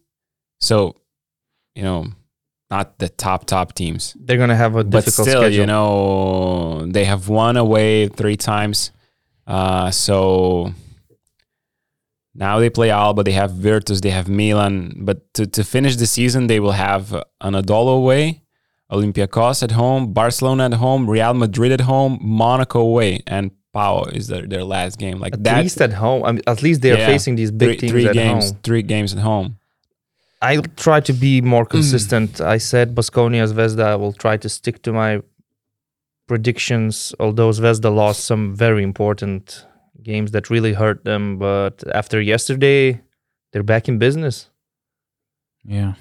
So, 0.61 0.96
you 1.74 1.82
know, 1.82 2.07
not 2.71 2.99
the 2.99 3.09
top 3.09 3.47
top 3.47 3.73
teams, 3.75 4.16
They're 4.21 4.39
gonna 4.39 4.57
have 4.57 4.77
a 4.77 4.85
but 4.85 5.05
difficult 5.05 5.29
still, 5.29 5.41
schedule. 5.43 5.61
you 5.61 5.66
know, 5.66 6.87
they 6.87 7.05
have 7.05 7.29
won 7.29 7.57
away 7.57 8.09
three 8.09 8.37
times. 8.37 8.93
Uh, 9.47 9.91
so 9.91 10.73
now 12.35 12.61
they 12.61 12.71
play 12.71 12.91
Alba, 12.91 13.23
they 13.25 13.33
have 13.33 13.51
Virtus, 13.53 14.01
they 14.01 14.11
have 14.11 14.29
Milan. 14.29 14.93
But 14.99 15.33
to, 15.35 15.47
to 15.47 15.64
finish 15.64 15.97
the 15.97 16.07
season, 16.07 16.47
they 16.47 16.61
will 16.61 16.73
have 16.73 17.12
an 17.12 17.23
Anadolu 17.43 17.97
away, 17.97 18.43
Olympiacos 18.93 19.62
at 19.62 19.73
home, 19.73 20.12
Barcelona 20.12 20.66
at 20.66 20.75
home, 20.75 21.11
Real 21.11 21.35
Madrid 21.35 21.73
at 21.73 21.81
home, 21.83 22.18
Monaco 22.23 22.81
away, 22.81 23.23
and 23.27 23.51
Pau 23.73 24.05
is 24.05 24.29
their, 24.29 24.47
their 24.47 24.64
last 24.64 24.99
game. 24.99 25.18
Like 25.18 25.35
at 25.35 25.45
that, 25.45 25.62
least 25.62 25.81
at 25.81 25.93
home. 25.93 26.25
I 26.25 26.33
mean, 26.33 26.43
at 26.47 26.62
least 26.62 26.83
they 26.83 26.93
are 26.93 26.99
Yeah. 26.99 27.07
facing 27.07 27.35
these 27.37 27.51
big 27.51 27.68
three, 27.68 27.77
teams 27.79 27.93
three 27.93 28.07
at 28.09 28.14
games, 28.14 28.51
home. 28.51 28.59
three 28.62 28.83
games 28.83 29.12
at 29.12 29.21
home. 29.21 29.59
I'll 30.43 30.62
try 30.76 31.01
to 31.01 31.12
be 31.12 31.41
more 31.41 31.64
consistent. 31.66 32.41
I 32.41 32.59
said 32.59 32.95
Basconia 32.95 33.47
Zvezda. 33.47 33.84
I 33.84 33.97
will 33.97 34.12
try 34.14 34.36
to 34.38 34.49
stick 34.49 34.82
to 34.82 34.93
my 34.93 35.20
predictions. 36.26 37.14
Although 37.20 37.51
Zvezda 37.51 37.95
lost 37.95 38.24
some 38.24 38.55
very 38.55 38.82
important 38.82 39.66
games 40.03 40.30
that 40.30 40.49
really 40.51 40.72
hurt 40.72 41.05
them, 41.05 41.38
but 41.38 41.84
after 41.95 42.20
yesterday, 42.20 43.01
they're 43.53 43.62
back 43.62 43.88
in 43.88 43.99
business. 43.99 44.49
Yeah, 45.64 45.95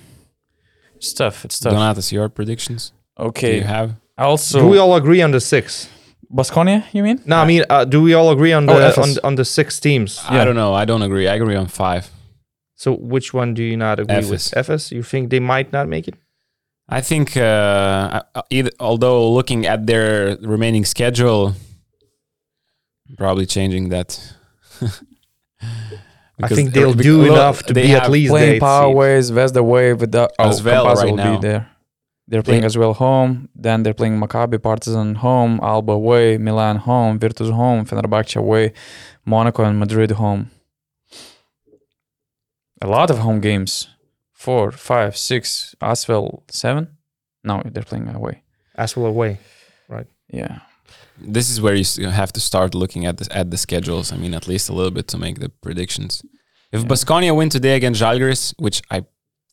it's 0.95 1.11
tough. 1.13 1.43
It's 1.45 1.59
tough. 1.59 1.73
Donatas, 1.73 2.11
your 2.11 2.29
predictions? 2.29 2.93
Okay, 3.17 3.51
Do 3.51 3.57
you 3.57 3.63
have? 3.63 3.95
Also, 4.17 4.61
do 4.61 4.67
we 4.67 4.77
all 4.77 4.95
agree 4.95 5.21
on 5.21 5.31
the 5.31 5.41
six? 5.41 5.89
Basconia, 6.33 6.83
you 6.93 7.03
mean? 7.03 7.21
No, 7.25 7.37
I 7.37 7.45
mean, 7.45 7.63
uh, 7.69 7.83
do 7.85 8.01
we 8.01 8.13
all 8.13 8.29
agree 8.31 8.53
on 8.53 8.69
Oh, 8.69 8.77
the 8.79 8.85
Efes. 8.91 8.97
on, 9.03 9.09
on 9.23 9.35
the 9.35 9.43
six 9.43 9.79
teams? 9.79 10.21
I 10.29 10.45
don't 10.45 10.55
know. 10.55 10.73
I 10.73 10.85
don't 10.85 11.01
agree. 11.01 11.27
I 11.27 11.35
agree 11.35 11.55
on 11.55 11.67
five. 11.67 12.09
So 12.80 12.93
which 12.95 13.34
one 13.34 13.53
do 13.53 13.61
you 13.61 13.75
not 13.75 13.99
agree 13.99 14.15
with? 14.15 14.39
Efes. 14.39 14.53
Efes? 14.55 14.91
You 14.93 15.03
think 15.03 15.32
they 15.32 15.41
might 15.41 15.73
not 15.73 15.89
make 15.89 16.07
it? 16.07 16.15
I 16.88 17.01
think, 17.01 17.36
uh, 17.36 18.23
uh, 18.34 18.41
either, 18.49 18.71
although 18.80 19.30
looking 19.30 19.65
at 19.65 19.86
their 19.86 20.38
remaining 20.38 20.86
schedule, 20.86 21.55
probably 23.17 23.45
changing 23.45 23.89
that. 23.89 24.09
I 26.41 26.47
think 26.47 26.71
they'll 26.71 26.93
do 26.93 27.25
enough 27.25 27.63
to 27.63 27.73
be 27.73 27.91
at 27.91 28.09
least 28.09 28.32
playing 28.32 28.53
eighth 28.55 28.61
Power 28.61 28.88
seed. 28.88 28.95
Ways, 28.95 29.32
Zvezda 29.32 29.61
Way 29.61 29.91
the 29.91 30.30
oh, 30.39 30.49
As 30.49 30.63
well 30.63 30.86
right 30.86 31.05
will 31.05 31.17
now. 31.17 31.36
be 31.36 31.47
there. 31.47 31.69
They're 32.30 32.43
playing 32.43 32.61
They- 32.61 32.67
as 32.71 32.77
well 32.77 32.93
home. 32.93 33.49
Then 33.55 33.84
they're 33.84 33.93
playing 34.01 34.17
Maccabi, 34.21 34.57
Partizan 34.63 35.15
home, 35.15 35.59
Alba 35.61 35.91
away, 35.91 36.38
Milan 36.38 36.77
home, 36.77 37.19
Virtus 37.19 37.49
home, 37.49 37.84
Fenerbahce 37.86 38.38
away, 38.38 38.71
Monaco 39.25 39.65
and 39.65 39.77
Madrid 39.77 40.11
home. 40.11 40.49
A 42.82 42.88
lot 42.88 43.09
of 43.09 43.17
home 43.19 43.39
games. 43.41 43.89
Four, 44.34 44.71
five, 44.71 45.17
six, 45.17 45.75
Asvel 45.82 46.43
seven. 46.49 46.97
No, 47.43 47.61
they're 47.65 47.84
playing 47.84 48.07
away. 48.07 48.43
As 48.75 48.95
well 48.95 49.07
away. 49.07 49.39
Right. 49.89 50.07
Yeah. 50.32 50.59
This 51.17 51.49
is 51.49 51.59
where 51.61 51.75
you 51.75 52.07
have 52.09 52.32
to 52.34 52.39
start 52.39 52.73
looking 52.73 53.05
at 53.05 53.17
the, 53.17 53.27
at 53.36 53.51
the 53.51 53.57
schedules. 53.57 54.13
I 54.13 54.17
mean, 54.17 54.34
at 54.34 54.47
least 54.47 54.69
a 54.69 54.73
little 54.73 54.91
bit 54.91 55.07
to 55.09 55.17
make 55.17 55.39
the 55.39 55.49
predictions. 55.49 56.21
If 56.71 56.82
Yeah. 56.82 56.88
Basconia 56.88 57.36
win 57.36 57.49
today 57.49 57.75
against 57.75 58.01
Žalgiris, 58.01 58.53
which 58.57 58.82
I 58.89 59.01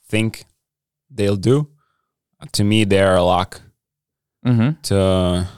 think 0.09 0.45
they'll 1.11 1.37
do, 1.41 1.68
to 2.53 2.62
me 2.64 2.85
they're 2.85 3.16
a 3.16 3.22
lock 3.22 3.61
Mm-hmm. 4.47 4.81
to, 4.83 5.49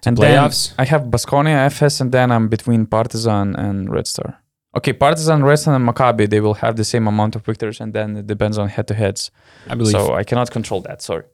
to 0.00 0.08
And 0.08 0.16
playoffs. 0.16 0.68
then 0.68 0.76
I 0.78 0.84
have 0.86 1.02
Basconia, 1.10 1.66
Efes, 1.66 2.00
and 2.00 2.10
then 2.10 2.32
I'm 2.32 2.48
between 2.48 2.86
Partizan 2.86 3.54
and 3.56 3.90
Red 3.90 4.06
Star. 4.06 4.38
Okay, 4.76 4.92
Partizan, 4.92 5.44
Red 5.44 5.56
Star, 5.56 5.74
and 5.74 5.88
Maccabi, 5.88 6.28
they 6.28 6.40
will 6.40 6.54
have 6.54 6.74
the 6.76 6.84
same 6.84 7.06
amount 7.06 7.36
of 7.36 7.44
victories, 7.44 7.80
and 7.80 7.92
then 7.92 8.16
it 8.16 8.26
depends 8.26 8.58
on 8.58 8.68
head 8.68 8.86
to 8.88 8.94
heads. 8.94 9.30
I 9.68 9.74
believe 9.74 9.92
So 9.92 10.14
I 10.14 10.24
cannot 10.24 10.50
control 10.50 10.80
that. 10.82 11.00
Sorry. 11.02 11.24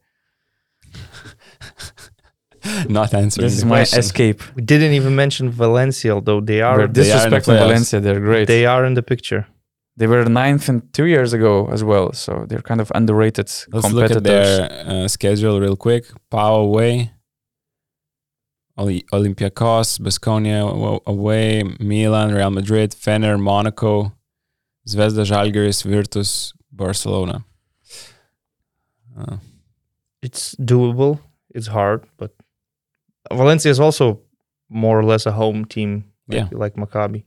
not 2.88 3.14
answering 3.14 3.47
This 3.47 3.57
is 3.57 3.64
my 3.64 3.78
question. 3.78 3.99
escape. 4.01 4.43
We 4.55 4.62
didn't 4.62 4.93
even 4.93 5.14
mention 5.16 5.51
Valencia, 5.51 6.12
although 6.12 6.41
they 6.41 6.61
are 6.61 6.78
We're 6.78 6.88
They 6.88 7.12
are 7.12 7.24
in 7.26 7.30
the. 7.30 7.41
Valencia. 7.41 8.01
They're 8.01 8.20
great. 8.20 8.47
They, 8.47 8.61
they 8.61 8.66
are 8.66 8.84
in 8.84 8.95
the 8.95 9.03
picture. 9.03 9.47
They 9.97 10.07
were 10.07 10.24
ninth 10.24 10.68
and 10.68 10.93
two 10.93 11.07
years 11.07 11.32
ago 11.32 11.68
as 11.72 11.82
well. 11.84 12.12
So 12.12 12.47
they're 12.49 12.62
kind 12.62 12.80
of 12.80 12.91
underrated 12.95 13.51
Let's 13.72 13.93
look 13.93 14.11
at 14.11 14.22
their 14.24 14.68
uh, 14.86 15.09
schedule 15.09 15.61
real 15.61 15.76
quick. 15.76 16.05
Pau 16.30 16.55
away, 16.57 16.95
Oli- 16.95 17.11
Olympiacos, 19.12 19.99
Basconia 20.01 21.01
away, 21.07 21.62
Milan, 21.78 22.33
Real 22.35 22.51
Madrid, 22.51 22.91
Fener, 22.93 23.39
Monaco, 23.39 24.12
Zvezda, 24.89 25.24
Žalgiris, 25.24 25.85
Virtus, 25.85 26.53
Barcelona. 26.72 27.45
Uh, 29.18 29.37
It's 30.22 30.55
doable. 30.57 31.18
It's 31.55 31.66
hard, 31.68 32.05
but 32.16 32.31
Valencia 33.33 33.70
is 33.70 33.81
also 33.81 34.20
more 34.68 34.99
or 34.99 35.05
less 35.05 35.26
a 35.26 35.33
home 35.33 35.64
team, 35.64 36.05
like, 36.28 36.53
like 36.53 36.74
Maccabi. 36.76 37.24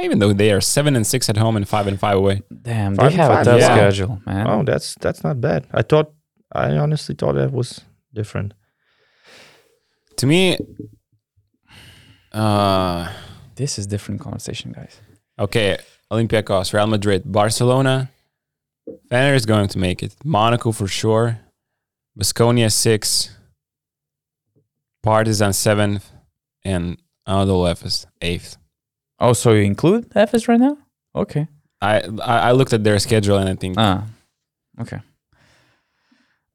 even 0.00 0.18
though 0.18 0.32
they 0.32 0.50
are 0.52 0.60
seven 0.60 0.94
and 0.96 1.06
six 1.06 1.28
at 1.28 1.36
home 1.36 1.56
and 1.56 1.68
five 1.68 1.86
and 1.86 1.98
five 1.98 2.16
away. 2.16 2.42
Damn, 2.62 2.94
Five 2.96 3.12
they 3.12 3.18
and 3.18 3.22
have 3.22 3.40
a 3.40 3.44
tough 3.44 3.60
yeah. 3.60 3.74
schedule, 3.76 4.20
man. 4.26 4.46
Oh, 4.48 4.62
that's 4.64 4.94
that's 5.00 5.22
not 5.24 5.40
bad. 5.40 5.66
I 5.72 5.82
thought, 5.82 6.12
I 6.52 6.76
honestly 6.76 7.14
thought 7.14 7.34
that 7.36 7.52
was 7.52 7.80
different. 8.14 8.54
To 10.18 10.26
me, 10.26 10.56
uh, 12.32 13.12
This 13.54 13.78
is 13.78 13.86
different 13.86 14.20
conversation, 14.20 14.72
guys. 14.72 15.00
okay, 15.38 15.78
Olympiacos, 16.10 16.72
Real 16.72 16.86
Madrid, 16.86 17.22
Barcelona, 17.24 18.10
Fener 19.10 19.34
is 19.34 19.46
going 19.46 19.68
to 19.68 19.78
make 19.78 20.02
it. 20.02 20.14
Monaco 20.24 20.72
for 20.72 20.86
sure. 20.88 21.38
Basconia 22.18 22.70
six, 22.72 23.30
Partizan 25.02 25.52
seventh, 25.52 26.10
and 26.64 26.96
Anadolu 27.26 27.70
Efes 27.70 28.06
eighth. 28.22 28.56
Oh, 29.20 29.32
so 29.34 29.52
you 29.52 29.62
include 29.62 30.08
Efes 30.10 30.48
right 30.48 30.58
now? 30.60 30.78
Okay. 31.14 31.46
I, 31.80 32.00
I 32.22 32.38
I 32.48 32.52
looked 32.52 32.72
at 32.72 32.82
their 32.82 32.98
schedule 32.98 33.36
and 33.38 33.48
I 33.48 33.54
think 33.54 33.74
Ah, 33.78 34.04
okay. 34.80 35.00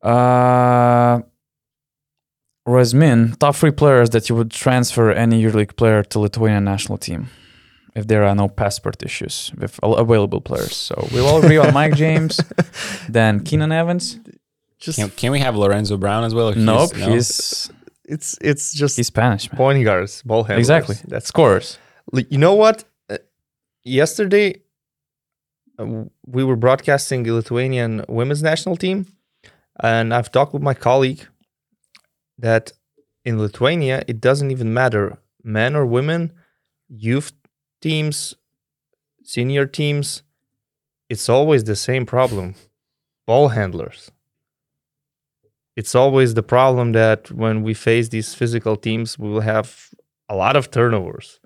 Uh, 0.02 1.22
Razmin, 2.68 3.38
top 3.40 3.56
three 3.56 3.72
players 3.72 4.10
that 4.12 4.30
you 4.30 4.36
would 4.36 4.52
transfer 4.52 5.12
any 5.12 5.44
EuroLeague 5.44 5.76
player 5.76 6.04
to 6.04 6.20
Lithuanian 6.20 6.64
national 6.64 6.98
team 6.98 7.30
if 7.96 8.08
there 8.08 8.24
are 8.24 8.34
no 8.34 8.48
passport 8.48 9.04
issues 9.04 9.52
with 9.58 9.80
available 9.84 10.42
players. 10.42 10.76
So 10.76 11.08
we'll 11.12 11.28
all 11.28 11.44
agree 11.44 11.58
on 11.58 11.74
Mike 11.74 11.96
James, 12.04 12.40
then 13.10 13.44
Keenan 13.44 13.72
Evans. 13.72 14.20
Just 14.80 14.98
can, 15.00 15.10
can 15.12 15.32
we 15.32 15.40
have 15.40 15.56
Lorenzo 15.56 15.98
Brown 15.98 16.24
as 16.24 16.34
well? 16.34 16.50
Or 16.50 16.56
Nope, 16.56 16.96
no? 16.96 17.12
he's 17.12 17.70
it's 18.06 18.38
it's 18.42 18.74
just 18.74 18.98
he's 18.98 19.08
Spanish, 19.08 19.52
man. 19.52 19.58
point 19.58 19.84
guards, 19.84 20.22
ball 20.24 20.44
handlers. 20.44 20.60
Exactly. 20.70 20.96
That's 21.08 21.28
Scorers. 21.28 21.78
Like, 22.12 22.30
you 22.32 22.38
know 22.38 22.54
what? 22.54 22.84
Uh, 23.10 23.18
yesterday, 23.84 24.62
uh, 25.80 26.04
we 26.26 26.44
were 26.44 26.58
broadcasting 26.58 27.24
the 27.24 27.32
Lithuanian 27.32 28.04
women's 28.10 28.44
national 28.44 28.76
team, 28.76 29.06
and 29.82 30.14
I've 30.14 30.32
talked 30.32 30.54
with 30.54 30.62
my 30.64 30.74
colleague 30.74 31.28
that 32.38 32.72
in 33.26 33.40
Lithuania 33.40 34.04
it 34.08 34.20
doesn't 34.20 34.52
even 34.52 34.74
matter 34.74 35.18
men 35.44 35.76
or 35.76 35.86
women, 35.86 36.32
youth 36.90 37.34
teams, 37.82 38.36
senior 39.24 39.66
teams. 39.66 40.24
It's 41.10 41.30
always 41.30 41.64
the 41.64 41.76
same 41.76 42.06
problem: 42.06 42.56
ball 43.26 43.50
handlers. 43.50 44.12
It's 45.76 45.96
always 45.96 46.34
the 46.34 46.44
problem 46.44 46.92
that 46.92 47.32
when 47.32 47.64
we 47.64 47.74
face 47.74 48.10
these 48.10 48.34
physical 48.36 48.76
teams, 48.76 49.18
we 49.18 49.30
will 49.30 49.42
have 49.42 49.90
a 50.30 50.36
lot 50.36 50.56
of 50.56 50.70
turnovers. 50.70 51.40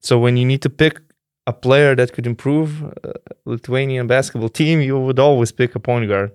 So 0.00 0.18
when 0.18 0.36
you 0.36 0.46
need 0.46 0.62
to 0.62 0.70
pick 0.70 1.00
a 1.46 1.52
player 1.52 1.94
that 1.94 2.12
could 2.12 2.26
improve 2.26 2.82
uh, 2.84 3.12
Lithuanian 3.44 4.06
basketball 4.06 4.48
team, 4.48 4.80
you 4.80 4.98
would 4.98 5.18
always 5.18 5.52
pick 5.52 5.74
a 5.74 5.80
point 5.80 6.08
guard, 6.08 6.32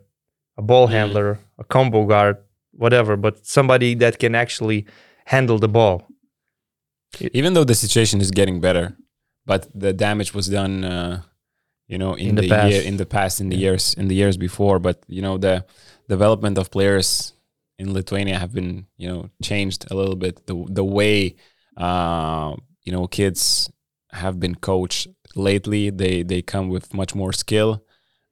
a 0.58 0.62
ball 0.62 0.88
handler, 0.88 1.40
a 1.58 1.64
combo 1.64 2.06
guard, 2.06 2.38
whatever, 2.82 3.14
but 3.26 3.34
somebody 3.58 3.96
that 4.04 4.14
can 4.24 4.34
actually 4.36 4.80
handle 5.34 5.60
the 5.60 5.72
ball. 5.78 5.98
even 7.40 7.54
though 7.54 7.66
the 7.72 7.76
situation 7.86 8.18
is 8.26 8.32
getting 8.40 8.58
better, 8.68 8.86
but 9.46 9.62
the 9.84 9.92
damage 9.94 10.32
was 10.38 10.48
done, 10.60 10.76
uh, 10.86 11.22
you 11.92 11.98
know, 12.02 12.14
in, 12.24 12.30
In 12.30 12.36
the 12.36 12.42
the, 12.44 12.50
past. 12.56 12.72
year, 12.72 12.82
in 12.92 12.98
the 12.98 13.06
past, 13.18 13.36
in 13.42 13.48
the 13.50 13.58
Yeah. 13.58 13.66
years, 13.72 13.86
in 14.02 14.06
the 14.12 14.16
years 14.22 14.38
before. 14.48 14.78
But 14.88 14.98
you 15.18 15.22
know, 15.26 15.36
the 15.48 15.56
development 16.16 16.58
of 16.58 16.66
players 16.78 17.34
in 17.82 17.88
Lithuania 17.98 18.38
have 18.44 18.54
been, 18.60 18.72
you 19.02 19.08
know, 19.12 19.22
changed 19.50 19.82
a 19.92 19.96
little 20.00 20.16
bit. 20.26 20.36
The 20.50 20.56
the 20.80 20.86
way, 20.98 21.36
uh, 21.86 22.56
you 22.86 22.92
know, 22.94 23.08
kids 23.08 23.70
have 24.24 24.36
been 24.44 24.56
coached 24.72 25.08
lately. 25.36 25.84
They 26.02 26.16
they 26.32 26.42
come 26.54 26.68
with 26.76 26.86
much 26.94 27.12
more 27.22 27.34
skill. 27.34 27.72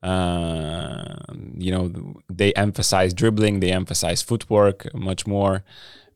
Uh, 0.02 1.16
you 1.58 1.72
know, 1.72 1.92
they 2.30 2.54
emphasize 2.54 3.14
dribbling. 3.14 3.60
They 3.60 3.72
emphasize 3.72 4.22
footwork 4.22 4.94
much 4.94 5.26
more 5.28 5.64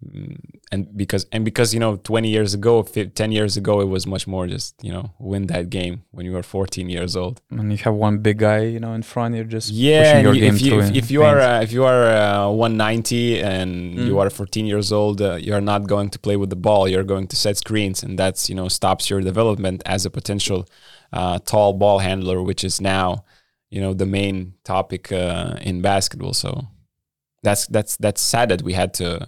Mm, 0.04 0.36
and 0.70 0.98
because 0.98 1.26
and 1.32 1.46
because 1.46 1.74
you 1.74 1.80
know 1.80 1.96
20 1.96 2.28
years 2.28 2.54
ago 2.54 2.84
fif- 2.84 3.14
10 3.14 3.32
years 3.32 3.56
ago 3.56 3.80
it 3.80 3.88
was 3.88 4.06
much 4.06 4.28
more 4.28 4.46
just 4.48 4.76
you 4.84 4.92
know 4.92 5.12
win 5.18 5.48
that 5.48 5.70
game 5.70 6.04
when 6.12 6.26
you 6.26 6.34
were 6.34 6.44
14 6.44 6.90
years 6.90 7.16
old 7.16 7.40
And 7.52 7.72
you 7.72 7.78
have 7.86 7.94
one 7.94 8.18
big 8.18 8.40
guy, 8.40 8.64
you 8.66 8.82
know, 8.82 8.94
in 8.96 9.02
front, 9.04 9.34
you're 9.36 9.46
just 9.58 9.70
yeah 9.72 10.00
pushing 10.02 10.16
and 10.18 10.24
your 10.26 10.34
you- 10.36 10.50
if 10.52 10.62
you 10.62 10.80
if, 10.82 10.96
if 11.04 11.10
you 11.12 11.24
are 11.24 11.40
uh, 11.40 11.62
if 11.62 11.72
you 11.72 11.86
are 11.86 12.04
uh, 12.04 12.50
190 12.50 13.40
and 13.42 13.96
you 14.08 14.14
Mm. 14.16 14.20
are 14.22 14.30
14 14.30 14.66
years 14.66 14.92
old 14.92 15.22
uh, 15.22 15.36
you're 15.46 15.62
not 15.74 15.88
going 15.88 16.10
to 16.10 16.20
play 16.20 16.36
with 16.36 16.50
the 16.50 16.62
ball 16.68 16.84
you're 16.92 17.06
going 17.14 17.28
to 17.28 17.38
set 17.38 17.56
screens 17.56 18.04
and 18.04 18.20
that's 18.20 18.50
you 18.50 18.56
know 18.56 18.68
stops 18.68 19.10
your 19.10 19.22
development 19.22 19.82
as 19.86 20.06
a 20.06 20.10
potential 20.10 20.66
uh, 21.14 21.40
tall 21.46 21.72
ball 21.82 22.00
handler 22.00 22.38
which 22.44 22.64
is 22.70 22.82
now 22.82 23.24
you 23.74 23.82
know 23.82 23.94
the 23.94 24.06
main 24.06 24.54
topic 24.64 25.12
uh, 25.12 25.56
in 25.62 25.82
basketball 25.82 26.34
so 26.34 26.68
that's 27.42 27.66
that's 27.68 27.98
that's 27.98 28.22
sad 28.22 28.50
that 28.50 28.62
we 28.62 28.74
had 28.74 28.94
to 28.94 29.28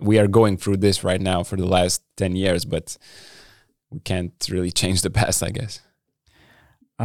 we 0.00 0.18
are 0.18 0.28
going 0.28 0.56
through 0.58 0.76
this 0.76 1.02
right 1.02 1.20
now 1.20 1.42
for 1.42 1.56
the 1.56 1.66
last 1.66 2.02
10 2.18 2.36
years 2.36 2.64
but 2.66 2.98
we 3.90 3.98
can't 4.00 4.34
really 4.50 4.70
change 4.70 5.00
the 5.02 5.10
past 5.20 5.42
i 5.42 5.50
guess 5.50 5.80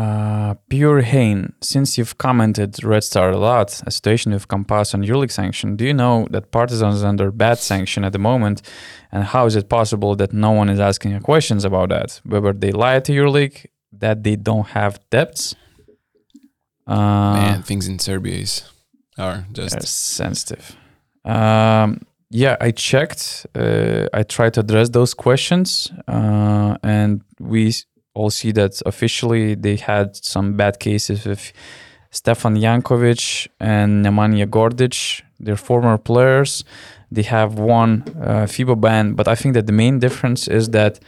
Uh, 0.03 0.55
Pure 0.69 1.01
Hain, 1.11 1.53
since 1.61 1.97
you've 1.97 2.15
commented 2.17 2.71
Red 2.83 3.03
Star 3.03 3.29
a 3.29 3.37
lot, 3.37 3.69
a 3.85 3.91
situation 3.91 4.33
with 4.33 4.47
Compass 4.47 4.93
and 4.93 5.03
EuroLeague 5.05 5.31
sanction, 5.31 5.75
do 5.79 5.83
you 5.89 5.93
know 5.93 6.15
that 6.33 6.43
Partizan 6.55 6.93
is 6.93 7.03
under 7.03 7.27
bad 7.31 7.57
sanction 7.59 8.03
at 8.03 8.11
the 8.11 8.23
moment? 8.29 8.57
And 9.11 9.21
how 9.33 9.43
is 9.49 9.55
it 9.55 9.67
possible 9.69 10.15
that 10.15 10.31
no 10.33 10.51
one 10.59 10.69
is 10.73 10.79
asking 10.79 11.21
questions 11.21 11.63
about 11.63 11.89
that? 11.89 12.09
Whether 12.31 12.53
they 12.53 12.71
lie 12.71 13.01
to 13.05 13.11
EuroLeague, 13.19 13.59
that 14.03 14.23
they 14.23 14.35
don't 14.35 14.69
have 14.69 14.93
debts? 15.11 15.55
Uh, 16.85 17.33
man 17.33 17.63
things 17.63 17.87
in 17.87 17.97
serbia 17.99 18.35
is 18.35 18.63
are 19.17 19.45
just 19.51 19.79
sensitive. 19.87 20.75
Um, 21.25 22.01
yeah, 22.29 22.57
I 22.59 22.71
checked. 22.71 23.45
Uh, 23.55 24.07
I 24.11 24.23
tried 24.23 24.55
to 24.55 24.61
address 24.61 24.89
those 24.89 25.13
questions, 25.13 25.91
uh, 26.07 26.77
and 26.81 27.21
we 27.39 27.73
all 28.15 28.31
see 28.31 28.51
that 28.53 28.81
officially 28.85 29.55
they 29.55 29.75
had 29.75 30.15
some 30.15 30.53
bad 30.53 30.79
cases 30.79 31.25
with 31.25 31.53
Stefan 32.09 32.55
Jankovic 32.55 33.47
and 33.59 34.05
Nemanja 34.05 34.47
Gordic. 34.47 35.21
They're 35.39 35.55
former 35.55 35.97
players. 35.97 36.63
They 37.11 37.23
have 37.23 37.59
one 37.59 38.03
uh, 38.19 38.45
FIBA 38.47 38.81
ban, 38.81 39.13
but 39.13 39.27
I 39.27 39.35
think 39.35 39.53
that 39.53 39.67
the 39.67 39.73
main 39.73 39.99
difference 39.99 40.47
is 40.47 40.69
that 40.69 40.99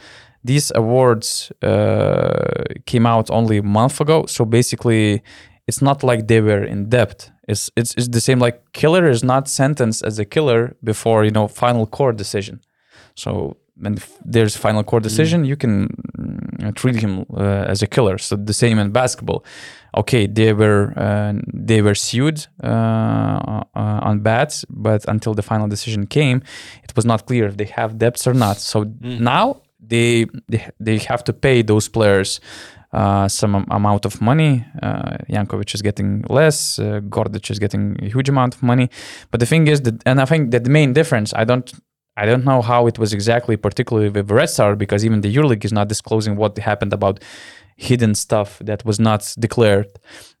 these 0.44 0.70
awards 0.76 1.50
uh, 1.62 2.62
came 2.86 3.06
out 3.06 3.30
only 3.30 3.58
a 3.58 3.62
month 3.62 4.00
ago. 4.00 4.26
So 4.26 4.44
basically, 4.44 5.22
it's 5.66 5.82
not 5.82 6.02
like 6.02 6.28
they 6.28 6.40
were 6.40 6.64
in 6.64 6.88
debt. 6.88 7.30
It's 7.48 7.70
it's 7.76 7.94
it's 7.94 8.08
the 8.08 8.20
same. 8.20 8.38
Like 8.38 8.60
killer 8.72 9.08
is 9.08 9.22
not 9.22 9.48
sentenced 9.48 10.04
as 10.04 10.18
a 10.18 10.24
killer 10.24 10.76
before 10.82 11.24
you 11.24 11.30
know 11.30 11.48
final 11.48 11.86
court 11.86 12.16
decision. 12.16 12.60
So 13.14 13.56
when 13.78 13.98
there's 14.24 14.56
final 14.56 14.82
court 14.82 15.02
decision, 15.02 15.44
you 15.44 15.56
can 15.56 15.88
mm, 16.18 16.74
treat 16.74 16.96
him 16.96 17.26
uh, 17.34 17.64
as 17.68 17.82
a 17.82 17.86
killer. 17.86 18.18
So 18.18 18.36
the 18.36 18.52
same 18.52 18.78
in 18.78 18.90
basketball. 18.90 19.44
Okay, 19.96 20.26
they 20.26 20.52
were 20.52 20.92
uh, 20.96 21.34
they 21.52 21.82
were 21.82 21.94
sued 21.94 22.46
uh, 22.62 22.66
uh, 22.66 23.64
on 23.74 24.20
bats, 24.20 24.64
but 24.68 25.04
until 25.08 25.34
the 25.34 25.42
final 25.42 25.68
decision 25.68 26.06
came, 26.06 26.42
it 26.84 26.94
was 26.96 27.04
not 27.04 27.26
clear 27.26 27.46
if 27.46 27.56
they 27.56 27.64
have 27.64 27.98
debts 27.98 28.26
or 28.26 28.34
not. 28.34 28.58
So 28.58 28.84
now 29.00 29.62
they, 29.80 30.26
they 30.48 30.68
they 30.80 30.98
have 30.98 31.24
to 31.24 31.32
pay 31.32 31.62
those 31.62 31.88
players 31.88 32.40
uh, 32.92 33.28
some 33.28 33.54
amount 33.70 34.04
of 34.04 34.20
money. 34.20 34.64
Uh, 34.82 35.16
Jankovic 35.30 35.74
is 35.74 35.82
getting 35.82 36.24
less. 36.28 36.78
Uh, 36.78 37.00
Gordic 37.08 37.50
is 37.50 37.58
getting 37.58 37.96
a 38.02 38.08
huge 38.08 38.28
amount 38.28 38.54
of 38.54 38.62
money. 38.62 38.88
But 39.30 39.40
the 39.40 39.46
thing 39.46 39.66
is 39.68 39.82
that, 39.82 40.02
and 40.06 40.20
I 40.20 40.24
think 40.24 40.50
that 40.52 40.64
the 40.64 40.70
main 40.70 40.92
difference, 40.92 41.32
I 41.34 41.44
don't, 41.44 41.72
I 42.16 42.24
don't 42.24 42.44
know 42.44 42.62
how 42.62 42.86
it 42.86 42.98
was 42.98 43.12
exactly, 43.12 43.56
particularly 43.56 44.08
with 44.08 44.30
Red 44.30 44.48
Star, 44.48 44.74
because 44.74 45.04
even 45.04 45.20
the 45.20 45.34
EuroLeague 45.34 45.64
is 45.64 45.72
not 45.72 45.88
disclosing 45.88 46.36
what 46.36 46.56
happened 46.58 46.92
about 46.92 47.22
hidden 47.76 48.14
stuff 48.14 48.58
that 48.64 48.84
was 48.84 48.98
not 48.98 49.34
declared. 49.38 49.86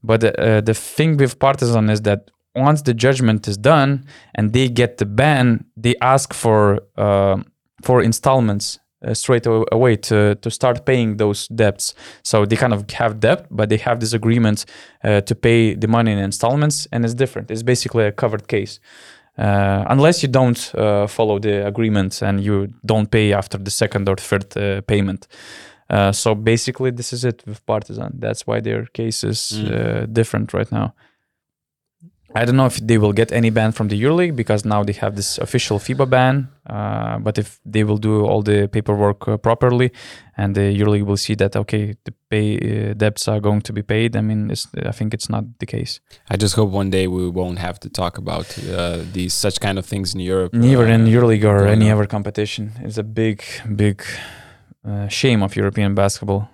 But 0.02 0.24
uh, 0.24 0.62
the 0.62 0.74
thing 0.74 1.18
with 1.18 1.38
Partizan 1.38 1.90
is 1.90 2.02
that 2.02 2.30
once 2.54 2.82
the 2.82 2.94
judgment 2.94 3.46
is 3.46 3.58
done 3.58 4.06
and 4.34 4.52
they 4.52 4.68
get 4.68 4.96
the 4.96 5.04
ban, 5.04 5.66
they 5.76 5.94
ask 6.00 6.32
for 6.32 6.80
uh, 6.96 7.36
for 7.82 8.02
installments 8.02 8.78
uh, 9.04 9.14
straight 9.14 9.46
away 9.46 9.96
to 9.96 10.34
to 10.34 10.50
start 10.50 10.84
paying 10.84 11.16
those 11.18 11.48
debts. 11.48 11.94
So 12.22 12.46
they 12.46 12.56
kind 12.56 12.72
of 12.72 12.84
have 12.92 13.14
debt, 13.20 13.46
but 13.50 13.68
they 13.68 13.78
have 13.78 13.98
this 14.00 14.12
agreement 14.14 14.64
uh, 15.04 15.20
to 15.22 15.34
pay 15.34 15.74
the 15.74 15.88
money 15.88 16.12
in 16.12 16.18
installments, 16.18 16.88
and 16.92 17.04
it's 17.04 17.14
different. 17.14 17.50
It's 17.50 17.62
basically 17.64 18.04
a 18.06 18.12
covered 18.12 18.46
case. 18.48 18.80
uh, 19.38 19.84
unless 19.90 20.22
you 20.22 20.28
don't 20.32 20.74
uh, 20.74 21.06
follow 21.06 21.38
the 21.38 21.66
agreement 21.66 22.22
and 22.22 22.40
you 22.40 22.68
don't 22.84 23.10
pay 23.10 23.34
after 23.34 23.58
the 23.58 23.70
second 23.70 24.08
or 24.08 24.16
third 24.16 24.56
uh, 24.56 24.80
payment. 24.86 25.26
Uh, 25.90 26.10
so 26.12 26.34
basically, 26.34 26.90
this 26.90 27.12
is 27.12 27.22
it 27.24 27.42
with 27.46 27.60
Partizan. 27.66 28.12
That's 28.18 28.46
why 28.46 28.60
their 28.60 28.86
case 28.92 29.26
is 29.28 29.52
Mm. 29.52 29.70
uh, 29.72 30.06
different 30.12 30.52
right 30.54 30.72
now. 30.72 30.94
I 32.36 32.44
don't 32.44 32.56
know 32.56 32.66
if 32.66 32.76
they 32.86 32.98
will 32.98 33.14
get 33.14 33.32
any 33.32 33.48
ban 33.48 33.72
from 33.72 33.88
the 33.88 34.00
EuroLeague 34.02 34.36
because 34.36 34.66
now 34.66 34.84
they 34.84 34.92
have 34.92 35.16
this 35.16 35.38
official 35.38 35.78
FIBA 35.78 36.10
ban. 36.10 36.48
Uh, 36.68 37.18
but 37.18 37.38
if 37.38 37.60
they 37.64 37.82
will 37.82 37.96
do 37.96 38.26
all 38.26 38.42
the 38.42 38.68
paperwork 38.68 39.26
uh, 39.26 39.38
properly, 39.38 39.90
and 40.36 40.54
the 40.54 40.66
EuroLeague 40.78 41.06
will 41.06 41.16
see 41.16 41.34
that 41.36 41.56
okay, 41.56 41.96
the 42.04 42.12
pay 42.28 42.56
uh, 42.58 42.94
debts 42.94 43.26
are 43.26 43.40
going 43.40 43.62
to 43.62 43.72
be 43.72 43.82
paid. 43.82 44.16
I 44.16 44.20
mean, 44.20 44.50
it's, 44.50 44.66
I 44.84 44.92
think 44.92 45.14
it's 45.14 45.30
not 45.30 45.44
the 45.60 45.66
case. 45.66 46.00
I 46.28 46.36
just 46.36 46.56
hope 46.56 46.68
one 46.68 46.90
day 46.90 47.06
we 47.06 47.30
won't 47.30 47.58
have 47.58 47.80
to 47.80 47.88
talk 47.88 48.18
about 48.18 48.46
uh, 48.58 48.98
these 49.12 49.32
such 49.32 49.58
kind 49.58 49.78
of 49.78 49.86
things 49.86 50.14
in 50.14 50.20
Europe. 50.20 50.52
Neither 50.52 50.86
uh, 50.86 50.94
in 50.94 51.06
EuroLeague 51.06 51.44
or 51.44 51.66
any 51.66 51.90
other 51.90 52.06
competition. 52.06 52.72
It's 52.82 52.98
a 52.98 53.04
big, 53.04 53.44
big 53.74 54.02
uh, 54.86 55.08
shame 55.08 55.42
of 55.42 55.56
European 55.56 55.94
basketball. 55.94 56.50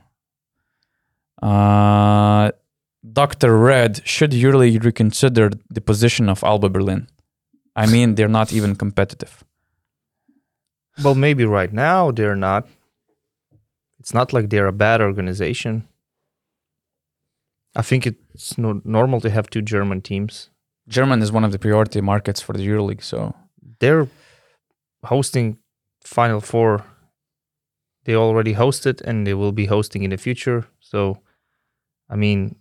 Uh, 1.42 2.52
Dr. 3.10 3.58
Red, 3.58 4.06
should 4.06 4.30
EuroLeague 4.30 4.84
reconsider 4.84 5.50
the 5.68 5.80
position 5.80 6.28
of 6.28 6.44
Alba 6.44 6.68
Berlin? 6.68 7.08
I 7.74 7.86
mean, 7.86 8.14
they're 8.14 8.28
not 8.28 8.52
even 8.52 8.76
competitive. 8.76 9.42
Well, 11.02 11.14
maybe 11.14 11.44
right 11.44 11.72
now 11.72 12.10
they're 12.10 12.36
not. 12.36 12.68
It's 13.98 14.14
not 14.14 14.32
like 14.32 14.50
they're 14.50 14.66
a 14.66 14.72
bad 14.72 15.00
organization. 15.00 15.88
I 17.74 17.82
think 17.82 18.06
it's 18.06 18.58
no- 18.58 18.82
normal 18.84 19.20
to 19.22 19.30
have 19.30 19.48
two 19.48 19.62
German 19.62 20.02
teams. 20.02 20.50
German 20.88 21.22
is 21.22 21.32
one 21.32 21.44
of 21.44 21.52
the 21.52 21.58
priority 21.58 22.00
markets 22.00 22.40
for 22.40 22.52
the 22.52 22.66
EuroLeague, 22.66 23.02
so 23.02 23.34
They're 23.80 24.08
hosting 25.04 25.58
Final 26.04 26.40
Four. 26.40 26.84
They 28.04 28.14
already 28.14 28.54
hosted 28.54 29.00
and 29.00 29.26
they 29.26 29.34
will 29.34 29.52
be 29.52 29.66
hosting 29.66 30.02
in 30.02 30.10
the 30.10 30.16
future. 30.16 30.66
So, 30.80 31.18
I 32.10 32.16
mean, 32.16 32.56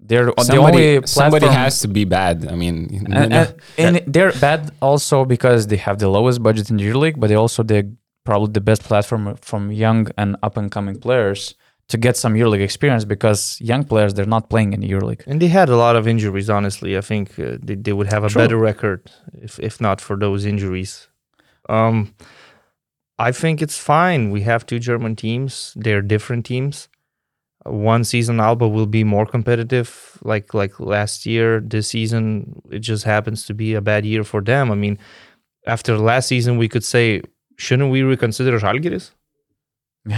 they're 0.00 0.26
the 0.26 0.44
somebody, 0.44 0.96
only 0.96 1.06
somebody 1.06 1.46
has 1.46 1.80
to 1.80 1.88
be 1.88 2.04
bad. 2.04 2.46
I 2.48 2.54
mean, 2.54 2.88
you 2.90 3.00
and, 3.00 3.30
know, 3.30 3.46
and, 3.76 3.96
and 3.96 4.12
they're 4.12 4.32
bad 4.32 4.72
also 4.80 5.24
because 5.24 5.66
they 5.66 5.76
have 5.76 5.98
the 5.98 6.08
lowest 6.08 6.42
budget 6.42 6.70
in 6.70 6.76
the 6.76 6.84
EuroLeague, 6.84 7.18
but 7.18 7.28
they 7.28 7.34
also 7.34 7.62
they're 7.62 7.90
probably 8.24 8.52
the 8.52 8.60
best 8.60 8.82
platform 8.84 9.36
from 9.40 9.72
young 9.72 10.08
and 10.16 10.36
up 10.42 10.56
and 10.56 10.70
coming 10.70 10.98
players 11.00 11.54
to 11.88 11.96
get 11.96 12.16
some 12.16 12.34
EuroLeague 12.34 12.62
experience 12.62 13.04
because 13.04 13.58
young 13.60 13.82
players 13.82 14.14
they're 14.14 14.26
not 14.26 14.50
playing 14.50 14.72
in 14.74 14.80
the 14.80 14.90
EuroLeague. 14.90 15.26
and 15.26 15.40
they 15.40 15.48
had 15.48 15.68
a 15.68 15.76
lot 15.76 15.96
of 15.96 16.06
injuries. 16.06 16.48
Honestly, 16.50 16.96
I 16.96 17.00
think 17.00 17.38
uh, 17.38 17.56
they, 17.62 17.74
they 17.74 17.92
would 17.92 18.08
have 18.08 18.24
a 18.24 18.28
True. 18.28 18.42
better 18.42 18.58
record 18.58 19.10
if 19.32 19.58
if 19.58 19.80
not 19.80 20.00
for 20.00 20.16
those 20.16 20.44
injuries. 20.44 21.08
Um, 21.68 22.14
I 23.18 23.32
think 23.32 23.60
it's 23.60 23.76
fine. 23.76 24.30
We 24.30 24.42
have 24.42 24.64
two 24.64 24.78
German 24.78 25.16
teams. 25.16 25.72
They're 25.74 26.02
different 26.02 26.46
teams. 26.46 26.88
One 27.70 28.04
season 28.04 28.40
Alba 28.40 28.66
will 28.68 28.86
be 28.86 29.04
more 29.04 29.26
competitive, 29.26 30.18
like 30.22 30.54
like 30.54 30.78
last 30.80 31.26
year. 31.26 31.60
This 31.60 31.88
season 31.88 32.60
it 32.70 32.80
just 32.80 33.04
happens 33.04 33.46
to 33.46 33.54
be 33.54 33.74
a 33.74 33.80
bad 33.80 34.04
year 34.04 34.24
for 34.24 34.40
them. 34.40 34.70
I 34.70 34.74
mean, 34.74 34.98
after 35.66 35.96
last 35.98 36.28
season, 36.28 36.58
we 36.58 36.68
could 36.68 36.84
say, 36.84 37.22
shouldn't 37.56 37.90
we 37.90 38.02
reconsider 38.02 38.58
Žalgiris? 38.58 39.10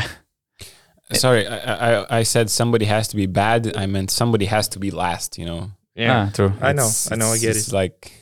sorry, 1.12 1.46
I, 1.46 2.00
I 2.00 2.18
I 2.18 2.22
said 2.22 2.50
somebody 2.50 2.84
has 2.86 3.08
to 3.08 3.16
be 3.16 3.26
bad. 3.26 3.76
I 3.76 3.86
meant 3.86 4.10
somebody 4.10 4.46
has 4.46 4.68
to 4.68 4.78
be 4.78 4.90
last. 4.90 5.38
You 5.38 5.46
know, 5.46 5.70
Ah, 5.98 6.30
true. 6.32 6.52
I 6.60 6.72
know, 6.72 6.84
It's- 6.86 7.10
I 7.12 7.16
know, 7.16 7.26
I 7.32 7.36
it's- 7.36 7.40
get 7.42 7.56
it's 7.56 7.68
it. 7.68 7.74
Like 7.74 8.12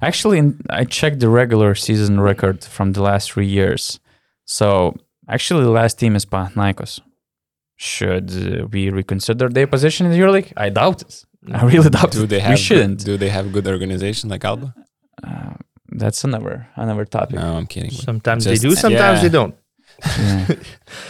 Actually, 0.00 0.38
in, 0.38 0.60
I 0.70 0.84
checked 0.84 1.18
the 1.20 1.28
regular 1.28 1.74
season 1.74 2.20
record 2.20 2.62
from 2.64 2.92
the 2.92 3.02
last 3.02 3.32
three 3.32 3.46
years. 3.48 3.98
So 4.44 4.94
actually, 5.28 5.64
the 5.64 5.70
last 5.70 5.98
team 5.98 6.14
is 6.16 6.24
Panathinaikos. 6.24 7.00
Should 7.76 8.30
uh, 8.30 8.66
we 8.70 8.90
reconsider 8.90 9.48
their 9.48 9.66
position 9.66 10.06
in 10.06 10.12
the 10.12 10.18
EuroLeague? 10.18 10.52
I 10.56 10.68
doubt 10.70 11.02
it. 11.02 11.24
I 11.52 11.64
really 11.64 11.90
doubt 11.90 12.12
do 12.12 12.24
it. 12.24 12.28
they 12.28 12.40
have 12.40 12.52
we 12.52 12.56
shouldn't. 12.56 13.04
do 13.04 13.16
they 13.16 13.28
have 13.30 13.52
good 13.52 13.66
organization 13.66 14.30
like 14.30 14.44
Alba? 14.44 14.74
Uh, 15.22 15.54
that's 15.88 16.24
another 16.24 16.68
another 16.76 17.04
topic. 17.04 17.36
No, 17.36 17.56
I'm 17.56 17.66
kidding. 17.66 17.90
Sometimes 17.90 18.44
Just- 18.44 18.62
they 18.62 18.68
do, 18.68 18.74
sometimes 18.74 19.18
yeah. 19.18 19.22
they 19.22 19.28
don't. 19.28 19.54
Yeah. 20.18 20.46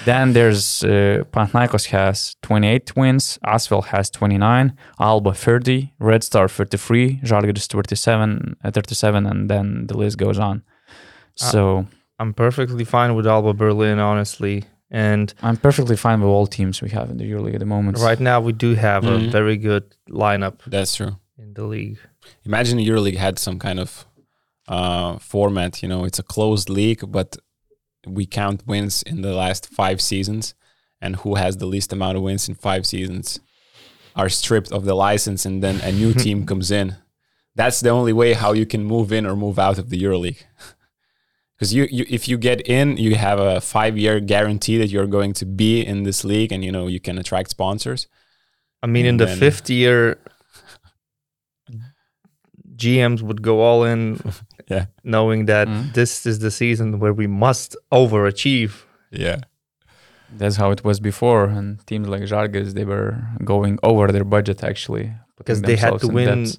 then 0.04 0.32
there's 0.34 0.84
uh, 0.84 1.24
Panathinaikos 1.32 1.86
has 1.86 2.36
28 2.42 2.94
wins, 2.96 3.38
Asvel 3.46 3.84
has 3.86 4.10
29, 4.10 4.76
Alba 5.00 5.32
30, 5.32 5.94
Red 5.98 6.22
Star 6.22 6.48
33, 6.48 7.20
Žalgiris 7.24 7.66
37, 7.66 8.56
uh, 8.62 8.70
37, 8.70 9.26
and 9.26 9.48
then 9.48 9.86
the 9.86 9.96
list 9.96 10.18
goes 10.18 10.38
on. 10.38 10.62
Uh, 11.40 11.44
So 11.50 11.86
I'm 12.18 12.34
perfectly 12.34 12.84
fine 12.84 13.14
with 13.14 13.26
Alba 13.26 13.54
Berlin, 13.54 13.98
honestly. 13.98 14.64
And 14.94 15.34
I'm 15.42 15.56
perfectly 15.56 15.96
fine 15.96 16.20
with 16.20 16.28
all 16.28 16.46
teams 16.46 16.80
we 16.80 16.90
have 16.90 17.10
in 17.10 17.16
the 17.16 17.24
EuroLeague 17.30 17.54
at 17.54 17.60
the 17.60 17.66
moment. 17.76 17.98
right 17.98 18.20
now, 18.20 18.38
we 18.48 18.52
do 18.52 18.70
have 18.76 19.02
Mhm. 19.02 19.14
a 19.26 19.30
very 19.38 19.56
good 19.56 19.84
lineup 20.08 20.56
That's 20.74 20.94
true. 20.94 21.16
in 21.36 21.52
the 21.54 21.64
league. 21.74 21.98
Imagine 22.44 22.78
the 22.78 22.86
EuroLeague 22.88 23.16
had 23.26 23.38
some 23.38 23.58
kind 23.58 23.80
of 23.80 24.06
uh, 24.66 25.18
format. 25.18 25.82
You 25.82 25.88
know, 25.90 26.04
it's 26.08 26.18
a 26.18 26.22
closed 26.22 26.70
league, 26.70 27.02
but 27.16 27.36
we 28.06 28.24
count 28.24 28.66
wins 28.66 29.02
in 29.02 29.20
the 29.20 29.34
last 29.34 29.66
five 29.66 30.00
seasons, 30.00 30.54
and 31.02 31.16
who 31.16 31.34
has 31.34 31.56
the 31.58 31.66
least 31.66 31.92
amount 31.92 32.16
of 32.16 32.22
wins 32.22 32.48
in 32.48 32.54
five 32.54 32.86
seasons 32.86 33.40
are 34.16 34.30
stripped 34.30 34.72
of 34.72 34.84
the 34.86 34.94
license, 34.94 35.44
and 35.44 35.62
then 35.62 35.76
a 35.82 35.92
new 35.92 36.12
team 36.24 36.46
comes 36.46 36.70
in. 36.70 36.94
That's 37.56 37.80
the 37.80 37.90
only 37.90 38.12
way 38.14 38.32
how 38.32 38.52
you 38.54 38.64
can 38.64 38.84
move 38.84 39.12
in 39.12 39.26
or 39.26 39.36
move 39.36 39.58
out 39.58 39.78
of 39.78 39.90
the 39.90 40.00
EuroLeague. 40.02 40.42
Because 41.56 41.72
you, 41.72 41.86
you, 41.90 42.04
if 42.08 42.28
you 42.28 42.36
get 42.36 42.60
in, 42.68 42.96
you 42.96 43.14
have 43.14 43.38
a 43.38 43.60
five-year 43.60 44.18
guarantee 44.20 44.76
that 44.78 44.90
you're 44.90 45.06
going 45.06 45.32
to 45.34 45.46
be 45.46 45.80
in 45.86 46.02
this 46.02 46.24
league, 46.24 46.50
and 46.52 46.64
you 46.64 46.72
know 46.72 46.86
you 46.88 46.98
can 47.00 47.16
attract 47.18 47.50
sponsors. 47.50 48.08
I 48.82 48.86
mean, 48.88 49.06
in 49.06 49.16
the 49.18 49.26
then- 49.26 49.38
fifth 49.38 49.70
year, 49.70 50.18
GMs 52.76 53.22
would 53.22 53.42
go 53.42 53.60
all 53.60 53.84
in, 53.84 54.20
Yeah. 54.68 54.86
knowing 55.04 55.46
that 55.46 55.68
Mhm. 55.68 55.92
this 55.94 56.26
is 56.26 56.38
the 56.40 56.50
season 56.50 56.98
where 56.98 57.12
we 57.12 57.26
must 57.26 57.76
overachieve. 57.92 58.72
Yeah. 59.10 59.40
That's 60.36 60.56
how 60.56 60.70
it 60.72 60.82
was 60.84 60.98
before. 61.00 61.44
And 61.44 61.66
teams 61.86 62.08
like 62.08 62.22
Žalgiris, 62.22 62.72
they 62.74 62.84
were 62.84 63.10
going 63.44 63.78
over 63.82 64.10
their 64.10 64.24
budget 64.24 64.64
actually. 64.64 65.12
Because 65.38 65.62
they 65.62 65.76
had 65.76 65.98
to 66.00 66.08
win 66.08 66.44
debt. 66.44 66.56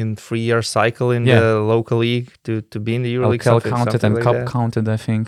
In 0.00 0.16
three-year 0.16 0.62
cycle 0.76 1.08
in 1.16 1.22
Yeah. 1.26 1.40
the 1.40 1.54
local 1.74 1.98
league 2.06 2.28
to, 2.46 2.52
to 2.72 2.78
be 2.86 2.92
in 2.96 3.02
the 3.06 3.12
EuroLeague. 3.16 3.44
LKL 3.44 3.60
counted 3.76 4.00
and 4.04 4.14
like 4.14 4.24
Cup 4.26 4.34
that. 4.40 4.48
counted, 4.56 4.86
I 4.96 4.98
think. 5.08 5.24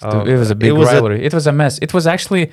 So 0.00 0.08
Oh, 0.08 0.20
it 0.32 0.36
was 0.42 0.50
a 0.50 0.52
it 0.52 0.58
big 0.64 0.72
was 0.72 0.88
a- 0.88 0.94
rivalry. 0.94 1.20
it 1.28 1.34
was 1.38 1.46
a 1.46 1.52
mess. 1.52 1.74
It 1.86 1.92
was 1.96 2.04
actually 2.14 2.44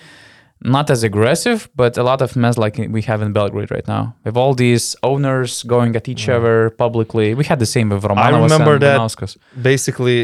not 0.78 0.86
as 0.96 1.02
aggressive, 1.04 1.60
but 1.82 1.92
a 1.98 2.04
lot 2.12 2.20
of 2.22 2.30
mess 2.36 2.56
like 2.66 2.76
we 2.98 3.02
have 3.12 3.22
in 3.26 3.32
Belgrade 3.40 3.72
right 3.76 3.88
now. 3.96 4.04
With 4.26 4.38
all 4.42 4.54
these 4.66 4.86
owners 5.12 5.52
going 5.76 5.92
at 6.00 6.06
each 6.12 6.24
Yeah. 6.28 6.38
other 6.38 6.58
publicly. 6.84 7.28
We 7.42 7.46
had 7.52 7.60
the 7.66 7.66
same 7.76 7.88
with 7.94 8.04
Romanovas 8.12 8.44
remember 8.50 8.74
and 8.74 8.84
that- 8.84 9.36
basically 9.72 10.18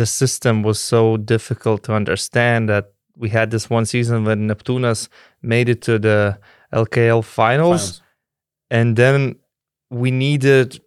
the 0.00 0.06
system 0.06 0.54
was 0.68 0.78
so 0.94 1.16
difficult 1.34 1.78
to 1.86 1.92
understand 2.00 2.60
that 2.72 2.84
we 3.22 3.28
had 3.38 3.50
this 3.50 3.70
one 3.76 3.84
season 3.94 4.24
when 4.26 4.38
Neptunas 4.50 5.00
made 5.42 5.68
it 5.74 5.80
to 5.88 5.98
the 6.06 6.38
LKL 6.72 7.22
finals, 7.22 7.82
Finals. 7.82 8.02
and 8.78 8.96
then 8.96 9.36
we 9.90 10.10
needed 10.10 10.80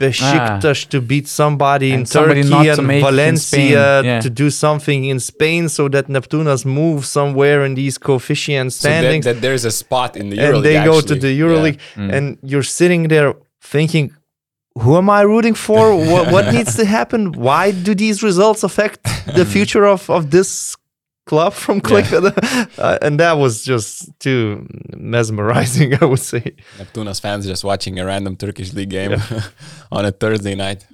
Besiktas 0.00 0.86
to 0.90 1.00
beat 1.00 1.26
somebody 1.26 1.90
in 1.92 2.02
Ah. 2.02 2.04
Somebody 2.04 2.42
Turkey 2.44 2.68
and 2.68 2.86
make 2.86 3.02
Valencia 3.02 4.02
yeah. 4.02 4.20
to 4.20 4.30
do 4.30 4.48
something 4.50 5.04
in 5.06 5.18
Spain 5.18 5.68
so 5.68 5.88
that 5.88 6.06
Neptunas 6.08 6.64
move 6.64 7.04
somewhere 7.04 7.64
in 7.64 7.74
these 7.74 7.98
coefficient 7.98 8.72
So 8.72 8.88
that, 8.88 9.00
standings 9.00 9.24
that 9.24 9.40
there's 9.40 9.64
a 9.64 9.72
spot 9.72 10.16
in 10.16 10.30
the 10.30 10.36
EuroLeague. 10.36 10.54
and 10.54 10.64
they 10.64 10.74
go 10.84 11.00
to 11.00 11.14
actually. 11.14 11.18
the 11.20 11.32
Yeah. 11.32 11.44
EuroLeague 11.44 11.78
Mm. 11.96 12.12
and 12.16 12.24
you're 12.42 12.68
sitting 12.80 13.08
there 13.08 13.34
thinking 13.60 14.12
who 14.82 14.96
am 14.96 15.10
I 15.10 15.22
rooting 15.22 15.54
for? 15.54 15.84
what, 16.12 16.30
what 16.32 16.54
needs 16.54 16.76
to 16.76 16.84
happen? 16.84 17.32
Why 17.32 17.72
do 17.72 17.92
these 17.96 18.22
results 18.22 18.62
affect 18.62 19.00
the 19.38 19.44
future 19.54 19.84
of, 19.84 20.08
of 20.08 20.30
this 20.30 20.76
club 21.28 21.52
from 21.64 21.80
Klaipeda? 21.80 22.32
Uh, 22.78 22.96
and 23.02 23.18
that 23.20 23.34
was 23.38 23.64
just 23.64 23.92
too 24.20 24.66
mesmerizing, 24.96 25.90
I 26.02 26.04
would 26.10 26.20
say. 26.32 26.42
Neptunas 26.78 27.20
fans 27.20 27.44
just 27.46 27.64
watching 27.64 27.98
a 27.98 28.04
random 28.04 28.36
Turkish 28.36 28.72
league 28.72 28.90
game 28.90 29.12
on 29.96 30.04
a 30.04 30.12
Thursday 30.12 30.54
night. 30.54 30.86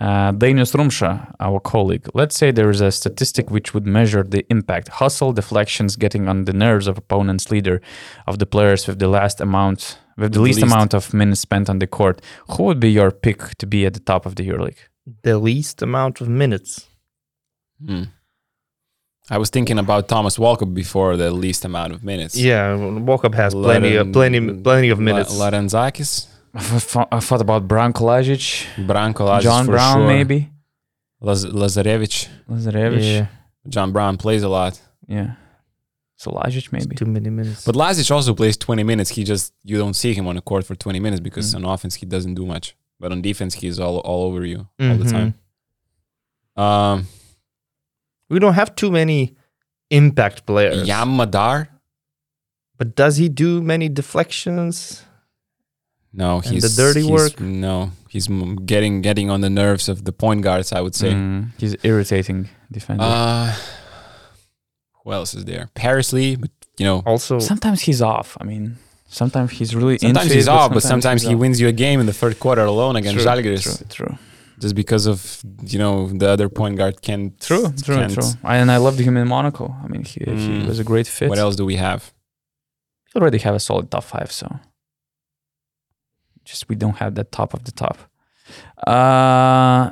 Uh, 0.00 0.32
Dainius 0.32 0.72
Rumsha, 0.74 1.10
our 1.40 1.60
colleague, 1.60 2.06
let's 2.20 2.36
say 2.40 2.50
there 2.50 2.70
is 2.70 2.80
a 2.82 2.90
statistic 2.90 3.50
which 3.50 3.72
would 3.74 3.86
measure 3.86 4.22
the 4.22 4.42
impact, 4.50 4.88
hustle, 5.00 5.32
deflections, 5.32 5.96
getting 5.96 6.28
on 6.28 6.44
the 6.44 6.52
nerves 6.52 6.86
of 6.86 6.98
opponent's 6.98 7.50
leader, 7.50 7.80
of 8.26 8.38
the 8.38 8.46
players 8.46 8.86
with 8.86 8.98
the 8.98 9.08
last 9.08 9.40
amount, 9.40 9.98
with 10.18 10.32
the 10.32 10.38
The 10.38 10.42
least, 10.44 10.60
least. 10.62 10.72
amount 10.72 10.92
of 10.94 11.14
minutes 11.14 11.40
spent 11.40 11.68
on 11.70 11.78
the 11.78 11.86
court. 11.86 12.20
Who 12.52 12.62
would 12.64 12.80
be 12.80 12.90
your 12.90 13.10
pick 13.10 13.40
to 13.60 13.66
be 13.66 13.86
at 13.86 13.94
the 13.94 14.00
top 14.12 14.26
of 14.26 14.32
the 14.36 14.44
EuroLeague? 14.48 14.82
The 15.22 15.38
least 15.38 15.82
amount 15.82 16.20
of 16.20 16.28
minutes. 16.28 16.88
Hmm. 17.86 18.04
I 19.30 19.38
was 19.38 19.50
thinking 19.50 19.78
about 19.78 20.08
Thomas 20.08 20.36
Walkup 20.38 20.72
before 20.72 21.16
the 21.16 21.30
least 21.32 21.64
amount 21.64 21.92
of 21.92 22.04
minutes. 22.04 22.36
Yeah, 22.36 22.76
Walkup 22.76 23.34
has 23.34 23.54
plenty 23.54 23.96
of 23.96 24.12
plenty 24.12 24.40
plenty 24.62 24.88
of 24.90 24.98
minutes. 25.00 25.34
Larentzakis. 25.34 26.26
I 26.54 26.60
thought 26.60 27.08
I 27.12 27.20
thought 27.20 27.40
about 27.40 27.66
Branko 27.68 28.02
Lajic, 28.10 28.66
Branko 28.86 29.26
Lazic 29.28 29.42
John 29.42 29.64
for 29.66 29.72
Brown, 29.72 29.96
sure. 29.98 30.06
maybe. 30.06 30.50
Laz- 31.20 31.44
Lazarevich. 31.46 32.28
Lazarevich. 32.48 33.02
Yeah, 33.02 33.26
John 33.68 33.92
Brown 33.92 34.16
plays 34.16 34.42
a 34.42 34.48
lot. 34.48 34.80
Yeah. 35.08 35.32
So 36.16 36.30
Lajic, 36.30 36.72
maybe. 36.72 36.94
too 36.96 37.04
many 37.04 37.28
minutes. 37.28 37.64
But 37.66 37.74
Lazic 37.74 38.10
also 38.10 38.32
plays 38.32 38.56
20 38.56 38.84
minutes. 38.84 39.10
He 39.10 39.22
just 39.24 39.52
you 39.64 39.76
don't 39.76 39.94
see 39.94 40.14
him 40.14 40.26
on 40.28 40.36
the 40.36 40.40
court 40.40 40.64
for 40.64 40.74
20 40.74 40.98
minutes 41.00 41.20
because 41.20 41.52
Mm. 41.52 41.56
on 41.58 41.64
offense 41.74 41.96
he 41.96 42.06
doesn't 42.06 42.34
do 42.36 42.46
much. 42.46 42.74
But 43.00 43.12
on 43.12 43.20
defense 43.22 43.54
he's 43.56 43.78
all 43.80 43.98
all 43.98 44.22
over 44.28 44.46
you 44.46 44.60
all 44.80 44.96
the 44.96 45.04
Mhm. 45.04 45.10
time. 45.10 45.34
Um 46.64 47.06
we 48.28 48.38
don't 48.38 48.54
have 48.54 48.74
too 48.74 48.90
many 48.90 49.36
impact 49.90 50.46
players. 50.46 50.86
Yam 50.86 51.16
Madar? 51.16 51.68
But 52.78 52.94
does 52.94 53.16
he 53.16 53.28
do 53.28 53.62
many 53.62 53.88
deflections? 53.88 55.02
No, 56.12 56.40
he's 56.40 56.62
the 56.62 56.82
dirty 56.82 57.00
he's- 57.02 57.10
work? 57.12 57.40
No, 57.40 57.90
he's 58.08 58.26
getting 58.64 59.02
getting 59.02 59.28
on 59.30 59.40
the 59.42 59.50
nerves 59.50 59.88
of 59.88 60.04
the 60.04 60.12
point 60.12 60.42
guards. 60.42 60.72
I 60.72 60.80
would 60.80 60.94
say. 60.94 61.12
Mm, 61.12 61.50
he's 61.58 61.76
irritating 61.82 62.48
defender. 62.72 63.04
Uh, 63.04 63.54
who 65.04 65.12
else 65.12 65.34
is 65.34 65.44
there? 65.44 65.68
Paris 65.74 66.12
Lee, 66.12 66.36
but 66.36 66.50
you 66.78 66.84
know, 66.86 67.02
Also, 67.06 67.38
sometimes 67.38 67.82
he's 67.82 68.00
off. 68.02 68.36
I 68.40 68.44
mean, 68.44 68.76
sometimes 69.08 69.52
he's 69.52 69.74
really 69.74 69.98
sometimes 69.98 70.26
into 70.26 70.34
he's 70.36 70.48
off, 70.48 70.72
but 70.72 70.82
sometimes 70.82 71.22
he's 71.22 71.28
he 71.28 71.34
off. 71.34 71.40
wins 71.40 71.60
you 71.60 71.68
a 71.68 71.72
game 71.72 72.00
in 72.00 72.06
the 72.06 72.12
third 72.12 72.38
quarter 72.40 72.62
alone 72.64 72.96
against 72.96 73.22
True, 73.22 73.30
Žalgiris, 73.32 73.62
True, 73.62 73.86
true, 74.06 74.18
just 74.58 74.74
because 74.74 75.06
of 75.06 75.18
you 75.72 75.78
know 75.78 76.08
the 76.08 76.28
other 76.28 76.48
point 76.48 76.76
guard 76.76 77.02
can't. 77.02 77.38
true, 77.40 77.72
true, 77.84 77.96
can't- 77.96 78.14
true. 78.14 78.30
And 78.44 78.70
I 78.70 78.78
loved 78.78 78.98
him 79.00 79.16
in 79.16 79.26
Monaco. 79.28 79.74
I 79.84 79.86
mean, 79.88 80.04
he, 80.04 80.20
he 80.24 80.30
Mm. 80.32 80.66
was 80.66 80.78
a 80.78 80.84
great 80.84 81.06
fit. 81.06 81.28
What 81.28 81.38
else 81.38 81.56
do 81.56 81.64
we 81.66 81.76
have? 81.76 82.12
We 83.14 83.20
already 83.20 83.38
have 83.38 83.54
a 83.54 83.60
solid 83.60 83.90
top 83.90 84.04
five, 84.04 84.30
so 84.32 84.46
just 86.44 86.68
we 86.68 86.76
don't 86.76 86.96
have 86.96 87.14
that 87.16 87.32
top 87.32 87.54
of 87.54 87.64
the 87.64 87.72
top. 87.72 87.98
Uh, 88.86 89.90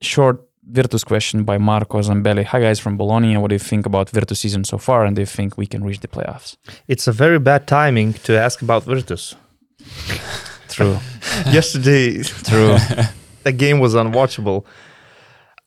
short 0.00 0.46
Virtus 0.72 1.04
question 1.04 1.42
by 1.44 1.58
Marco 1.58 2.00
Zambelli. 2.00 2.44
Hi 2.44 2.60
guys 2.60 2.78
from 2.80 2.96
Bologna. 2.96 3.36
What 3.36 3.48
do 3.48 3.54
you 3.54 3.58
think 3.72 3.86
about 3.86 4.10
Virtus 4.10 4.40
season 4.40 4.64
so 4.64 4.78
far, 4.78 5.04
and 5.04 5.14
do 5.16 5.22
you 5.22 5.26
think 5.26 5.58
we 5.58 5.66
can 5.66 5.82
reach 5.84 6.00
the 6.00 6.08
playoffs? 6.08 6.56
it's 6.88 7.06
a 7.08 7.12
very 7.12 7.38
bad 7.38 7.66
timing 7.66 8.12
to 8.26 8.38
ask 8.38 8.62
about 8.62 8.84
Virtus. 8.84 9.34
True, 10.68 10.98
Yesterday, 11.52 12.22
true. 12.22 12.76
the 13.44 13.52
game 13.52 13.78
was 13.80 13.94
unwatchable. 13.94 14.64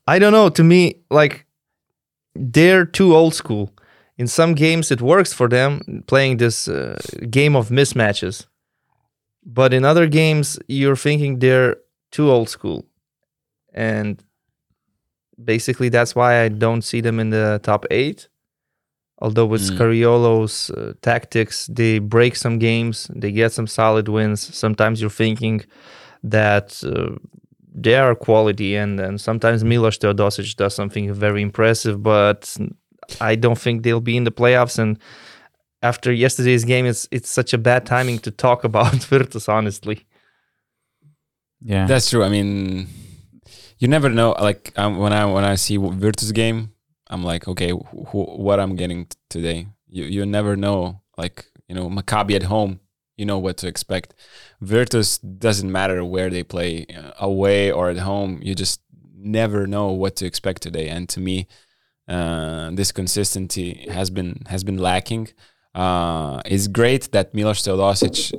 I 0.07 0.19
don't 0.19 0.33
know. 0.33 0.49
To 0.49 0.63
me, 0.63 1.03
like 1.09 1.45
they're 2.35 2.85
too 2.85 3.15
old 3.15 3.33
school. 3.33 3.71
In 4.17 4.27
some 4.27 4.53
games, 4.53 4.91
it 4.91 5.01
works 5.01 5.33
for 5.33 5.47
them 5.49 6.03
playing 6.07 6.37
this 6.37 6.67
uh, 6.67 6.99
game 7.29 7.55
of 7.55 7.69
mismatches, 7.69 8.45
but 9.45 9.73
in 9.73 9.83
other 9.85 10.07
games, 10.07 10.59
you're 10.67 10.95
thinking 10.95 11.39
they're 11.39 11.77
too 12.11 12.29
old 12.31 12.47
school, 12.49 12.85
and 13.73 14.23
basically 15.43 15.89
that's 15.89 16.15
why 16.15 16.43
I 16.43 16.49
don't 16.49 16.83
see 16.83 17.01
them 17.01 17.19
in 17.19 17.31
the 17.31 17.59
top 17.63 17.85
eight. 17.89 18.27
Although 19.19 19.45
with 19.47 19.61
Mm. 19.61 19.77
Scariolo's 19.77 20.69
uh, 20.71 20.93
tactics, 21.01 21.67
they 21.67 21.99
break 21.99 22.35
some 22.35 22.59
games, 22.59 23.09
they 23.15 23.31
get 23.31 23.51
some 23.51 23.67
solid 23.67 24.07
wins. 24.09 24.41
Sometimes 24.55 24.99
you're 25.01 25.09
thinking 25.09 25.61
that 26.23 26.83
uh, 26.83 27.15
they 27.73 27.95
are 27.95 28.15
quality, 28.15 28.75
and 28.75 28.99
and 28.99 29.19
sometimes 29.19 29.63
Milos 29.63 29.97
Teodosic 29.97 30.55
does 30.55 30.75
something 30.75 31.11
very 31.13 31.41
impressive, 31.41 32.03
but 32.03 32.55
I 33.19 33.35
don't 33.35 33.57
think 33.57 33.83
they'll 33.83 33.99
be 33.99 34.15
in 34.15 34.23
the 34.23 34.31
playoffs. 34.31 34.77
And 34.79 34.99
after 35.81 36.11
yesterday's 36.11 36.63
game, 36.65 36.85
it's 36.85 37.07
it's 37.11 37.29
such 37.29 37.53
a 37.53 37.57
bad 37.57 37.85
timing 37.85 38.19
to 38.19 38.31
talk 38.31 38.63
about 38.69 38.93
Virtus, 38.95 39.49
honestly. 39.49 40.05
Yeah, 41.65 41.87
That's 41.87 42.09
true. 42.09 42.23
I 42.23 42.29
mean, 42.29 42.87
you 43.79 43.87
never 43.87 44.09
know. 44.09 44.31
Like 44.33 44.73
um, 44.75 44.97
when 44.97 45.13
I 45.13 45.25
when 45.25 45.45
I 45.45 45.55
see 45.55 45.77
Virtus 45.77 46.31
game, 46.31 46.73
I'm 47.09 47.23
like, 47.23 47.47
okay, 47.47 47.71
wh- 47.71 48.09
wh- 48.11 48.37
what 48.39 48.59
I'm 48.59 48.75
getting 48.75 49.05
t- 49.05 49.17
today. 49.29 49.67
You 49.87 50.03
you 50.03 50.25
never 50.25 50.55
know. 50.55 51.01
Like 51.17 51.45
you 51.67 51.75
know, 51.75 51.89
Maccabi 51.89 52.35
at 52.35 52.43
home, 52.43 52.79
you 53.15 53.25
know 53.25 53.39
what 53.39 53.57
to 53.57 53.67
expect. 53.67 54.13
Virtus 54.64 55.18
doesn't 55.18 55.72
matter 55.72 56.03
where 56.06 56.30
they 56.30 56.44
play, 56.44 56.85
uh, 56.95 57.11
away 57.19 57.72
or 57.72 57.90
at 57.90 57.98
home. 57.98 58.40
You 58.41 58.56
just 58.56 58.81
never 59.15 59.68
know 59.68 59.91
what 59.91 60.15
to 60.18 60.26
expect 60.26 60.61
today. 60.61 60.90
And 60.90 61.07
to 61.10 61.19
me, 61.19 61.48
uh, 62.07 62.72
this 62.73 62.91
consistency 62.91 63.88
has 63.90 64.10
been 64.10 64.44
has 64.48 64.64
been 64.64 64.77
lacking. 64.77 65.30
Uh, 65.73 66.41
it's 66.45 66.68
great 66.68 67.11
that 67.11 67.34
Milos 67.34 67.61
Teodosic 67.61 68.34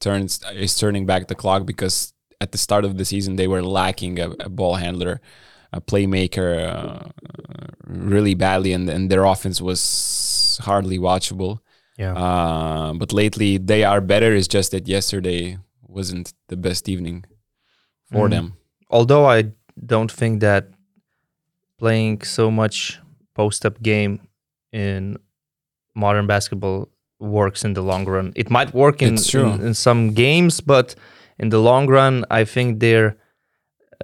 turns 0.00 0.40
is 0.54 0.76
turning 0.76 1.06
back 1.06 1.28
the 1.28 1.34
clock 1.34 1.66
because 1.66 2.12
at 2.40 2.52
the 2.52 2.58
start 2.58 2.84
of 2.84 2.96
the 2.96 3.04
season 3.04 3.36
they 3.36 3.46
were 3.46 3.62
lacking 3.62 4.18
a, 4.18 4.30
a 4.40 4.48
ball 4.48 4.76
handler, 4.76 5.20
a 5.72 5.80
playmaker, 5.80 6.50
uh, 6.74 7.08
really 7.86 8.34
badly, 8.34 8.72
and, 8.72 8.88
and 8.88 9.10
their 9.10 9.24
offense 9.24 9.60
was 9.60 10.58
hardly 10.62 10.98
watchable. 10.98 11.60
Yeah. 11.98 12.14
Uh, 12.14 12.92
but 12.94 13.12
lately 13.12 13.58
they 13.58 13.84
are 13.84 14.00
better. 14.00 14.34
It's 14.34 14.48
just 14.48 14.70
that 14.72 14.88
yesterday 14.88 15.58
wasn't 15.86 16.32
the 16.48 16.56
best 16.56 16.88
evening 16.88 17.24
for 18.10 18.26
Mm. 18.26 18.30
them. 18.30 18.52
Although 18.90 19.26
I 19.26 19.52
don't 19.86 20.10
think 20.12 20.40
that 20.40 20.68
playing 21.78 22.22
so 22.22 22.50
much 22.50 22.98
post-up 23.34 23.82
game 23.82 24.20
in 24.72 25.16
modern 25.94 26.26
basketball 26.26 26.88
works 27.18 27.64
in 27.64 27.74
the 27.74 27.82
long 27.82 28.04
run. 28.06 28.32
It 28.34 28.50
might 28.50 28.72
work 28.74 29.02
in, 29.02 29.16
in, 29.34 29.60
in 29.66 29.74
some 29.74 30.12
games, 30.14 30.60
but 30.60 30.94
in 31.38 31.50
the 31.50 31.58
long 31.58 31.86
run, 31.88 32.24
I 32.30 32.44
think 32.44 32.80
their 32.80 33.16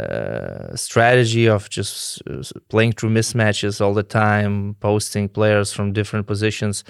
uh, 0.01 0.77
strategy 0.77 1.48
of 1.48 1.69
just 1.69 2.23
uh, 2.31 2.43
playing 2.69 2.93
through 2.93 3.10
mismatches 3.10 3.81
all 3.81 3.94
the 3.94 4.02
time, 4.02 4.77
posting 4.81 5.28
players 5.28 5.73
from 5.73 5.93
different 5.93 6.27
positions, 6.27 6.85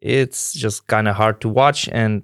it's 0.00 0.52
just 0.54 0.86
kind 0.86 1.06
of 1.08 1.16
hard 1.16 1.40
to 1.42 1.48
watch. 1.48 1.88
And 1.92 2.22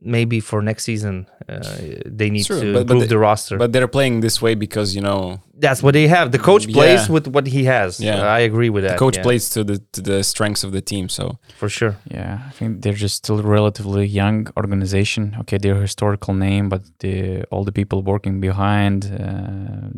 maybe 0.00 0.38
for 0.40 0.62
next 0.62 0.84
season, 0.84 1.26
uh, 1.48 1.58
they 2.06 2.30
need 2.30 2.46
True, 2.46 2.60
to 2.60 2.72
but- 2.74 2.86
but 2.86 2.98
they- 3.00 3.06
the 3.06 3.18
roster. 3.18 3.56
But 3.58 3.72
they're 3.72 3.88
playing 3.88 4.20
this 4.20 4.40
way 4.40 4.54
because 4.54 4.94
you 4.94 5.02
know 5.02 5.40
That's 5.60 5.82
what 5.82 5.94
they 5.94 6.06
have. 6.06 6.30
The 6.30 6.38
coach 6.38 6.64
plays 6.72 7.08
with 7.08 7.26
what 7.26 7.46
he 7.48 7.64
has. 7.64 7.98
Yeah. 7.98 8.22
I 8.38 8.40
agree 8.50 8.70
with 8.70 8.84
that. 8.84 8.90
the 8.90 8.94
that. 8.94 8.98
coach 9.04 9.16
yeah, 9.16 9.22
plays 9.28 9.50
to 9.54 9.64
the 9.64 9.76
to 9.94 10.00
the 10.10 10.22
strengths 10.22 10.62
of 10.64 10.70
the 10.70 10.80
team. 10.80 11.08
So 11.08 11.38
for 11.58 11.68
sure. 11.68 11.94
Yeah, 12.18 12.38
I 12.48 12.52
think 12.58 12.82
they're 12.82 13.00
just 13.06 13.16
still 13.16 13.42
relatively 13.42 14.06
young 14.06 14.46
organization. 14.56 15.22
Okay, 15.40 15.58
they're 15.58 15.78
a 15.78 15.86
historical 15.90 16.32
name, 16.34 16.68
but 16.68 16.82
the, 17.00 17.42
all 17.50 17.64
the 17.64 17.72
people 17.80 17.98
working 18.02 18.40
behind, 18.40 18.98
uh, 19.06 19.88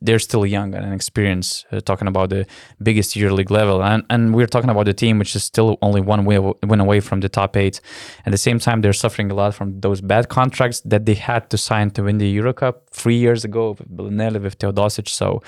they're 0.00 0.18
still 0.18 0.46
young 0.46 0.74
and 0.74 0.84
inexperienced. 0.84 1.66
Uh, 1.72 1.80
talking 1.80 2.08
about 2.08 2.30
the 2.30 2.46
biggest 2.82 3.14
EuroLeague 3.14 3.50
level, 3.50 3.82
and 3.82 4.02
and 4.10 4.34
we're 4.34 4.46
talking 4.46 4.70
about 4.70 4.86
the 4.86 4.94
team 4.94 5.18
which 5.18 5.36
is 5.36 5.44
still 5.44 5.78
only 5.82 6.00
one 6.00 6.24
win 6.24 6.80
away 6.80 7.00
from 7.00 7.20
the 7.20 7.28
top 7.28 7.56
eight. 7.56 7.80
At 8.26 8.32
the 8.32 8.38
same 8.38 8.58
time, 8.58 8.80
they're 8.80 8.92
suffering 8.92 9.30
a 9.30 9.34
lot 9.34 9.54
from 9.54 9.80
those 9.80 10.00
bad 10.00 10.28
contracts 10.28 10.80
that 10.80 11.06
they 11.06 11.14
had 11.14 11.50
to 11.50 11.58
sign 11.58 11.90
to 11.90 12.02
win 12.02 12.18
the 12.18 12.28
Euro 12.28 12.52
Cup 12.52 12.88
three 12.90 13.16
years 13.16 13.44
ago 13.44 13.70
with 13.78 13.88
Belinelli, 13.96 14.42
with 14.42 14.58
Teodosic. 14.58 15.08
So 15.08 15.42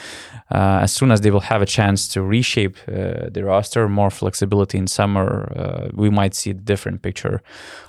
uh, 0.50 0.80
as 0.82 0.92
soon 0.92 1.10
as 1.10 1.20
they 1.20 1.30
will 1.30 1.40
have 1.40 1.62
a 1.62 1.66
chance 1.66 2.08
to 2.08 2.22
reshape 2.22 2.76
uh, 2.88 3.28
the 3.30 3.42
roster, 3.44 3.88
more 3.88 4.10
flexibility 4.10 4.78
in 4.78 4.86
summer, 4.86 5.52
uh, 5.56 5.88
we 5.94 6.10
might 6.10 6.34
see 6.34 6.50
a 6.50 6.54
different 6.54 7.02
picture. 7.02 7.42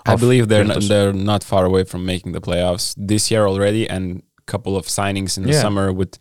I 0.05 0.15
believe 0.15 0.47
they're 0.47 0.63
not, 0.63 0.81
they're 0.84 1.13
not 1.13 1.43
far 1.43 1.65
away 1.65 1.84
from 1.84 2.05
making 2.05 2.31
the 2.31 2.41
playoffs 2.41 2.95
this 2.97 3.29
year 3.31 3.45
already, 3.45 3.89
and 3.89 4.23
couple 4.48 4.76
of 4.76 4.88
signings 4.88 5.38
in 5.38 5.44
the 5.44 5.52
Yeah. 5.52 5.61
summer 5.61 5.91
would 5.94 6.18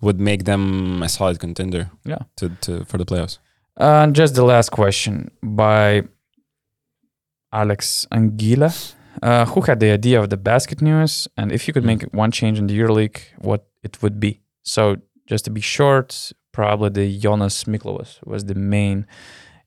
would 0.00 0.20
make 0.20 0.44
them 0.44 1.02
a 1.02 1.08
solid 1.08 1.38
contender. 1.38 1.90
Yeah. 2.04 2.18
to, 2.36 2.48
to 2.60 2.84
for 2.84 2.98
the 2.98 3.04
playoffs. 3.04 3.38
Uh, 3.76 4.06
just 4.12 4.34
the 4.34 4.44
last 4.44 4.70
question 4.70 5.30
by 5.42 6.02
Alex 7.52 8.06
Anguila. 8.12 8.72
Uh, 9.22 9.46
who 9.46 9.62
had 9.62 9.80
the 9.80 9.90
idea 9.90 10.20
of 10.20 10.28
the 10.28 10.36
basket 10.36 10.82
news? 10.82 11.26
And 11.38 11.50
if 11.50 11.66
you 11.66 11.72
could 11.74 11.84
make 11.84 12.02
one 12.12 12.30
change 12.30 12.58
in 12.58 12.66
the 12.66 12.78
EuroLeague, 12.78 13.18
what 13.38 13.64
it 13.82 14.02
would 14.02 14.20
be? 14.20 14.40
So, 14.62 14.96
just 15.26 15.44
to 15.46 15.50
be 15.50 15.62
short, 15.62 16.32
probably 16.52 16.90
the 16.90 17.18
Jonas 17.18 17.64
Miklovas 17.64 18.18
was 18.26 18.44
the 18.44 18.54
main 18.54 19.06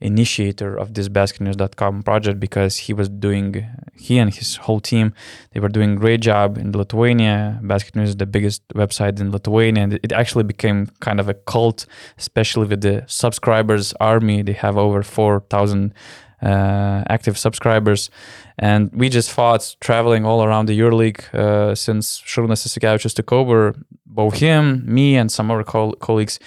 initiator 0.01 0.75
of 0.75 0.93
this 0.93 1.09
basketnews.com 1.09 2.03
project 2.03 2.39
because 2.39 2.77
he 2.77 2.93
was 2.93 3.09
doing 3.09 3.65
he 3.95 4.17
and 4.17 4.33
his 4.33 4.55
whole 4.55 4.79
team 4.79 5.13
they 5.51 5.59
were 5.59 5.67
doing 5.67 5.95
great 5.95 6.21
job 6.21 6.57
in 6.57 6.71
lithuania. 6.71 7.59
Basket 7.61 7.95
news 7.95 8.09
is 8.09 8.15
the 8.15 8.25
biggest 8.25 8.65
website 8.69 9.19
in 9.19 9.31
lithuania. 9.31 9.83
And 9.83 9.93
it 10.01 10.11
actually 10.13 10.45
became 10.45 10.87
kind 11.01 11.19
of 11.19 11.27
a 11.27 11.33
cult 11.33 11.85
especially 12.17 12.67
with 12.67 12.81
the 12.81 13.03
subscribers 13.07 13.93
army. 13.99 14.41
They 14.41 14.53
have 14.53 14.77
over 14.77 15.03
4000 15.03 15.93
uh, 16.41 17.03
active 17.09 17.37
subscribers. 17.37 18.09
And 18.57 18.91
we 18.93 19.09
just 19.09 19.31
fought 19.31 19.75
traveling 19.81 20.25
all 20.25 20.43
around 20.43 20.67
the 20.67 20.79
EuroLeague 20.79 21.33
uh, 21.33 21.75
since 21.75 22.21
Šarūnas 22.21 22.65
Jasikevičius 22.65 23.13
took 23.13 23.31
over, 23.31 23.75
both 24.05 24.35
him, 24.35 24.83
me, 24.85 25.15
and 25.15 25.31
some 25.31 25.51
other 25.51 25.63
col- 25.63 25.93
colleagues, 25.93 26.39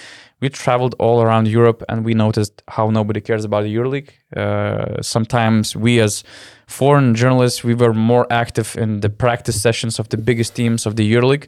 we 0.42 0.48
traveled 0.48 0.96
all 0.98 1.22
around 1.22 1.46
Europe 1.46 1.84
and 1.88 2.04
we 2.04 2.14
noticed 2.14 2.62
how 2.66 2.90
nobody 2.90 3.20
cares 3.20 3.44
about 3.44 3.62
the 3.62 3.74
EuroLeague. 3.74 4.10
Uh, 4.36 5.00
sometimes 5.00 5.76
we, 5.76 6.00
as 6.00 6.24
foreign 6.66 7.14
journalists, 7.14 7.62
we 7.62 7.74
were 7.74 7.94
more 7.94 8.26
active 8.28 8.76
in 8.76 9.00
the 9.00 9.08
practice 9.08 9.62
sessions 9.62 10.00
of 10.00 10.08
the 10.08 10.16
biggest 10.16 10.56
teams 10.56 10.84
of 10.84 10.96
the 10.96 11.10
EuroLeague. 11.14 11.46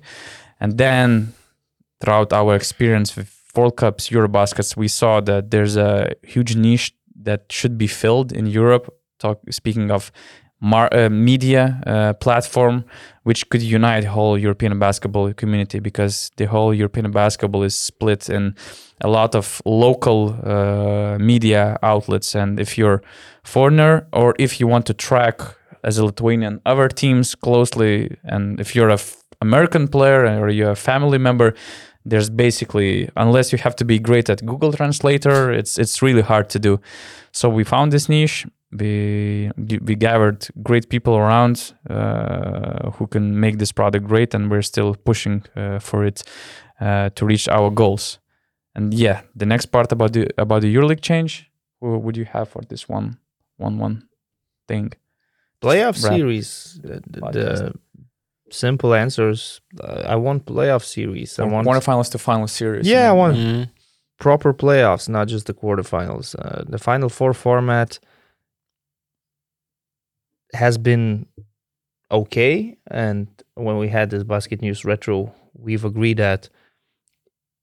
And 0.61 0.79
then 0.79 1.35
throughout 2.01 2.33
our 2.33 2.55
experience 2.55 3.17
with 3.17 3.35
World 3.57 3.77
Cups, 3.77 4.11
Eurobaskets, 4.11 4.77
we 4.77 4.87
saw 4.87 5.21
that 5.23 5.51
there's 5.51 5.77
a 5.77 6.13
huge 6.23 6.55
niche 6.55 6.95
that 7.21 7.47
should 7.51 7.77
be 7.77 7.89
filled 7.89 8.33
in 8.33 8.47
Europe. 8.47 8.95
Talk, 9.19 9.41
speaking 9.51 9.91
of 9.91 10.13
mar- 10.65 10.89
uh, 10.93 11.11
media 11.11 11.81
uh, 11.87 12.13
platform, 12.15 12.85
which 13.25 13.49
could 13.51 13.63
unite 13.63 14.05
whole 14.05 14.39
European 14.39 14.79
basketball 14.79 15.33
community 15.35 15.79
because 15.79 16.31
the 16.37 16.47
whole 16.47 16.75
European 16.75 17.11
basketball 17.11 17.63
is 17.63 17.75
split 17.77 18.29
in 18.29 18.55
a 19.01 19.09
lot 19.09 19.35
of 19.35 19.61
local 19.65 20.35
uh, 20.43 21.19
media 21.19 21.79
outlets. 21.83 22.35
And 22.35 22.59
if 22.59 22.79
you're 22.79 23.03
foreigner 23.43 24.07
or 24.13 24.35
if 24.39 24.59
you 24.59 24.67
want 24.67 24.87
to 24.87 24.95
track 24.95 25.41
as 25.83 25.99
a 25.99 26.05
Lithuanian 26.05 26.61
other 26.65 26.89
teams 26.89 27.35
closely, 27.35 28.17
and 28.25 28.59
if 28.59 28.75
you're 28.75 28.89
a 28.89 28.95
f- 28.95 29.23
American 29.43 29.89
player 29.89 30.25
or 30.41 30.49
you're 30.49 30.71
a 30.71 30.77
family 30.77 31.19
member, 31.19 31.55
there's 32.07 32.31
basically 32.31 33.11
unless 33.17 33.53
you 33.53 33.59
have 33.59 33.77
to 33.77 33.85
be 33.85 33.99
great 33.99 34.31
at 34.31 34.45
Google 34.45 34.73
Translator, 34.73 35.53
it's 35.53 35.79
it's 35.79 36.03
really 36.03 36.23
hard 36.23 36.49
to 36.51 36.59
do. 36.59 36.81
So 37.33 37.49
we 37.49 37.65
found 37.65 37.93
this 37.93 38.09
niche. 38.09 38.47
We 38.79 39.51
we 39.87 39.95
gathered 39.95 40.49
great 40.63 40.89
people 40.89 41.15
around 41.17 41.75
uh, 41.91 42.91
who 42.99 43.07
can 43.07 43.39
make 43.41 43.59
this 43.59 43.73
product 43.73 44.07
great, 44.07 44.35
and 44.35 44.51
we're 44.51 44.63
still 44.63 44.95
pushing 45.05 45.43
uh, 45.57 45.79
for 45.79 46.05
it 46.05 46.23
uh, 46.81 47.11
to 47.15 47.27
reach 47.27 47.49
our 47.49 47.71
goals. 47.71 48.19
And 48.75 48.93
yeah, 48.93 49.21
the 49.37 49.47
next 49.47 49.67
part 49.67 49.93
about 49.93 50.13
the 50.13 50.27
about 50.39 50.63
the 50.63 50.75
EuroLeague 50.75 51.01
change, 51.03 51.51
what 51.79 52.03
would 52.03 52.17
you 52.17 52.25
have 52.25 52.49
for 52.49 52.63
this 52.69 52.89
one 52.89 53.19
one 53.59 53.79
one 53.79 54.09
thing? 54.67 54.93
Playoff 55.61 56.03
Wrap. 56.03 56.15
series. 56.17 56.81
The, 56.83 57.01
the- 57.07 57.31
the 57.33 57.73
simple 58.51 58.95
answers. 58.95 59.61
Uh, 59.81 60.03
I 60.15 60.17
want 60.17 60.45
playoff 60.45 60.83
series. 60.85 61.39
I 61.39 61.45
want 61.45 61.67
quarterfinals 61.67 62.11
to 62.11 62.19
final 62.19 62.49
series. 62.49 62.87
Yeah, 62.87 63.07
I 63.07 63.09
and- 63.11 63.19
want- 63.19 63.37
Mhm. 63.37 63.69
proper 64.19 64.53
playoffs, 64.55 65.09
not 65.09 65.29
just 65.29 65.47
the 65.47 65.55
quarterfinals. 65.55 66.35
Uh, 66.39 66.65
the 66.69 66.79
Final 66.79 67.09
Four 67.09 67.33
format 67.35 67.99
has 70.55 70.79
been 70.79 71.27
okay, 72.11 72.77
and 72.91 73.29
when 73.55 73.79
we 73.79 73.89
had 73.89 74.11
this 74.11 74.23
Basket 74.23 74.61
News 74.63 74.85
Retro, 74.85 75.35
we've 75.55 75.85
agreed 75.85 76.19
that 76.19 76.49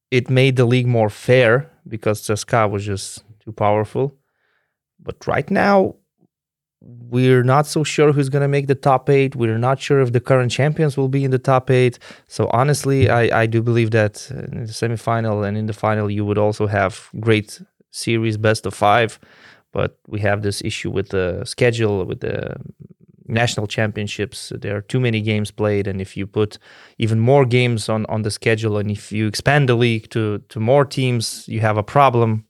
it 0.10 0.30
made 0.30 0.56
the 0.56 0.66
league 0.66 0.88
more 0.88 1.10
fair 1.10 1.72
because 1.88 2.22
CSKA 2.22 2.70
was 2.70 2.86
just 2.86 3.24
too 3.40 3.52
powerful. 3.52 4.16
But 5.00 5.26
right 5.26 5.50
now, 5.50 5.96
we're 6.82 7.44
not 7.44 7.68
so 7.68 7.84
sure 7.84 8.12
who's 8.12 8.30
going 8.30 8.42
to 8.42 8.48
make 8.48 8.68
the 8.68 8.76
top 8.76 9.10
eight. 9.10 9.36
We're 9.36 9.58
not 9.58 9.80
sure 9.80 10.02
if 10.02 10.12
the 10.12 10.20
current 10.20 10.52
champions 10.52 10.98
will 10.98 11.08
be 11.08 11.24
in 11.24 11.32
the 11.32 11.40
top 11.40 11.70
eight. 11.70 12.00
So 12.28 12.50
honestly, 12.52 13.10
I, 13.10 13.42
I 13.42 13.46
do 13.46 13.62
believe 13.62 13.92
that 13.92 14.30
in 14.32 14.66
the 14.66 14.74
semifinal 14.74 15.48
and 15.48 15.58
in 15.58 15.68
the 15.68 15.74
final, 15.74 16.10
you 16.10 16.26
would 16.26 16.38
also 16.38 16.68
have 16.68 17.10
great 17.20 17.62
series, 17.92 18.38
best 18.38 18.66
of 18.66 18.74
five. 18.74 19.20
But 19.74 19.98
we 20.08 20.20
have 20.20 20.42
this 20.42 20.62
issue 20.64 20.92
with 20.92 21.10
the 21.10 21.44
schedule, 21.46 22.06
with 22.06 22.20
the 22.20 22.56
national 23.28 23.68
championships. 23.68 24.52
There 24.62 24.76
are 24.76 24.82
too 24.82 25.00
many 25.00 25.22
games 25.22 25.52
played, 25.52 25.88
and 25.88 26.02
if 26.02 26.18
you 26.18 26.28
put 26.28 26.58
even 26.98 27.20
more 27.20 27.46
games 27.46 27.90
on 27.90 28.06
on 28.08 28.22
the 28.24 28.32
schedule, 28.32 28.78
and 28.78 28.92
if 28.92 29.12
you 29.12 29.28
expand 29.28 29.68
the 29.70 29.76
league 29.76 30.10
to 30.10 30.40
to 30.50 30.60
more 30.60 30.86
teams, 30.86 31.46
you 31.48 31.62
have 31.62 31.78
a 31.80 31.84
problem. 31.84 32.44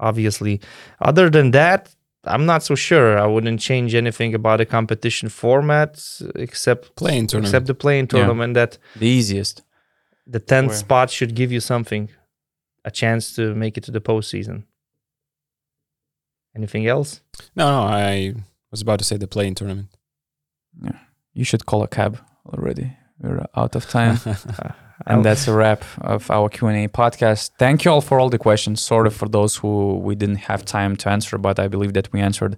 Obviously, 0.00 0.60
other 1.00 1.30
than 1.30 1.52
that, 1.52 1.94
I'm 2.24 2.44
not 2.46 2.62
so 2.64 2.74
sure. 2.74 3.16
I 3.18 3.26
wouldn't 3.26 3.60
change 3.60 3.94
anything 3.94 4.34
about 4.34 4.58
the 4.58 4.66
competition 4.66 5.28
format 5.28 6.02
except 6.34 6.96
Playing 6.96 7.28
tournament. 7.28 7.48
except 7.54 7.66
the 7.66 7.74
playing 7.74 8.06
Yeah. 8.06 8.18
tournament. 8.18 8.54
That 8.54 8.78
the 8.96 9.06
easiest. 9.06 9.62
the 10.26 10.40
tenth 10.40 10.68
Where- 10.70 10.78
spot 10.78 11.10
should 11.10 11.34
give 11.36 11.52
you 11.52 11.60
something, 11.60 12.08
a 12.84 12.90
chance 12.90 13.34
to 13.36 13.54
make 13.54 13.76
it 13.78 13.84
to 13.84 13.92
the 13.92 14.00
postseason. 14.00 14.64
Anything 16.56 16.86
else? 16.86 17.20
No, 17.56 17.70
no, 17.70 17.82
I 17.88 18.34
was 18.70 18.80
about 18.82 18.98
to 19.00 19.04
say 19.04 19.16
the 19.16 19.26
playing 19.26 19.54
tournament. 19.54 19.88
Yeah, 20.82 20.98
You 21.32 21.44
should 21.44 21.66
call 21.66 21.82
a 21.82 21.88
cab 21.88 22.18
already. 22.46 22.96
We're 23.20 23.46
out 23.56 23.74
of 23.76 23.88
time. 23.88 24.18
And 25.06 25.24
that's 25.24 25.48
a 25.48 25.52
wrap 25.52 25.84
of 26.00 26.30
our 26.30 26.48
q&a 26.48 26.86
podcast 26.88 27.50
thank 27.58 27.84
you 27.84 27.90
all 27.90 28.00
for 28.00 28.20
all 28.20 28.30
the 28.30 28.38
questions 28.38 28.80
sorry 28.80 29.10
for 29.10 29.28
those 29.28 29.56
who 29.56 29.98
we 29.98 30.14
didn't 30.14 30.36
have 30.36 30.64
time 30.64 30.96
to 30.96 31.10
answer 31.10 31.36
but 31.36 31.58
i 31.58 31.66
believe 31.68 31.92
that 31.94 32.12
we 32.12 32.20
answered 32.20 32.56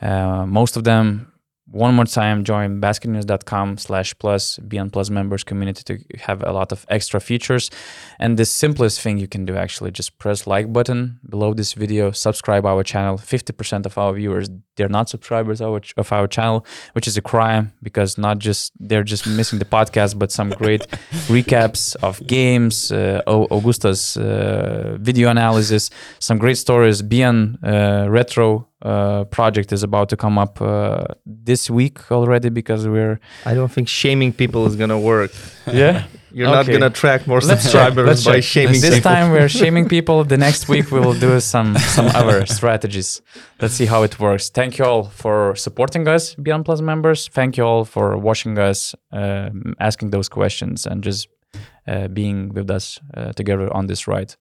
uh, 0.00 0.46
most 0.46 0.76
of 0.76 0.84
them 0.84 1.31
one 1.72 1.94
more 1.94 2.04
time 2.04 2.44
join 2.44 2.80
basketnews.com 2.80 3.78
slash 3.78 4.14
plus 4.18 4.58
BN+ 4.58 5.10
members 5.10 5.42
community 5.44 5.82
to 5.82 6.18
have 6.18 6.42
a 6.42 6.52
lot 6.52 6.72
of 6.72 6.86
extra 6.88 7.20
features 7.20 7.70
and 8.18 8.38
the 8.38 8.44
simplest 8.44 9.00
thing 9.00 9.18
you 9.18 9.28
can 9.28 9.44
do 9.44 9.56
actually 9.56 9.90
just 9.90 10.18
press 10.18 10.46
like 10.46 10.72
button 10.72 11.18
below 11.28 11.54
this 11.54 11.72
video 11.72 12.10
subscribe 12.10 12.64
our 12.66 12.82
channel 12.82 13.18
50% 13.18 13.86
of 13.86 13.98
our 13.98 14.12
viewers 14.12 14.48
they're 14.76 14.88
not 14.88 15.08
subscribers 15.08 15.60
of 15.60 15.72
our, 15.72 15.80
of 15.96 16.12
our 16.12 16.26
channel 16.26 16.64
which 16.92 17.06
is 17.06 17.16
a 17.16 17.22
crime 17.22 17.72
because 17.82 18.16
not 18.16 18.38
just 18.38 18.72
they're 18.78 19.02
just 19.02 19.26
missing 19.26 19.58
the 19.58 19.64
podcast 19.64 20.18
but 20.18 20.30
some 20.30 20.50
great 20.50 20.86
recaps 21.28 21.96
of 22.02 22.24
games, 22.26 22.92
uh, 22.92 23.22
Augustas' 23.26 24.16
uh, 24.16 24.96
video 24.98 25.28
analysis, 25.28 25.90
some 26.18 26.38
great 26.38 26.58
stories. 26.58 27.02
BN 27.02 27.58
uh, 27.62 28.10
retro 28.10 28.68
uh, 28.82 29.24
project 29.24 29.72
is 29.72 29.82
about 29.82 30.08
to 30.08 30.16
come 30.16 30.38
up 30.38 30.60
uh, 30.60 31.04
this 31.24 31.70
week 31.70 32.10
already 32.10 32.50
because 32.50 32.86
we're 32.88 33.20
I 33.46 33.54
don't 33.54 33.70
think 33.70 33.88
shaming 33.88 34.32
people 34.32 34.66
is 34.66 34.76
gonna 34.76 34.98
work. 34.98 35.30
yeah. 35.72 36.04
You're 36.34 36.48
not 36.48 36.66
gonna 36.66 36.86
attract 36.86 37.26
more 37.26 37.40
Let's 37.40 37.62
subscribers 37.62 38.06
let's 38.06 38.24
by 38.24 38.36
check. 38.36 38.44
shaming 38.44 38.80
This 38.80 38.94
people. 38.94 39.10
time 39.10 39.32
we're 39.32 39.48
shaming 39.60 39.86
people. 39.86 40.24
The 40.24 40.38
next 40.38 40.66
week 40.66 40.90
we 40.90 40.98
will 40.98 41.12
do 41.12 41.38
some 41.40 41.76
some 41.78 42.06
other 42.14 42.46
strategies. 42.46 43.20
Let's 43.60 43.74
see 43.74 43.86
how 43.86 44.02
it 44.02 44.18
works. 44.18 44.48
Thank 44.50 44.78
you 44.78 44.86
all 44.86 45.04
for 45.04 45.54
supporting 45.56 46.08
us, 46.08 46.34
BN+ 46.36 46.80
members. 46.80 47.28
Thank 47.28 47.56
you 47.58 47.64
all 47.64 47.84
for 47.84 48.16
watching 48.16 48.58
us, 48.58 48.94
um 49.12 49.74
asking 49.78 50.10
those 50.10 50.28
questions, 50.30 50.86
and 50.86 51.04
just 51.04 51.28
uh, 51.86 52.08
being 52.08 52.54
with 52.54 52.70
us 52.70 52.98
uh, 53.14 53.32
together 53.32 53.68
on 53.76 53.86
this 53.86 54.08
ride. 54.08 54.34